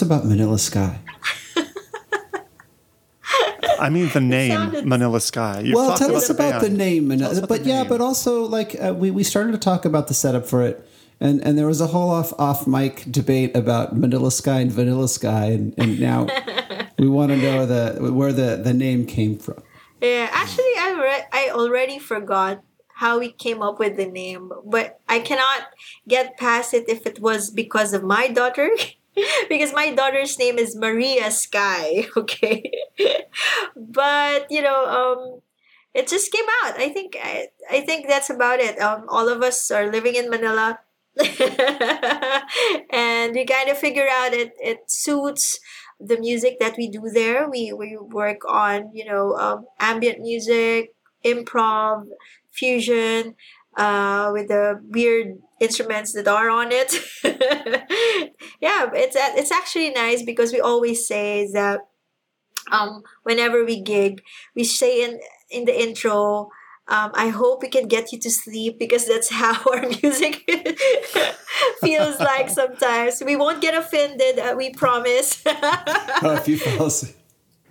us 0.00 0.06
about 0.06 0.24
Manila 0.24 0.58
Sky. 0.58 0.98
I 3.78 3.88
mean, 3.88 4.08
the 4.10 4.20
name 4.20 4.50
sounded- 4.52 4.84
Manila 4.86 5.20
Sky. 5.20 5.60
You've 5.64 5.74
well, 5.74 5.96
tell 5.96 6.08
about 6.10 6.18
us 6.18 6.28
the 6.28 6.34
about 6.34 6.60
band. 6.60 6.64
the 6.64 6.76
name, 6.76 7.08
Tell 7.08 7.12
us 7.12 7.18
Manila, 7.20 7.38
about 7.38 7.48
but 7.48 7.62
the 7.64 7.68
yeah, 7.70 7.80
name. 7.82 7.88
but 7.88 8.00
also 8.02 8.44
like 8.44 8.76
uh, 8.80 8.94
we 8.94 9.10
we 9.10 9.22
started 9.24 9.52
to 9.52 9.58
talk 9.58 9.84
about 9.86 10.08
the 10.08 10.14
setup 10.14 10.46
for 10.46 10.62
it, 10.62 10.86
and 11.18 11.40
and 11.42 11.56
there 11.58 11.66
was 11.66 11.80
a 11.80 11.86
whole 11.86 12.10
off 12.10 12.32
off 12.38 12.66
mic 12.66 13.04
debate 13.10 13.56
about 13.56 13.96
Manila 13.96 14.30
Sky 14.30 14.60
and 14.60 14.70
Vanilla 14.72 15.08
Sky, 15.08 15.46
and, 15.46 15.72
and 15.78 15.98
now 15.98 16.26
we 16.98 17.08
want 17.08 17.30
to 17.32 17.36
know 17.38 17.64
the 17.64 18.12
where 18.12 18.32
the 18.32 18.60
the 18.62 18.74
name 18.74 19.06
came 19.06 19.38
from. 19.38 19.62
yeah, 20.02 20.28
actually, 20.30 20.74
I 20.78 20.90
re- 21.00 21.26
I 21.32 21.50
already 21.54 21.98
forgot 21.98 22.62
how 23.00 23.18
we 23.18 23.32
came 23.32 23.62
up 23.62 23.78
with 23.78 23.96
the 23.96 24.04
name, 24.06 24.52
but 24.66 25.00
I 25.08 25.20
cannot 25.20 25.68
get 26.06 26.36
past 26.36 26.74
it 26.74 26.84
if 26.86 27.06
it 27.06 27.18
was 27.20 27.48
because 27.50 27.94
of 27.94 28.02
my 28.02 28.28
daughter. 28.28 28.68
because 29.48 29.72
my 29.72 29.92
daughter's 29.92 30.38
name 30.38 30.58
is 30.58 30.76
Maria 30.76 31.30
Sky, 31.30 32.06
okay? 32.16 32.70
but, 33.76 34.46
you 34.50 34.62
know, 34.62 34.84
um 34.86 35.40
it 35.92 36.06
just 36.06 36.30
came 36.30 36.46
out. 36.62 36.78
I 36.78 36.88
think 36.90 37.16
I, 37.22 37.48
I 37.70 37.80
think 37.80 38.06
that's 38.08 38.30
about 38.30 38.60
it. 38.60 38.78
Um 38.80 39.06
all 39.08 39.28
of 39.28 39.42
us 39.42 39.70
are 39.70 39.90
living 39.90 40.14
in 40.14 40.30
Manila. 40.30 40.78
and 42.90 43.34
we 43.34 43.44
kind 43.44 43.68
of 43.68 43.76
figure 43.76 44.06
out 44.08 44.32
it 44.32 44.52
it 44.60 44.90
suits 44.90 45.58
the 45.98 46.18
music 46.18 46.58
that 46.60 46.76
we 46.76 46.88
do 46.88 47.02
there. 47.12 47.48
We 47.50 47.72
we 47.72 47.96
work 47.96 48.40
on, 48.48 48.90
you 48.94 49.04
know, 49.04 49.34
um, 49.36 49.66
ambient 49.78 50.20
music, 50.20 50.94
improv, 51.24 52.06
fusion, 52.50 53.34
uh, 53.76 54.30
with 54.32 54.48
the 54.48 54.80
weird 54.88 55.38
instruments 55.60 56.12
that 56.14 56.26
are 56.26 56.50
on 56.50 56.68
it. 56.72 56.92
yeah, 58.60 58.90
it's 58.94 59.16
it's 59.16 59.52
actually 59.52 59.90
nice 59.90 60.22
because 60.22 60.52
we 60.52 60.60
always 60.60 61.06
say 61.06 61.48
that 61.52 61.80
um, 62.72 63.02
whenever 63.22 63.64
we 63.64 63.80
gig, 63.80 64.22
we 64.56 64.64
say 64.64 65.04
in 65.04 65.20
in 65.50 65.64
the 65.66 65.80
intro. 65.80 66.48
Um, 66.88 67.12
I 67.14 67.28
hope 67.28 67.62
we 67.62 67.68
can 67.68 67.86
get 67.86 68.10
you 68.10 68.18
to 68.18 68.30
sleep 68.30 68.76
because 68.76 69.06
that's 69.06 69.30
how 69.40 69.54
our 69.70 69.82
music 70.02 70.42
feels 71.80 72.18
like 72.18 72.48
sometimes. 72.48 73.22
We 73.24 73.36
won't 73.36 73.60
get 73.60 73.74
offended, 73.74 74.40
uh, 74.40 74.54
we 74.56 74.70
promise. 74.70 75.40
Oh, 75.46 76.34
if 76.34 76.48
you 76.48 76.58
fell 76.58 76.86
asleep. 76.86 77.19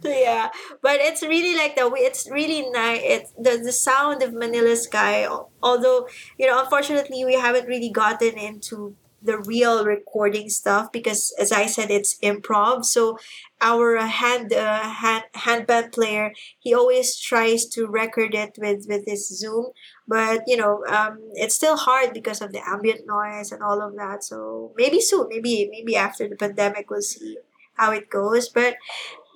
Yeah 0.04 0.50
but 0.82 0.97
it's 1.00 1.22
really 1.24 1.56
like 1.58 1.76
that 1.76 1.91
it's 1.95 2.30
really 2.32 2.70
nice 2.70 3.02
it's 3.04 3.32
the, 3.34 3.62
the 3.64 3.72
sound 3.72 4.24
of 4.24 4.34
manila 4.34 4.76
sky 4.76 5.28
although 5.62 6.08
you 6.38 6.47
know 6.47 6.62
unfortunately 6.62 7.26
we 7.26 7.34
haven't 7.36 7.68
really 7.68 7.89
gotten 7.89 8.38
into 8.38 8.95
the 9.22 9.38
real 9.39 9.84
recording 9.84 10.50
stuff 10.50 10.89
because 10.93 11.34
as 11.38 11.52
i 11.52 11.66
said 11.66 11.91
it's 11.91 12.18
improv. 12.20 12.86
So 12.86 13.20
our 13.60 13.97
hand 13.97 14.54
uh, 14.54 14.84
hand 14.89 15.26
handpan 15.36 15.91
player 15.91 16.34
he 16.58 16.74
always 16.74 17.20
tries 17.20 17.66
to 17.76 17.86
record 17.88 18.34
it 18.34 18.58
with 18.58 18.86
with 18.88 19.04
his 19.06 19.28
zoom 19.28 19.72
but 20.08 20.43
you 20.47 20.56
know 20.56 20.86
um, 20.88 21.20
it's 21.34 21.56
still 21.56 21.76
hard 21.76 22.14
because 22.14 22.41
of 22.41 22.54
the 22.54 22.66
ambient 22.66 23.06
noise 23.06 23.52
and 23.52 23.62
all 23.62 23.82
of 23.82 23.95
that. 23.97 24.24
So 24.24 24.72
maybe 24.78 25.02
soon 25.02 25.28
maybe 25.30 25.68
maybe 25.70 25.97
after 25.97 26.30
the 26.30 26.38
pandemic 26.38 26.89
we'll 26.89 27.02
see 27.02 27.38
how 27.74 27.91
it 27.91 28.10
goes. 28.10 28.50
But 28.50 28.76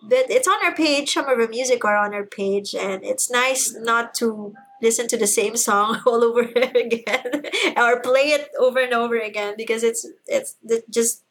but 0.10 0.30
it's 0.30 0.48
on 0.48 0.64
our 0.66 0.74
page. 0.76 1.14
Some 1.14 1.26
of 1.30 1.40
our 1.40 1.48
music 1.48 1.84
are 1.86 1.98
on 1.98 2.14
our 2.14 2.26
page, 2.26 2.76
and 2.76 3.04
it's 3.04 3.32
nice 3.32 3.74
not 3.74 4.14
to 4.16 4.54
listen 4.82 5.08
to 5.08 5.18
the 5.18 5.28
same 5.28 5.56
song 5.56 6.02
all 6.06 6.24
over 6.24 6.42
again 6.76 7.44
or 7.78 8.00
play 8.02 8.32
it 8.32 8.50
over 8.60 8.80
and 8.80 8.94
over 8.94 9.18
again 9.18 9.56
because 9.58 9.82
it's 9.84 10.06
it's 10.28 10.56
just 10.90 11.24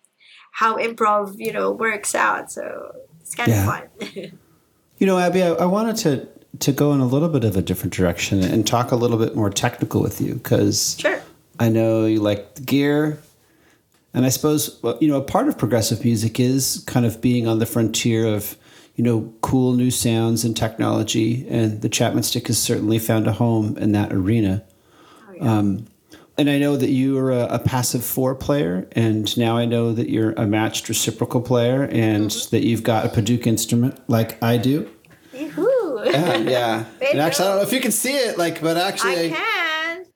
how 0.52 0.76
improv 0.78 1.34
you 1.38 1.52
know 1.52 1.70
works 1.70 2.14
out. 2.14 2.50
So 2.50 2.92
it's 3.20 3.34
kind 3.34 3.50
Yeah. 3.50 3.60
of 3.60 3.66
fun. 3.66 4.32
You 4.98 5.06
know, 5.06 5.18
Abby, 5.18 5.42
I, 5.42 5.48
I 5.54 5.66
wanted 5.66 5.96
to 5.96 6.28
to 6.60 6.70
go 6.70 6.92
in 6.92 7.00
a 7.00 7.06
little 7.06 7.28
bit 7.28 7.42
of 7.42 7.56
a 7.56 7.62
different 7.62 7.92
direction 7.92 8.40
and 8.44 8.64
talk 8.64 8.92
a 8.92 8.96
little 8.96 9.18
bit 9.18 9.34
more 9.34 9.50
technical 9.50 10.00
with 10.00 10.20
you 10.20 10.34
because 10.34 10.96
sure. 11.00 11.20
I 11.58 11.70
know 11.70 12.06
you 12.06 12.20
like 12.20 12.54
the 12.54 12.62
gear, 12.62 13.18
and 14.14 14.24
I 14.24 14.28
suppose 14.28 14.78
well, 14.80 14.96
you 15.00 15.08
know 15.08 15.16
a 15.16 15.22
part 15.24 15.48
of 15.48 15.58
progressive 15.58 16.04
music 16.04 16.38
is 16.38 16.84
kind 16.86 17.04
of 17.04 17.20
being 17.20 17.48
on 17.48 17.58
the 17.58 17.66
frontier 17.66 18.24
of 18.26 18.56
you 18.96 19.04
know 19.04 19.32
cool 19.40 19.72
new 19.74 19.90
sounds 19.90 20.44
and 20.44 20.56
technology, 20.56 21.46
and 21.48 21.80
the 21.82 21.88
Chapman 21.88 22.22
Stick 22.22 22.46
has 22.48 22.58
certainly 22.58 22.98
found 22.98 23.26
a 23.26 23.32
home 23.32 23.76
in 23.78 23.92
that 23.92 24.12
arena. 24.12 24.64
Um, 25.40 25.86
and 26.38 26.48
I 26.48 26.58
know 26.58 26.76
that 26.76 26.90
you 26.90 27.18
are 27.18 27.30
a, 27.32 27.44
a 27.46 27.58
passive 27.58 28.04
four 28.04 28.34
player, 28.34 28.88
and 28.92 29.36
now 29.36 29.56
I 29.56 29.64
know 29.66 29.92
that 29.92 30.08
you're 30.08 30.32
a 30.32 30.46
matched 30.46 30.88
reciprocal 30.88 31.40
player, 31.42 31.84
and 31.90 32.30
that 32.50 32.64
you've 32.64 32.82
got 32.82 33.04
a 33.04 33.08
Padauk 33.08 33.46
instrument 33.46 33.98
like 34.08 34.42
I 34.42 34.56
do. 34.56 34.88
Yahoo! 35.34 36.04
Yeah, 36.04 36.36
yeah. 36.38 36.84
And 37.02 37.14
you 37.14 37.20
actually, 37.20 37.44
I 37.46 37.48
don't 37.48 37.56
know 37.58 37.62
if 37.62 37.72
you 37.72 37.80
can 37.80 37.92
see 37.92 38.12
it, 38.14 38.38
like, 38.38 38.60
but 38.60 38.76
actually, 38.76 39.16
I 39.16 39.24
I, 39.24 39.28
can. 39.28 40.06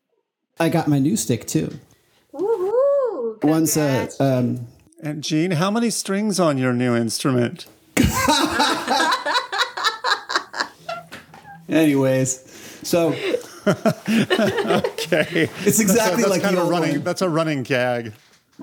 I 0.61 0.69
got 0.71 0.89
my 0.89 0.99
new 0.99 1.17
stick 1.17 1.47
too. 1.47 1.79
Woohoo! 2.33 3.43
One's 3.45 3.77
uh, 3.77 4.07
Congrats. 4.09 4.21
um, 4.21 4.67
And 5.03 5.23
Gene, 5.23 5.53
how 5.53 5.71
many 5.71 5.91
strings 5.91 6.41
on 6.41 6.57
your 6.59 6.73
new 6.73 6.95
instrument? 6.97 7.67
anyways. 11.69 12.41
So 12.83 13.09
Okay, 13.67 15.49
it's 15.67 15.81
exactly 15.81 16.23
that's 16.23 16.31
like 16.31 16.43
kind 16.43 16.57
of 16.57 16.69
a 16.69 16.71
running. 16.71 16.93
one. 16.93 17.03
That's 17.03 17.23
a 17.23 17.29
running 17.29 17.63
gag. 17.65 18.13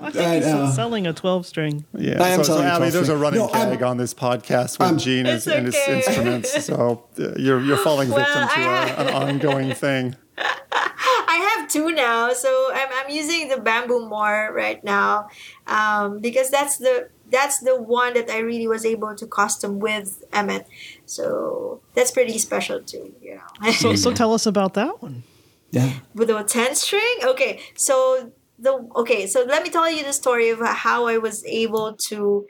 I 0.00 0.10
think 0.10 0.26
I 0.26 0.64
he's 0.64 0.74
selling 0.74 1.06
a 1.06 1.12
12 1.12 1.46
string. 1.46 1.84
Yeah, 1.96 2.20
I 2.22 2.30
am 2.30 2.38
so, 2.38 2.42
so 2.44 2.52
telling 2.54 2.66
you, 2.66 2.72
Abby, 2.72 2.90
there's 2.90 3.08
a 3.10 3.16
running 3.16 3.40
No, 3.40 3.48
I'm- 3.50 3.70
gag 3.70 3.82
on 3.82 3.96
this 3.96 4.12
podcast 4.14 4.78
with 4.78 4.88
I'm- 4.88 4.98
Gene 4.98 5.26
is, 5.26 5.46
It's 5.46 5.56
and 5.56 5.66
his 5.66 5.76
instruments. 5.88 6.52
So 6.64 7.04
uh, 7.18 7.32
you're 7.36 7.60
you're 7.60 7.76
falling 7.76 8.08
Well, 8.10 8.18
victim 8.24 8.48
to 8.48 8.54
I 8.54 8.60
a, 8.60 8.88
have- 8.88 9.06
an 9.06 9.14
ongoing 9.14 9.72
thing. 9.74 10.16
I 10.36 11.36
have 11.58 11.68
two 11.68 11.92
now, 11.92 12.32
so 12.32 12.70
I'm, 12.74 12.88
I'm 12.92 13.10
using 13.10 13.48
the 13.48 13.58
bamboo 13.58 14.08
more 14.08 14.50
right 14.54 14.82
now, 14.82 15.28
um, 15.66 16.20
because 16.20 16.50
that's 16.50 16.78
the 16.78 17.08
that's 17.30 17.58
the 17.60 17.80
one 17.80 18.14
that 18.14 18.30
I 18.30 18.38
really 18.38 18.66
was 18.68 18.84
able 18.84 19.14
to 19.16 19.26
custom 19.26 19.78
with 19.80 20.22
Emmett. 20.32 20.66
So 21.06 21.80
that's 21.94 22.10
pretty 22.10 22.38
special 22.38 22.80
too, 22.82 23.14
you 23.20 23.36
know. 23.62 23.70
So, 23.72 23.94
so 23.96 24.12
tell 24.12 24.32
us 24.34 24.46
about 24.46 24.74
that 24.74 25.02
one. 25.02 25.22
Yeah. 25.70 25.92
with 26.14 26.30
a 26.30 26.44
10 26.44 26.76
string 26.76 27.16
okay 27.24 27.58
so 27.74 28.30
the 28.60 28.88
okay 28.94 29.26
so 29.26 29.42
let 29.42 29.64
me 29.64 29.70
tell 29.70 29.90
you 29.90 30.04
the 30.04 30.12
story 30.12 30.50
of 30.50 30.60
how 30.60 31.08
i 31.08 31.18
was 31.18 31.44
able 31.46 31.94
to 31.94 32.46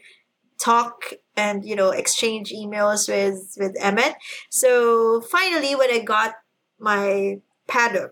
talk 0.60 1.04
and 1.34 1.64
you 1.64 1.74
know 1.74 1.88
exchange 1.90 2.52
emails 2.52 3.08
with 3.08 3.56
with 3.58 3.74
emmett 3.80 4.16
so 4.50 5.22
finally 5.22 5.74
when 5.74 5.90
i 5.90 6.00
got 6.00 6.34
my 6.78 7.38
padauk 7.66 8.10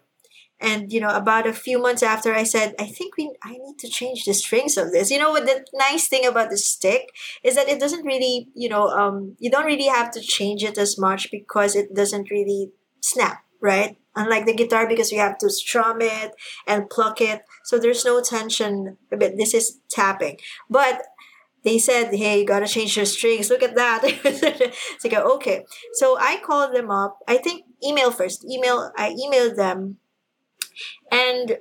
and 0.63 0.93
you 0.93 1.01
know 1.01 1.15
about 1.15 1.47
a 1.47 1.53
few 1.53 1.79
months 1.79 2.03
after 2.03 2.33
i 2.33 2.45
said 2.45 2.75
i 2.79 2.87
think 2.87 3.17
we 3.17 3.31
i 3.43 3.53
need 3.53 3.79
to 3.79 3.89
change 3.89 4.25
the 4.25 4.33
strings 4.33 4.77
of 4.77 4.93
this. 4.93 5.11
You 5.11 5.19
know 5.19 5.31
what 5.31 5.45
the 5.47 5.65
nice 5.75 6.09
thing 6.09 6.25
about 6.25 6.51
the 6.51 6.57
stick 6.57 7.11
is 7.43 7.57
that 7.57 7.69
it 7.69 7.81
doesn't 7.81 8.07
really 8.07 8.49
you 8.55 8.69
know 8.69 8.89
um 8.89 9.37
you 9.39 9.51
don't 9.51 9.67
really 9.67 9.87
have 9.89 10.11
to 10.13 10.21
change 10.21 10.63
it 10.63 10.79
as 10.79 10.99
much 10.99 11.31
because 11.31 11.75
it 11.75 11.95
doesn't 11.95 12.31
really 12.31 12.71
snap 13.01 13.45
right? 13.61 13.97
Unlike 14.17 14.47
the 14.47 14.55
guitar 14.55 14.89
because 14.89 15.13
you 15.13 15.19
have 15.19 15.39
to 15.39 15.49
strum 15.49 15.99
it 16.01 16.33
and 16.67 16.91
pluck 16.91 17.21
it. 17.21 17.43
So 17.65 17.79
there's 17.79 18.05
no 18.05 18.21
tension 18.21 18.99
but 19.09 19.37
this 19.37 19.55
is 19.55 19.79
tapping. 19.89 20.39
But 20.69 21.03
they 21.65 21.79
said 21.79 22.13
hey 22.13 22.41
you 22.41 22.47
gotta 22.47 22.67
change 22.67 22.97
your 22.97 23.07
strings. 23.07 23.51
Look 23.51 23.63
at 23.63 23.77
that. 23.77 24.01
It's 24.25 25.05
like 25.05 25.15
okay. 25.15 25.65
So 25.95 26.17
i 26.19 26.41
called 26.45 26.75
them 26.75 26.91
up. 26.91 27.19
I 27.29 27.37
think 27.39 27.65
email 27.85 28.11
first. 28.11 28.45
Email 28.45 28.93
i 28.97 29.15
emailed 29.15 29.57
them 29.57 29.99
and 31.11 31.59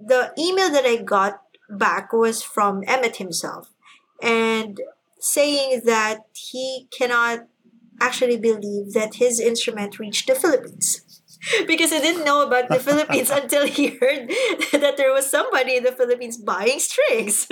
the 0.00 0.32
email 0.38 0.70
that 0.70 0.84
I 0.84 0.96
got 0.96 1.40
back 1.68 2.12
was 2.12 2.42
from 2.42 2.82
Emmett 2.86 3.16
himself 3.16 3.70
and 4.22 4.80
saying 5.18 5.82
that 5.84 6.20
he 6.34 6.88
cannot 6.96 7.46
actually 8.00 8.38
believe 8.38 8.92
that 8.92 9.16
his 9.16 9.40
instrument 9.40 9.98
reached 9.98 10.26
the 10.26 10.34
Philippines. 10.34 11.00
because 11.66 11.92
he 11.92 12.00
didn't 12.00 12.24
know 12.24 12.46
about 12.46 12.68
the 12.68 12.80
Philippines 12.80 13.30
until 13.42 13.66
he 13.66 13.88
heard 13.88 14.28
that 14.72 14.94
there 14.96 15.12
was 15.12 15.30
somebody 15.30 15.76
in 15.76 15.84
the 15.84 15.92
Philippines 15.92 16.36
buying 16.36 16.78
strings. 16.78 17.46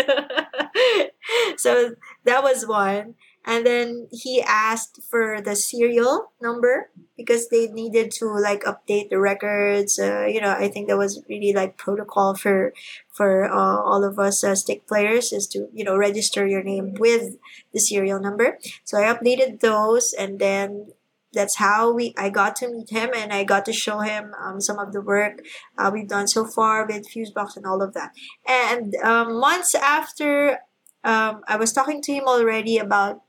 so 1.56 1.94
that 2.24 2.42
was 2.42 2.66
one 2.66 3.14
and 3.44 3.66
then 3.66 4.08
he 4.10 4.42
asked 4.42 5.00
for 5.10 5.40
the 5.40 5.56
serial 5.56 6.32
number 6.40 6.90
because 7.16 7.48
they 7.48 7.66
needed 7.68 8.10
to 8.10 8.26
like 8.26 8.62
update 8.64 9.10
the 9.10 9.18
records 9.18 9.98
uh, 9.98 10.26
you 10.26 10.40
know 10.40 10.52
i 10.52 10.68
think 10.68 10.88
that 10.88 10.98
was 10.98 11.22
really 11.28 11.52
like 11.52 11.76
protocol 11.76 12.34
for 12.34 12.72
for 13.10 13.44
uh, 13.44 13.76
all 13.80 14.04
of 14.04 14.18
us 14.18 14.44
uh, 14.44 14.54
stick 14.54 14.86
players 14.86 15.32
is 15.32 15.46
to 15.46 15.68
you 15.72 15.84
know 15.84 15.96
register 15.96 16.46
your 16.46 16.62
name 16.62 16.94
with 16.94 17.36
the 17.72 17.80
serial 17.80 18.20
number 18.20 18.58
so 18.84 18.98
i 18.98 19.12
updated 19.12 19.60
those 19.60 20.12
and 20.12 20.38
then 20.38 20.86
that's 21.32 21.56
how 21.56 21.92
we 21.92 22.14
I 22.16 22.28
got 22.28 22.56
to 22.56 22.68
meet 22.68 22.90
him 22.90 23.10
and 23.16 23.32
I 23.32 23.44
got 23.44 23.64
to 23.66 23.72
show 23.72 24.00
him 24.00 24.34
um, 24.40 24.60
some 24.60 24.78
of 24.78 24.92
the 24.92 25.00
work 25.00 25.42
uh, 25.78 25.90
we've 25.92 26.08
done 26.08 26.28
so 26.28 26.44
far 26.44 26.86
with 26.86 27.08
Fuseboxx 27.08 27.56
and 27.56 27.66
all 27.66 27.82
of 27.82 27.94
that. 27.94 28.12
And 28.46 28.94
um, 28.96 29.40
months 29.40 29.74
after 29.74 30.58
um, 31.04 31.42
I 31.48 31.56
was 31.56 31.72
talking 31.72 32.02
to 32.02 32.12
him 32.12 32.24
already 32.26 32.78
about 32.78 33.22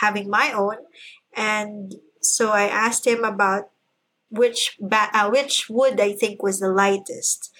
having 0.00 0.30
my 0.30 0.52
own. 0.52 0.76
And 1.34 1.94
so 2.20 2.50
i 2.50 2.64
asked 2.64 3.06
him 3.06 3.22
about 3.24 3.70
which 4.30 4.76
ba- 4.80 5.10
uh, 5.14 5.30
which 5.30 5.68
wood 5.70 6.00
i 6.00 6.12
think 6.12 6.42
was 6.42 6.60
the 6.60 6.68
lightest. 6.68 7.50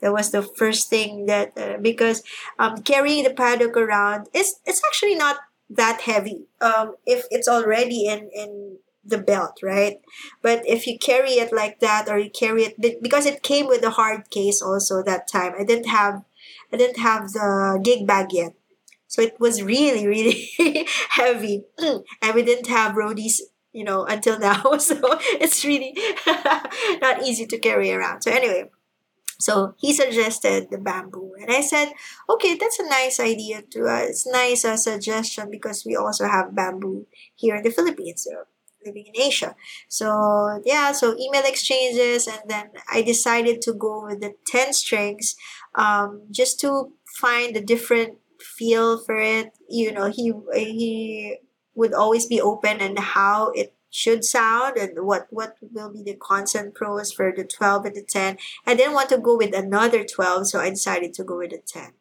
That 0.00 0.12
was 0.12 0.30
the 0.30 0.42
first 0.42 0.90
thing 0.90 1.26
that 1.26 1.56
uh, 1.56 1.78
because 1.80 2.22
um, 2.58 2.82
carrying 2.82 3.24
the 3.24 3.30
padauk 3.30 3.76
around 3.76 4.28
is 4.34 4.60
it's 4.66 4.82
actually 4.84 5.14
not 5.14 5.38
that 5.70 6.02
heavy. 6.02 6.46
Um, 6.60 6.96
if 7.06 7.24
it's 7.30 7.48
already 7.48 8.06
in 8.06 8.30
in 8.34 8.78
the 9.04 9.18
belt 9.18 9.60
right? 9.62 10.00
But 10.42 10.66
if 10.66 10.86
you 10.86 10.98
carry 10.98 11.38
it 11.38 11.52
like 11.52 11.80
that 11.80 12.08
or 12.08 12.18
you 12.18 12.30
carry 12.30 12.64
it 12.64 13.02
because 13.02 13.24
it 13.26 13.42
came 13.42 13.66
with 13.68 13.84
a 13.84 13.90
hard 13.90 14.30
case 14.30 14.60
also 14.60 15.02
that 15.02 15.28
time. 15.28 15.54
I 15.58 15.64
didn't 15.64 15.88
have 15.88 16.24
i 16.72 16.76
didn't 16.76 16.98
have 16.98 17.32
the 17.32 17.80
gig 17.82 18.06
bag 18.06 18.32
yet 18.32 18.52
so 19.08 19.22
it 19.22 19.38
was 19.38 19.62
really, 19.62 20.06
really 20.06 20.50
heavy. 21.10 21.64
and 21.78 22.34
we 22.34 22.42
didn't 22.42 22.66
have 22.66 22.94
roadies, 22.94 23.40
you 23.72 23.84
know, 23.84 24.04
until 24.04 24.38
now. 24.38 24.62
So 24.78 24.96
it's 25.40 25.64
really 25.64 25.96
not 27.00 27.22
easy 27.22 27.46
to 27.46 27.58
carry 27.58 27.92
around. 27.92 28.22
So 28.22 28.30
anyway, 28.30 28.70
so 29.38 29.74
he 29.78 29.92
suggested 29.92 30.68
the 30.70 30.78
bamboo, 30.78 31.34
and 31.40 31.50
I 31.50 31.60
said, 31.60 31.92
"Okay, 32.28 32.56
that's 32.56 32.78
a 32.78 32.88
nice 32.88 33.20
idea 33.20 33.62
too. 33.62 33.86
Uh, 33.86 34.08
it's 34.08 34.26
nice 34.26 34.64
a 34.64 34.78
suggestion 34.78 35.50
because 35.50 35.84
we 35.84 35.94
also 35.94 36.26
have 36.26 36.54
bamboo 36.54 37.06
here 37.34 37.56
in 37.56 37.62
the 37.62 37.70
Philippines, 37.70 38.26
living 38.84 39.06
in 39.06 39.20
Asia. 39.20 39.54
So 39.88 40.62
yeah, 40.64 40.92
so 40.92 41.16
email 41.18 41.42
exchanges, 41.44 42.26
and 42.26 42.40
then 42.48 42.70
I 42.90 43.02
decided 43.02 43.60
to 43.62 43.74
go 43.74 44.06
with 44.06 44.20
the 44.20 44.34
ten 44.46 44.72
strings, 44.72 45.36
um, 45.74 46.22
just 46.30 46.58
to 46.60 46.92
find 47.20 47.54
the 47.54 47.60
different 47.60 48.18
feel 48.46 48.98
for 48.98 49.18
it. 49.18 49.52
You 49.68 49.92
know, 49.92 50.10
he 50.10 50.32
he 50.54 51.38
would 51.74 51.92
always 51.92 52.26
be 52.26 52.40
open 52.40 52.80
and 52.80 52.98
how 52.98 53.50
it 53.50 53.74
should 53.90 54.24
sound 54.24 54.76
and 54.76 55.06
what 55.06 55.26
what 55.30 55.56
will 55.60 55.92
be 55.92 56.02
the 56.02 56.14
constant 56.14 56.74
pros 56.74 57.12
for 57.12 57.32
the 57.34 57.44
12 57.44 57.86
and 57.86 57.96
the 57.96 58.02
10 58.02 58.36
i 58.66 58.74
didn't 58.74 58.92
want 58.92 59.08
to 59.08 59.16
go 59.16 59.36
with 59.36 59.54
another 59.54 60.04
12 60.04 60.48
so 60.48 60.60
i 60.60 60.68
decided 60.68 61.14
to 61.14 61.24
go 61.24 61.38
with 61.38 61.50
the 61.50 61.62
10 61.66 61.92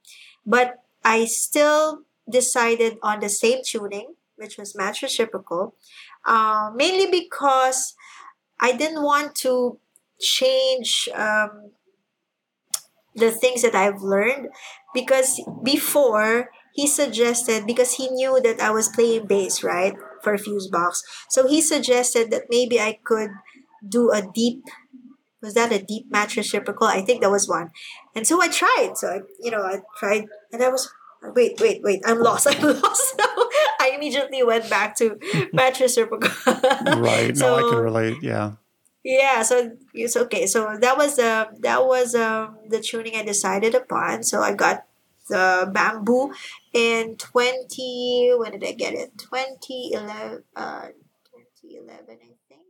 but 0.45 0.83
i 1.05 1.23
still 1.25 2.01
decided 2.29 2.97
on 3.01 3.19
the 3.19 3.29
same 3.29 3.59
tuning 3.63 4.15
which 4.35 4.57
was 4.57 4.75
match 4.75 5.01
reciprocal 5.03 5.75
uh, 6.25 6.71
mainly 6.75 7.09
because 7.09 7.95
i 8.59 8.75
didn't 8.75 9.03
want 9.03 9.35
to 9.35 9.79
change 10.19 11.07
um, 11.13 11.71
the 13.15 13.31
things 13.31 13.61
that 13.61 13.75
I've 13.75 14.01
learned 14.01 14.49
because 14.93 15.41
before 15.63 16.49
he 16.73 16.87
suggested 16.87 17.65
because 17.65 17.93
he 17.93 18.09
knew 18.09 18.39
that 18.41 18.59
I 18.59 18.71
was 18.71 18.89
playing 18.89 19.27
bass 19.27 19.63
right 19.63 19.95
for 20.21 20.37
Fuseboxx 20.37 20.99
so 21.29 21.47
he 21.47 21.61
suggested 21.61 22.31
that 22.31 22.43
maybe 22.49 22.79
I 22.79 22.99
could 23.03 23.31
do 23.87 24.11
a 24.11 24.21
deep 24.21 24.63
was 25.41 25.53
that 25.53 25.71
a 25.71 25.79
deep 25.79 26.09
match 26.09 26.35
reciprocal? 26.37 26.87
I 26.87 27.01
think 27.01 27.21
that 27.21 27.29
was 27.29 27.47
one. 27.47 27.69
And 28.15 28.25
so 28.25 28.41
I 28.41 28.47
tried. 28.47 28.93
So 28.95 29.07
I 29.07 29.19
you 29.39 29.51
know 29.51 29.61
I 29.61 29.81
tried 29.97 30.25
and 30.51 30.63
I 30.63 30.69
was 30.69 30.91
wait 31.21 31.59
wait 31.61 31.81
wait 31.83 32.01
I'm 32.05 32.19
lost 32.19 32.47
I'm 32.49 32.81
lost. 32.81 33.15
So 33.15 33.25
I 33.79 33.93
immediately 33.95 34.43
went 34.43 34.69
back 34.69 34.95
to 34.97 35.19
match 35.53 35.79
reciprocal. 35.79 36.31
Right. 36.47 37.35
No 37.35 37.55
I 37.55 37.61
can 37.61 37.79
relate. 37.79 38.17
Yeah 38.21 38.53
yeah 39.05 39.43
so 39.43 39.77
it's 39.93 40.17
okay 40.17 40.47
so 40.47 40.75
that 40.81 40.97
was 40.97 41.19
uh, 41.19 41.45
that 41.59 41.85
was 41.85 42.15
um, 42.15 42.57
the 42.67 42.81
tuning 42.81 43.15
i 43.15 43.23
decided 43.23 43.75
upon. 43.75 44.23
So 44.23 44.41
i 44.41 44.53
got 44.53 44.85
the 45.29 45.69
bamboo 45.71 46.33
in 46.73 47.15
20 47.15 48.33
when 48.37 48.51
did 48.51 48.63
i 48.63 48.73
get 48.73 48.93
it? 48.93 49.17
2011 49.17 50.43
uh 50.55 50.87
2011 51.61 52.17
i 52.21 52.33
think. 52.49 52.65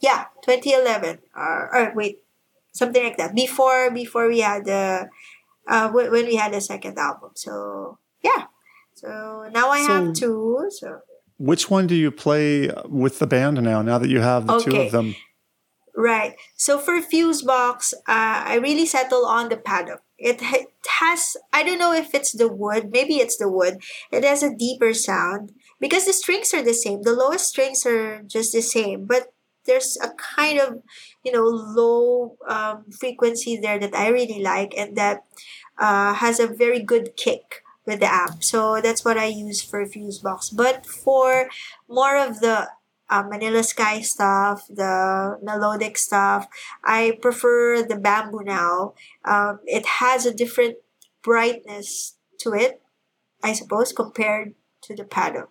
Yeah 0.00 0.26
2011 0.44 1.18
or, 1.34 1.74
or 1.74 1.92
wait 1.96 2.20
something 2.72 3.02
like 3.02 3.16
that 3.16 3.34
before 3.34 3.90
before 3.90 4.28
we 4.28 4.40
had 4.40 4.66
the 4.66 5.08
uh 5.68 5.88
when 5.90 6.12
we 6.12 6.36
had 6.36 6.52
the 6.52 6.60
second 6.60 6.98
album 6.98 7.30
so 7.34 7.98
yeah. 8.22 8.44
So 8.94 9.48
now 9.52 9.70
i 9.70 9.80
so, 9.80 9.88
have 9.88 10.12
two 10.12 10.68
so 10.68 11.00
which 11.40 11.70
one 11.70 11.86
do 11.86 11.94
you 11.94 12.10
play 12.10 12.70
with 12.84 13.18
the 13.18 13.26
band 13.26 13.62
now? 13.62 13.80
Now 13.80 13.96
that 13.96 14.10
you 14.10 14.20
have 14.20 14.46
the 14.46 14.56
okay. 14.56 14.70
two 14.70 14.76
of 14.76 14.92
them. 14.92 15.16
Right. 15.96 16.36
So 16.56 16.78
for 16.78 17.00
Fuseboxx, 17.00 17.94
uh, 17.94 18.44
I 18.46 18.58
really 18.62 18.84
settle 18.84 19.24
on 19.24 19.48
the 19.48 19.56
padauk. 19.56 20.00
It 20.18 20.42
has 21.00 21.36
I 21.50 21.62
don't 21.62 21.78
know 21.78 21.94
if 21.94 22.14
it's 22.14 22.32
the 22.32 22.46
wood, 22.46 22.90
maybe 22.92 23.16
it's 23.16 23.38
the 23.38 23.48
wood. 23.48 23.80
It 24.12 24.22
has 24.22 24.42
a 24.42 24.54
deeper 24.54 24.92
sound 24.92 25.52
because 25.80 26.04
the 26.04 26.12
strings 26.12 26.52
are 26.52 26.62
the 26.62 26.74
same. 26.74 27.02
The 27.02 27.16
lowest 27.16 27.48
strings 27.48 27.86
are 27.86 28.22
just 28.22 28.52
the 28.52 28.60
same, 28.60 29.06
but 29.06 29.32
there's 29.64 29.96
a 30.02 30.10
kind 30.36 30.60
of 30.60 30.82
you 31.24 31.32
know 31.32 31.44
low 31.44 32.36
um, 32.46 32.84
frequency 32.92 33.56
there 33.56 33.78
that 33.78 33.94
I 33.94 34.08
really 34.08 34.42
like 34.42 34.74
and 34.76 34.94
that 34.96 35.24
uh, 35.78 36.12
has 36.14 36.38
a 36.38 36.46
very 36.46 36.80
good 36.80 37.16
kick 37.16 37.62
with 37.86 38.00
the 38.00 38.06
app. 38.06 38.42
So 38.42 38.80
that's 38.80 39.04
what 39.04 39.16
I 39.16 39.26
use 39.26 39.62
for 39.62 39.84
Fuseboxx. 39.84 40.56
But 40.56 40.86
for 40.86 41.48
more 41.88 42.16
of 42.16 42.40
the 42.40 42.68
uh, 43.08 43.24
Manila 43.28 43.62
Sky 43.62 44.00
stuff, 44.00 44.66
the 44.68 45.38
melodic 45.42 45.98
stuff, 45.98 46.46
I 46.84 47.18
prefer 47.20 47.82
the 47.82 47.96
bamboo 47.96 48.42
now. 48.44 48.94
Um, 49.24 49.60
it 49.66 49.86
has 49.86 50.26
a 50.26 50.34
different 50.34 50.76
brightness 51.22 52.16
to 52.40 52.54
it, 52.54 52.80
I 53.42 53.52
suppose, 53.52 53.92
compared 53.92 54.54
to 54.82 54.94
the 54.94 55.04
padauk. 55.04 55.48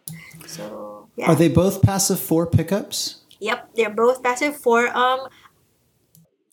So 0.48 1.10
yeah. 1.16 1.28
Are 1.28 1.36
they 1.36 1.50
both 1.50 1.82
passive 1.82 2.20
four 2.20 2.48
pickups? 2.48 3.22
Yep, 3.40 3.76
they're 3.76 3.90
both 3.94 4.24
passive 4.24 4.56
four. 4.58 4.88
Um, 4.96 5.28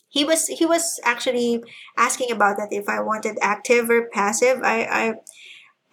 he 0.09 0.25
was 0.25 0.47
he 0.47 0.65
was 0.65 1.01
actually 1.05 1.63
asking 1.97 2.31
about 2.31 2.57
that 2.57 2.69
if 2.71 2.89
I 2.89 3.01
wanted 3.01 3.39
active 3.43 3.91
or 3.91 4.09
passive. 4.09 4.61
I 4.63 4.85
I 4.85 5.15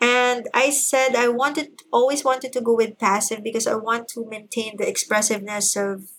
and 0.04 0.48
I 0.54 0.70
said 0.70 1.16
I 1.16 1.30
wanted 1.30 1.82
always 1.92 2.24
wanted 2.24 2.52
to 2.54 2.62
go 2.62 2.76
with 2.76 3.00
passive 3.00 3.42
because 3.44 3.68
I 3.68 3.76
want 3.76 4.08
to 4.10 4.26
maintain 4.26 4.76
the 4.78 4.88
expressiveness 4.88 5.76
of 5.78 6.10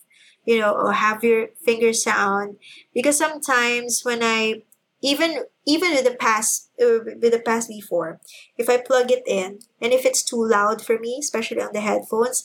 you 0.47 0.59
know 0.59 0.89
have 0.91 1.23
your 1.23 1.49
finger 1.65 1.93
sound 1.93 2.57
because 2.95 3.19
sometimes 3.19 4.03
when 4.05 4.21
I 4.23 4.63
even 5.03 5.45
even 5.67 5.91
with 5.93 6.05
the 6.05 6.17
pass 6.17 6.71
uh, 6.81 7.05
with 7.05 7.33
the 7.33 7.43
pass 7.45 7.67
before 7.69 8.21
if 8.57 8.69
I 8.71 8.79
plug 8.79 9.11
it 9.11 9.25
in 9.27 9.61
and 9.81 9.93
if 9.93 10.07
it's 10.07 10.23
too 10.23 10.43
loud 10.43 10.81
for 10.81 10.99
me 10.99 11.19
especially 11.21 11.61
on 11.61 11.73
the 11.73 11.81
headphones 11.81 12.43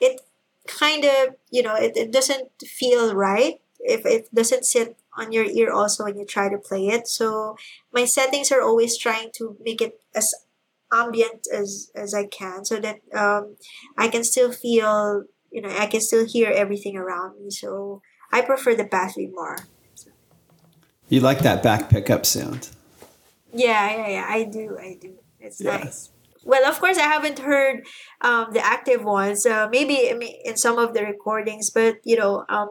it 0.00 0.20
kind 0.66 1.04
of 1.04 1.36
you 1.50 1.62
know 1.62 1.74
it, 1.76 1.96
it 1.96 2.12
doesn't 2.12 2.48
feel 2.66 3.14
right 3.14 3.60
if 3.80 4.04
it 4.04 4.32
doesn't 4.34 4.64
sit 4.64 4.96
on 5.16 5.32
your 5.32 5.44
ear 5.44 5.72
also 5.72 6.04
when 6.04 6.18
you 6.18 6.24
try 6.24 6.48
to 6.48 6.58
play 6.58 6.86
it. 6.88 7.08
So 7.08 7.56
my 7.92 8.04
settings 8.04 8.52
are 8.52 8.62
always 8.62 8.96
trying 8.96 9.30
to 9.36 9.56
make 9.64 9.80
it 9.80 9.98
as 10.14 10.34
ambient 10.92 11.46
as 11.52 11.90
as 11.94 12.14
I 12.14 12.26
can, 12.26 12.64
so 12.64 12.80
that 12.80 12.96
um, 13.14 13.56
I 13.96 14.08
can 14.08 14.24
still 14.24 14.52
feel, 14.52 15.24
you 15.50 15.62
know, 15.62 15.70
I 15.78 15.86
can 15.86 16.00
still 16.00 16.26
hear 16.26 16.50
everything 16.50 16.96
around 16.96 17.38
me. 17.40 17.50
So 17.50 18.02
I 18.32 18.40
prefer 18.42 18.74
the 18.74 18.84
bathroom 18.84 19.32
more. 19.34 19.56
You 21.08 21.20
like 21.20 21.40
that 21.40 21.62
back 21.62 21.90
pickup 21.90 22.24
sound? 22.24 22.70
Yeah, 23.52 23.90
yeah, 23.96 24.08
yeah. 24.08 24.26
I 24.28 24.44
do, 24.44 24.78
I 24.78 24.96
do. 25.00 25.14
It's 25.40 25.60
Yeah. 25.60 25.78
nice. 25.78 26.10
Well, 26.44 26.64
of 26.64 26.78
course, 26.80 26.96
I 26.96 27.02
haven't 27.02 27.40
heard 27.40 27.84
um, 28.22 28.52
the 28.52 28.64
active 28.64 29.04
ones. 29.04 29.44
Uh, 29.44 29.68
maybe 29.70 30.08
in 30.44 30.56
some 30.56 30.78
of 30.78 30.94
the 30.94 31.02
recordings, 31.04 31.70
but 31.70 31.96
you 32.04 32.16
know, 32.16 32.44
um, 32.48 32.70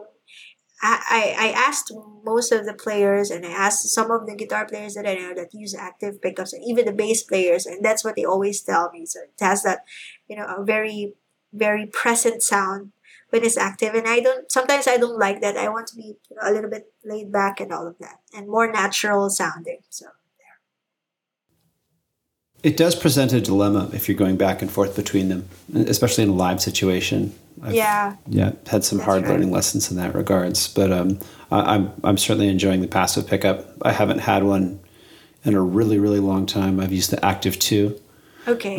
I, 0.82 1.34
I 1.38 1.48
asked 1.50 1.92
most 2.24 2.52
of 2.52 2.64
the 2.64 2.74
players, 2.74 3.30
and 3.30 3.44
I 3.44 3.50
asked 3.50 3.88
some 3.88 4.10
of 4.10 4.26
the 4.26 4.34
guitar 4.34 4.66
players 4.66 4.94
that 4.94 5.06
I 5.06 5.14
know 5.14 5.34
that 5.34 5.52
use 5.52 5.74
active 5.74 6.22
pickups, 6.22 6.52
and 6.52 6.64
even 6.64 6.86
the 6.86 6.92
bass 6.92 7.22
players, 7.22 7.66
and 7.66 7.84
that's 7.84 8.04
what 8.04 8.16
they 8.16 8.24
always 8.24 8.62
tell 8.62 8.90
me. 8.90 9.04
So 9.06 9.20
it 9.20 9.32
has 9.40 9.62
that, 9.64 9.80
you 10.28 10.36
know, 10.36 10.46
a 10.46 10.64
very 10.64 11.14
very 11.52 11.86
present 11.86 12.42
sound 12.42 12.92
when 13.30 13.44
it's 13.44 13.56
active, 13.56 13.94
and 13.94 14.06
I 14.08 14.20
don't. 14.20 14.50
Sometimes 14.50 14.86
I 14.86 14.96
don't 14.96 15.18
like 15.18 15.40
that. 15.40 15.56
I 15.56 15.68
want 15.68 15.88
to 15.88 15.96
be 15.96 16.16
you 16.30 16.36
know, 16.36 16.50
a 16.50 16.52
little 16.52 16.70
bit 16.70 16.92
laid 17.04 17.32
back 17.32 17.60
and 17.60 17.72
all 17.72 17.86
of 17.86 17.98
that, 17.98 18.20
and 18.34 18.48
more 18.48 18.70
natural 18.70 19.28
sounding. 19.30 19.80
So. 19.90 20.06
It 22.62 22.76
does 22.76 22.94
present 22.94 23.32
a 23.32 23.40
dilemma 23.40 23.88
if 23.94 24.08
you're 24.08 24.18
going 24.18 24.36
back 24.36 24.60
and 24.60 24.70
forth 24.70 24.94
between 24.94 25.28
them, 25.30 25.48
especially 25.74 26.24
in 26.24 26.30
a 26.30 26.34
live 26.34 26.60
situation. 26.60 27.34
I've, 27.62 27.74
Yeah. 27.74 28.16
yeah, 28.28 28.52
had 28.66 28.84
some 28.84 28.98
That's 28.98 29.06
hard 29.06 29.22
right. 29.22 29.30
learning 29.32 29.50
lessons 29.50 29.90
in 29.90 29.96
that 29.96 30.14
regards. 30.14 30.68
But 30.68 30.92
um, 30.92 31.18
I, 31.50 31.74
I'm 31.74 31.92
I'm 32.04 32.18
certainly 32.18 32.48
enjoying 32.48 32.80
the 32.82 32.88
passive 32.88 33.26
pickup. 33.26 33.66
I 33.82 33.92
haven't 33.92 34.18
had 34.20 34.44
one 34.44 34.78
in 35.44 35.54
a 35.54 35.60
really 35.62 35.98
really 35.98 36.20
long 36.20 36.44
time. 36.46 36.80
I've 36.80 36.92
used 36.92 37.10
the 37.10 37.24
Active 37.24 37.58
Two, 37.58 37.98
Okay. 38.46 38.76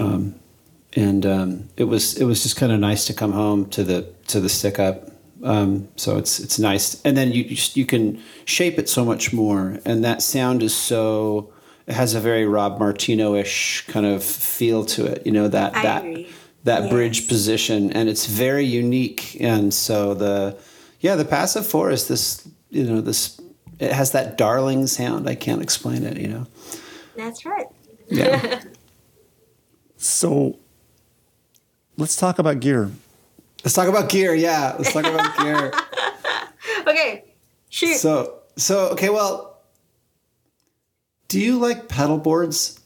and 0.94 1.26
um, 1.26 1.70
it 1.78 1.86
was 1.86 2.18
it 2.18 2.26
was 2.26 2.44
just 2.44 2.58
kind 2.58 2.72
of 2.72 2.80
nice 2.80 3.06
to 3.06 3.14
come 3.14 3.32
home 3.32 3.68
to 3.70 3.84
the 3.84 4.06
to 4.28 4.40
the 4.40 4.50
stick 4.50 4.80
up. 4.80 5.10
Um, 5.44 5.88
so 5.96 6.18
it's 6.18 6.40
it's 6.40 6.60
nice, 6.60 7.02
and 7.04 7.18
then 7.18 7.32
you 7.32 7.44
you, 7.44 7.56
just, 7.56 7.76
you 7.78 7.86
can 7.86 8.22
shape 8.46 8.78
it 8.78 8.88
so 8.90 9.04
much 9.04 9.34
more, 9.34 9.80
and 9.86 10.04
that 10.04 10.22
sound 10.22 10.62
is 10.62 10.76
so. 10.76 11.52
It 11.92 11.96
has 11.96 12.14
a 12.16 12.22
very 12.22 12.46
Rob 12.46 12.80
Martino 12.80 13.36
ish 13.36 13.86
kind 13.88 14.06
of 14.06 14.24
feel 14.24 14.86
to 14.86 15.06
it. 15.06 15.26
You 15.26 15.34
know 15.34 15.50
that 15.50 15.76
I 15.76 15.84
that 15.84 16.02
agree. 16.06 16.30
that 16.64 16.84
Yes. 16.84 16.90
bridge 16.90 17.28
position, 17.28 17.92
and 17.92 18.08
it's 18.08 18.26
very 18.28 18.64
unique. 18.66 19.36
And 19.42 19.74
so 19.74 20.14
the 20.14 20.58
yeah 21.02 21.16
the 21.18 21.26
passive 21.26 21.68
four 21.68 21.92
is 21.92 22.08
this 22.08 22.48
you 22.70 22.86
know 22.86 23.02
this 23.02 23.42
it 23.80 23.92
has 23.92 24.12
that 24.12 24.38
darling 24.38 24.88
sound. 24.88 25.28
I 25.28 25.36
can't 25.36 25.62
explain 25.62 26.04
it. 26.04 26.16
You 26.18 26.28
know. 26.30 26.48
That's 27.18 27.46
right. 27.46 27.68
Yeah. 28.10 28.62
So 29.98 30.58
let's 31.98 32.16
talk 32.16 32.40
about 32.40 32.60
gear. 32.60 32.90
Let's 33.64 33.76
talk 33.76 33.88
about 33.88 34.10
gear. 34.10 34.34
Yeah, 34.34 34.76
let's 34.80 34.92
talk 34.94 35.06
about 35.06 35.38
gear. 35.38 35.72
Okay. 36.88 37.24
Shoot. 37.70 37.98
So 37.98 38.40
so 38.58 38.88
okay, 38.94 39.10
well, 39.10 39.51
do 41.32 41.40
you 41.40 41.58
like 41.58 41.88
pedal 41.88 42.18
boards? 42.18 42.82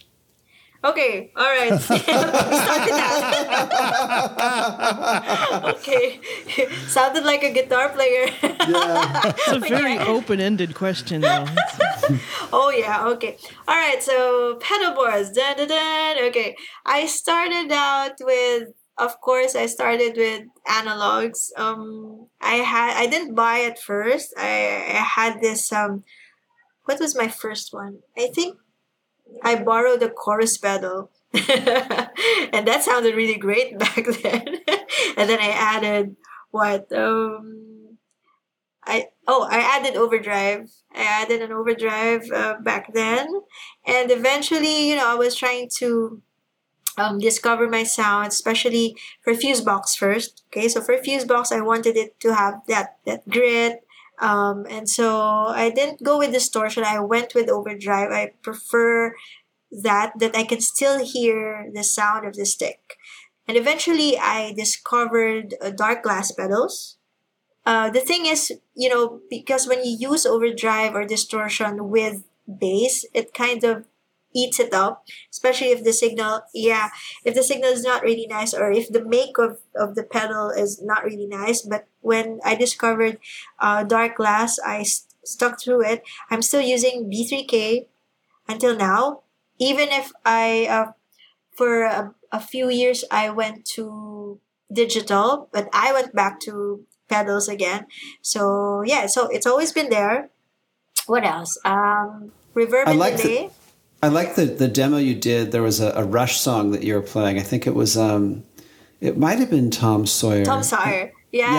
okay. 0.86 1.32
All 1.36 1.44
right. 1.44 1.82
Start 1.82 2.06
with 2.06 2.16
that. 2.94 3.34
okay. 5.78 6.20
Sounded 6.88 7.26
like 7.26 7.44
a 7.44 7.52
guitar 7.52 7.90
player. 7.90 8.30
Yeah. 8.42 9.34
It's 9.34 9.52
a 9.52 9.60
very 9.76 9.98
open-ended 9.98 10.76
question, 10.76 11.22
though. 11.22 11.46
Oh 12.54 12.70
yeah. 12.70 13.08
Okay. 13.08 13.38
All 13.68 13.76
right. 13.76 14.02
So 14.02 14.58
pedal 14.62 14.94
boards. 14.94 15.32
Dun, 15.32 15.58
dun, 15.58 15.68
dun. 15.68 16.18
Okay. 16.30 16.56
I 16.86 17.08
started 17.08 17.72
out 17.72 18.18
with. 18.22 18.70
Of 18.98 19.20
course, 19.20 19.56
I 19.58 19.66
started 19.66 20.16
with 20.16 20.44
analogs. 20.66 21.52
Um, 21.58 22.28
I 22.40 22.64
had 22.64 22.96
I 22.96 23.08
didn't 23.08 23.36
buy 23.36 23.60
at 23.68 23.78
first. 23.78 24.34
I, 24.38 24.88
I 24.88 25.04
had 25.04 25.42
this 25.42 25.70
um, 25.74 26.06
what 26.86 27.00
was 27.00 27.16
my 27.16 27.28
first 27.28 27.74
one? 27.74 28.00
I 28.18 28.28
think 28.34 28.58
I 29.44 29.56
borrowed 29.56 30.04
a 30.04 30.10
chorus 30.10 30.58
pedal. 30.58 31.12
and 31.34 32.68
that 32.68 32.84
sounded 32.84 33.16
really 33.16 33.38
great 33.38 33.78
back 33.80 34.06
then. 34.06 34.48
and 35.18 35.30
then 35.30 35.40
I 35.40 35.50
added 35.50 36.16
what 36.52 36.92
um 36.94 37.98
I 38.86 39.08
oh 39.28 39.48
I 39.50 39.60
added 39.60 39.98
overdrive. 39.98 40.70
I 40.94 41.04
added 41.04 41.42
an 41.42 41.52
overdrive 41.52 42.30
uh, 42.32 42.56
back 42.62 42.94
then, 42.94 43.28
and 43.86 44.12
eventually, 44.12 44.90
you 44.90 44.96
know, 44.96 45.08
I 45.08 45.16
was 45.16 45.36
trying 45.36 45.70
to 45.80 46.22
um, 46.98 47.20
discover 47.20 47.68
my 47.68 47.84
sound, 47.84 48.28
especially 48.28 48.96
for 49.24 49.34
Fuseboxx 49.34 49.98
first. 49.98 50.44
Okay, 50.48 50.68
so 50.68 50.82
for 50.82 50.98
Fuseboxx, 50.98 51.52
I 51.52 51.62
wanted 51.62 51.98
it 51.98 52.20
to 52.22 52.36
have 52.36 52.62
that 52.68 52.98
that 53.06 53.28
grit, 53.28 53.85
um, 54.20 54.66
and 54.70 54.90
so 54.90 55.48
I 55.48 55.70
didn't 55.70 56.04
go 56.04 56.18
with 56.18 56.32
distortion. 56.34 56.84
I 56.84 57.00
went 57.00 57.36
with 57.36 57.50
overdrive. 57.50 58.12
I 58.12 58.34
prefer 58.42 59.16
that 59.72 60.14
that 60.20 60.36
I 60.36 60.44
can 60.44 60.62
still 60.62 61.04
hear 61.04 61.70
the 61.74 61.84
sound 61.84 62.26
of 62.26 62.36
the 62.36 62.46
stick. 62.46 62.98
And 63.48 63.58
eventually, 63.58 64.18
I 64.18 64.54
discovered 64.54 65.54
uh, 65.62 65.72
Darkglass 65.72 66.36
pedals. 66.36 66.98
Uh, 67.66 67.90
the 67.90 68.00
thing 68.00 68.26
is, 68.26 68.54
you 68.76 68.90
know, 68.90 69.22
because 69.30 69.68
when 69.68 69.84
you 69.84 69.98
use 70.00 70.26
overdrive 70.26 70.96
or 70.96 71.04
distortion 71.04 71.90
with 71.90 72.24
bass, 72.48 73.06
it 73.14 73.34
kind 73.34 73.64
of 73.64 73.86
eats 74.36 74.60
it 74.60 74.74
up, 74.74 75.06
especially 75.32 75.72
if 75.72 75.84
the 75.84 75.94
signal, 75.94 76.42
yeah, 76.54 76.90
if 77.24 77.34
the 77.34 77.44
signal 77.44 77.72
is 77.72 77.84
not 77.84 78.04
really 78.04 78.28
nice 78.28 78.54
or 78.54 78.72
if 78.72 78.90
the 78.92 79.04
make 79.04 79.38
of, 79.40 79.60
of 79.76 79.96
the 79.96 80.04
pedal 80.04 80.50
is 80.50 80.82
not 80.84 81.04
really 81.04 81.26
nice. 81.28 81.62
But 81.62 81.88
when 82.02 82.40
I 82.44 82.56
discovered 82.56 83.18
uh, 83.60 83.86
Darkglass, 83.86 84.60
I 84.66 84.84
st- 84.84 85.14
stuck 85.24 85.62
through 85.62 85.84
it. 85.86 86.04
I'm 86.30 86.42
still 86.42 86.62
using 86.62 87.10
B3K 87.10 87.88
until 88.48 88.76
now. 88.76 89.22
Even 89.58 89.88
if 89.90 90.12
I, 90.26 90.68
uh, 90.70 90.92
for 91.56 91.84
a, 91.84 92.14
a 92.32 92.40
few 92.40 92.70
years, 92.70 93.04
I 93.10 93.30
went 93.30 93.66
to 93.80 94.40
digital, 94.72 95.48
but 95.54 95.70
I 95.74 95.94
went 95.94 96.14
back 96.14 96.40
to 96.42 96.84
pedals 97.08 97.48
again. 97.48 97.88
So 98.22 98.84
yeah, 98.86 99.06
so 99.08 99.28
it's 99.30 99.46
always 99.48 99.72
been 99.72 99.90
there. 99.90 100.30
What 101.08 101.24
else? 101.24 101.58
Um, 101.64 102.32
reverb 102.56 102.88
I 102.88 102.92
and 102.92 103.00
like 103.00 103.18
the- 103.18 103.24
delay. 103.24 103.50
I 104.06 104.10
like 104.10 104.36
the 104.36 104.46
the 104.46 104.68
demo 104.68 104.98
you 104.98 105.16
did. 105.16 105.52
There 105.52 105.64
was 105.64 105.80
a, 105.80 105.90
a 105.96 106.04
Rush 106.04 106.40
song 106.40 106.72
that 106.72 106.84
you 106.84 106.94
were 106.94 107.02
playing. 107.02 107.40
I 107.40 107.42
think 107.42 107.66
it 107.66 107.74
was 107.74 107.98
um, 107.98 108.44
it 109.02 109.18
might 109.18 109.40
have 109.40 109.50
been 109.50 109.72
Tom 109.72 110.06
Sawyer. 110.06 110.46
Tom 110.46 110.62
Sawyer. 110.62 111.12
Yeah. 111.32 111.52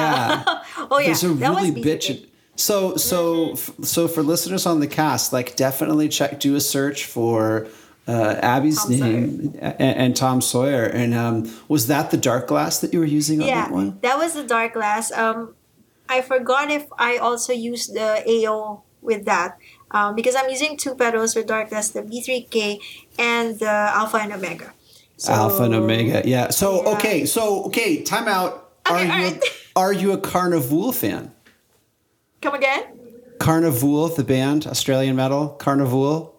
Yeah. 0.46 0.62
oh 0.90 0.98
yeah. 1.00 1.06
There's 1.06 1.24
a 1.24 1.28
that 1.28 1.50
really 1.50 1.72
was 1.72 1.80
bitch. 1.84 2.24
So 2.54 2.96
so 2.96 3.52
f- 3.52 3.72
so 3.82 4.06
for 4.06 4.22
listeners 4.22 4.64
on 4.64 4.78
the 4.78 4.86
cast, 4.86 5.32
like 5.32 5.56
definitely 5.56 6.08
check 6.08 6.38
do 6.38 6.54
a 6.54 6.60
search 6.60 7.04
for 7.04 7.66
uh, 8.06 8.36
Abby's 8.40 8.80
Tom 8.84 8.90
name 8.92 9.54
and, 9.58 9.80
and 9.80 10.16
Tom 10.16 10.40
Sawyer. 10.40 10.84
And 10.84 11.14
um, 11.14 11.52
was 11.66 11.88
that 11.88 12.12
the 12.12 12.16
Darkglass 12.18 12.80
that 12.80 12.92
you 12.92 13.00
were 13.00 13.04
using 13.04 13.42
on 13.42 13.48
Yeah, 13.48 13.62
that 13.64 13.72
one? 13.72 13.98
that 14.02 14.18
was 14.18 14.34
the 14.34 14.44
Darkglass. 14.44 15.10
Um, 15.18 15.56
I 16.08 16.20
forgot 16.20 16.70
if 16.70 16.86
I 16.96 17.16
also 17.16 17.52
used 17.52 17.92
the 17.92 18.22
AO 18.24 18.84
with 19.02 19.24
that 19.24 19.58
um, 19.90 20.14
because 20.14 20.34
I'm 20.34 20.48
using 20.50 20.76
two 20.76 20.94
pedals 20.94 21.34
with 21.36 21.46
Darkglass, 21.46 21.92
the 21.92 22.02
B3K 22.02 22.80
and 23.18 23.58
the 23.58 23.68
Alpha 23.68 24.18
and 24.18 24.32
Omega. 24.32 24.72
So, 25.16 25.32
Alpha 25.32 25.62
and 25.64 25.74
Omega. 25.74 26.22
Yeah. 26.28 26.50
So 26.50 26.82
Yeah. 26.82 26.96
okay. 26.96 27.24
So 27.26 27.64
okay. 27.64 28.02
Time 28.02 28.28
out. 28.28 28.70
Are 28.86 28.96
Okay, 28.96 29.06
you 29.06 29.12
alright. 29.12 29.42
a, 29.42 29.50
are 29.80 29.92
you 29.92 30.12
a 30.12 30.18
Carnivool 30.18 30.94
fan? 30.94 31.32
Come 32.42 32.54
again? 32.54 32.84
Carnivool, 33.38 34.14
the 34.14 34.24
band, 34.24 34.66
Australian 34.66 35.16
metal, 35.16 35.56
Carnivool. 35.58 36.32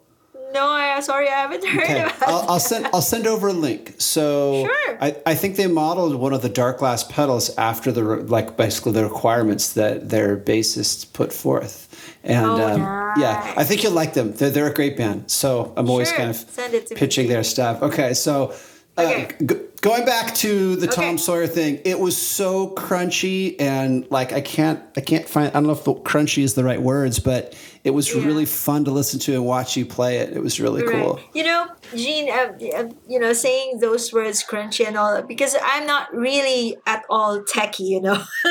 No, 0.54 0.66
I 0.68 1.00
sorry, 1.02 1.28
I 1.28 1.32
haven't 1.42 1.66
heard 1.68 1.84
Okay, 1.84 2.02
about. 2.04 2.24
I'll, 2.24 2.52
I'll 2.52 2.60
send 2.60 2.88
I'll 2.94 3.02
send 3.02 3.28
over 3.28 3.50
a 3.50 3.54
link. 3.54 3.96
So 4.00 4.66
Sure. 4.66 4.98
I, 5.02 5.16
I 5.26 5.36
think 5.36 5.58
they 5.58 5.68
modeled 5.68 6.16
one 6.16 6.34
of 6.34 6.42
the 6.42 6.50
Darkglass 6.50 7.08
pedals 7.08 7.56
after 7.58 7.92
the 7.92 8.02
like 8.04 8.56
basically 8.58 8.94
the 8.94 9.04
requirements 9.04 9.74
that 9.74 10.10
their 10.10 10.38
bassists 10.38 11.12
put 11.12 11.34
forth, 11.34 11.87
and 12.24 12.46
Oh, 12.46 12.68
um, 12.74 12.82
yeah. 13.20 13.54
I 13.58 13.64
think 13.64 13.84
you'll 13.84 13.94
like 13.94 14.14
them. 14.14 14.34
They're 14.34 14.50
they're 14.50 14.68
a 14.70 14.74
great 14.74 14.98
band. 14.98 15.30
So 15.32 15.74
I'm 15.78 15.90
always 15.90 16.10
Sure, 16.10 16.18
kind 16.18 16.30
of 16.30 16.38
to 16.56 16.70
me. 16.94 16.96
pitching 16.96 17.28
their 17.28 17.44
stuff. 17.44 17.82
Okay, 17.82 18.14
so 18.14 18.54
Okay. 18.98 19.26
Uh, 19.26 19.46
g- 19.46 19.60
going 19.82 20.06
back 20.06 20.34
to 20.36 20.76
the 20.76 20.88
Okay. 20.88 20.96
Tom 20.96 21.18
Sawyer 21.18 21.46
thing, 21.48 21.80
it 21.86 22.00
was 22.00 22.18
so 22.18 22.70
crunchy 22.76 23.56
and 23.60 24.08
like 24.10 24.34
I 24.34 24.42
can't 24.42 24.82
I 24.98 25.02
can't 25.02 25.28
find 25.30 25.50
I 25.50 25.52
don't 25.54 25.68
know 25.68 25.74
if 25.74 25.84
the 25.84 25.94
crunchy 25.94 26.44
is 26.44 26.56
the 26.56 26.64
right 26.64 26.82
words, 26.82 27.20
but 27.20 27.56
it 27.84 27.92
was 27.92 28.14
Yeah. 28.14 28.26
really 28.26 28.46
fun 28.46 28.86
to 28.86 28.92
listen 28.92 29.20
to 29.22 29.34
and 29.34 29.46
watch 29.46 29.78
you 29.78 29.86
play 29.86 30.18
it. 30.18 30.34
It 30.36 30.42
was 30.44 30.60
really 30.60 30.84
cool. 30.84 31.20
You 31.34 31.44
know, 31.44 31.68
Gene, 31.96 32.30
uh, 32.30 32.52
uh, 32.76 32.90
you 33.08 33.18
know, 33.20 33.32
saying 33.34 33.80
those 33.80 34.12
words 34.12 34.44
crunchy 34.44 34.86
and 34.86 34.98
all 34.98 35.14
that, 35.14 35.28
because 35.28 35.56
I'm 35.64 35.86
not 35.86 36.14
really 36.14 36.76
at 36.86 37.04
all 37.10 37.40
techie, 37.44 37.88
you 37.88 38.02
know. 38.02 38.22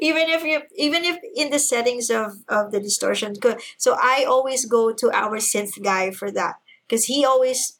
even 0.00 0.28
if 0.28 0.42
you, 0.44 0.60
even 0.76 1.04
if 1.04 1.18
in 1.36 1.50
the 1.50 1.58
settings 1.58 2.10
of 2.10 2.32
of 2.48 2.72
the 2.72 2.80
distortion. 2.80 3.34
So 3.78 3.96
I 4.00 4.24
always 4.26 4.64
go 4.66 4.92
to 4.92 5.10
our 5.12 5.38
synth 5.38 5.80
guy 5.82 6.10
for 6.10 6.30
that 6.32 6.54
because 6.88 7.04
he 7.04 7.24
always, 7.24 7.78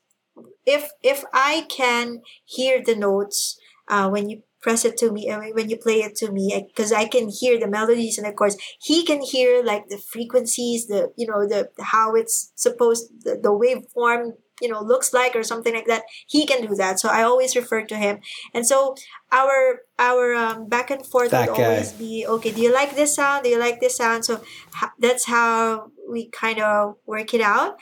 if 0.67 0.91
if 1.03 1.25
I 1.33 1.67
can 1.69 2.23
hear 2.45 2.83
the 2.85 2.97
notes 2.97 3.59
uh, 3.89 4.09
when 4.09 4.29
you 4.29 4.43
press 4.63 4.85
it 4.85 4.97
to 4.97 5.13
me 5.13 5.29
uh, 5.29 5.41
when 5.53 5.69
you 5.69 5.77
play 5.77 5.97
it 6.01 6.17
to 6.17 6.33
me 6.33 6.65
because 6.69 6.91
I 6.93 7.07
can 7.07 7.29
hear 7.29 7.61
the 7.61 7.69
melodies 7.69 8.17
and 8.17 8.27
of 8.27 8.35
course 8.35 8.57
he 8.81 9.05
can 9.05 9.21
hear 9.21 9.63
like 9.63 9.89
the 9.89 9.99
frequencies 9.99 10.87
the 10.87 11.13
you 11.17 11.27
know 11.27 11.47
the 11.47 11.69
how 11.81 12.15
it's 12.15 12.51
supposed 12.55 13.11
the, 13.25 13.39
the 13.43 13.51
waveform 13.51 14.33
you 14.63 14.69
know 14.69 14.81
looks 14.81 15.13
like 15.13 15.37
or 15.37 15.43
something 15.43 15.75
like 15.75 15.87
that 15.87 16.05
he 16.27 16.47
can 16.47 16.63
do 16.67 16.75
that. 16.77 16.99
So 17.01 17.09
I 17.09 17.23
always 17.25 17.57
refer 17.57 17.85
to 17.85 17.97
him. 17.97 18.21
And 18.55 18.67
so 18.67 18.95
our 19.33 19.81
our 19.99 20.35
um, 20.35 20.69
back 20.69 20.91
and 20.91 21.05
forth 21.05 21.31
That 21.33 21.51
would 21.51 21.59
guy. 21.59 21.65
always 21.65 21.93
be 21.93 22.25
okay 22.27 22.53
do 22.53 22.63
you 22.63 22.73
like 22.73 22.95
this 22.97 23.15
sound? 23.15 23.45
Do 23.45 23.51
you 23.51 23.59
like 23.59 23.81
this 23.81 23.97
sound? 23.97 24.25
So 24.25 24.43
ha- 24.73 24.93
that's 24.99 25.27
how 25.27 25.91
we 26.11 26.31
kind 26.31 26.61
of 26.61 26.95
work 27.07 27.35
it 27.35 27.41
out. 27.41 27.77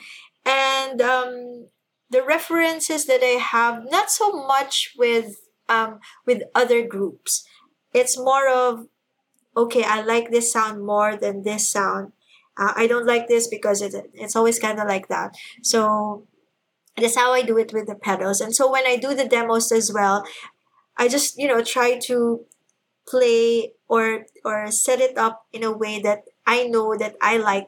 And 0.45 1.01
um 1.01 1.67
the 2.13 2.23
references 2.23 3.05
that 3.07 3.21
I 3.23 3.37
have 3.41 3.83
not 3.89 4.09
so 4.11 4.31
much 4.47 4.93
with 4.97 5.35
um 5.69 5.99
with 6.25 6.43
other 6.55 6.85
groups. 6.87 7.45
It's 7.93 8.17
more 8.17 8.47
of 8.49 8.87
okay 9.55 9.83
i 9.83 10.01
like 10.01 10.31
this 10.31 10.51
sound 10.51 10.85
more 10.85 11.15
than 11.15 11.43
this 11.43 11.69
sound. 11.69 12.13
Uh, 12.57 12.73
i 12.75 12.85
don't 12.87 13.07
like 13.07 13.27
this 13.27 13.47
because 13.47 13.81
it, 13.81 13.93
it's 14.13 14.35
always 14.35 14.59
kind 14.59 14.79
of 14.79 14.87
like 14.87 15.07
that. 15.09 15.35
So 15.61 16.27
that's 16.97 17.15
how 17.15 17.33
i 17.33 17.41
do 17.41 17.57
it 17.57 17.73
with 17.73 17.87
the 17.87 17.95
pedals. 17.95 18.41
And 18.41 18.55
so 18.55 18.71
when 18.71 18.85
i 18.87 18.95
do 18.97 19.13
the 19.13 19.27
demos 19.27 19.71
as 19.71 19.91
well 19.93 20.23
i 20.97 21.07
just 21.07 21.37
you 21.37 21.47
know 21.47 21.61
try 21.63 21.97
to 21.97 22.45
play 23.07 23.73
or 23.87 24.25
or 24.45 24.71
set 24.71 24.99
it 25.01 25.17
up 25.17 25.45
in 25.51 25.63
a 25.63 25.71
way 25.71 25.99
that 26.01 26.23
i 26.45 26.65
know 26.65 26.95
that 26.97 27.15
i 27.21 27.37
like 27.37 27.67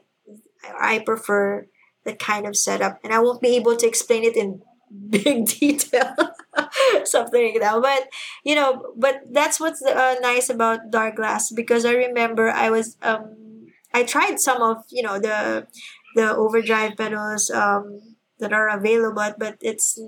i 0.79 0.99
prefer 0.99 1.67
that 2.05 2.19
kind 2.19 2.45
of 2.47 2.55
setup 2.55 2.99
and 3.03 3.13
i 3.13 3.19
won't 3.19 3.41
be 3.41 3.55
able 3.55 3.75
to 3.75 3.87
explain 3.87 4.23
it 4.23 4.35
in 4.35 4.61
big 5.09 5.45
detail 5.45 6.15
something 7.03 7.51
like 7.51 7.61
that. 7.61 7.81
But 7.81 8.07
you 8.43 8.55
know 8.55 8.93
but 8.95 9.21
that's 9.31 9.59
what's 9.59 9.81
uh, 9.81 10.15
nice 10.21 10.49
about 10.49 10.91
Darkglass 10.91 11.53
because 11.55 11.85
i 11.85 11.93
remember 11.93 12.49
i 12.49 12.69
was 12.69 12.97
um 13.01 13.67
i 13.93 14.03
tried 14.03 14.39
some 14.39 14.61
of 14.61 14.85
you 14.89 15.03
know 15.03 15.19
the 15.19 15.67
the 16.15 16.35
overdrive 16.35 16.95
pedals 16.97 17.49
um 17.49 17.99
that 18.39 18.53
are 18.53 18.69
available 18.69 19.33
but 19.37 19.57
it's 19.61 19.99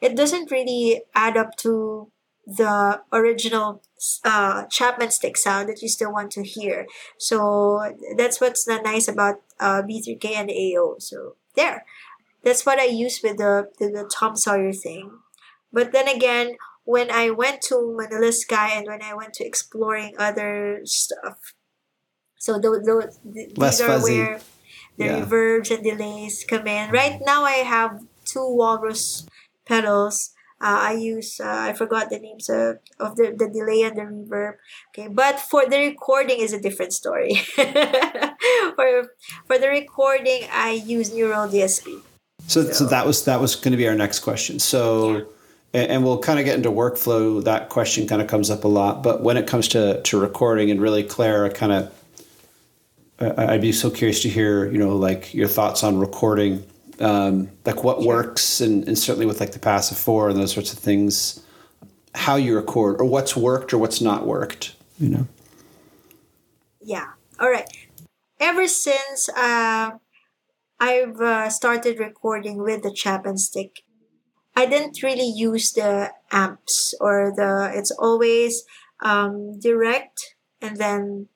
it 0.00 0.16
doesn't 0.16 0.50
really 0.50 1.02
add 1.14 1.36
up 1.36 1.56
to 1.58 2.10
the 2.46 3.00
original 3.12 3.82
uh, 4.24 4.66
Chapman 4.66 5.10
stick 5.10 5.36
sound 5.36 5.68
that 5.68 5.82
you 5.82 5.88
still 5.88 6.12
want 6.12 6.30
to 6.32 6.42
hear. 6.42 6.86
So 7.18 7.94
that's 8.16 8.40
what's 8.40 8.64
the 8.64 8.80
nice 8.82 9.08
about 9.08 9.36
uh, 9.60 9.82
B3K 9.82 10.24
and 10.36 10.50
AO. 10.50 10.96
So 10.98 11.36
there, 11.56 11.84
that's 12.42 12.66
what 12.66 12.78
I 12.78 12.84
use 12.84 13.20
with 13.22 13.38
the, 13.38 13.70
the, 13.78 13.86
the 13.88 14.10
Tom 14.12 14.36
Sawyer 14.36 14.72
thing. 14.72 15.10
But 15.72 15.92
then 15.92 16.08
again, 16.08 16.56
when 16.84 17.10
I 17.10 17.30
went 17.30 17.62
to 17.62 17.94
Manila 17.96 18.30
Sky 18.32 18.70
and 18.74 18.86
when 18.86 19.02
I 19.02 19.14
went 19.14 19.32
to 19.34 19.44
exploring 19.44 20.14
other 20.18 20.80
stuff, 20.84 21.54
so 22.36 22.58
those, 22.58 22.84
those 22.84 23.18
th- 23.32 23.56
Less 23.56 23.78
these 23.78 23.80
are 23.80 23.88
fuzzy. 23.98 24.18
where 24.18 24.40
the 24.98 25.04
Yeah. 25.06 25.24
reverbs 25.24 25.74
and 25.74 25.82
delays 25.82 26.44
come 26.46 26.66
in. 26.66 26.90
Right 26.90 27.18
now, 27.24 27.42
I 27.44 27.64
have 27.64 28.00
two 28.26 28.46
walrus 28.46 29.26
pedals. 29.64 30.33
Uh, 30.64 30.80
I 30.80 30.92
use 30.92 31.40
uh, 31.40 31.68
I 31.68 31.74
forgot 31.74 32.08
the 32.08 32.18
names 32.18 32.48
of, 32.48 32.78
of 32.98 33.16
the, 33.16 33.36
the 33.36 33.50
delay 33.52 33.82
and 33.82 33.98
the 33.98 34.02
reverb. 34.02 34.54
Okay, 34.88 35.08
but 35.08 35.38
for 35.38 35.68
the 35.68 35.76
recording 35.76 36.40
is 36.40 36.54
a 36.54 36.60
different 36.60 36.94
story. 36.94 37.34
for 37.54 39.10
for 39.46 39.58
the 39.58 39.68
recording, 39.68 40.48
I 40.50 40.82
use 40.86 41.12
Neural 41.12 41.48
DSP. 41.48 42.00
So, 42.46 42.64
so 42.72 42.86
that 42.86 43.06
was 43.06 43.26
that 43.26 43.42
was 43.42 43.56
going 43.56 43.72
to 43.72 43.76
be 43.76 43.86
our 43.86 43.94
next 43.94 44.20
question. 44.20 44.58
So, 44.58 45.26
and, 45.74 45.90
and 45.90 46.04
we'll 46.04 46.20
kind 46.20 46.38
of 46.38 46.46
get 46.46 46.56
into 46.56 46.70
workflow. 46.70 47.44
That 47.44 47.68
question 47.68 48.08
kind 48.08 48.22
of 48.22 48.28
comes 48.28 48.48
up 48.48 48.64
a 48.64 48.68
lot. 48.68 49.02
But 49.02 49.22
when 49.22 49.36
it 49.36 49.46
comes 49.46 49.68
to 49.68 50.00
to 50.00 50.18
recording, 50.18 50.70
and 50.70 50.80
really, 50.80 51.02
Claire, 51.02 51.44
I 51.44 51.50
kind 51.50 51.72
of, 51.72 53.38
I'd 53.38 53.60
be 53.60 53.72
so 53.72 53.90
curious 53.90 54.22
to 54.22 54.30
hear, 54.30 54.70
you 54.70 54.78
know, 54.78 54.96
like 54.96 55.34
your 55.34 55.48
thoughts 55.48 55.84
on 55.84 55.98
recording, 55.98 56.64
um, 57.00 57.50
like 57.64 57.82
what 57.84 58.02
works, 58.02 58.60
and, 58.60 58.86
and 58.86 58.98
certainly 58.98 59.26
with 59.26 59.40
like 59.40 59.52
the 59.52 59.58
passive 59.58 59.98
four 59.98 60.28
and 60.28 60.38
those 60.38 60.52
sorts 60.52 60.72
of 60.72 60.78
things, 60.78 61.42
how 62.14 62.36
you 62.36 62.54
record, 62.54 63.00
or 63.00 63.04
what's 63.04 63.36
worked 63.36 63.72
or 63.72 63.78
what's 63.78 64.00
not 64.00 64.26
worked. 64.26 64.76
You 64.98 65.08
know. 65.08 65.26
Yeah. 66.80 67.06
All 67.40 67.50
right. 67.50 67.68
Ever 68.40 68.68
since 68.68 69.28
uh, 69.30 69.92
I've 70.78 71.20
uh, 71.20 71.50
started 71.50 71.98
recording 71.98 72.58
with 72.58 72.82
the 72.82 72.92
Chapman 72.92 73.38
stick, 73.38 73.82
I 74.54 74.66
didn't 74.66 75.02
really 75.02 75.28
use 75.28 75.72
the 75.72 76.12
amps 76.30 76.94
or 77.00 77.32
the. 77.34 77.72
It's 77.74 77.90
always 77.90 78.64
um, 79.00 79.58
direct 79.58 80.36
and 80.60 80.76
then 80.76 81.28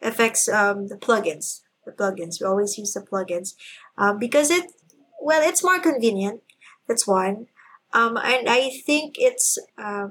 effects 0.00 0.48
um, 0.48 0.88
the 0.88 0.96
plugins. 0.96 1.60
The 1.86 1.92
plugins. 1.92 2.40
We 2.40 2.46
always 2.46 2.76
use 2.76 2.92
the 2.92 3.00
plugins 3.00 3.54
um, 3.96 4.18
because 4.18 4.50
it. 4.50 4.72
Well, 5.20 5.46
it's 5.46 5.62
more 5.62 5.78
convenient. 5.78 6.42
That's 6.88 7.06
one. 7.06 7.46
Um, 7.92 8.16
and 8.16 8.48
I 8.48 8.70
think 8.70 9.16
it's 9.18 9.58
uh, 9.78 10.08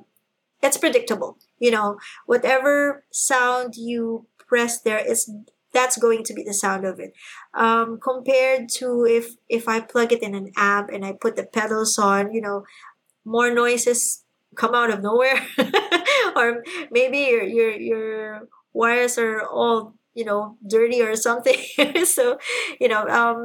it's 0.62 0.78
predictable. 0.78 1.38
You 1.60 1.72
know, 1.72 1.98
whatever 2.26 3.04
sound 3.12 3.76
you 3.76 4.28
press 4.48 4.80
there 4.82 5.00
is 5.00 5.32
that's 5.72 5.98
going 5.98 6.24
to 6.24 6.34
be 6.34 6.44
the 6.44 6.54
sound 6.54 6.86
of 6.86 7.00
it 7.00 7.14
um, 7.54 8.00
compared 8.02 8.68
to 8.68 9.06
if 9.06 9.36
if 9.48 9.68
i 9.68 9.80
plug 9.80 10.12
it 10.12 10.24
in 10.24 10.34
an 10.34 10.52
amp 10.58 10.90
and 10.90 11.06
i 11.06 11.12
put 11.12 11.36
the 11.36 11.44
pedals 11.44 12.00
on 12.00 12.34
you 12.34 12.42
know 12.42 12.64
more 13.24 13.54
noises 13.54 14.24
come 14.56 14.74
out 14.74 14.90
of 14.90 15.04
nowhere 15.04 15.46
or 16.36 16.64
maybe 16.90 17.20
your 17.20 17.44
your 17.44 17.72
your 17.72 18.48
wires 18.74 19.20
are 19.20 19.46
all 19.46 19.94
you 20.20 20.26
know 20.26 20.58
dirty 20.76 21.02
or 21.02 21.16
something. 21.16 21.60
So 22.16 22.38
you 22.80 22.88
know 22.92 23.04
um 23.08 23.40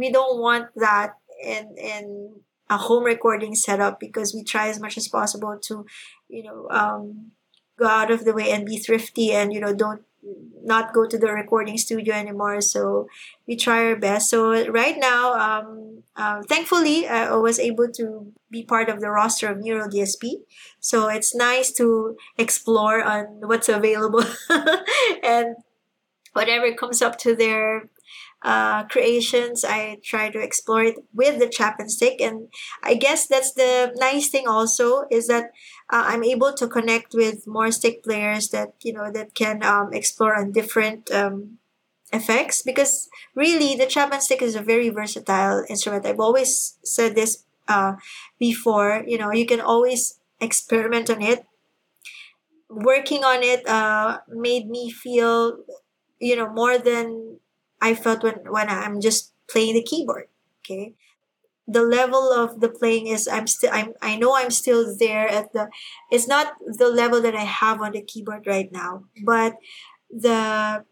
we 0.00 0.08
don't 0.16 0.40
want 0.40 0.66
that 0.76 1.10
in 1.42 1.64
in 1.76 2.04
a 2.68 2.78
home 2.86 3.04
recording 3.04 3.54
setup 3.54 4.00
because 4.00 4.34
we 4.34 4.42
try 4.42 4.68
as 4.68 4.80
much 4.80 4.96
as 4.96 5.08
possible 5.08 5.54
to 5.68 5.74
you 6.28 6.42
know 6.46 6.58
um 6.70 7.32
go 7.78 7.86
out 7.86 8.10
of 8.10 8.24
the 8.24 8.32
way 8.32 8.50
and 8.52 8.64
be 8.66 8.78
thrifty 8.78 9.32
and 9.32 9.52
you 9.52 9.60
know 9.60 9.74
don't 9.74 10.02
not 10.64 10.92
go 10.92 11.06
to 11.06 11.16
the 11.18 11.28
recording 11.32 11.78
studio 11.78 12.14
anymore. 12.14 12.60
So 12.60 13.06
we 13.46 13.56
try 13.56 13.86
our 13.86 13.96
best. 13.96 14.30
So 14.30 14.66
right 14.70 14.96
now 14.98 15.34
um, 15.34 16.02
um 16.16 16.42
thankfully 16.44 17.06
i 17.06 17.34
was 17.36 17.58
able 17.58 17.88
to 17.92 18.32
be 18.50 18.62
part 18.64 18.88
of 18.88 19.00
the 19.00 19.10
roster 19.10 19.48
of 19.52 19.58
neural 19.58 19.88
dsp 19.88 20.40
so 20.80 21.08
it's 21.08 21.34
nice 21.34 21.70
to 21.72 22.16
explore 22.38 23.02
on 23.04 23.24
what's 23.50 23.68
available. 23.68 24.24
And 25.22 25.56
whatever 26.36 26.72
comes 26.72 27.02
up 27.02 27.18
to 27.18 27.34
their 27.34 27.88
uh, 28.42 28.84
creations 28.84 29.64
i 29.64 29.96
try 30.04 30.28
to 30.30 30.38
explore 30.38 30.84
it 30.84 30.96
with 31.12 31.40
the 31.40 31.48
chapman 31.48 31.88
stick 31.88 32.20
and 32.20 32.48
i 32.82 32.94
guess 32.94 33.26
that's 33.26 33.52
the 33.54 33.92
nice 33.96 34.28
thing 34.28 34.46
also 34.46 35.04
is 35.10 35.26
that 35.26 35.50
uh, 35.92 36.02
I'm 36.06 36.24
able 36.24 36.52
to 36.54 36.66
connect 36.66 37.14
with 37.14 37.46
more 37.46 37.70
stick 37.70 38.02
players 38.02 38.48
that 38.48 38.74
you 38.82 38.92
know 38.92 39.10
that 39.12 39.34
can 39.34 39.62
um, 39.62 39.92
explore 39.92 40.34
on 40.34 40.52
different 40.52 41.10
um, 41.12 41.58
effects 42.12 42.62
because 42.62 43.08
really 43.34 43.76
the 43.76 43.86
Chapman 43.86 44.20
stick 44.20 44.42
is 44.42 44.54
a 44.54 44.62
very 44.62 44.88
versatile 44.88 45.64
instrument. 45.68 46.06
I've 46.06 46.20
always 46.20 46.78
said 46.82 47.14
this 47.14 47.44
uh, 47.68 47.96
before. 48.38 49.04
You 49.06 49.18
know, 49.18 49.32
you 49.32 49.46
can 49.46 49.60
always 49.60 50.18
experiment 50.40 51.10
on 51.10 51.22
it. 51.22 51.46
Working 52.68 53.22
on 53.22 53.44
it 53.44 53.66
uh, 53.68 54.18
made 54.28 54.68
me 54.68 54.90
feel, 54.90 55.58
you 56.18 56.36
know, 56.36 56.48
more 56.48 56.78
than 56.78 57.38
I 57.80 57.94
felt 57.94 58.22
when 58.22 58.50
when 58.50 58.68
I'm 58.68 59.00
just 59.00 59.32
playing 59.48 59.74
the 59.74 59.82
keyboard. 59.82 60.28
Okay, 60.64 60.94
the 61.68 61.82
level 61.82 62.32
of 62.32 62.60
the 62.60 62.68
playing 62.68 63.08
is 63.08 63.28
I'm 63.28 63.46
still 63.46 63.70
I'm 63.72 63.94
I 64.02 64.16
know 64.16 64.36
I'm 64.36 64.50
still 64.50 64.96
there 64.96 65.28
at 65.28 65.52
the 65.52 65.68
it's 66.10 66.28
not 66.28 66.54
the 66.60 66.88
level 66.88 67.20
that 67.22 67.34
I 67.34 67.44
have 67.44 67.80
on 67.80 67.92
the 67.92 68.02
keyboard 68.02 68.46
right 68.46 68.70
now, 68.72 69.04
but 69.24 69.56
the 70.10 70.84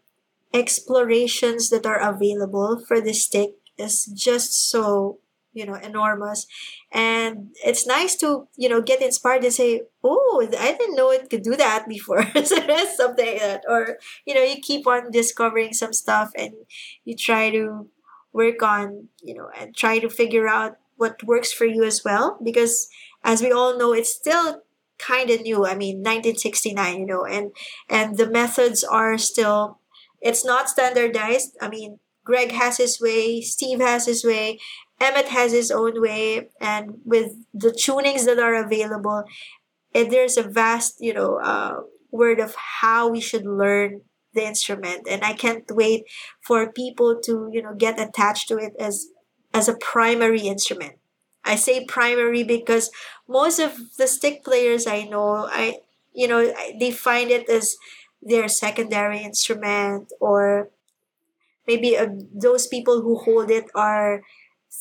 explorations 0.53 1.69
that 1.69 1.85
are 1.85 1.99
available 1.99 2.79
for 2.87 3.01
the 3.01 3.13
stick 3.13 3.51
is 3.77 4.05
just 4.05 4.69
so 4.69 5.19
you 5.55 5.65
know 5.65 5.75
enormous. 5.75 6.45
And 6.91 7.55
it's 7.65 7.87
nice 7.87 8.15
to 8.17 8.47
you 8.55 8.69
know 8.69 8.81
get 8.81 9.01
inspired 9.01 9.43
and 9.43 9.53
say 9.53 9.81
oh 10.03 10.47
i 10.59 10.71
didn't 10.73 10.95
know 10.95 11.09
it 11.11 11.29
could 11.29 11.43
do 11.43 11.55
that 11.55 11.87
before. 11.87 12.23
Something 12.43 13.25
like 13.25 13.39
that 13.39 13.63
or 13.67 13.97
you 14.25 14.35
know 14.35 14.43
you 14.43 14.57
keep 14.61 14.85
on 14.85 15.11
discovering 15.11 15.73
some 15.73 15.93
stuff 15.93 16.31
and 16.37 16.53
you 17.03 17.15
try 17.15 17.49
to 17.49 17.87
work 18.33 18.61
on 18.61 19.09
you 19.23 19.33
know 19.33 19.49
and 19.57 19.75
try 19.75 19.99
to 19.99 20.09
figure 20.09 20.47
out 20.47 20.77
what 20.97 21.23
works 21.23 21.51
for 21.51 21.65
you 21.65 21.83
as 21.83 22.03
well 22.03 22.37
because 22.43 22.89
as 23.23 23.41
we 23.41 23.51
all 23.51 23.77
know 23.77 23.93
it's 23.93 24.13
still 24.13 24.61
kind 24.97 25.29
of 25.29 25.41
new. 25.41 25.65
I 25.65 25.75
mean 25.75 25.97
1969 25.97 26.99
you 26.99 27.05
know 27.05 27.25
and 27.25 27.51
and 27.89 28.17
the 28.17 28.29
methods 28.29 28.83
are 28.83 29.17
still 29.17 29.79
it's 30.21 30.45
not 30.45 30.69
standardized. 30.69 31.57
I 31.61 31.69
mean 31.69 31.99
greg 32.23 32.51
has 32.51 32.77
his 32.77 32.99
way 32.99 33.41
steve 33.41 33.79
has 33.79 34.05
his 34.07 34.23
way 34.25 34.59
emmett 35.05 35.29
has 35.29 35.51
his 35.51 35.71
own 35.71 36.01
way 36.01 36.49
and 36.59 36.99
with 37.05 37.31
the 37.53 37.71
tunings 37.71 38.25
that 38.25 38.39
are 38.39 38.55
available 38.55 39.23
and 39.93 40.11
there's 40.11 40.37
a 40.37 40.43
vast 40.43 40.97
you 40.99 41.13
know 41.13 41.39
uh, 41.41 41.81
word 42.11 42.39
of 42.39 42.55
how 42.81 43.07
we 43.07 43.21
should 43.21 43.45
learn 43.45 44.01
the 44.33 44.45
instrument. 44.45 45.07
And 45.09 45.23
i 45.23 45.33
can't 45.33 45.65
wait 45.71 46.03
for 46.41 46.71
people 46.71 47.19
to 47.23 47.49
you 47.51 47.61
know 47.61 47.73
get 47.73 47.99
attached 47.99 48.47
to 48.49 48.57
it 48.57 48.73
as 48.79 49.07
as 49.53 49.67
a 49.67 49.77
primary 49.77 50.41
instrument. 50.41 50.95
I 51.43 51.55
say 51.55 51.85
primary 51.85 52.43
because 52.43 52.91
most 53.27 53.59
of 53.59 53.71
the 53.97 54.07
stick 54.07 54.43
players 54.43 54.87
i 54.87 55.03
know 55.03 55.47
i 55.49 55.77
you 56.13 56.27
know 56.27 56.53
they 56.79 56.91
find 56.91 57.29
it 57.29 57.47
as 57.49 57.75
their 58.21 58.47
secondary 58.47 59.21
instrument 59.21 60.11
or 60.19 60.69
maybe 61.67 61.97
uh, 61.97 62.07
those 62.33 62.67
people 62.67 63.01
who 63.01 63.15
hold 63.17 63.49
it 63.51 63.65
are 63.75 64.21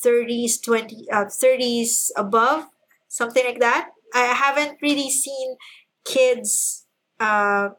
30s 0.02 0.58
20 0.58 1.06
uh, 1.12 1.26
30s 1.26 2.12
above 2.16 2.66
something 3.08 3.44
like 3.44 3.60
that. 3.60 3.90
I 4.14 4.26
haven't 4.34 4.78
really 4.82 5.10
seen 5.10 5.56
kids 6.04 6.86
uh, 7.20 7.70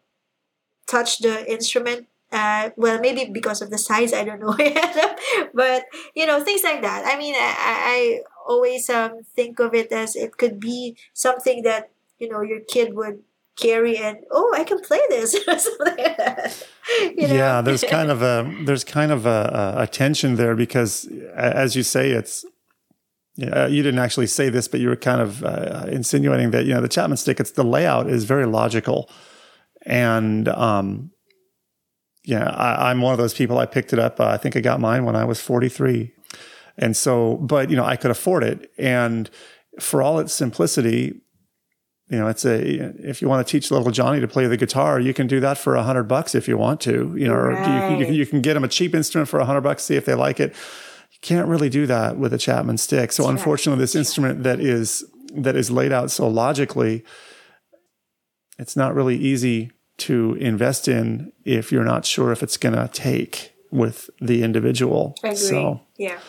touch 0.88 1.20
the 1.20 1.49
instrument 1.51 2.07
uh, 2.32 2.70
well 2.76 2.99
maybe 2.99 3.30
because 3.32 3.61
of 3.61 3.70
the 3.70 3.78
size 3.78 4.13
i 4.13 4.24
don't 4.24 4.39
know 4.39 4.55
but 5.53 5.86
you 6.16 6.26
know 6.26 6.41
things 6.43 6.63
like 6.63 6.82
that. 6.82 7.03
I 7.05 7.18
mean 7.18 7.36
i, 7.36 7.53
I 7.57 8.20
always 8.47 8.89
um, 8.89 9.24
think 9.36 9.59
of 9.59 9.74
it 9.74 9.91
as 9.91 10.16
it 10.16 10.38
could 10.38 10.59
be 10.59 10.97
something 11.13 11.63
that 11.63 11.89
you 12.20 12.30
know 12.30 12.41
your 12.41 12.59
kid 12.61 12.93
would 12.95 13.20
carry 13.58 13.97
and 13.97 14.18
oh 14.32 14.53
i 14.56 14.64
can 14.64 14.80
play 14.82 14.99
this 15.10 15.34
you 16.99 17.28
know? 17.28 17.34
yeah 17.34 17.62
there's 17.62 17.84
kind 17.89 18.12
of 18.12 18.22
a 18.22 18.53
there's 18.66 18.84
kind 18.84 19.12
of 19.12 19.26
a, 19.26 19.76
a 19.78 19.88
tension 19.88 20.36
there 20.36 20.56
because 20.56 21.08
as 21.36 21.76
you 21.76 21.84
say 21.84 22.12
it's 22.12 22.45
yeah, 23.38 23.68
you 23.68 23.84
didn't 23.84 23.99
actually 23.99 24.28
say 24.28 24.49
this, 24.49 24.68
but 24.68 24.80
you 24.80 24.88
were 24.88 24.95
kind 24.95 25.20
of 25.20 25.43
uh, 25.43 25.86
insinuating 25.89 26.51
that 26.51 26.66
you 26.66 26.74
know 26.74 26.80
the 26.80 26.88
Chapman 26.88 27.18
stick. 27.18 27.39
It's 27.39 27.51
the 27.51 27.66
layout 27.66 28.10
is 28.10 28.24
very 28.24 28.45
logical, 28.45 29.10
and 29.86 30.47
um, 30.47 31.12
yeah, 32.24 32.49
I, 32.49 32.91
am 32.91 33.01
one 33.01 33.12
of 33.12 33.18
those 33.18 33.34
people. 33.34 33.58
I 33.58 33.66
picked 33.66 33.91
it 33.91 33.99
up. 33.99 34.22
Uh, 34.22 34.28
I 34.28 34.38
think 34.38 34.56
I 34.56 34.62
got 34.62 34.80
mine 34.80 35.03
when 35.03 35.18
I 35.18 35.26
was 35.26 35.41
43, 35.41 36.14
and 36.78 36.95
so, 36.95 37.36
but 37.36 37.70
you 37.70 37.76
know, 37.76 37.84
I 37.84 37.97
could 37.97 38.10
afford 38.10 38.43
it, 38.43 38.72
and 38.78 39.30
for 39.82 40.01
all 40.01 40.20
its 40.20 40.32
simplicity, 40.32 41.22
you 42.10 42.20
know, 42.20 42.28
it's 42.28 42.45
a 42.45 42.60
if 43.10 43.22
you 43.22 43.28
want 43.28 43.45
to 43.45 43.51
teach 43.51 43.72
little 43.72 43.89
Johnny 43.89 44.20
to 44.20 44.28
play 44.28 44.45
the 44.45 44.58
guitar, 44.58 44.99
you 44.99 45.14
can 45.14 45.26
do 45.26 45.39
that 45.39 45.58
for 45.58 45.76
a 45.76 45.84
hundred 45.84 46.03
bucks 46.03 46.36
if 46.36 46.47
you 46.47 46.58
want 46.58 46.80
to. 46.82 47.16
You 47.18 47.28
know, 47.28 47.36
right. 47.36 47.89
or 47.89 47.97
you, 47.97 48.06
you, 48.06 48.14
you, 48.14 48.26
can 48.28 48.41
get 48.41 48.53
them 48.53 48.64
a 48.64 48.68
cheap 48.68 48.93
instrument 48.93 49.28
for 49.28 49.39
a 49.39 49.45
hundred 49.45 49.62
bucks, 49.62 49.84
see 49.84 49.95
if 49.95 50.06
they 50.06 50.14
like 50.14 50.39
it. 50.39 50.53
You 51.12 51.20
can't 51.22 51.47
really 51.47 51.70
do 51.70 51.88
that 51.88 52.18
with 52.18 52.32
a 52.32 52.38
Chapman 52.38 52.78
stick. 52.78 53.12
So, 53.12 53.24
That's 53.24 53.32
unfortunately, 53.32 53.80
right. 53.80 53.84
this 53.84 53.95
instrument 53.95 54.43
that 54.43 54.60
is 54.60 55.03
that 55.34 55.56
is 55.56 55.72
laid 55.72 55.91
out 55.91 56.12
so 56.12 56.28
logically, 56.28 57.03
it's 58.60 58.76
not 58.76 58.93
really 58.93 59.18
easy 59.18 59.72
to 59.97 60.36
invest 60.36 60.88
in 60.88 61.32
if 61.43 61.72
you're 61.72 61.84
not 61.84 62.06
sure 62.06 62.32
if 62.32 62.43
it's 62.43 62.58
going 62.58 62.76
to 62.76 62.88
take 62.93 63.53
with 63.72 64.12
the 64.22 64.43
individual. 64.43 65.16
I 65.24 65.30
agree. 65.30 65.38
So, 65.38 65.82
yeah. 65.97 66.20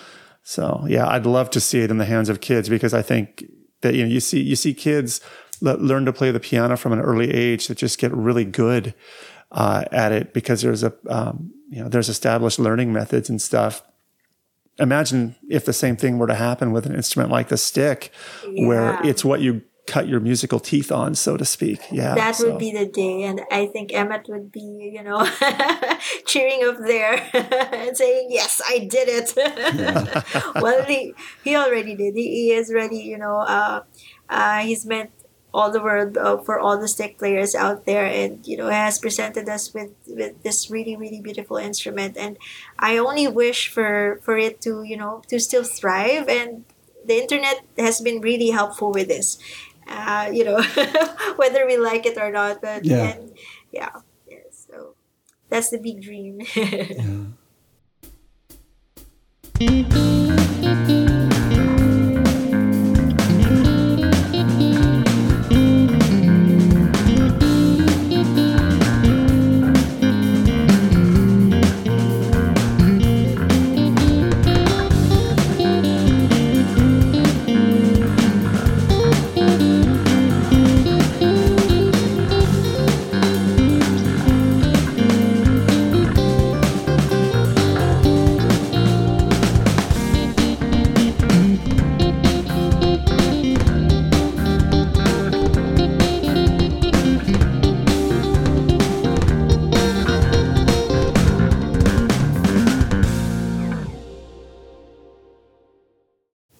So, 0.43 0.85
yeah, 0.89 1.09
I'd 1.09 1.27
love 1.27 1.51
to 1.51 1.61
see 1.61 1.81
it 1.81 1.91
in 1.91 1.99
the 1.99 2.05
hands 2.05 2.29
of 2.29 2.41
kids 2.41 2.68
because 2.68 2.95
I 2.95 3.03
think 3.03 3.45
that 3.83 3.95
you 3.95 4.05
know 4.05 4.09
you 4.09 4.20
see 4.20 4.41
you 4.41 4.57
see 4.57 4.74
kids 4.74 5.20
learn 5.61 6.04
to 6.04 6.12
play 6.12 6.30
the 6.30 6.40
piano 6.40 6.76
from 6.76 6.92
an 6.92 7.00
early 7.00 7.32
age 7.32 7.68
that 7.68 7.78
just 7.78 7.98
get 7.98 8.12
really 8.12 8.44
good 8.44 8.94
uh, 9.52 9.84
at 9.92 10.12
it 10.12 10.32
because 10.32 10.62
there's 10.62 10.82
a 10.82 10.92
um, 11.09 11.52
you 11.68 11.82
know 11.82 11.88
there's 11.88 12.09
established 12.09 12.59
learning 12.59 12.92
methods 12.92 13.28
and 13.28 13.40
stuff 13.40 13.82
imagine 14.78 15.36
if 15.48 15.64
the 15.64 15.72
same 15.72 15.96
thing 15.96 16.18
were 16.18 16.26
to 16.26 16.34
happen 16.34 16.72
with 16.72 16.86
an 16.86 16.94
instrument 16.94 17.30
like 17.30 17.48
the 17.48 17.57
stick 17.57 18.12
yeah. 18.48 18.66
where 18.66 19.00
it's 19.07 19.24
what 19.24 19.40
you 19.40 19.62
cut 19.86 20.09
your 20.09 20.20
musical 20.20 20.59
teeth 20.59 20.90
on, 20.90 21.14
so 21.14 21.36
to 21.36 21.44
speak. 21.44 21.80
Yeah. 21.90 22.14
That 22.14 22.36
so. 22.36 22.50
would 22.50 22.59
be 22.59 22.72
the 22.72 22.86
day. 22.86 23.22
And 23.22 23.40
I 23.50 23.66
think 23.66 23.94
Emmett 23.94 24.28
would 24.28 24.50
be, 24.50 24.90
you 24.92 25.02
know, 25.02 25.24
cheering 26.26 26.64
up 26.64 26.78
there 26.78 27.14
and 27.72 27.96
saying, 27.96 28.28
Yes, 28.30 28.61
I 28.68 28.80
did 28.80 29.09
it. 29.09 29.32
Yeah. 29.36 30.22
well, 30.61 30.84
he, 30.84 31.14
he 31.44 31.57
already 31.57 31.94
did. 31.94 32.14
He, 32.14 32.28
he 32.28 32.52
is 32.52 32.72
ready, 32.72 32.98
you 32.98 33.18
know, 33.18 33.36
uh, 33.36 33.82
uh, 34.28 34.59
he's 34.59 34.84
meant 34.84 35.11
all 35.57 35.72
the 35.72 35.80
world 35.80 36.16
uh, 36.16 36.36
for 36.36 36.61
all 36.61 36.76
the 36.76 36.88
stick 36.88 37.16
players 37.16 37.54
out 37.54 37.86
there. 37.86 38.04
And 38.04 38.46
you 38.46 38.57
know 38.57 38.68
has 38.68 38.98
presented 38.98 39.48
us 39.48 39.72
with 39.72 39.92
with 40.07 40.42
this 40.42 40.70
really 40.70 40.96
really 40.96 41.20
beautiful 41.20 41.57
instrument. 41.57 42.16
And 42.16 42.36
i 42.78 42.98
only 42.98 43.26
wish 43.26 43.72
for 43.72 44.20
for 44.22 44.36
it 44.36 44.61
to 44.68 44.84
you 44.84 44.96
know 44.96 45.22
to 45.28 45.40
still 45.40 45.64
thrive. 45.64 46.28
And 46.28 46.64
the 47.04 47.16
internet 47.16 47.64
has 47.78 48.00
been 48.00 48.20
really 48.20 48.50
helpful 48.50 48.92
with 48.92 49.09
this. 49.09 49.38
Uh, 49.88 50.28
you 50.32 50.44
know 50.44 50.61
whether 51.40 51.64
we 51.64 51.78
like 51.78 52.04
it 52.07 52.18
or 52.18 52.32
not 52.32 52.61
but 52.61 52.84
yeah. 52.84 53.14
and, 53.14 53.30
yeah, 53.70 53.94
yeah 54.26 54.42
so 54.50 54.98
that's 55.48 55.70
the 55.70 55.78
big 55.78 56.02
dream. 56.02 56.42
Yeah. 59.59 60.45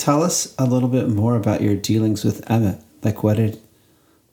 Tell 0.07 0.23
us 0.23 0.55
a 0.57 0.65
little 0.65 0.89
bit 0.89 1.09
more 1.09 1.35
about 1.35 1.61
your 1.61 1.75
dealings 1.75 2.25
with 2.25 2.49
Emmett. 2.49 2.81
Like, 3.03 3.25
what 3.25 3.39
did 3.39 3.61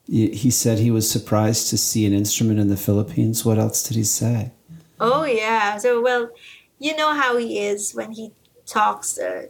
he 0.06 0.52
said 0.52 0.78
he 0.78 0.92
was 0.92 1.10
surprised 1.10 1.72
to 1.72 1.80
see 1.80 2.06
an 2.06 2.14
instrument 2.14 2.60
in 2.60 2.68
the 2.68 2.78
Philippines? 2.78 3.44
What 3.44 3.58
else 3.58 3.82
did 3.82 3.98
he 3.98 4.04
say? 4.04 4.52
Oh, 5.00 5.24
yeah. 5.24 5.78
So, 5.80 6.00
well, 6.00 6.30
you 6.78 6.96
know 6.96 7.16
how 7.16 7.38
he 7.38 7.58
is 7.58 7.96
when 7.96 8.12
he 8.12 8.34
talks 8.68 9.18
uh, 9.18 9.48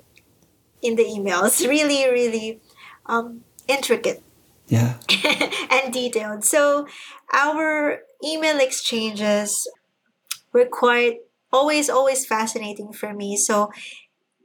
in 0.82 0.96
the 0.96 1.04
emails. 1.04 1.68
Really, 1.68 2.10
really 2.10 2.62
um, 3.06 3.44
intricate. 3.68 4.24
Yeah. 4.70 5.00
and 5.70 5.92
detailed. 5.92 6.46
So, 6.46 6.88
our 7.34 8.00
email 8.24 8.62
exchanges 8.62 9.68
were 10.54 10.70
quite 10.72 11.18
always 11.52 11.88
always 11.90 12.26
fascinating 12.26 12.92
for 12.92 13.14
me 13.14 13.38
so 13.38 13.70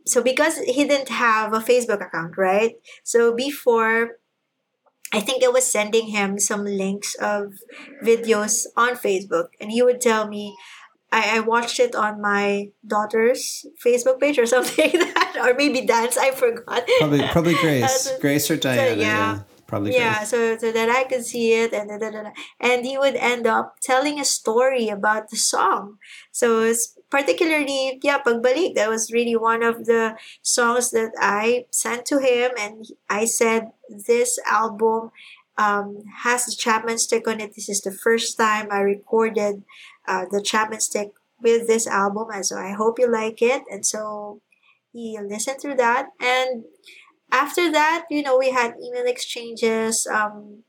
so 0.08 0.22
because 0.22 0.58
he 0.58 0.84
didn't 0.84 1.08
have 1.08 1.52
a 1.52 1.60
Facebook 1.60 2.04
account, 2.04 2.36
right? 2.36 2.74
So 3.04 3.34
before 3.34 4.18
I 5.12 5.20
think 5.20 5.42
I 5.42 5.48
was 5.48 5.70
sending 5.70 6.08
him 6.08 6.38
some 6.38 6.64
links 6.64 7.14
of 7.16 7.54
videos 8.02 8.66
on 8.76 8.94
Facebook, 8.94 9.48
and 9.60 9.70
he 9.72 9.82
would 9.82 10.00
tell 10.00 10.28
me, 10.28 10.54
I, 11.10 11.38
I 11.38 11.40
watched 11.40 11.80
it 11.80 11.94
on 11.94 12.20
my 12.20 12.68
daughter's 12.86 13.64
Facebook 13.84 14.20
page 14.20 14.38
or 14.38 14.46
something 14.54 14.90
like 14.92 15.14
that, 15.14 15.38
or 15.40 15.54
maybe 15.54 15.86
dance. 15.86 16.18
I 16.18 16.32
forgot. 16.32 16.86
Probably, 16.98 17.26
probably 17.28 17.54
Grace, 17.60 18.12
Grace 18.20 18.50
or 18.50 18.56
Diana. 18.56 18.80
So, 18.80 19.00
yeah. 19.00 19.06
yeah. 19.06 19.40
Probably 19.68 19.94
yeah 19.94 20.24
so 20.24 20.56
so 20.56 20.72
that 20.72 20.88
i 20.88 21.04
could 21.04 21.24
see 21.24 21.52
it 21.52 21.72
and 21.74 21.90
da, 21.90 21.98
da, 21.98 22.10
da, 22.10 22.30
and 22.58 22.84
he 22.86 22.96
would 22.96 23.14
end 23.14 23.46
up 23.46 23.76
telling 23.82 24.18
a 24.18 24.24
story 24.24 24.88
about 24.88 25.28
the 25.28 25.36
song. 25.36 25.98
So 26.32 26.62
it's 26.62 26.96
particularly 27.10 28.00
yeah 28.02 28.18
pagbalik 28.18 28.74
that 28.74 28.88
was 28.88 29.12
really 29.12 29.36
one 29.36 29.62
of 29.62 29.84
the 29.84 30.16
songs 30.42 30.90
that 30.90 31.12
i 31.20 31.66
sent 31.70 32.06
to 32.06 32.18
him 32.18 32.50
and 32.58 32.86
i 33.08 33.24
said 33.24 33.70
this 34.06 34.38
album 34.50 35.10
um, 35.58 36.04
has 36.22 36.46
the 36.46 36.54
chapman 36.54 36.98
stick 36.98 37.26
on 37.26 37.40
it. 37.40 37.56
This 37.56 37.68
is 37.68 37.80
the 37.82 37.92
first 37.92 38.38
time 38.38 38.68
i 38.70 38.80
recorded 38.80 39.64
uh, 40.06 40.24
the 40.30 40.42
chapman 40.42 40.80
stick 40.80 41.10
with 41.42 41.66
this 41.66 41.86
album 41.86 42.28
and 42.32 42.44
so 42.44 42.56
i 42.56 42.72
hope 42.72 42.98
you 42.98 43.10
like 43.10 43.42
it. 43.42 43.62
And 43.70 43.84
so 43.84 44.40
he 44.92 45.18
listened 45.20 45.60
through 45.60 45.76
that 45.76 46.08
and 46.20 46.64
after 47.30 47.70
that, 47.72 48.06
you 48.10 48.22
know, 48.22 48.38
we 48.38 48.50
had 48.50 48.74
email 48.82 49.06
exchanges, 49.06 50.06
um, 50.06 50.64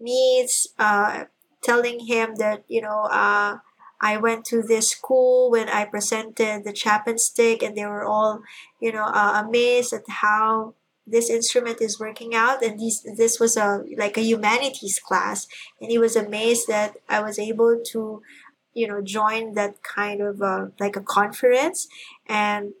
meets, 0.00 0.68
uh, 0.78 1.24
telling 1.62 2.06
him 2.06 2.36
that, 2.36 2.64
you 2.68 2.80
know, 2.80 3.02
uh, 3.10 3.58
I 4.00 4.16
went 4.16 4.44
to 4.46 4.62
this 4.62 4.90
school 4.90 5.50
when 5.50 5.68
I 5.68 5.84
presented 5.84 6.64
the 6.64 6.72
Chapman 6.72 7.18
stick, 7.18 7.62
and 7.62 7.76
they 7.76 7.86
were 7.86 8.04
all, 8.04 8.42
you 8.80 8.92
know, 8.92 9.04
uh, 9.04 9.42
amazed 9.46 9.92
at 9.92 10.02
how 10.08 10.74
this 11.06 11.30
instrument 11.30 11.80
is 11.80 12.00
working 12.00 12.34
out. 12.34 12.62
And 12.62 12.80
this 12.80 13.00
this 13.16 13.38
was 13.38 13.56
a 13.56 13.84
like 13.96 14.16
a 14.16 14.22
humanities 14.22 14.98
class, 14.98 15.46
and 15.80 15.90
he 15.90 15.98
was 15.98 16.16
amazed 16.16 16.66
that 16.66 16.96
I 17.08 17.20
was 17.20 17.38
able 17.38 17.80
to, 17.92 18.22
you 18.74 18.88
know, 18.88 19.00
join 19.02 19.54
that 19.54 19.82
kind 19.84 20.20
of 20.20 20.42
uh, 20.42 20.66
like 20.80 20.96
a 20.96 21.00
conference, 21.00 21.86
and 22.26 22.72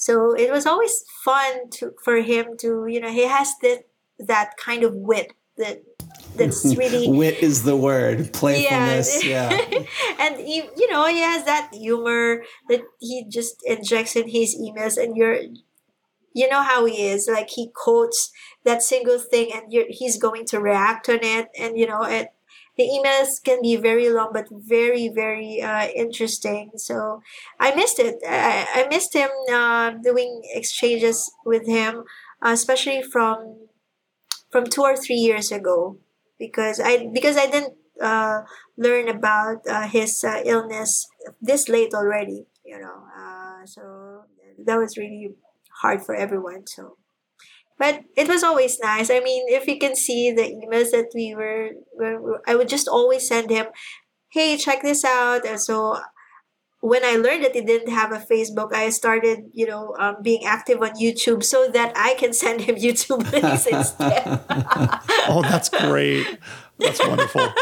so 0.00 0.34
it 0.34 0.50
was 0.50 0.64
always 0.64 1.04
fun 1.22 1.68
to 1.68 1.92
for 2.02 2.16
him 2.22 2.56
to 2.56 2.86
you 2.88 2.98
know 2.98 3.10
he 3.10 3.26
has 3.26 3.52
that 3.60 3.84
that 4.18 4.56
kind 4.56 4.82
of 4.82 4.94
wit 4.94 5.34
that 5.58 5.82
that's 6.36 6.74
really 6.76 7.06
Wit 7.10 7.42
is 7.42 7.64
the 7.64 7.76
word. 7.76 8.32
Playfulness. 8.32 9.22
Yeah. 9.24 9.50
and 10.18 10.36
he, 10.38 10.62
you 10.74 10.90
know 10.90 11.06
he 11.06 11.20
has 11.20 11.44
that 11.44 11.68
humor 11.74 12.44
that 12.70 12.80
he 12.98 13.26
just 13.28 13.62
injects 13.66 14.16
in 14.16 14.28
his 14.28 14.56
emails 14.58 14.96
and 14.96 15.16
you're 15.16 15.38
you 16.32 16.48
know 16.48 16.62
how 16.62 16.86
he 16.86 17.06
is 17.06 17.28
like 17.30 17.50
he 17.50 17.70
quotes 17.74 18.32
that 18.64 18.82
single 18.82 19.18
thing 19.18 19.50
and 19.52 19.70
you're, 19.70 19.84
he's 19.90 20.16
going 20.16 20.46
to 20.46 20.60
react 20.60 21.10
on 21.10 21.18
it 21.22 21.48
and 21.58 21.76
you 21.76 21.86
know 21.86 22.02
it 22.04 22.28
the 22.80 22.86
emails 22.96 23.42
can 23.44 23.60
be 23.62 23.76
very 23.76 24.08
long 24.10 24.30
but 24.32 24.46
very 24.50 25.08
very 25.08 25.60
uh, 25.62 25.86
interesting. 26.04 26.70
So 26.76 27.22
i 27.58 27.74
missed 27.74 27.98
it. 27.98 28.16
I, 28.26 28.66
I 28.78 28.88
missed 28.88 29.14
him 29.14 29.30
uh, 29.52 29.90
doing 30.02 30.42
exchanges 30.54 31.30
with 31.44 31.66
him 31.66 32.04
uh, 32.44 32.52
especially 32.52 33.02
from 33.02 33.36
from 34.50 34.64
two 34.66 34.82
or 34.82 34.96
three 34.96 35.16
years 35.28 35.52
ago 35.52 35.98
because 36.38 36.80
i 36.80 37.06
because 37.12 37.36
i 37.36 37.46
didn't 37.46 37.74
uh, 38.00 38.40
learn 38.78 39.08
about 39.08 39.58
uh, 39.68 39.86
his 39.88 40.24
uh, 40.24 40.40
illness 40.44 41.06
this 41.40 41.68
late 41.68 41.92
already 41.94 42.46
you 42.64 42.78
know 42.80 43.04
uh, 43.16 43.64
so 43.66 44.22
that 44.66 44.78
was 44.78 44.96
really 44.96 45.30
hard 45.82 46.02
for 46.02 46.14
everyone 46.14 46.66
so 46.66 46.96
but 47.80 48.04
it 48.14 48.28
was 48.28 48.44
always 48.44 48.78
nice. 48.78 49.10
I 49.10 49.20
mean, 49.20 49.48
if 49.48 49.66
you 49.66 49.78
can 49.78 49.96
see 49.96 50.30
the 50.30 50.42
emails 50.42 50.92
that 50.92 51.08
we 51.14 51.34
were, 51.34 51.70
were 51.96 52.42
I 52.46 52.54
would 52.54 52.68
just 52.68 52.86
always 52.86 53.26
send 53.26 53.48
him, 53.48 53.66
"Hey, 54.28 54.58
check 54.58 54.82
this 54.82 55.02
out." 55.02 55.46
And 55.48 55.58
so 55.58 55.96
when 56.80 57.02
I 57.02 57.16
learned 57.16 57.42
that 57.44 57.54
he 57.54 57.62
didn't 57.62 57.90
have 57.90 58.12
a 58.12 58.18
Facebook, 58.18 58.74
I 58.74 58.90
started, 58.90 59.48
you 59.52 59.66
know, 59.66 59.96
um, 59.98 60.16
being 60.22 60.44
active 60.44 60.82
on 60.82 60.90
YouTube 61.00 61.42
so 61.42 61.68
that 61.68 61.92
I 61.96 62.14
can 62.14 62.32
send 62.34 62.60
him 62.60 62.76
YouTube 62.86 63.24
links 63.32 63.66
instead. 63.66 64.40
Oh, 65.32 65.42
that's 65.42 65.68
great. 65.68 66.26
That's 66.78 66.98
wonderful. 67.06 67.52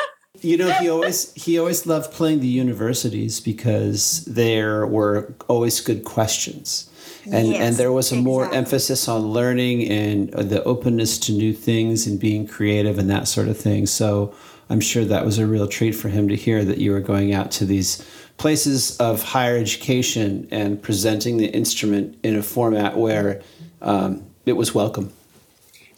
You 0.41 0.57
know, 0.57 0.71
he 0.81 0.89
always 0.89 1.35
he 1.35 1.59
always 1.59 1.87
loved 1.87 2.13
playing 2.13 2.41
the 2.41 2.47
universities 2.47 3.41
because 3.41 4.25
there 4.25 4.87
were 4.87 5.35
always 5.49 5.81
good 5.81 6.05
questions. 6.05 6.88
And 7.33 7.49
Yes, 7.49 7.61
and 7.61 7.77
there 7.77 7.93
was 7.93 8.13
a 8.13 8.17
more 8.17 8.43
exactly. 8.43 8.59
emphasis 8.59 9.09
on 9.09 9.23
learning 9.23 9.89
and 9.89 10.31
the 10.31 10.63
openness 10.65 11.19
to 11.21 11.33
new 11.33 11.53
things 11.53 12.07
and 12.07 12.19
being 12.19 12.47
creative 12.47 12.99
and 12.99 13.11
that 13.11 13.29
sort 13.29 13.49
of 13.49 13.57
thing. 13.57 13.87
So 13.87 14.35
I'm 14.71 14.81
sure 14.81 15.05
that 15.05 15.25
was 15.25 15.39
a 15.39 15.47
real 15.47 15.67
treat 15.67 15.93
for 15.93 16.09
him 16.09 16.29
to 16.29 16.37
hear 16.37 16.65
that 16.65 16.79
you 16.79 16.93
were 16.93 17.01
going 17.01 17.33
out 17.33 17.51
to 17.53 17.65
these 17.65 18.05
places 18.37 18.97
of 18.99 19.23
higher 19.23 19.57
education 19.57 20.49
and 20.51 20.81
presenting 20.81 21.39
the 21.39 21.47
instrument 21.47 22.19
in 22.23 22.37
a 22.37 22.43
format 22.43 22.97
where 22.97 23.43
um, 23.83 24.25
it 24.47 24.53
was 24.53 24.75
welcome. 24.75 25.13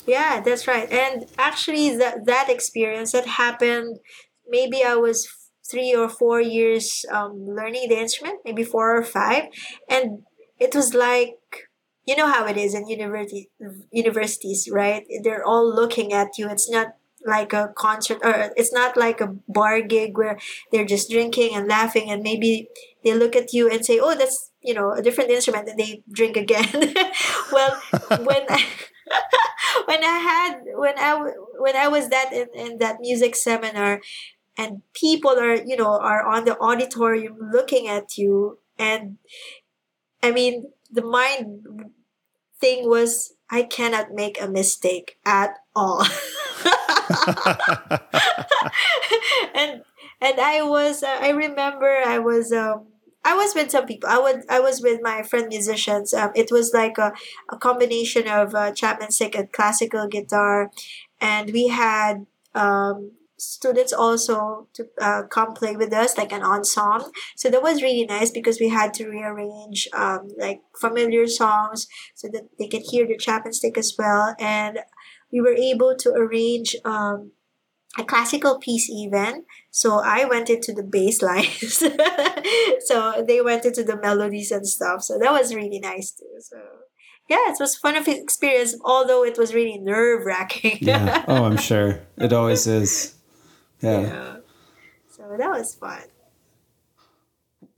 Yeah, 0.07 0.41
that's 0.41 0.67
right. 0.67 0.91
And 0.91 1.27
actually, 1.39 1.97
that 1.97 2.27
that 2.27 2.49
experience 2.49 3.13
that 3.13 3.27
happened, 3.27 3.99
maybe 4.49 4.83
I 4.83 4.97
was 4.97 5.29
three 5.71 5.95
or 5.95 6.09
four 6.09 6.41
years 6.41 7.05
um, 7.13 7.47
learning 7.47 7.89
the 7.89 7.99
instrument, 7.99 8.41
maybe 8.45 8.65
four 8.65 8.97
or 8.97 9.05
five, 9.05 9.45
and 9.89 10.23
it 10.61 10.75
was 10.75 10.95
like 10.95 11.39
you 12.07 12.17
know 12.17 12.29
how 12.29 12.47
it 12.47 12.57
is 12.57 12.75
in 12.75 12.89
university 12.89 13.51
universities, 13.93 14.69
right? 14.71 15.05
They're 15.23 15.45
all 15.45 15.67
looking 15.67 16.13
at 16.13 16.39
you. 16.39 16.49
It's 16.49 16.71
not 16.71 16.95
like 17.27 17.53
a 17.53 17.73
concert 17.77 18.19
or 18.25 18.51
it's 18.57 18.73
not 18.73 18.97
like 18.97 19.21
a 19.21 19.37
bar 19.49 19.83
gig 19.83 20.17
where 20.17 20.39
they're 20.73 20.87
just 20.87 21.11
drinking 21.11 21.55
and 21.55 21.69
laughing 21.69 22.11
and 22.11 22.23
maybe 22.23 22.69
they 23.05 23.15
look 23.15 23.37
at 23.37 23.53
you 23.53 23.69
and 23.69 23.85
say 23.85 23.99
oh 24.01 24.15
that's 24.17 24.51
you 24.63 24.73
know 24.73 24.93
a 24.93 25.03
different 25.03 25.31
instrument 25.31 25.69
and 25.69 25.79
they 25.79 26.03
drink 26.11 26.37
again 26.37 26.71
well 27.53 27.81
when 28.25 28.43
I, 28.49 28.65
when 29.85 30.03
I 30.03 30.19
had 30.19 30.61
when 30.77 30.95
i 30.99 31.15
when 31.59 31.77
I 31.77 31.89
was 31.89 32.09
that 32.09 32.33
in, 32.33 32.49
in 32.55 32.79
that 32.79 33.01
music 33.01 33.37
seminar 33.37 34.01
and 34.57 34.83
people 34.95 35.39
are 35.39 35.57
you 35.57 35.77
know 35.77 35.99
are 36.01 36.27
on 36.27 36.45
the 36.45 36.59
auditorium 36.59 37.37
looking 37.53 37.87
at 37.87 38.17
you 38.17 38.59
and 38.79 39.19
I 40.23 40.31
mean 40.31 40.73
the 40.91 41.03
mind 41.03 41.67
thing 42.61 42.89
was 42.89 43.35
I 43.51 43.63
cannot 43.63 44.13
make 44.13 44.41
a 44.41 44.49
mistake 44.49 45.19
at 45.25 45.55
all 45.75 46.01
and 49.55 49.83
and 50.21 50.41
I 50.41 50.63
was 50.63 51.03
uh, 51.03 51.19
I 51.21 51.31
remember 51.31 51.89
I 52.07 52.19
was 52.19 52.53
um 52.53 52.87
I 53.25 53.35
was 53.35 53.55
with 53.55 53.71
some 53.71 53.87
people. 53.87 54.09
I 54.09 54.19
would 54.19 54.45
I 54.49 54.61
was 54.61 54.81
with 54.81 55.01
my 55.03 55.23
friend 55.23 55.49
musicians. 55.49 56.15
Um, 56.15 56.31
it 56.35 56.51
was 56.51 56.73
like 56.73 56.97
a, 56.99 57.13
a 57.51 57.59
combination 57.59 58.27
of 58.29 58.55
uh, 58.55 58.73
Chapman 58.73 59.11
Stick 59.11 59.35
and 59.35 59.53
classical 59.53 60.07
guitar, 60.09 60.71
and 61.21 61.53
we 61.53 61.69
had 61.69 62.27
um, 62.55 63.13
students 63.41 63.93
also 63.93 64.69
to 64.75 64.87
uh, 65.01 65.23
come 65.31 65.55
play 65.55 65.77
with 65.77 65.93
us 65.93 66.17
like 66.17 66.33
an 66.33 66.43
ensemble. 66.43 67.11
So 67.37 67.51
that 67.51 67.63
was 67.63 67.83
really 67.83 68.05
nice 68.05 68.31
because 68.31 68.61
we 68.61 68.69
had 68.69 68.93
to 68.95 69.09
rearrange 69.09 69.89
um, 69.95 70.29
like 70.39 70.61
familiar 70.79 71.27
songs 71.27 71.87
so 72.15 72.29
that 72.33 72.49
they 72.59 72.69
could 72.69 72.83
hear 72.91 73.07
the 73.07 73.17
Chapman 73.17 73.53
Stick 73.53 73.79
as 73.79 73.95
well, 73.99 74.35
and 74.39 74.81
we 75.33 75.41
were 75.41 75.55
able 75.55 75.97
to 75.97 76.11
arrange. 76.11 76.77
Um, 76.85 77.33
a 77.99 78.05
classical 78.05 78.61
piece 78.61 78.89
even 78.89 79.45
so 79.73 79.99
i 79.99 80.25
went 80.25 80.49
into 80.49 80.73
the 80.73 80.85
bass 80.85 81.23
lines 81.23 81.79
so 82.87 83.25
they 83.27 83.41
went 83.41 83.65
into 83.65 83.83
the 83.83 83.99
melodies 84.01 84.53
and 84.53 84.65
stuff 84.65 85.03
so 85.03 85.19
that 85.19 85.33
was 85.33 85.57
really 85.57 85.81
nice 85.81 86.13
too 86.13 86.39
so 86.39 86.57
yeah 87.29 87.51
it 87.51 87.57
was 87.59 87.77
fun 87.77 87.97
of 87.97 88.07
experience 88.07 88.77
although 88.85 89.25
it 89.25 89.39
was 89.39 89.55
really 89.55 89.79
nerve 89.79 90.25
wracking 90.25 90.79
Yeah. 90.81 91.25
Oh, 91.27 91.45
I'm 91.45 91.57
sure. 91.71 92.01
It 92.19 92.33
always 92.33 92.67
is. 92.67 93.15
Yeah. 93.81 94.01
yeah 94.01 94.37
so 95.09 95.37
that 95.37 95.51
was 95.51 95.75
fun 95.75 96.03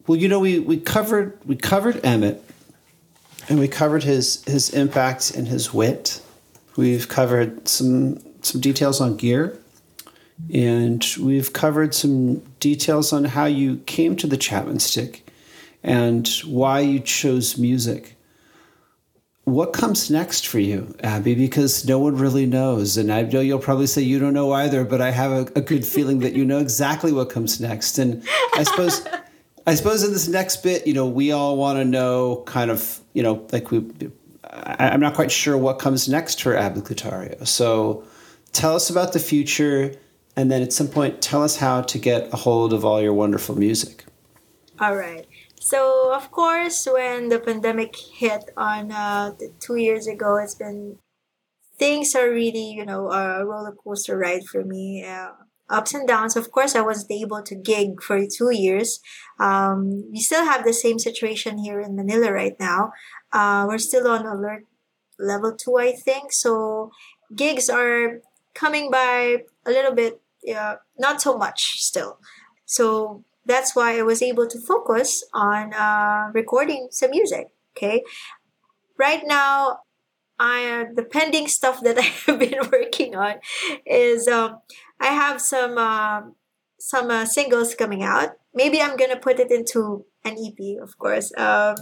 Well, 0.07 0.19
you 0.19 0.29
know, 0.29 0.41
we, 0.41 0.59
we 0.59 0.79
covered 0.79 1.39
we 1.45 1.57
covered 1.57 2.05
Emmett, 2.05 2.43
and 3.49 3.59
we 3.59 3.69
covered 3.69 4.03
his 4.03 4.43
his 4.45 4.71
impact 4.71 5.31
and 5.37 5.47
his 5.49 5.73
wit. 5.73 6.21
We've 6.77 7.09
covered 7.09 7.69
some 7.69 8.19
some 8.43 8.61
details 8.61 9.01
on 9.01 9.17
gear, 9.17 9.59
and 10.53 11.05
we've 11.21 11.53
covered 11.53 11.95
some 11.95 12.39
details 12.59 13.13
on 13.13 13.25
how 13.25 13.45
you 13.45 13.79
came 13.87 14.17
to 14.17 14.27
the 14.27 14.37
Chapman 14.37 14.81
stick, 14.81 15.25
and 15.83 16.27
why 16.47 16.81
you 16.81 16.99
chose 16.99 17.57
music. 17.59 18.17
What 19.45 19.73
comes 19.73 20.09
next 20.09 20.47
for 20.47 20.61
you, 20.61 20.95
Abby? 21.03 21.35
Because 21.35 21.85
no 21.87 21.99
one 21.99 22.17
really 22.17 22.47
knows. 22.47 22.97
And 22.97 23.13
I 23.13 23.23
know 23.23 23.41
you'll 23.41 23.59
probably 23.59 23.89
say 23.89 24.03
you 24.03 24.21
don't 24.21 24.35
know 24.35 24.53
either, 24.53 24.85
but 24.85 25.01
I 25.01 25.11
have 25.11 25.33
a, 25.33 25.59
a 25.59 25.61
good 25.61 25.85
feeling 25.85 26.21
that 26.21 26.35
you 26.35 26.45
know 26.45 26.59
exactly 26.59 27.13
what 27.13 27.29
comes 27.29 27.61
next. 27.61 27.99
And 27.99 28.27
I 28.55 28.63
suppose 28.63 29.05
I 29.67 29.75
suppose 29.75 30.05
in 30.05 30.13
this 30.13 30.29
next 30.29 30.63
bit, 30.63 30.87
you 30.87 30.95
know, 30.95 31.07
we 31.07 31.33
all 31.33 31.57
want 31.57 31.79
to 31.79 31.85
know 31.85 32.43
kind 32.47 32.71
of, 32.71 33.01
you 33.15 33.23
know, 33.23 33.47
like 33.53 33.71
we 33.71 33.85
I, 34.45 34.91
I'm 34.91 35.01
not 35.01 35.15
quite 35.15 35.33
sure 35.33 35.57
what 35.57 35.79
comes 35.79 36.09
next 36.09 36.43
for 36.43 36.57
Abby 36.57 36.81
Clutario. 36.81 37.47
So 37.47 38.05
tell 38.53 38.75
us 38.75 38.91
about 38.91 39.13
the 39.13 39.21
future 39.21 39.95
and 40.37 40.51
then 40.51 40.63
at 40.63 40.73
some 40.73 40.89
point 40.89 41.21
tell 41.21 41.43
us 41.43 41.57
how 41.57 41.83
to 41.83 41.99
get 41.99 42.33
a 42.33 42.37
hold 42.37 42.73
of 42.73 42.85
all 42.85 43.01
your 43.01 43.13
wonderful 43.13 43.57
music. 43.57 44.05
All 44.81 44.97
right. 44.97 45.27
So 45.63 46.13
of 46.13 46.33
course, 46.33 46.89
when 46.91 47.29
the 47.29 47.39
pandemic 47.39 47.95
hit 47.95 48.51
on 48.57 48.91
uh, 48.91 49.31
two 49.61 49.77
years 49.77 50.09
ago, 50.09 50.37
it's 50.37 50.57
been 50.57 50.99
things 51.79 52.17
are 52.17 52.31
really 52.31 52.73
you 52.73 52.85
know 52.85 53.13
a 53.13 53.47
roller 53.47 53.73
coaster 53.73 54.19
ride 54.19 54.45
for 54.45 54.65
me. 54.65 55.05
Uh, 55.05 55.31
ups 55.71 55.95
and 55.95 56.07
downs. 56.07 56.35
Of 56.37 56.51
course, 56.51 56.75
I 56.75 56.83
wasn't 56.83 57.13
able 57.13 57.43
to 57.45 57.55
gig 57.55 58.03
for 58.03 58.19
two 58.27 58.51
years. 58.51 58.99
Um, 59.39 60.11
we 60.11 60.19
still 60.19 60.45
have 60.45 60.65
the 60.65 60.75
same 60.75 60.99
situation 60.99 61.59
here 61.59 61.81
in 61.81 61.95
Manila 61.95 62.33
right 62.33 62.59
now. 62.59 62.93
Uh, 63.33 63.65
we're 63.69 63.79
still 63.79 64.09
on 64.09 64.27
alert 64.27 64.67
level 65.19 65.55
two, 65.57 65.79
I 65.79 65.93
think. 65.93 66.33
So 66.33 66.91
gigs 67.35 67.71
are 67.71 68.21
coming 68.53 68.91
by 68.91 69.45
a 69.65 69.71
little 69.71 69.95
bit, 69.95 70.21
yeah, 70.43 70.83
not 70.99 71.23
so 71.23 71.39
much 71.39 71.81
still. 71.81 72.19
So 72.67 73.25
that's 73.47 73.75
why 73.75 73.99
I 73.99 74.03
was 74.03 74.23
able 74.23 74.47
to 74.47 74.61
focus 74.61 75.25
on 75.35 75.75
uh, 75.75 76.31
recording 76.33 76.89
some 76.91 77.11
music. 77.11 77.49
Okay, 77.77 78.03
right 78.99 79.23
now, 79.25 79.81
I 80.39 80.87
the 80.95 81.05
pending 81.05 81.49
stuff 81.49 81.81
that 81.83 81.99
I 82.05 82.09
have 82.27 82.39
been 82.39 82.59
working 82.71 83.17
on 83.17 83.37
is 83.87 84.29
um, 84.29 84.59
I 85.01 85.09
have 85.09 85.41
some 85.41 85.79
uh, 85.79 86.23
some 86.79 87.11
uh, 87.11 87.25
singles 87.25 87.75
coming 87.75 88.03
out. 88.03 88.31
Maybe 88.55 88.81
I'm 88.81 88.97
gonna 88.97 89.19
put 89.19 89.41
it 89.41 89.51
into 89.51 90.05
an 90.25 90.37
EP, 90.39 90.81
of 90.83 90.97
course. 90.99 91.33
Um, 91.37 91.75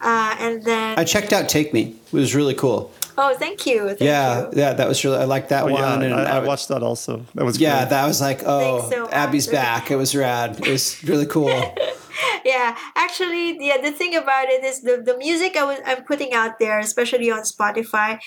uh, 0.00 0.36
and 0.38 0.64
then 0.64 0.98
I 0.98 1.04
checked 1.04 1.32
out 1.32 1.48
"Take 1.48 1.72
Me." 1.72 1.94
It 2.06 2.12
was 2.12 2.34
really 2.34 2.54
cool. 2.54 2.90
Oh, 3.18 3.34
thank 3.38 3.64
you. 3.66 3.86
Thank 3.88 4.00
yeah, 4.00 4.40
you. 4.42 4.50
yeah, 4.54 4.72
that 4.74 4.88
was 4.88 5.02
really. 5.04 5.18
I 5.18 5.24
like 5.24 5.48
that 5.48 5.64
Oh, 5.64 5.72
one. 5.72 6.00
yeah, 6.02 6.06
and 6.06 6.14
I, 6.14 6.36
I 6.36 6.38
watched 6.40 6.68
that 6.68 6.82
also. 6.82 7.24
That 7.34 7.44
was 7.44 7.56
great. 7.56 7.66
Yeah, 7.68 7.78
great. 7.80 7.90
that 7.90 8.06
was 8.06 8.20
like, 8.20 8.42
oh, 8.44 8.90
so. 8.90 9.08
Abby's 9.10 9.46
back. 9.60 9.90
It 9.90 9.96
was 9.96 10.14
rad. 10.14 10.58
It 10.60 10.68
was 10.70 11.02
really 11.04 11.26
cool. 11.26 11.48
yeah 12.46 12.74
actually 12.94 13.58
yeah 13.60 13.76
the 13.78 13.90
thing 13.90 14.14
about 14.16 14.48
it 14.48 14.64
is 14.64 14.80
the, 14.80 15.02
the 15.04 15.16
music 15.18 15.54
I 15.56 15.64
was 15.64 15.78
I'm 15.84 16.02
putting 16.04 16.32
out 16.32 16.58
there 16.58 16.78
especially 16.78 17.30
on 17.30 17.42
Spotify 17.42 18.18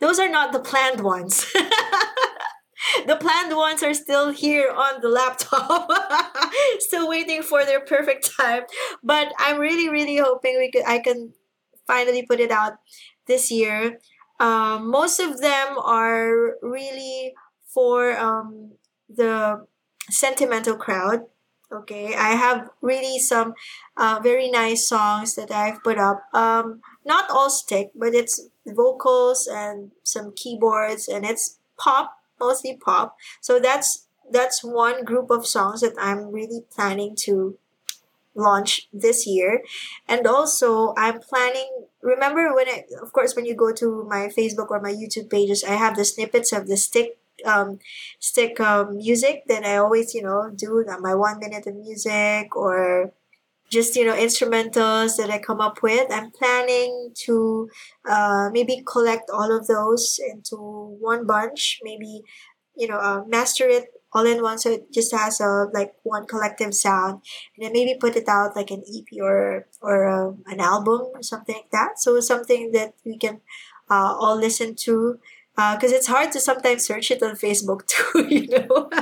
those 0.00 0.18
are 0.18 0.28
not 0.28 0.52
the 0.52 0.58
planned 0.58 1.00
ones 1.00 1.46
the 3.06 3.16
planned 3.16 3.56
ones 3.56 3.82
are 3.82 3.94
still 3.94 4.30
here 4.30 4.70
on 4.70 5.00
the 5.00 5.08
laptop 5.08 5.90
still 6.78 7.08
waiting 7.08 7.42
for 7.42 7.64
their 7.64 7.80
perfect 7.80 8.30
time. 8.36 8.62
But 9.02 9.32
I'm 9.38 9.58
really 9.58 9.88
really 9.88 10.16
hoping 10.16 10.58
we 10.58 10.70
could 10.70 10.84
I 10.86 10.98
can 10.98 11.32
finally 11.86 12.24
put 12.24 12.40
it 12.40 12.50
out 12.50 12.74
this 13.26 13.50
year. 13.50 13.98
Um, 14.38 14.90
most 14.90 15.18
of 15.18 15.40
them 15.40 15.78
are 15.78 16.56
really 16.60 17.34
for 17.66 18.16
um, 18.18 18.72
the 19.08 19.66
sentimental 20.10 20.76
crowd 20.76 21.22
okay? 21.72 22.14
I 22.14 22.32
have 22.32 22.70
really 22.80 23.18
some 23.18 23.54
uh, 23.96 24.20
very 24.22 24.50
nice 24.50 24.86
songs 24.86 25.34
that 25.34 25.50
i've 25.50 25.82
put 25.82 25.98
up. 25.98 26.22
Um 26.32 26.80
not 27.04 27.30
all 27.30 27.50
stick 27.50 27.90
but 27.94 28.14
it's 28.14 28.48
vocals 28.66 29.48
and 29.50 29.90
some 30.02 30.32
keyboards 30.34 31.08
and 31.08 31.24
it's 31.24 31.58
pop 31.78 32.16
mostly 32.40 32.76
pop. 32.76 33.16
So 33.40 33.58
that's 33.58 34.06
that's 34.30 34.64
one 34.64 35.04
group 35.04 35.30
of 35.30 35.46
songs 35.46 35.80
that 35.82 35.94
i'm 36.00 36.32
really 36.32 36.64
planning 36.74 37.14
to 37.14 37.56
launch 38.34 38.88
this 38.92 39.26
year. 39.26 39.62
And 40.08 40.26
also 40.26 40.94
i'm 40.96 41.20
planning 41.20 41.86
remember 42.02 42.54
when 42.54 42.68
i 42.68 42.84
of 43.02 43.12
course 43.12 43.34
when 43.34 43.46
you 43.46 43.54
go 43.54 43.72
to 43.72 44.04
my 44.08 44.28
facebook 44.36 44.70
or 44.70 44.80
my 44.80 44.92
youtube 44.92 45.30
pages 45.30 45.64
i 45.64 45.72
have 45.74 45.96
the 45.96 46.04
snippets 46.04 46.52
of 46.52 46.68
the 46.68 46.76
stick 46.76 47.18
um, 47.44 47.78
stick 48.18 48.58
um, 48.60 48.96
music 48.96 49.44
that 49.46 49.62
I 49.64 49.76
always, 49.76 50.14
you 50.14 50.22
know, 50.22 50.50
do 50.54 50.84
my 51.00 51.14
one 51.14 51.38
minute 51.38 51.66
of 51.66 51.76
music 51.76 52.56
or 52.56 53.12
just, 53.70 53.96
you 53.96 54.04
know, 54.04 54.14
instrumentals 54.14 55.16
that 55.16 55.30
I 55.30 55.38
come 55.38 55.60
up 55.60 55.82
with. 55.82 56.10
I'm 56.10 56.30
planning 56.30 57.12
to 57.26 57.68
uh, 58.08 58.50
maybe 58.52 58.82
collect 58.86 59.30
all 59.30 59.56
of 59.56 59.66
those 59.66 60.18
into 60.30 60.56
one 60.56 61.26
bunch, 61.26 61.80
maybe, 61.82 62.22
you 62.76 62.88
know, 62.88 62.98
uh, 62.98 63.22
master 63.26 63.68
it 63.68 63.86
all 64.12 64.24
in 64.24 64.40
one 64.40 64.56
so 64.56 64.70
it 64.70 64.90
just 64.92 65.12
has 65.12 65.40
a 65.40 65.66
like 65.74 65.92
one 66.04 66.26
collective 66.26 66.72
sound 66.72 67.20
and 67.56 67.66
then 67.66 67.72
maybe 67.72 67.98
put 68.00 68.16
it 68.16 68.28
out 68.28 68.56
like 68.56 68.70
an 68.70 68.82
ep 68.96 69.04
or 69.20 69.66
or 69.82 70.08
uh, 70.08 70.32
an 70.46 70.60
album 70.60 71.02
or 71.12 71.22
something 71.22 71.56
like 71.56 71.70
that 71.70 71.98
so 71.98 72.18
something 72.20 72.70
that 72.72 72.94
we 73.04 73.18
can 73.18 73.40
uh, 73.90 74.14
all 74.18 74.36
listen 74.36 74.74
to 74.74 75.18
because 75.56 75.92
it's 75.92 76.06
hard 76.06 76.30
to 76.32 76.40
sometimes 76.40 76.84
search 76.84 77.10
it 77.10 77.22
on 77.22 77.34
Facebook 77.34 77.86
too, 77.86 78.26
you 78.28 78.46
know. 78.48 78.90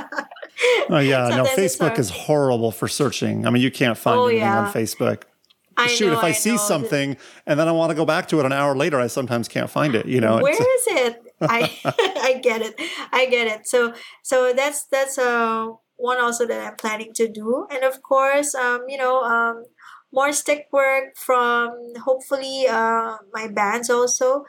Oh 0.89 0.99
yeah, 0.99 1.29
no, 1.29 1.45
Sometimes 1.45 1.49
Facebook 1.57 1.99
is 1.99 2.09
horrible 2.09 2.71
for 2.71 2.87
searching. 2.87 3.45
I 3.45 3.49
mean, 3.49 3.61
you 3.63 3.71
can't 3.71 3.97
find 3.97 4.19
Oh, 4.19 4.27
anything 4.27 4.47
on. 4.47 4.71
Facebook. 4.71 5.23
I 5.77 5.87
Shoot, 5.87 6.07
know, 6.07 6.17
if 6.19 6.23
I, 6.23 6.31
see 6.31 6.51
know. 6.51 6.57
something 6.57 7.17
and 7.45 7.59
then 7.59 7.67
I 7.67 7.71
want 7.73 7.89
to 7.89 7.95
go 7.95 8.05
back 8.05 8.27
to 8.29 8.39
it 8.39 8.45
an 8.45 8.53
hour 8.53 8.75
later, 8.77 8.97
I 8.99 9.07
sometimes 9.07 9.47
can't 9.49 9.69
find 9.69 9.93
it. 9.95 10.05
You 10.05 10.21
know, 10.21 10.37
where 10.41 10.53
is 10.53 10.87
it? 10.87 11.21
I 11.41 11.69
I 12.29 12.39
get 12.41 12.61
it, 12.61 12.75
I 13.11 13.25
get 13.25 13.47
it. 13.47 13.67
So 13.67 13.93
so 14.23 14.53
that's 14.53 14.85
that's 14.85 15.17
uh 15.17 15.67
one 15.97 16.21
also 16.21 16.45
that 16.45 16.65
I'm 16.65 16.75
planning 16.77 17.11
to 17.15 17.27
do, 17.27 17.67
and 17.71 17.83
of 17.83 18.01
course, 18.01 18.55
um, 18.55 18.83
you 18.87 18.97
know, 18.97 19.21
um, 19.23 19.63
more 20.13 20.31
stick 20.31 20.67
work 20.71 21.17
from 21.17 21.71
hopefully 22.05 22.67
uh 22.69 23.17
my 23.33 23.47
bands 23.49 23.89
also. 23.89 24.45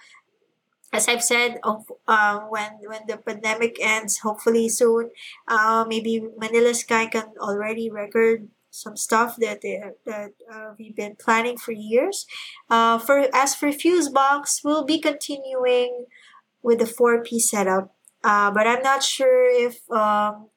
As 0.96 1.08
I've 1.08 1.22
said, 1.22 1.60
uh, 1.62 2.40
when 2.48 2.80
when 2.88 3.04
the 3.06 3.18
pandemic 3.20 3.76
ends, 3.84 4.24
hopefully 4.24 4.68
soon, 4.72 5.10
uh, 5.46 5.84
maybe 5.86 6.24
Manila 6.40 6.72
Sky 6.72 7.04
can 7.04 7.36
already 7.36 7.90
record 7.90 8.48
some 8.70 8.96
stuff 8.96 9.36
that 9.36 9.60
they, 9.60 9.76
that 10.06 10.32
uh, 10.48 10.72
we've 10.78 10.96
been 10.96 11.16
planning 11.16 11.58
for 11.60 11.72
years. 11.72 12.24
Uh, 12.70 12.96
for 12.98 13.28
as 13.36 13.54
for 13.54 13.68
Fuseboxx, 13.68 14.64
we'll 14.64 14.88
be 14.88 14.98
continuing 14.98 16.06
with 16.62 16.78
the 16.78 16.86
four 16.86 17.22
piece 17.22 17.50
setup, 17.50 17.92
uh, 18.24 18.50
but 18.50 18.66
I'm 18.66 18.82
not 18.82 19.02
sure 19.02 19.52
if 19.52 19.84
um, 19.92 20.48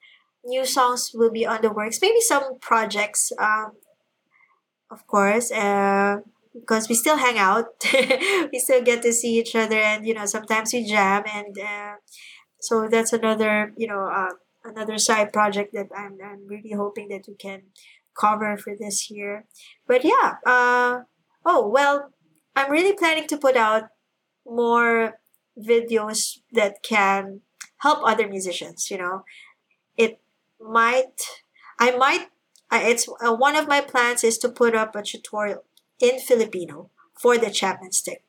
new 0.46 0.64
songs 0.64 1.12
will 1.14 1.32
be 1.32 1.46
on 1.46 1.62
the 1.62 1.70
works. 1.70 2.00
Maybe 2.02 2.22
some 2.22 2.60
projects, 2.60 3.34
um, 3.38 3.76
of 4.90 5.06
course. 5.06 5.52
Uh, 5.52 6.24
because 6.54 6.90
we 6.90 6.96
still 6.96 7.18
hang 7.18 7.38
out, 7.38 7.68
we 7.94 8.60
still 8.60 8.84
get 8.84 9.02
to 9.04 9.14
see 9.14 9.40
each 9.40 9.56
other, 9.56 9.76
and 9.78 10.06
you 10.06 10.14
know 10.14 10.26
sometimes 10.26 10.74
we 10.74 10.86
jam, 10.86 11.24
and 11.34 11.58
uh, 11.60 11.96
so 12.60 12.88
that's 12.90 13.14
another 13.14 13.74
you 13.78 13.88
know 13.88 14.08
uh, 14.08 14.34
another 14.64 14.98
side 14.98 15.32
project 15.34 15.74
that 15.74 15.88
I'm 15.96 16.18
I'm 16.24 16.48
really 16.48 16.72
hoping 16.72 17.10
that 17.10 17.26
we 17.28 17.36
can 17.36 17.64
cover 18.20 18.58
for 18.58 18.76
this 18.76 19.10
year. 19.10 19.46
But 19.88 20.04
yeah, 20.04 20.36
uh, 20.46 21.02
oh 21.46 21.68
well, 21.68 22.12
I'm 22.56 22.72
really 22.72 22.94
planning 22.94 23.28
to 23.28 23.38
put 23.38 23.56
out 23.56 23.84
more 24.46 25.20
videos 25.58 26.40
that 26.54 26.82
can 26.84 27.42
help 27.78 28.00
other 28.04 28.28
musicians. 28.28 28.90
You 28.90 28.98
know, 28.98 29.24
it 29.98 30.20
might 30.60 31.22
I 31.80 31.96
might 31.96 32.28
it's 32.72 33.08
uh, 33.24 33.34
one 33.34 33.56
of 33.56 33.68
my 33.68 33.82
plans 33.82 34.24
is 34.24 34.38
to 34.40 34.50
put 34.50 34.76
up 34.76 34.96
a 34.96 35.02
tutorial 35.02 35.64
in 36.00 36.20
Filipino 36.20 36.90
for 37.14 37.38
the 37.38 37.52
Chapman 37.52 37.92
stick 37.92 38.24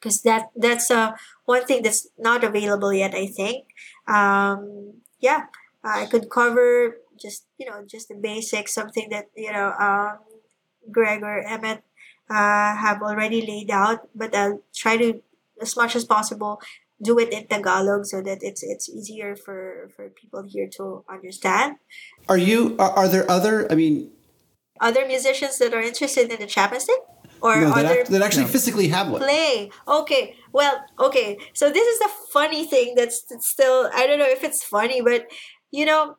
because 0.00 0.22
that 0.22 0.48
that's 0.56 0.90
uh, 0.90 1.12
one 1.44 1.64
thing 1.66 1.82
that's 1.82 2.08
not 2.18 2.42
available 2.42 2.92
yet. 2.92 3.14
I 3.14 3.26
think. 3.26 3.68
Um, 4.08 5.04
yeah, 5.20 5.52
I 5.84 6.06
could 6.06 6.30
cover 6.30 6.96
just 7.20 7.44
you 7.58 7.68
know 7.68 7.84
just 7.84 8.08
the 8.08 8.16
basics, 8.16 8.72
something 8.72 9.08
that 9.10 9.28
you 9.36 9.52
know 9.52 9.72
um, 9.78 10.18
Greg 10.90 11.22
or 11.22 11.44
Emmett 11.44 11.84
uh, 12.30 12.74
have 12.76 13.02
already 13.02 13.44
laid 13.44 13.70
out, 13.70 14.08
but 14.14 14.34
I'll 14.34 14.62
try 14.74 14.96
to 14.96 15.20
as 15.60 15.76
much 15.76 15.94
as 15.94 16.04
possible 16.04 16.60
do 17.02 17.18
it 17.18 17.32
in 17.32 17.46
Tagalog 17.46 18.04
so 18.04 18.20
that 18.22 18.42
it's 18.42 18.62
it's 18.62 18.88
easier 18.88 19.36
for 19.36 19.90
for 19.96 20.08
people 20.08 20.44
here 20.48 20.68
to 20.76 21.04
understand. 21.08 21.76
Are 22.28 22.38
you? 22.40 22.76
Are, 22.78 23.04
are 23.04 23.08
there 23.08 23.30
other? 23.30 23.70
I 23.70 23.74
mean, 23.74 24.12
Other 24.80 25.06
musicians 25.06 25.58
that 25.58 25.74
are 25.74 25.82
interested 25.82 26.32
in 26.32 26.40
the 26.40 26.46
Chapman 26.46 26.80
stick 26.80 27.00
or 27.42 27.60
no, 27.60 27.74
that, 27.74 27.86
act- 27.86 28.10
that 28.10 28.22
actually 28.22 28.46
physically 28.46 28.88
have 28.88 29.08
one. 29.08 29.20
play. 29.20 29.70
Okay. 29.86 30.36
Well, 30.52 30.84
okay. 30.98 31.38
So 31.54 31.70
this 31.70 31.86
is 31.86 31.98
the 31.98 32.10
funny 32.32 32.66
thing 32.66 32.94
that's 32.96 33.22
that's 33.22 33.48
still 33.48 33.90
I 33.94 34.06
don't 34.06 34.18
know 34.18 34.28
if 34.28 34.44
it's 34.44 34.62
funny, 34.62 35.00
but 35.00 35.26
you 35.70 35.84
know, 35.84 36.16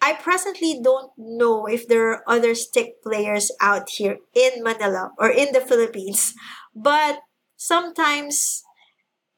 I 0.00 0.14
presently 0.14 0.80
don't 0.82 1.10
know 1.16 1.66
if 1.66 1.88
there 1.88 2.10
are 2.10 2.22
other 2.26 2.54
stick 2.54 3.02
players 3.02 3.50
out 3.60 3.88
here 3.90 4.18
in 4.34 4.62
Manila 4.62 5.12
or 5.18 5.30
in 5.30 5.52
the 5.52 5.60
Philippines. 5.60 6.34
But 6.74 7.20
sometimes 7.56 8.62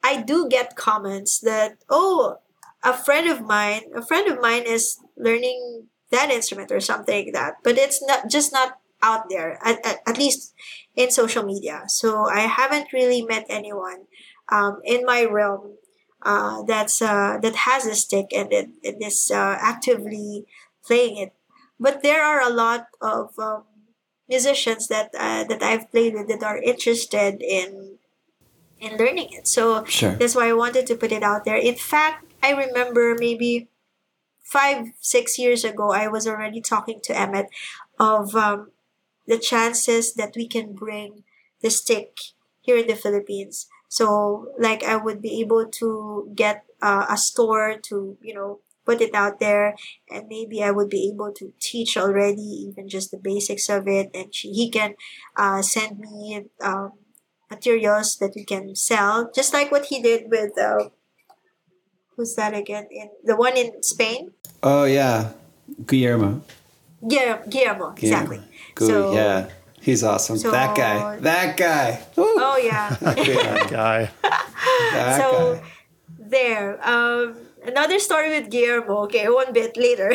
I 0.03 0.23
do 0.23 0.49
get 0.49 0.77
comments 0.77 1.39
that, 1.41 1.79
oh, 1.89 2.37
a 2.83 2.93
friend 2.93 3.29
of 3.29 3.43
mine, 3.43 3.83
a 3.95 4.05
friend 4.05 4.29
of 4.29 4.41
mine 4.41 4.63
is 4.63 4.99
learning 5.17 5.87
that 6.11 6.31
instrument 6.31 6.71
or 6.73 6.81
something 6.81 7.27
like 7.27 7.35
that. 7.35 7.55
But 7.63 7.79
it's 7.79 8.03
not 8.03 8.29
just 8.31 8.53
not 8.53 8.79
out 9.03 9.29
there, 9.29 9.59
at, 9.65 9.85
at, 9.87 9.99
at 10.07 10.19
least 10.19 10.55
in 10.97 11.11
social 11.11 11.45
media. 11.45 11.85
So 11.87 12.25
I 12.27 12.41
haven't 12.41 12.93
really 12.93 13.23
met 13.23 13.47
anyone 13.49 14.07
um, 14.51 14.81
in 14.85 15.05
my 15.05 15.25
realm 15.25 15.77
uh, 16.23 16.63
that's 16.65 17.01
uh, 17.01 17.39
that 17.43 17.55
has 17.55 17.87
a 17.87 17.95
stick 17.95 18.27
and 18.35 18.53
it, 18.53 18.71
it 18.83 18.97
is 19.01 19.31
uh, 19.33 19.57
actively 19.61 20.47
playing 20.85 21.17
it. 21.17 21.33
But 21.79 22.03
there 22.03 22.25
are 22.25 22.41
a 22.43 22.51
lot 22.53 22.89
of 23.01 23.39
um, 23.39 23.63
musicians 24.29 24.89
that 24.89 25.11
uh, 25.19 25.45
that 25.45 25.63
I've 25.63 25.91
played 25.91 26.15
with 26.15 26.29
that 26.29 26.43
are 26.43 26.59
interested 26.59 27.41
in 27.41 27.99
in 28.81 28.97
learning 28.97 29.29
it. 29.33 29.47
So 29.47 29.85
Sure. 29.85 30.13
that's 30.15 30.35
why 30.35 30.49
I 30.49 30.53
wanted 30.55 30.87
to 30.87 30.97
put 30.97 31.13
it 31.13 31.23
out 31.23 31.45
there. 31.45 31.57
In 31.57 31.75
fact, 31.77 32.25
I 32.43 32.53
remember 32.53 33.17
maybe 33.19 33.69
five, 34.49 34.87
six 35.01 35.39
years 35.39 35.65
ago, 35.65 35.93
I 35.93 36.09
was 36.09 36.27
already 36.27 36.61
talking 36.61 37.01
to 37.05 37.19
Emmett 37.19 37.47
of 37.99 38.35
um, 38.35 38.71
the 39.27 39.39
chances 39.39 40.15
that 40.15 40.33
we 40.35 40.49
can 40.49 40.73
bring 40.73 41.25
the 41.61 41.71
stick 41.71 42.17
here 42.63 42.79
in 42.79 42.87
the 42.87 42.97
Philippines. 42.97 43.69
So, 43.89 44.49
like, 44.59 44.83
I 44.83 44.97
would 44.97 45.21
be 45.21 45.41
able 45.41 45.67
to 45.81 46.33
get 46.35 46.65
uh, 46.81 47.07
a 47.09 47.17
store 47.17 47.77
to, 47.89 48.17
you 48.23 48.35
know, 48.35 48.61
put 48.85 49.03
it 49.03 49.15
out 49.15 49.39
there, 49.39 49.77
and 50.11 50.29
maybe 50.29 50.63
I 50.63 50.71
would 50.71 50.89
be 50.89 51.11
able 51.13 51.33
to 51.33 51.53
teach 51.61 51.97
already, 51.97 52.41
even 52.41 52.89
just 52.89 53.11
the 53.11 53.19
basics 53.19 53.69
of 53.69 53.87
it. 53.87 54.11
And 54.15 54.35
she, 54.35 54.53
he 54.53 54.71
can 54.71 54.95
uh, 55.37 55.61
send 55.61 55.99
me 55.99 56.45
um, 56.63 56.93
materials 57.51 58.17
that 58.17 58.33
we 58.35 58.45
can 58.45 58.75
sell, 58.75 59.31
just 59.35 59.53
like 59.53 59.71
what 59.71 59.87
he 59.87 60.01
did 60.01 60.31
with. 60.31 60.57
Uh, 60.57 60.89
who's 62.19 62.35
that 62.35 62.53
again? 62.53 62.89
In 62.91 63.09
the 63.25 63.37
one 63.37 63.57
in 63.57 63.81
Spain, 63.83 64.33
Oh 64.63 64.85
yeah, 64.85 65.31
Guillermo. 65.87 66.43
Guillermo, 67.07 67.47
Guillermo 67.49 67.95
exactly. 67.95 68.43
Gui- 68.75 68.89
So- 68.91 69.15
yeah, 69.15 69.47
he's 69.81 70.03
awesome. 70.03 70.37
so- 70.37 70.51
that 70.51 70.75
guy. 70.77 71.17
That 71.23 71.57
guy. 71.57 72.03
Woo. 72.19 72.27
Oh 72.27 72.59
yeah. 72.59 72.91
That 73.01 73.71
guy. 73.71 74.11
That 74.93 75.17
so 75.23 75.55
guy. 75.55 75.63
there. 76.19 76.75
Um, 76.83 77.37
another 77.63 77.99
story 78.03 78.31
with 78.35 78.51
Guillermo. 78.51 79.07
Okay, 79.07 79.29
one 79.31 79.53
bit 79.55 79.77
later. 79.79 80.11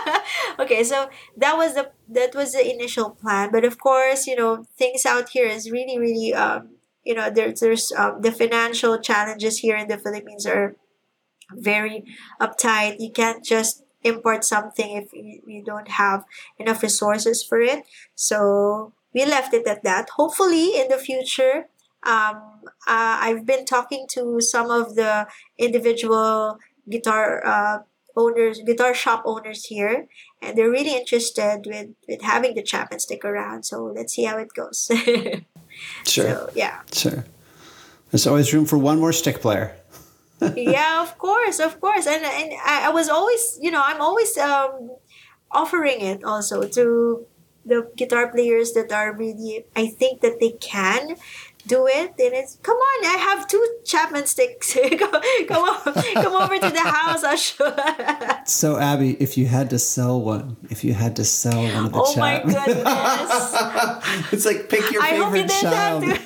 okay, 0.58 0.80
so 0.82 1.08
that 1.36 1.56
was 1.60 1.74
the 1.74 1.90
that 2.08 2.34
was 2.34 2.52
the 2.56 2.64
initial 2.64 3.10
plan, 3.10 3.52
but 3.52 3.64
of 3.68 3.76
course, 3.78 4.26
you 4.26 4.36
know, 4.36 4.64
things 4.80 5.04
out 5.04 5.28
here 5.28 5.46
is 5.46 5.70
really, 5.70 5.98
really, 5.98 6.32
um, 6.32 6.70
you 7.04 7.12
know, 7.14 7.28
there's 7.28 7.60
there's 7.60 7.92
um, 7.92 8.22
the 8.24 8.32
financial 8.32 8.96
challenges 8.98 9.58
here 9.60 9.76
in 9.76 9.88
the 9.88 9.98
Philippines 10.00 10.46
are 10.46 10.72
very 11.50 12.04
uptight. 12.40 12.96
You 13.00 13.10
can't 13.10 13.44
just 13.44 13.82
import 14.02 14.44
something 14.44 14.96
if 14.96 15.12
you, 15.12 15.40
you 15.46 15.64
don't 15.64 15.88
have 15.88 16.24
enough 16.58 16.82
resources 16.82 17.42
for 17.42 17.60
it. 17.60 17.84
So 18.14 18.92
we 19.12 19.24
left 19.24 19.54
it 19.54 19.66
at 19.66 19.82
that. 19.84 20.10
Hopefully, 20.10 20.78
in 20.78 20.88
the 20.88 20.98
future, 20.98 21.66
um, 22.04 22.60
uh, 22.86 23.16
I've 23.20 23.46
been 23.46 23.64
talking 23.64 24.06
to 24.10 24.40
some 24.40 24.70
of 24.70 24.94
the 24.94 25.26
individual 25.58 26.58
guitar 26.88 27.44
uh, 27.46 27.78
owners, 28.16 28.60
guitar 28.60 28.94
shop 28.94 29.22
owners 29.24 29.64
here, 29.64 30.06
and 30.42 30.56
they're 30.56 30.70
really 30.70 30.94
interested 30.94 31.62
with, 31.66 31.88
with 32.08 32.22
having 32.22 32.54
the 32.54 32.62
Chapman 32.62 33.00
stick 33.00 33.24
around. 33.24 33.64
So 33.64 33.84
let's 33.84 34.14
see 34.14 34.24
how 34.24 34.38
it 34.38 34.48
goes. 34.54 34.90
Sure. 36.06 36.28
so 36.28 36.50
yeah. 36.54 36.82
Sure. 36.92 37.24
There's 38.12 38.28
always 38.28 38.54
room 38.54 38.64
for 38.64 38.78
one 38.78 39.00
more 39.00 39.12
stick 39.12 39.40
player. 39.40 39.74
Yeah, 40.56 41.02
of 41.02 41.16
course, 41.18 41.58
of 41.60 41.80
course, 41.80 42.06
and 42.06 42.24
and 42.24 42.52
I, 42.64 42.86
I 42.86 42.90
was 42.90 43.08
always, 43.08 43.58
you 43.60 43.70
know, 43.70 43.82
I'm 43.84 44.00
always 44.00 44.36
um, 44.38 44.90
offering 45.50 46.00
it 46.00 46.24
also 46.24 46.66
to 46.68 47.26
the 47.66 47.90
guitar 47.96 48.28
players 48.30 48.72
that 48.72 48.92
are 48.92 49.16
really, 49.16 49.64
I 49.74 49.86
think 49.86 50.20
that 50.20 50.38
they 50.40 50.50
can 50.50 51.16
do 51.66 51.86
it. 51.86 52.14
And 52.18 52.34
it's 52.34 52.56
come 52.62 52.76
on, 52.76 53.06
I 53.06 53.16
have 53.16 53.48
two 53.48 53.64
Chapman 53.84 54.26
sticks. 54.26 54.74
come, 54.98 55.22
come, 55.48 55.62
on, 55.62 55.94
come 56.14 56.34
over 56.34 56.58
to 56.58 56.70
the 56.70 56.80
house. 56.80 57.24
I'll 57.24 57.36
show. 57.36 57.74
So 58.44 58.78
Abby, 58.78 59.16
if 59.20 59.38
you 59.38 59.46
had 59.46 59.70
to 59.70 59.78
sell 59.78 60.20
one, 60.20 60.56
if 60.70 60.84
you 60.84 60.94
had 60.94 61.16
to 61.16 61.24
sell 61.24 61.62
one 61.62 61.86
of 61.86 61.92
the 61.92 62.00
oh 62.02 62.16
my 62.16 62.38
Chapman, 62.38 62.54
goodness! 62.54 64.32
it's 64.32 64.44
like 64.44 64.68
pick 64.68 64.90
your 64.92 65.02
I 65.02 65.16
hope 65.16 65.34
you 65.34 65.48
favorite 65.48 65.50
child. 65.50 66.04
have 66.04 66.18
to. 66.18 66.24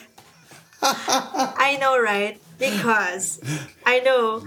I 0.82 1.76
know, 1.80 2.00
right? 2.00 2.40
Because 2.58 3.40
I 3.86 4.00
know 4.00 4.44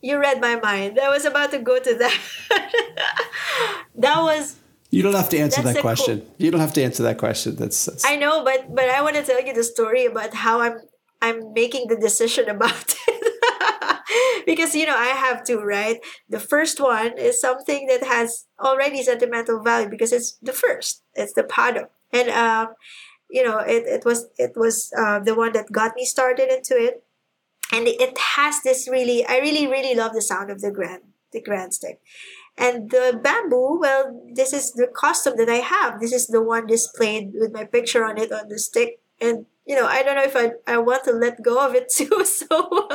you 0.00 0.18
read 0.18 0.40
my 0.40 0.56
mind. 0.56 0.98
I 0.98 1.08
was 1.08 1.24
about 1.24 1.50
to 1.52 1.58
go 1.58 1.78
to 1.78 1.94
that. 1.94 2.18
that 3.96 4.20
was 4.22 4.56
You 4.90 5.02
don't 5.02 5.14
have 5.14 5.28
to 5.30 5.38
answer 5.38 5.62
that 5.62 5.74
cool- 5.76 5.82
question. 5.82 6.26
You 6.38 6.50
don't 6.50 6.60
have 6.60 6.72
to 6.74 6.82
answer 6.82 7.02
that 7.02 7.18
question. 7.18 7.56
That's, 7.56 7.86
that's 7.86 8.04
I 8.04 8.16
know, 8.16 8.44
but 8.44 8.74
but 8.74 8.88
I 8.88 9.02
want 9.02 9.16
to 9.16 9.22
tell 9.22 9.42
you 9.44 9.52
the 9.54 9.64
story 9.64 10.06
about 10.06 10.34
how 10.34 10.60
I'm 10.60 10.76
I'm 11.20 11.52
making 11.52 11.88
the 11.88 11.96
decision 11.96 12.48
about 12.48 12.94
it. 13.08 14.44
because 14.46 14.74
you 14.74 14.86
know 14.86 14.96
I 14.96 15.08
have 15.08 15.44
to 15.44 15.58
right. 15.58 15.98
The 16.28 16.40
first 16.40 16.80
one 16.80 17.18
is 17.18 17.40
something 17.40 17.86
that 17.88 18.02
has 18.04 18.46
already 18.60 19.02
sentimental 19.02 19.62
value 19.62 19.88
because 19.90 20.12
it's 20.12 20.38
the 20.40 20.52
first. 20.52 21.02
It's 21.14 21.34
the 21.34 21.42
Padauk, 21.44 21.88
and 22.12 22.28
um, 22.30 22.68
you 23.30 23.44
know 23.44 23.58
it, 23.58 23.84
it 23.86 24.04
was 24.04 24.26
it 24.38 24.52
was 24.56 24.90
uh, 24.96 25.18
the 25.20 25.34
one 25.34 25.52
that 25.52 25.70
got 25.72 25.92
me 25.96 26.04
started 26.04 26.48
into 26.50 26.74
it, 26.76 27.02
and 27.72 27.86
it 27.86 28.16
has 28.36 28.62
this 28.62 28.88
really 28.88 29.24
I 29.26 29.38
really 29.38 29.66
really 29.66 29.94
love 29.94 30.12
the 30.12 30.22
sound 30.22 30.50
of 30.50 30.60
the 30.60 30.70
grand 30.70 31.02
the 31.32 31.40
grand 31.40 31.74
stick. 31.74 32.00
And 32.56 32.90
the 32.90 33.20
bamboo, 33.22 33.78
well, 33.80 34.20
this 34.34 34.52
is 34.52 34.72
the 34.72 34.88
costume 34.88 35.36
that 35.36 35.48
I 35.48 35.56
have. 35.56 36.00
This 36.00 36.12
is 36.12 36.26
the 36.26 36.42
one 36.42 36.66
displayed 36.66 37.32
with 37.34 37.52
my 37.52 37.64
picture 37.64 38.04
on 38.04 38.18
it 38.18 38.32
on 38.32 38.48
the 38.48 38.58
stick. 38.58 39.00
And, 39.20 39.46
you 39.64 39.76
know, 39.76 39.86
I 39.86 40.02
don't 40.02 40.16
know 40.16 40.24
if 40.24 40.34
I, 40.34 40.52
I 40.66 40.78
want 40.78 41.04
to 41.04 41.12
let 41.12 41.40
go 41.42 41.64
of 41.64 41.76
it 41.76 41.88
too. 41.96 42.24
So, 42.24 42.88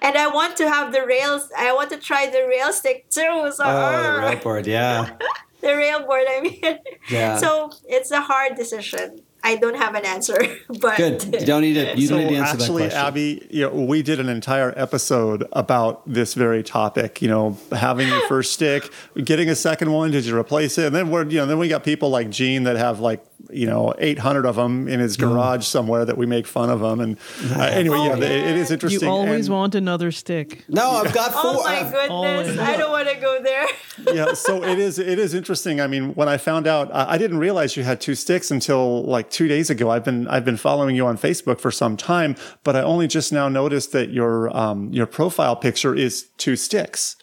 and 0.00 0.16
I 0.16 0.30
want 0.32 0.56
to 0.58 0.70
have 0.70 0.92
the 0.92 1.04
rails, 1.04 1.50
I 1.56 1.74
want 1.74 1.90
to 1.90 1.98
try 1.98 2.26
the 2.30 2.46
rail 2.48 2.72
stick 2.72 3.10
too. 3.10 3.50
So, 3.52 3.64
oh, 3.64 3.66
the 3.66 3.66
ah. 3.66 4.20
rail 4.22 4.40
board. 4.40 4.66
Yeah, 4.66 5.16
the 5.60 5.76
rail 5.76 6.06
board, 6.06 6.24
I 6.26 6.40
mean. 6.40 6.78
yeah. 7.10 7.36
So, 7.36 7.70
it's 7.88 8.10
a 8.10 8.22
hard 8.22 8.56
decision. 8.56 9.20
I 9.42 9.56
don't 9.56 9.76
have 9.76 9.94
an 9.94 10.04
answer, 10.04 10.36
but 10.80 10.96
Good. 10.96 11.24
You 11.24 11.40
don't 11.46 11.62
need 11.62 11.76
it. 11.76 11.96
You 11.96 12.08
so 12.08 12.14
don't 12.16 12.24
need 12.24 12.30
to 12.30 12.36
answer 12.42 12.54
actually, 12.62 12.82
that 12.84 12.90
question. 12.92 13.06
Abby, 13.06 13.46
you 13.50 13.62
know, 13.62 13.74
we 13.84 14.02
did 14.02 14.18
an 14.20 14.28
entire 14.28 14.74
episode 14.76 15.46
about 15.52 16.02
this 16.12 16.34
very 16.34 16.62
topic. 16.62 17.22
You 17.22 17.28
know, 17.28 17.56
having 17.72 18.08
your 18.08 18.20
first 18.28 18.52
stick, 18.58 18.90
getting 19.24 19.48
a 19.48 19.54
second 19.54 19.92
one. 19.92 20.10
Did 20.10 20.26
you 20.26 20.36
replace 20.36 20.76
it? 20.78 20.86
And 20.86 20.94
then 20.94 21.10
we're, 21.10 21.24
you 21.24 21.38
know, 21.38 21.46
then 21.46 21.58
we 21.58 21.68
got 21.68 21.84
people 21.84 22.10
like 22.10 22.30
Gene 22.30 22.64
that 22.64 22.76
have 22.76 22.98
like, 23.00 23.24
you 23.50 23.66
know, 23.66 23.94
800 23.96 24.44
of 24.44 24.56
them 24.56 24.88
in 24.88 24.98
his 25.00 25.16
garage 25.16 25.64
somewhere 25.64 26.04
that 26.04 26.18
we 26.18 26.26
make 26.26 26.46
fun 26.46 26.68
of 26.68 26.80
them. 26.80 27.00
And 27.00 27.16
uh, 27.54 27.62
anyway, 27.62 27.96
Oh, 27.98 28.04
yeah, 28.06 28.16
it- 28.16 28.22
it 28.22 28.56
yeah. 28.56 28.72
interesting. 28.72 29.08
You 29.08 29.08
always 29.08 29.46
And- 29.46 29.54
want 29.54 29.74
another 29.76 30.10
stick. 30.10 30.64
no, 30.68 30.90
I've 30.90 31.14
got 31.14 31.32
four. 31.32 31.42
Oh 31.44 31.62
my 31.64 31.82
goodness! 31.84 32.10
Always. 32.10 32.58
I 32.58 32.76
don't 32.76 32.90
want 32.90 33.08
to 33.08 33.14
go 33.14 33.40
there. 33.42 33.66
yeah, 34.14 34.34
so 34.34 34.62
it 34.64 34.78
is. 34.78 34.98
It 34.98 35.18
is 35.18 35.32
interesting. 35.34 35.80
I 35.80 35.86
mean, 35.86 36.14
when 36.14 36.28
I 36.28 36.36
found 36.36 36.66
out, 36.66 36.92
I 36.94 37.14
I 37.14 37.18
didn't 37.18 37.38
realize 37.38 37.76
you 37.76 37.84
had 37.84 38.00
two 38.00 38.14
sticks 38.14 38.50
until 38.50 39.02
like 39.04 39.27
two 39.30 39.48
days 39.48 39.70
ago. 39.70 39.90
I've 39.90 40.04
been 40.04 40.26
I've 40.28 40.44
been 40.44 40.56
following 40.56 40.96
you 40.96 41.06
on 41.06 41.16
Facebook 41.18 41.60
for 41.60 41.70
some 41.70 41.96
time, 41.96 42.36
but 42.64 42.74
I 42.76 42.82
only 42.82 43.06
just 43.08 43.32
now 43.32 43.48
noticed 43.48 43.92
that 43.92 44.10
your 44.10 44.54
um, 44.56 44.92
your 44.92 45.06
profile 45.06 45.56
picture 45.56 45.94
is 45.94 46.28
two 46.38 46.56
sticks. 46.56 47.16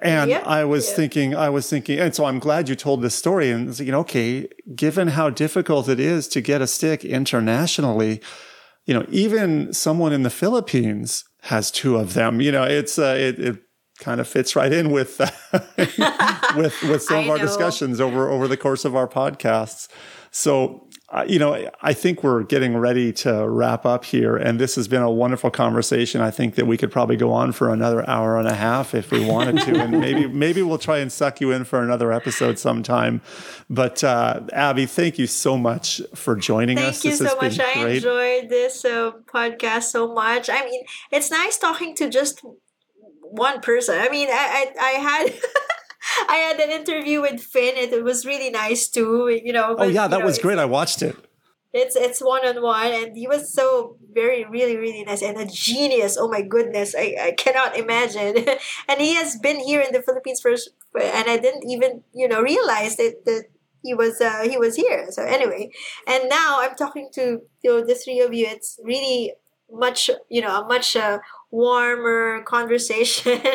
And 0.00 0.28
Yep. 0.30 0.46
I 0.46 0.64
was 0.64 0.88
Yeah. 0.90 0.96
thinking, 0.96 1.34
I 1.36 1.48
was 1.48 1.70
thinking, 1.70 1.98
and 2.00 2.14
so 2.14 2.24
I'm 2.26 2.38
glad 2.38 2.68
you 2.68 2.74
told 2.74 3.00
this 3.00 3.14
story. 3.14 3.50
And 3.50 3.78
you 3.78 3.92
know, 3.92 4.00
okay, 4.00 4.48
given 4.74 5.08
how 5.08 5.30
difficult 5.30 5.88
it 5.88 6.00
is 6.00 6.28
to 6.28 6.40
get 6.40 6.60
a 6.60 6.66
stick 6.66 7.04
internationally, 7.04 8.20
you 8.86 8.92
know, 8.94 9.06
even 9.08 9.72
someone 9.72 10.12
in 10.12 10.22
the 10.24 10.30
Philippines 10.30 11.24
has 11.42 11.70
two 11.70 11.96
of 11.96 12.14
them. 12.14 12.40
You 12.40 12.52
know, 12.52 12.64
it's 12.64 12.98
uh, 12.98 13.16
it, 13.18 13.38
it 13.38 13.56
kind 14.00 14.20
of 14.20 14.26
fits 14.28 14.56
right 14.56 14.72
in 14.72 14.90
with 14.90 15.20
with 16.56 16.82
with 16.82 17.02
some 17.02 17.18
of 17.24 17.30
our 17.30 17.38
know. 17.38 17.44
discussions 17.46 18.00
over 18.00 18.28
over 18.28 18.48
the 18.48 18.56
course 18.56 18.84
of 18.84 18.94
our 18.96 19.08
podcasts. 19.08 19.88
So, 20.30 20.88
uh, 21.14 21.24
you 21.28 21.38
know, 21.38 21.70
I 21.80 21.92
think 21.92 22.24
we're 22.24 22.42
getting 22.42 22.76
ready 22.76 23.12
to 23.12 23.48
wrap 23.48 23.86
up 23.86 24.04
here, 24.04 24.36
and 24.36 24.58
this 24.58 24.74
has 24.74 24.88
been 24.88 25.02
a 25.02 25.10
wonderful 25.10 25.48
conversation. 25.48 26.20
I 26.20 26.32
think 26.32 26.56
that 26.56 26.66
we 26.66 26.76
could 26.76 26.90
probably 26.90 27.16
go 27.16 27.30
on 27.30 27.52
for 27.52 27.72
another 27.72 28.08
hour 28.10 28.36
and 28.36 28.48
a 28.48 28.54
half 28.54 28.96
if 28.96 29.12
we 29.12 29.24
wanted 29.24 29.60
to, 29.60 29.80
and 29.80 30.00
maybe 30.00 30.26
maybe 30.44 30.60
we'll 30.60 30.76
try 30.76 30.98
and 30.98 31.12
suck 31.12 31.40
you 31.40 31.52
in 31.52 31.64
for 31.64 31.80
another 31.80 32.12
episode 32.12 32.58
sometime. 32.58 33.22
But 33.70 34.02
uh, 34.02 34.40
Abby, 34.52 34.86
thank 34.86 35.16
you 35.16 35.28
so 35.28 35.56
much 35.56 36.02
for 36.16 36.34
joining 36.34 36.78
us. 36.78 37.00
Thank 37.00 37.04
you 37.04 37.10
This 37.18 37.30
so 37.30 37.36
much. 37.36 37.60
I 37.60 37.74
great. 37.74 37.96
enjoyed 37.98 38.48
this 38.48 38.84
uh, 38.84 39.12
podcast 39.32 39.84
so 39.84 40.12
much. 40.12 40.50
I 40.50 40.64
mean, 40.64 40.82
it's 41.12 41.30
nice 41.30 41.58
talking 41.58 41.94
to 41.94 42.10
just 42.10 42.40
one 43.22 43.60
person. 43.60 44.00
I 44.00 44.08
mean, 44.08 44.26
I 44.28 44.72
I, 44.80 44.84
I 44.84 44.90
had. 44.98 45.34
I 46.28 46.36
had 46.36 46.60
an 46.60 46.70
interview 46.70 47.20
with 47.20 47.40
Finn. 47.40 47.76
It, 47.76 47.92
it 47.92 48.04
was 48.04 48.26
really 48.26 48.50
nice 48.50 48.88
too. 48.88 49.28
You 49.42 49.52
know. 49.52 49.76
Oh 49.78 49.88
yeah, 49.88 50.08
that 50.08 50.20
know, 50.20 50.26
was 50.26 50.38
great. 50.38 50.58
I 50.58 50.64
watched 50.64 51.02
it. 51.02 51.16
It's 51.72 51.96
it's 51.96 52.20
one 52.20 52.46
on 52.46 52.62
one, 52.62 52.92
and 52.92 53.16
he 53.16 53.26
was 53.26 53.52
so 53.52 53.96
very 54.12 54.44
really 54.44 54.76
really 54.76 55.02
nice 55.04 55.22
and 55.22 55.36
a 55.38 55.46
genius. 55.46 56.16
Oh 56.16 56.28
my 56.28 56.42
goodness, 56.42 56.94
I, 56.96 57.16
I 57.20 57.32
cannot 57.32 57.76
imagine. 57.76 58.46
and 58.88 59.00
he 59.00 59.14
has 59.14 59.36
been 59.36 59.58
here 59.58 59.80
in 59.80 59.92
the 59.92 60.02
Philippines 60.02 60.40
first, 60.40 60.70
and 60.94 61.28
I 61.28 61.36
didn't 61.36 61.68
even 61.68 62.04
you 62.12 62.28
know 62.28 62.40
realize 62.40 62.96
that 62.96 63.24
that 63.24 63.46
he 63.82 63.92
was 63.92 64.20
uh, 64.20 64.48
he 64.48 64.56
was 64.56 64.76
here. 64.76 65.06
So 65.10 65.24
anyway, 65.24 65.70
and 66.06 66.28
now 66.28 66.60
I'm 66.60 66.76
talking 66.76 67.10
to 67.14 67.42
you 67.62 67.70
know, 67.70 67.84
the 67.84 67.94
three 67.96 68.20
of 68.20 68.32
you. 68.32 68.46
It's 68.48 68.78
really 68.82 69.34
much 69.68 70.10
you 70.28 70.42
know 70.42 70.62
a 70.62 70.66
much 70.66 70.94
uh, 70.94 71.18
warmer 71.54 72.42
conversation. 72.42 73.40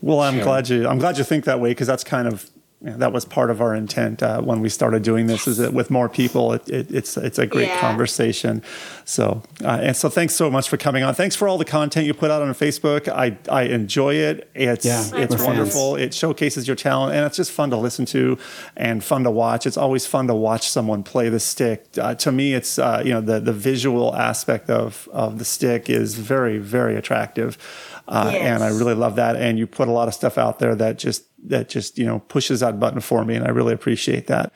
Well, 0.00 0.20
I'm 0.20 0.34
Sure. 0.36 0.44
glad 0.44 0.68
you. 0.68 0.88
I'm 0.88 0.98
glad 0.98 1.18
you 1.18 1.24
think 1.24 1.44
that 1.44 1.60
way 1.60 1.70
because 1.70 1.86
that's 1.86 2.02
kind 2.04 2.26
of 2.26 2.48
yeah, 2.80 2.96
that 2.98 3.12
was 3.12 3.24
part 3.24 3.50
of 3.50 3.60
our 3.60 3.74
intent 3.74 4.22
uh, 4.22 4.40
when 4.40 4.60
we 4.60 4.68
started 4.68 5.02
doing 5.02 5.26
this. 5.26 5.48
Is 5.48 5.56
that 5.56 5.72
with 5.72 5.90
more 5.90 6.08
people, 6.08 6.52
it, 6.52 6.68
it, 6.68 6.90
it's 6.92 7.16
it's 7.16 7.38
a 7.38 7.46
great 7.46 7.66
Yeah. 7.68 7.80
conversation. 7.80 8.62
So 9.04 9.42
uh, 9.64 9.80
and 9.82 9.96
so, 9.96 10.08
thanks 10.08 10.34
so 10.36 10.48
much 10.50 10.68
for 10.68 10.76
coming 10.76 11.02
on. 11.02 11.12
Thanks 11.14 11.34
for 11.34 11.48
all 11.48 11.58
the 11.58 11.64
content 11.64 12.06
you 12.06 12.14
put 12.14 12.30
out 12.30 12.40
on 12.40 12.48
Facebook. 12.54 13.08
I 13.08 13.36
I 13.50 13.62
enjoy 13.62 14.14
it. 14.14 14.48
It's 14.54 14.84
Yeah, 14.84 15.02
it's 15.14 15.36
we're 15.36 15.44
wonderful. 15.44 15.96
It 15.96 16.14
showcases 16.14 16.68
your 16.68 16.76
talent, 16.76 17.16
and 17.16 17.26
it's 17.26 17.36
just 17.36 17.50
fun 17.50 17.70
to 17.70 17.76
listen 17.76 18.04
to 18.06 18.38
and 18.76 19.02
fun 19.02 19.24
to 19.24 19.30
watch. 19.30 19.66
It's 19.66 19.76
always 19.76 20.06
fun 20.06 20.28
to 20.28 20.34
watch 20.34 20.68
someone 20.70 21.02
play 21.02 21.28
the 21.30 21.40
stick. 21.40 21.86
Uh, 22.00 22.14
to 22.16 22.30
me, 22.30 22.54
it's 22.54 22.78
uh, 22.78 23.02
you 23.04 23.10
know 23.12 23.20
the 23.20 23.40
the 23.40 23.52
visual 23.52 24.14
aspect 24.14 24.70
of 24.70 25.08
of 25.12 25.38
the 25.40 25.44
stick 25.44 25.90
is 25.90 26.14
very 26.14 26.58
very 26.58 26.94
attractive, 26.96 27.58
uh, 28.06 28.30
and 28.34 28.62
I 28.62 28.68
really 28.68 28.94
love 28.94 29.16
that. 29.16 29.34
And 29.34 29.58
you 29.58 29.66
put 29.66 29.88
a 29.88 29.92
lot 29.92 30.06
of 30.06 30.14
stuff 30.14 30.38
out 30.38 30.60
there 30.60 30.76
that 30.76 30.98
just 30.98 31.24
that 31.46 31.68
just 31.68 31.98
you 31.98 32.06
know 32.06 32.20
pushes 32.20 32.60
that 32.60 32.80
button 32.80 33.00
for 33.00 33.24
me, 33.24 33.34
and 33.34 33.44
I 33.44 33.50
really 33.50 33.74
appreciate 33.74 34.26
that. 34.26 34.52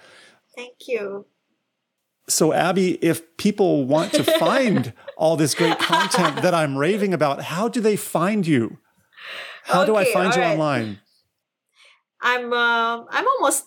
Thank 0.57 0.89
you. 0.89 1.27
So, 2.29 2.53
Abby, 2.53 2.93
if 3.05 3.37
people 3.37 3.85
want 3.85 4.13
to 4.13 4.25
find 4.39 4.93
all 5.17 5.37
this 5.37 5.55
great 5.55 5.79
content 5.79 6.43
that 6.43 6.55
I'm 6.55 6.77
raving 6.77 7.13
about, 7.13 7.43
how 7.43 7.69
do 7.69 7.81
they 7.81 7.97
find 7.97 8.47
you? 8.47 8.79
How 9.65 9.85
do 9.85 9.97
I 9.97 10.05
find 10.05 10.35
you 10.35 10.43
right. 10.43 10.53
online? 10.53 10.99
I'm 12.21 12.53
um 12.53 13.07
I'm 13.11 13.27
almost 13.27 13.67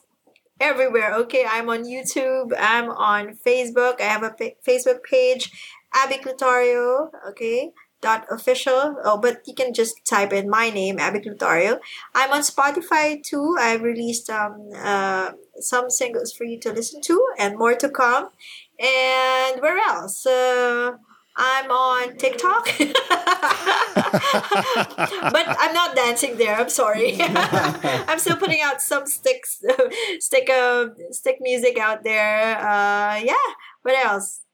everywhere. 0.60 1.14
Okay, 1.16 1.46
I'm 1.48 1.70
on 1.70 1.84
YouTube. 1.84 2.54
I'm 2.58 2.90
on 2.90 3.38
Facebook. 3.46 4.00
I 4.00 4.06
have 4.06 4.24
a 4.24 4.36
fa- 4.38 4.56
Facebook 4.68 5.04
page, 5.04 5.52
Abby 5.94 6.16
Clutario. 6.16 7.10
Okay, 7.30 7.72
official. 8.06 8.98
Oh, 9.04 9.18
but 9.18 9.42
you 9.46 9.54
can 9.54 9.74
just 9.74 10.06
type 10.06 10.34
in 10.34 10.50
my 10.50 10.70
name, 10.70 11.00
Abby 11.00 11.20
Clutario. 11.20 11.80
I'm 12.14 12.32
on 12.32 12.42
Spotify 12.42 13.22
too. 13.24 13.56
I've 13.60 13.82
released 13.82 14.30
um 14.30 14.70
uh 14.76 15.32
some 15.60 15.90
singles 15.90 16.34
for 16.34 16.44
you 16.44 16.60
to 16.60 16.72
listen 16.74 17.02
to, 17.02 17.28
and 17.38 17.58
more 17.58 17.76
to 17.76 17.90
come. 17.90 18.30
And 18.80 19.62
where 19.62 19.78
else? 19.78 20.26
Uh, 20.26 20.98
I'm 21.38 21.70
on 21.70 22.16
TikTok, 22.16 22.66
but 22.80 22.96
I'm 25.60 25.74
not 25.74 25.94
dancing 25.96 26.38
there. 26.38 26.56
I'm 26.56 26.70
sorry. 26.70 27.18
I'm 27.20 28.20
still 28.20 28.38
putting 28.38 28.62
out 28.62 28.82
some 28.82 29.06
sticks, 29.06 29.62
stick, 30.20 30.50
uh, 30.50 30.88
stick 31.12 31.38
music 31.42 31.78
out 31.78 32.06
there. 32.06 32.58
Uh, 32.58 33.18
yeah. 33.18 33.34
What 33.82 33.96
else? 34.06 34.45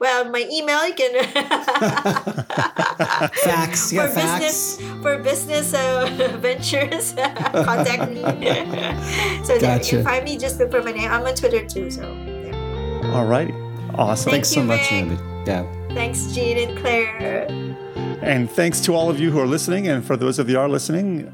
Well, 0.00 0.30
my 0.30 0.48
email 0.50 0.86
you 0.88 0.94
can 0.94 1.12
Facts. 3.44 3.92
Yeah, 3.92 4.06
for 4.06 4.12
facts. 4.14 4.76
business 4.76 5.02
for 5.02 5.18
business 5.18 5.74
uh, 5.74 6.36
ventures. 6.40 7.12
contact 7.52 8.10
me. 8.10 8.22
so 9.44 9.58
there, 9.58 9.78
Gotcha. 9.78 9.96
you 9.96 10.02
find 10.02 10.24
me. 10.24 10.38
Just 10.38 10.58
look 10.58 10.70
for 10.70 10.82
my 10.82 10.92
name. 10.92 11.10
I'm 11.10 11.24
on 11.26 11.34
Twitter 11.34 11.66
too. 11.66 11.90
So 11.90 12.00
there. 12.00 12.54
All 13.12 13.26
righty. 13.26 13.52
Awesome. 13.94 14.30
Thanks 14.32 14.48
so 14.48 14.62
much, 14.62 14.90
Meg. 14.90 15.12
Abby. 15.12 15.18
Yeah. 15.46 15.66
Thanks, 15.94 16.32
Gene 16.32 16.70
and 16.70 16.78
Claire. 16.78 17.46
And 18.22 18.50
thanks 18.50 18.80
to 18.82 18.94
all 18.94 19.10
of 19.10 19.20
you 19.20 19.30
who 19.30 19.38
are 19.38 19.46
listening. 19.46 19.88
And 19.88 20.02
for 20.04 20.16
those 20.16 20.38
of 20.38 20.48
you 20.48 20.56
who 20.56 20.60
are 20.62 20.68
listening, 20.68 21.30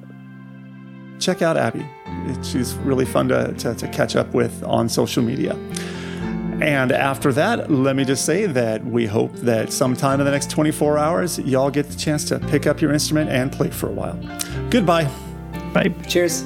check 1.21 1.41
out 1.43 1.57
Abby. 1.57 1.87
She's 2.43 2.75
really 2.77 3.05
fun 3.05 3.29
to, 3.29 3.53
to, 3.59 3.75
to 3.77 3.89
catch 3.89 4.17
up 4.17 4.33
with 4.35 4.63
on 4.65 4.89
social 4.89 5.23
media. 5.23 5.55
And 6.61 6.91
after 6.91 7.33
that, 7.35 7.71
let 7.71 7.97
me 7.97 8.05
just 8.05 8.25
say 8.25 8.47
that 8.47 8.85
we 8.85 9.07
hope 9.07 9.33
that 9.37 9.73
sometime 9.73 10.21
in 10.21 10.27
the 10.27 10.33
next 10.33 10.51
24 10.51 10.99
hours, 10.99 11.39
y'all 11.41 11.71
get 11.71 11.89
the 11.91 11.97
chance 11.97 12.25
to 12.27 12.39
pick 12.39 12.67
up 12.67 12.81
your 12.81 12.93
instrument 12.93 13.31
and 13.31 13.53
play 13.53 13.71
for 13.71 13.89
a 13.89 13.93
while. 13.93 14.19
Goodbye. 14.71 15.05
Bye. 15.75 15.95
Cheers. 16.09 16.45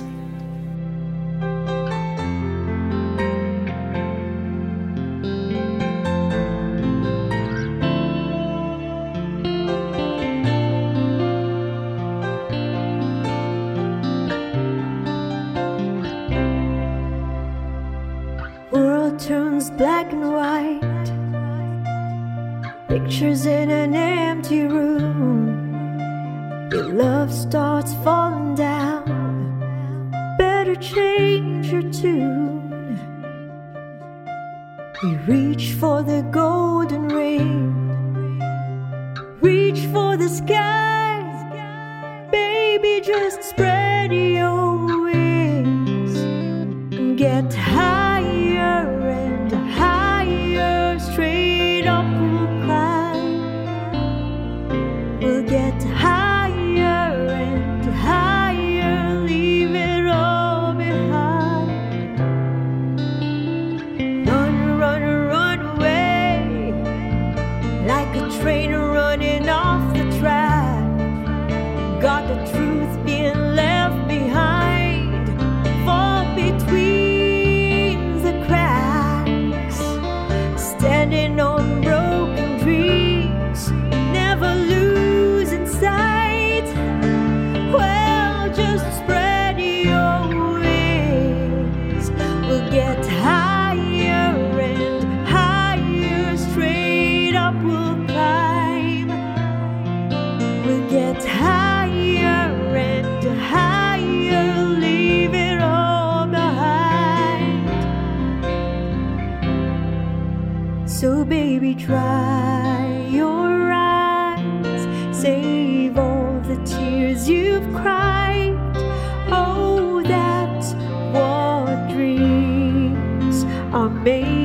Made 124.03 124.40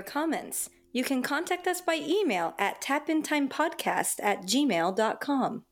your 0.00 0.10
comments. 0.10 0.70
You 0.92 1.04
can 1.04 1.22
contact 1.22 1.66
us 1.66 1.82
by 1.82 1.96
email 1.96 2.54
at 2.58 2.80
tapintimepodcast 2.80 4.16
at 4.22 4.42
gmail.com. 4.44 5.64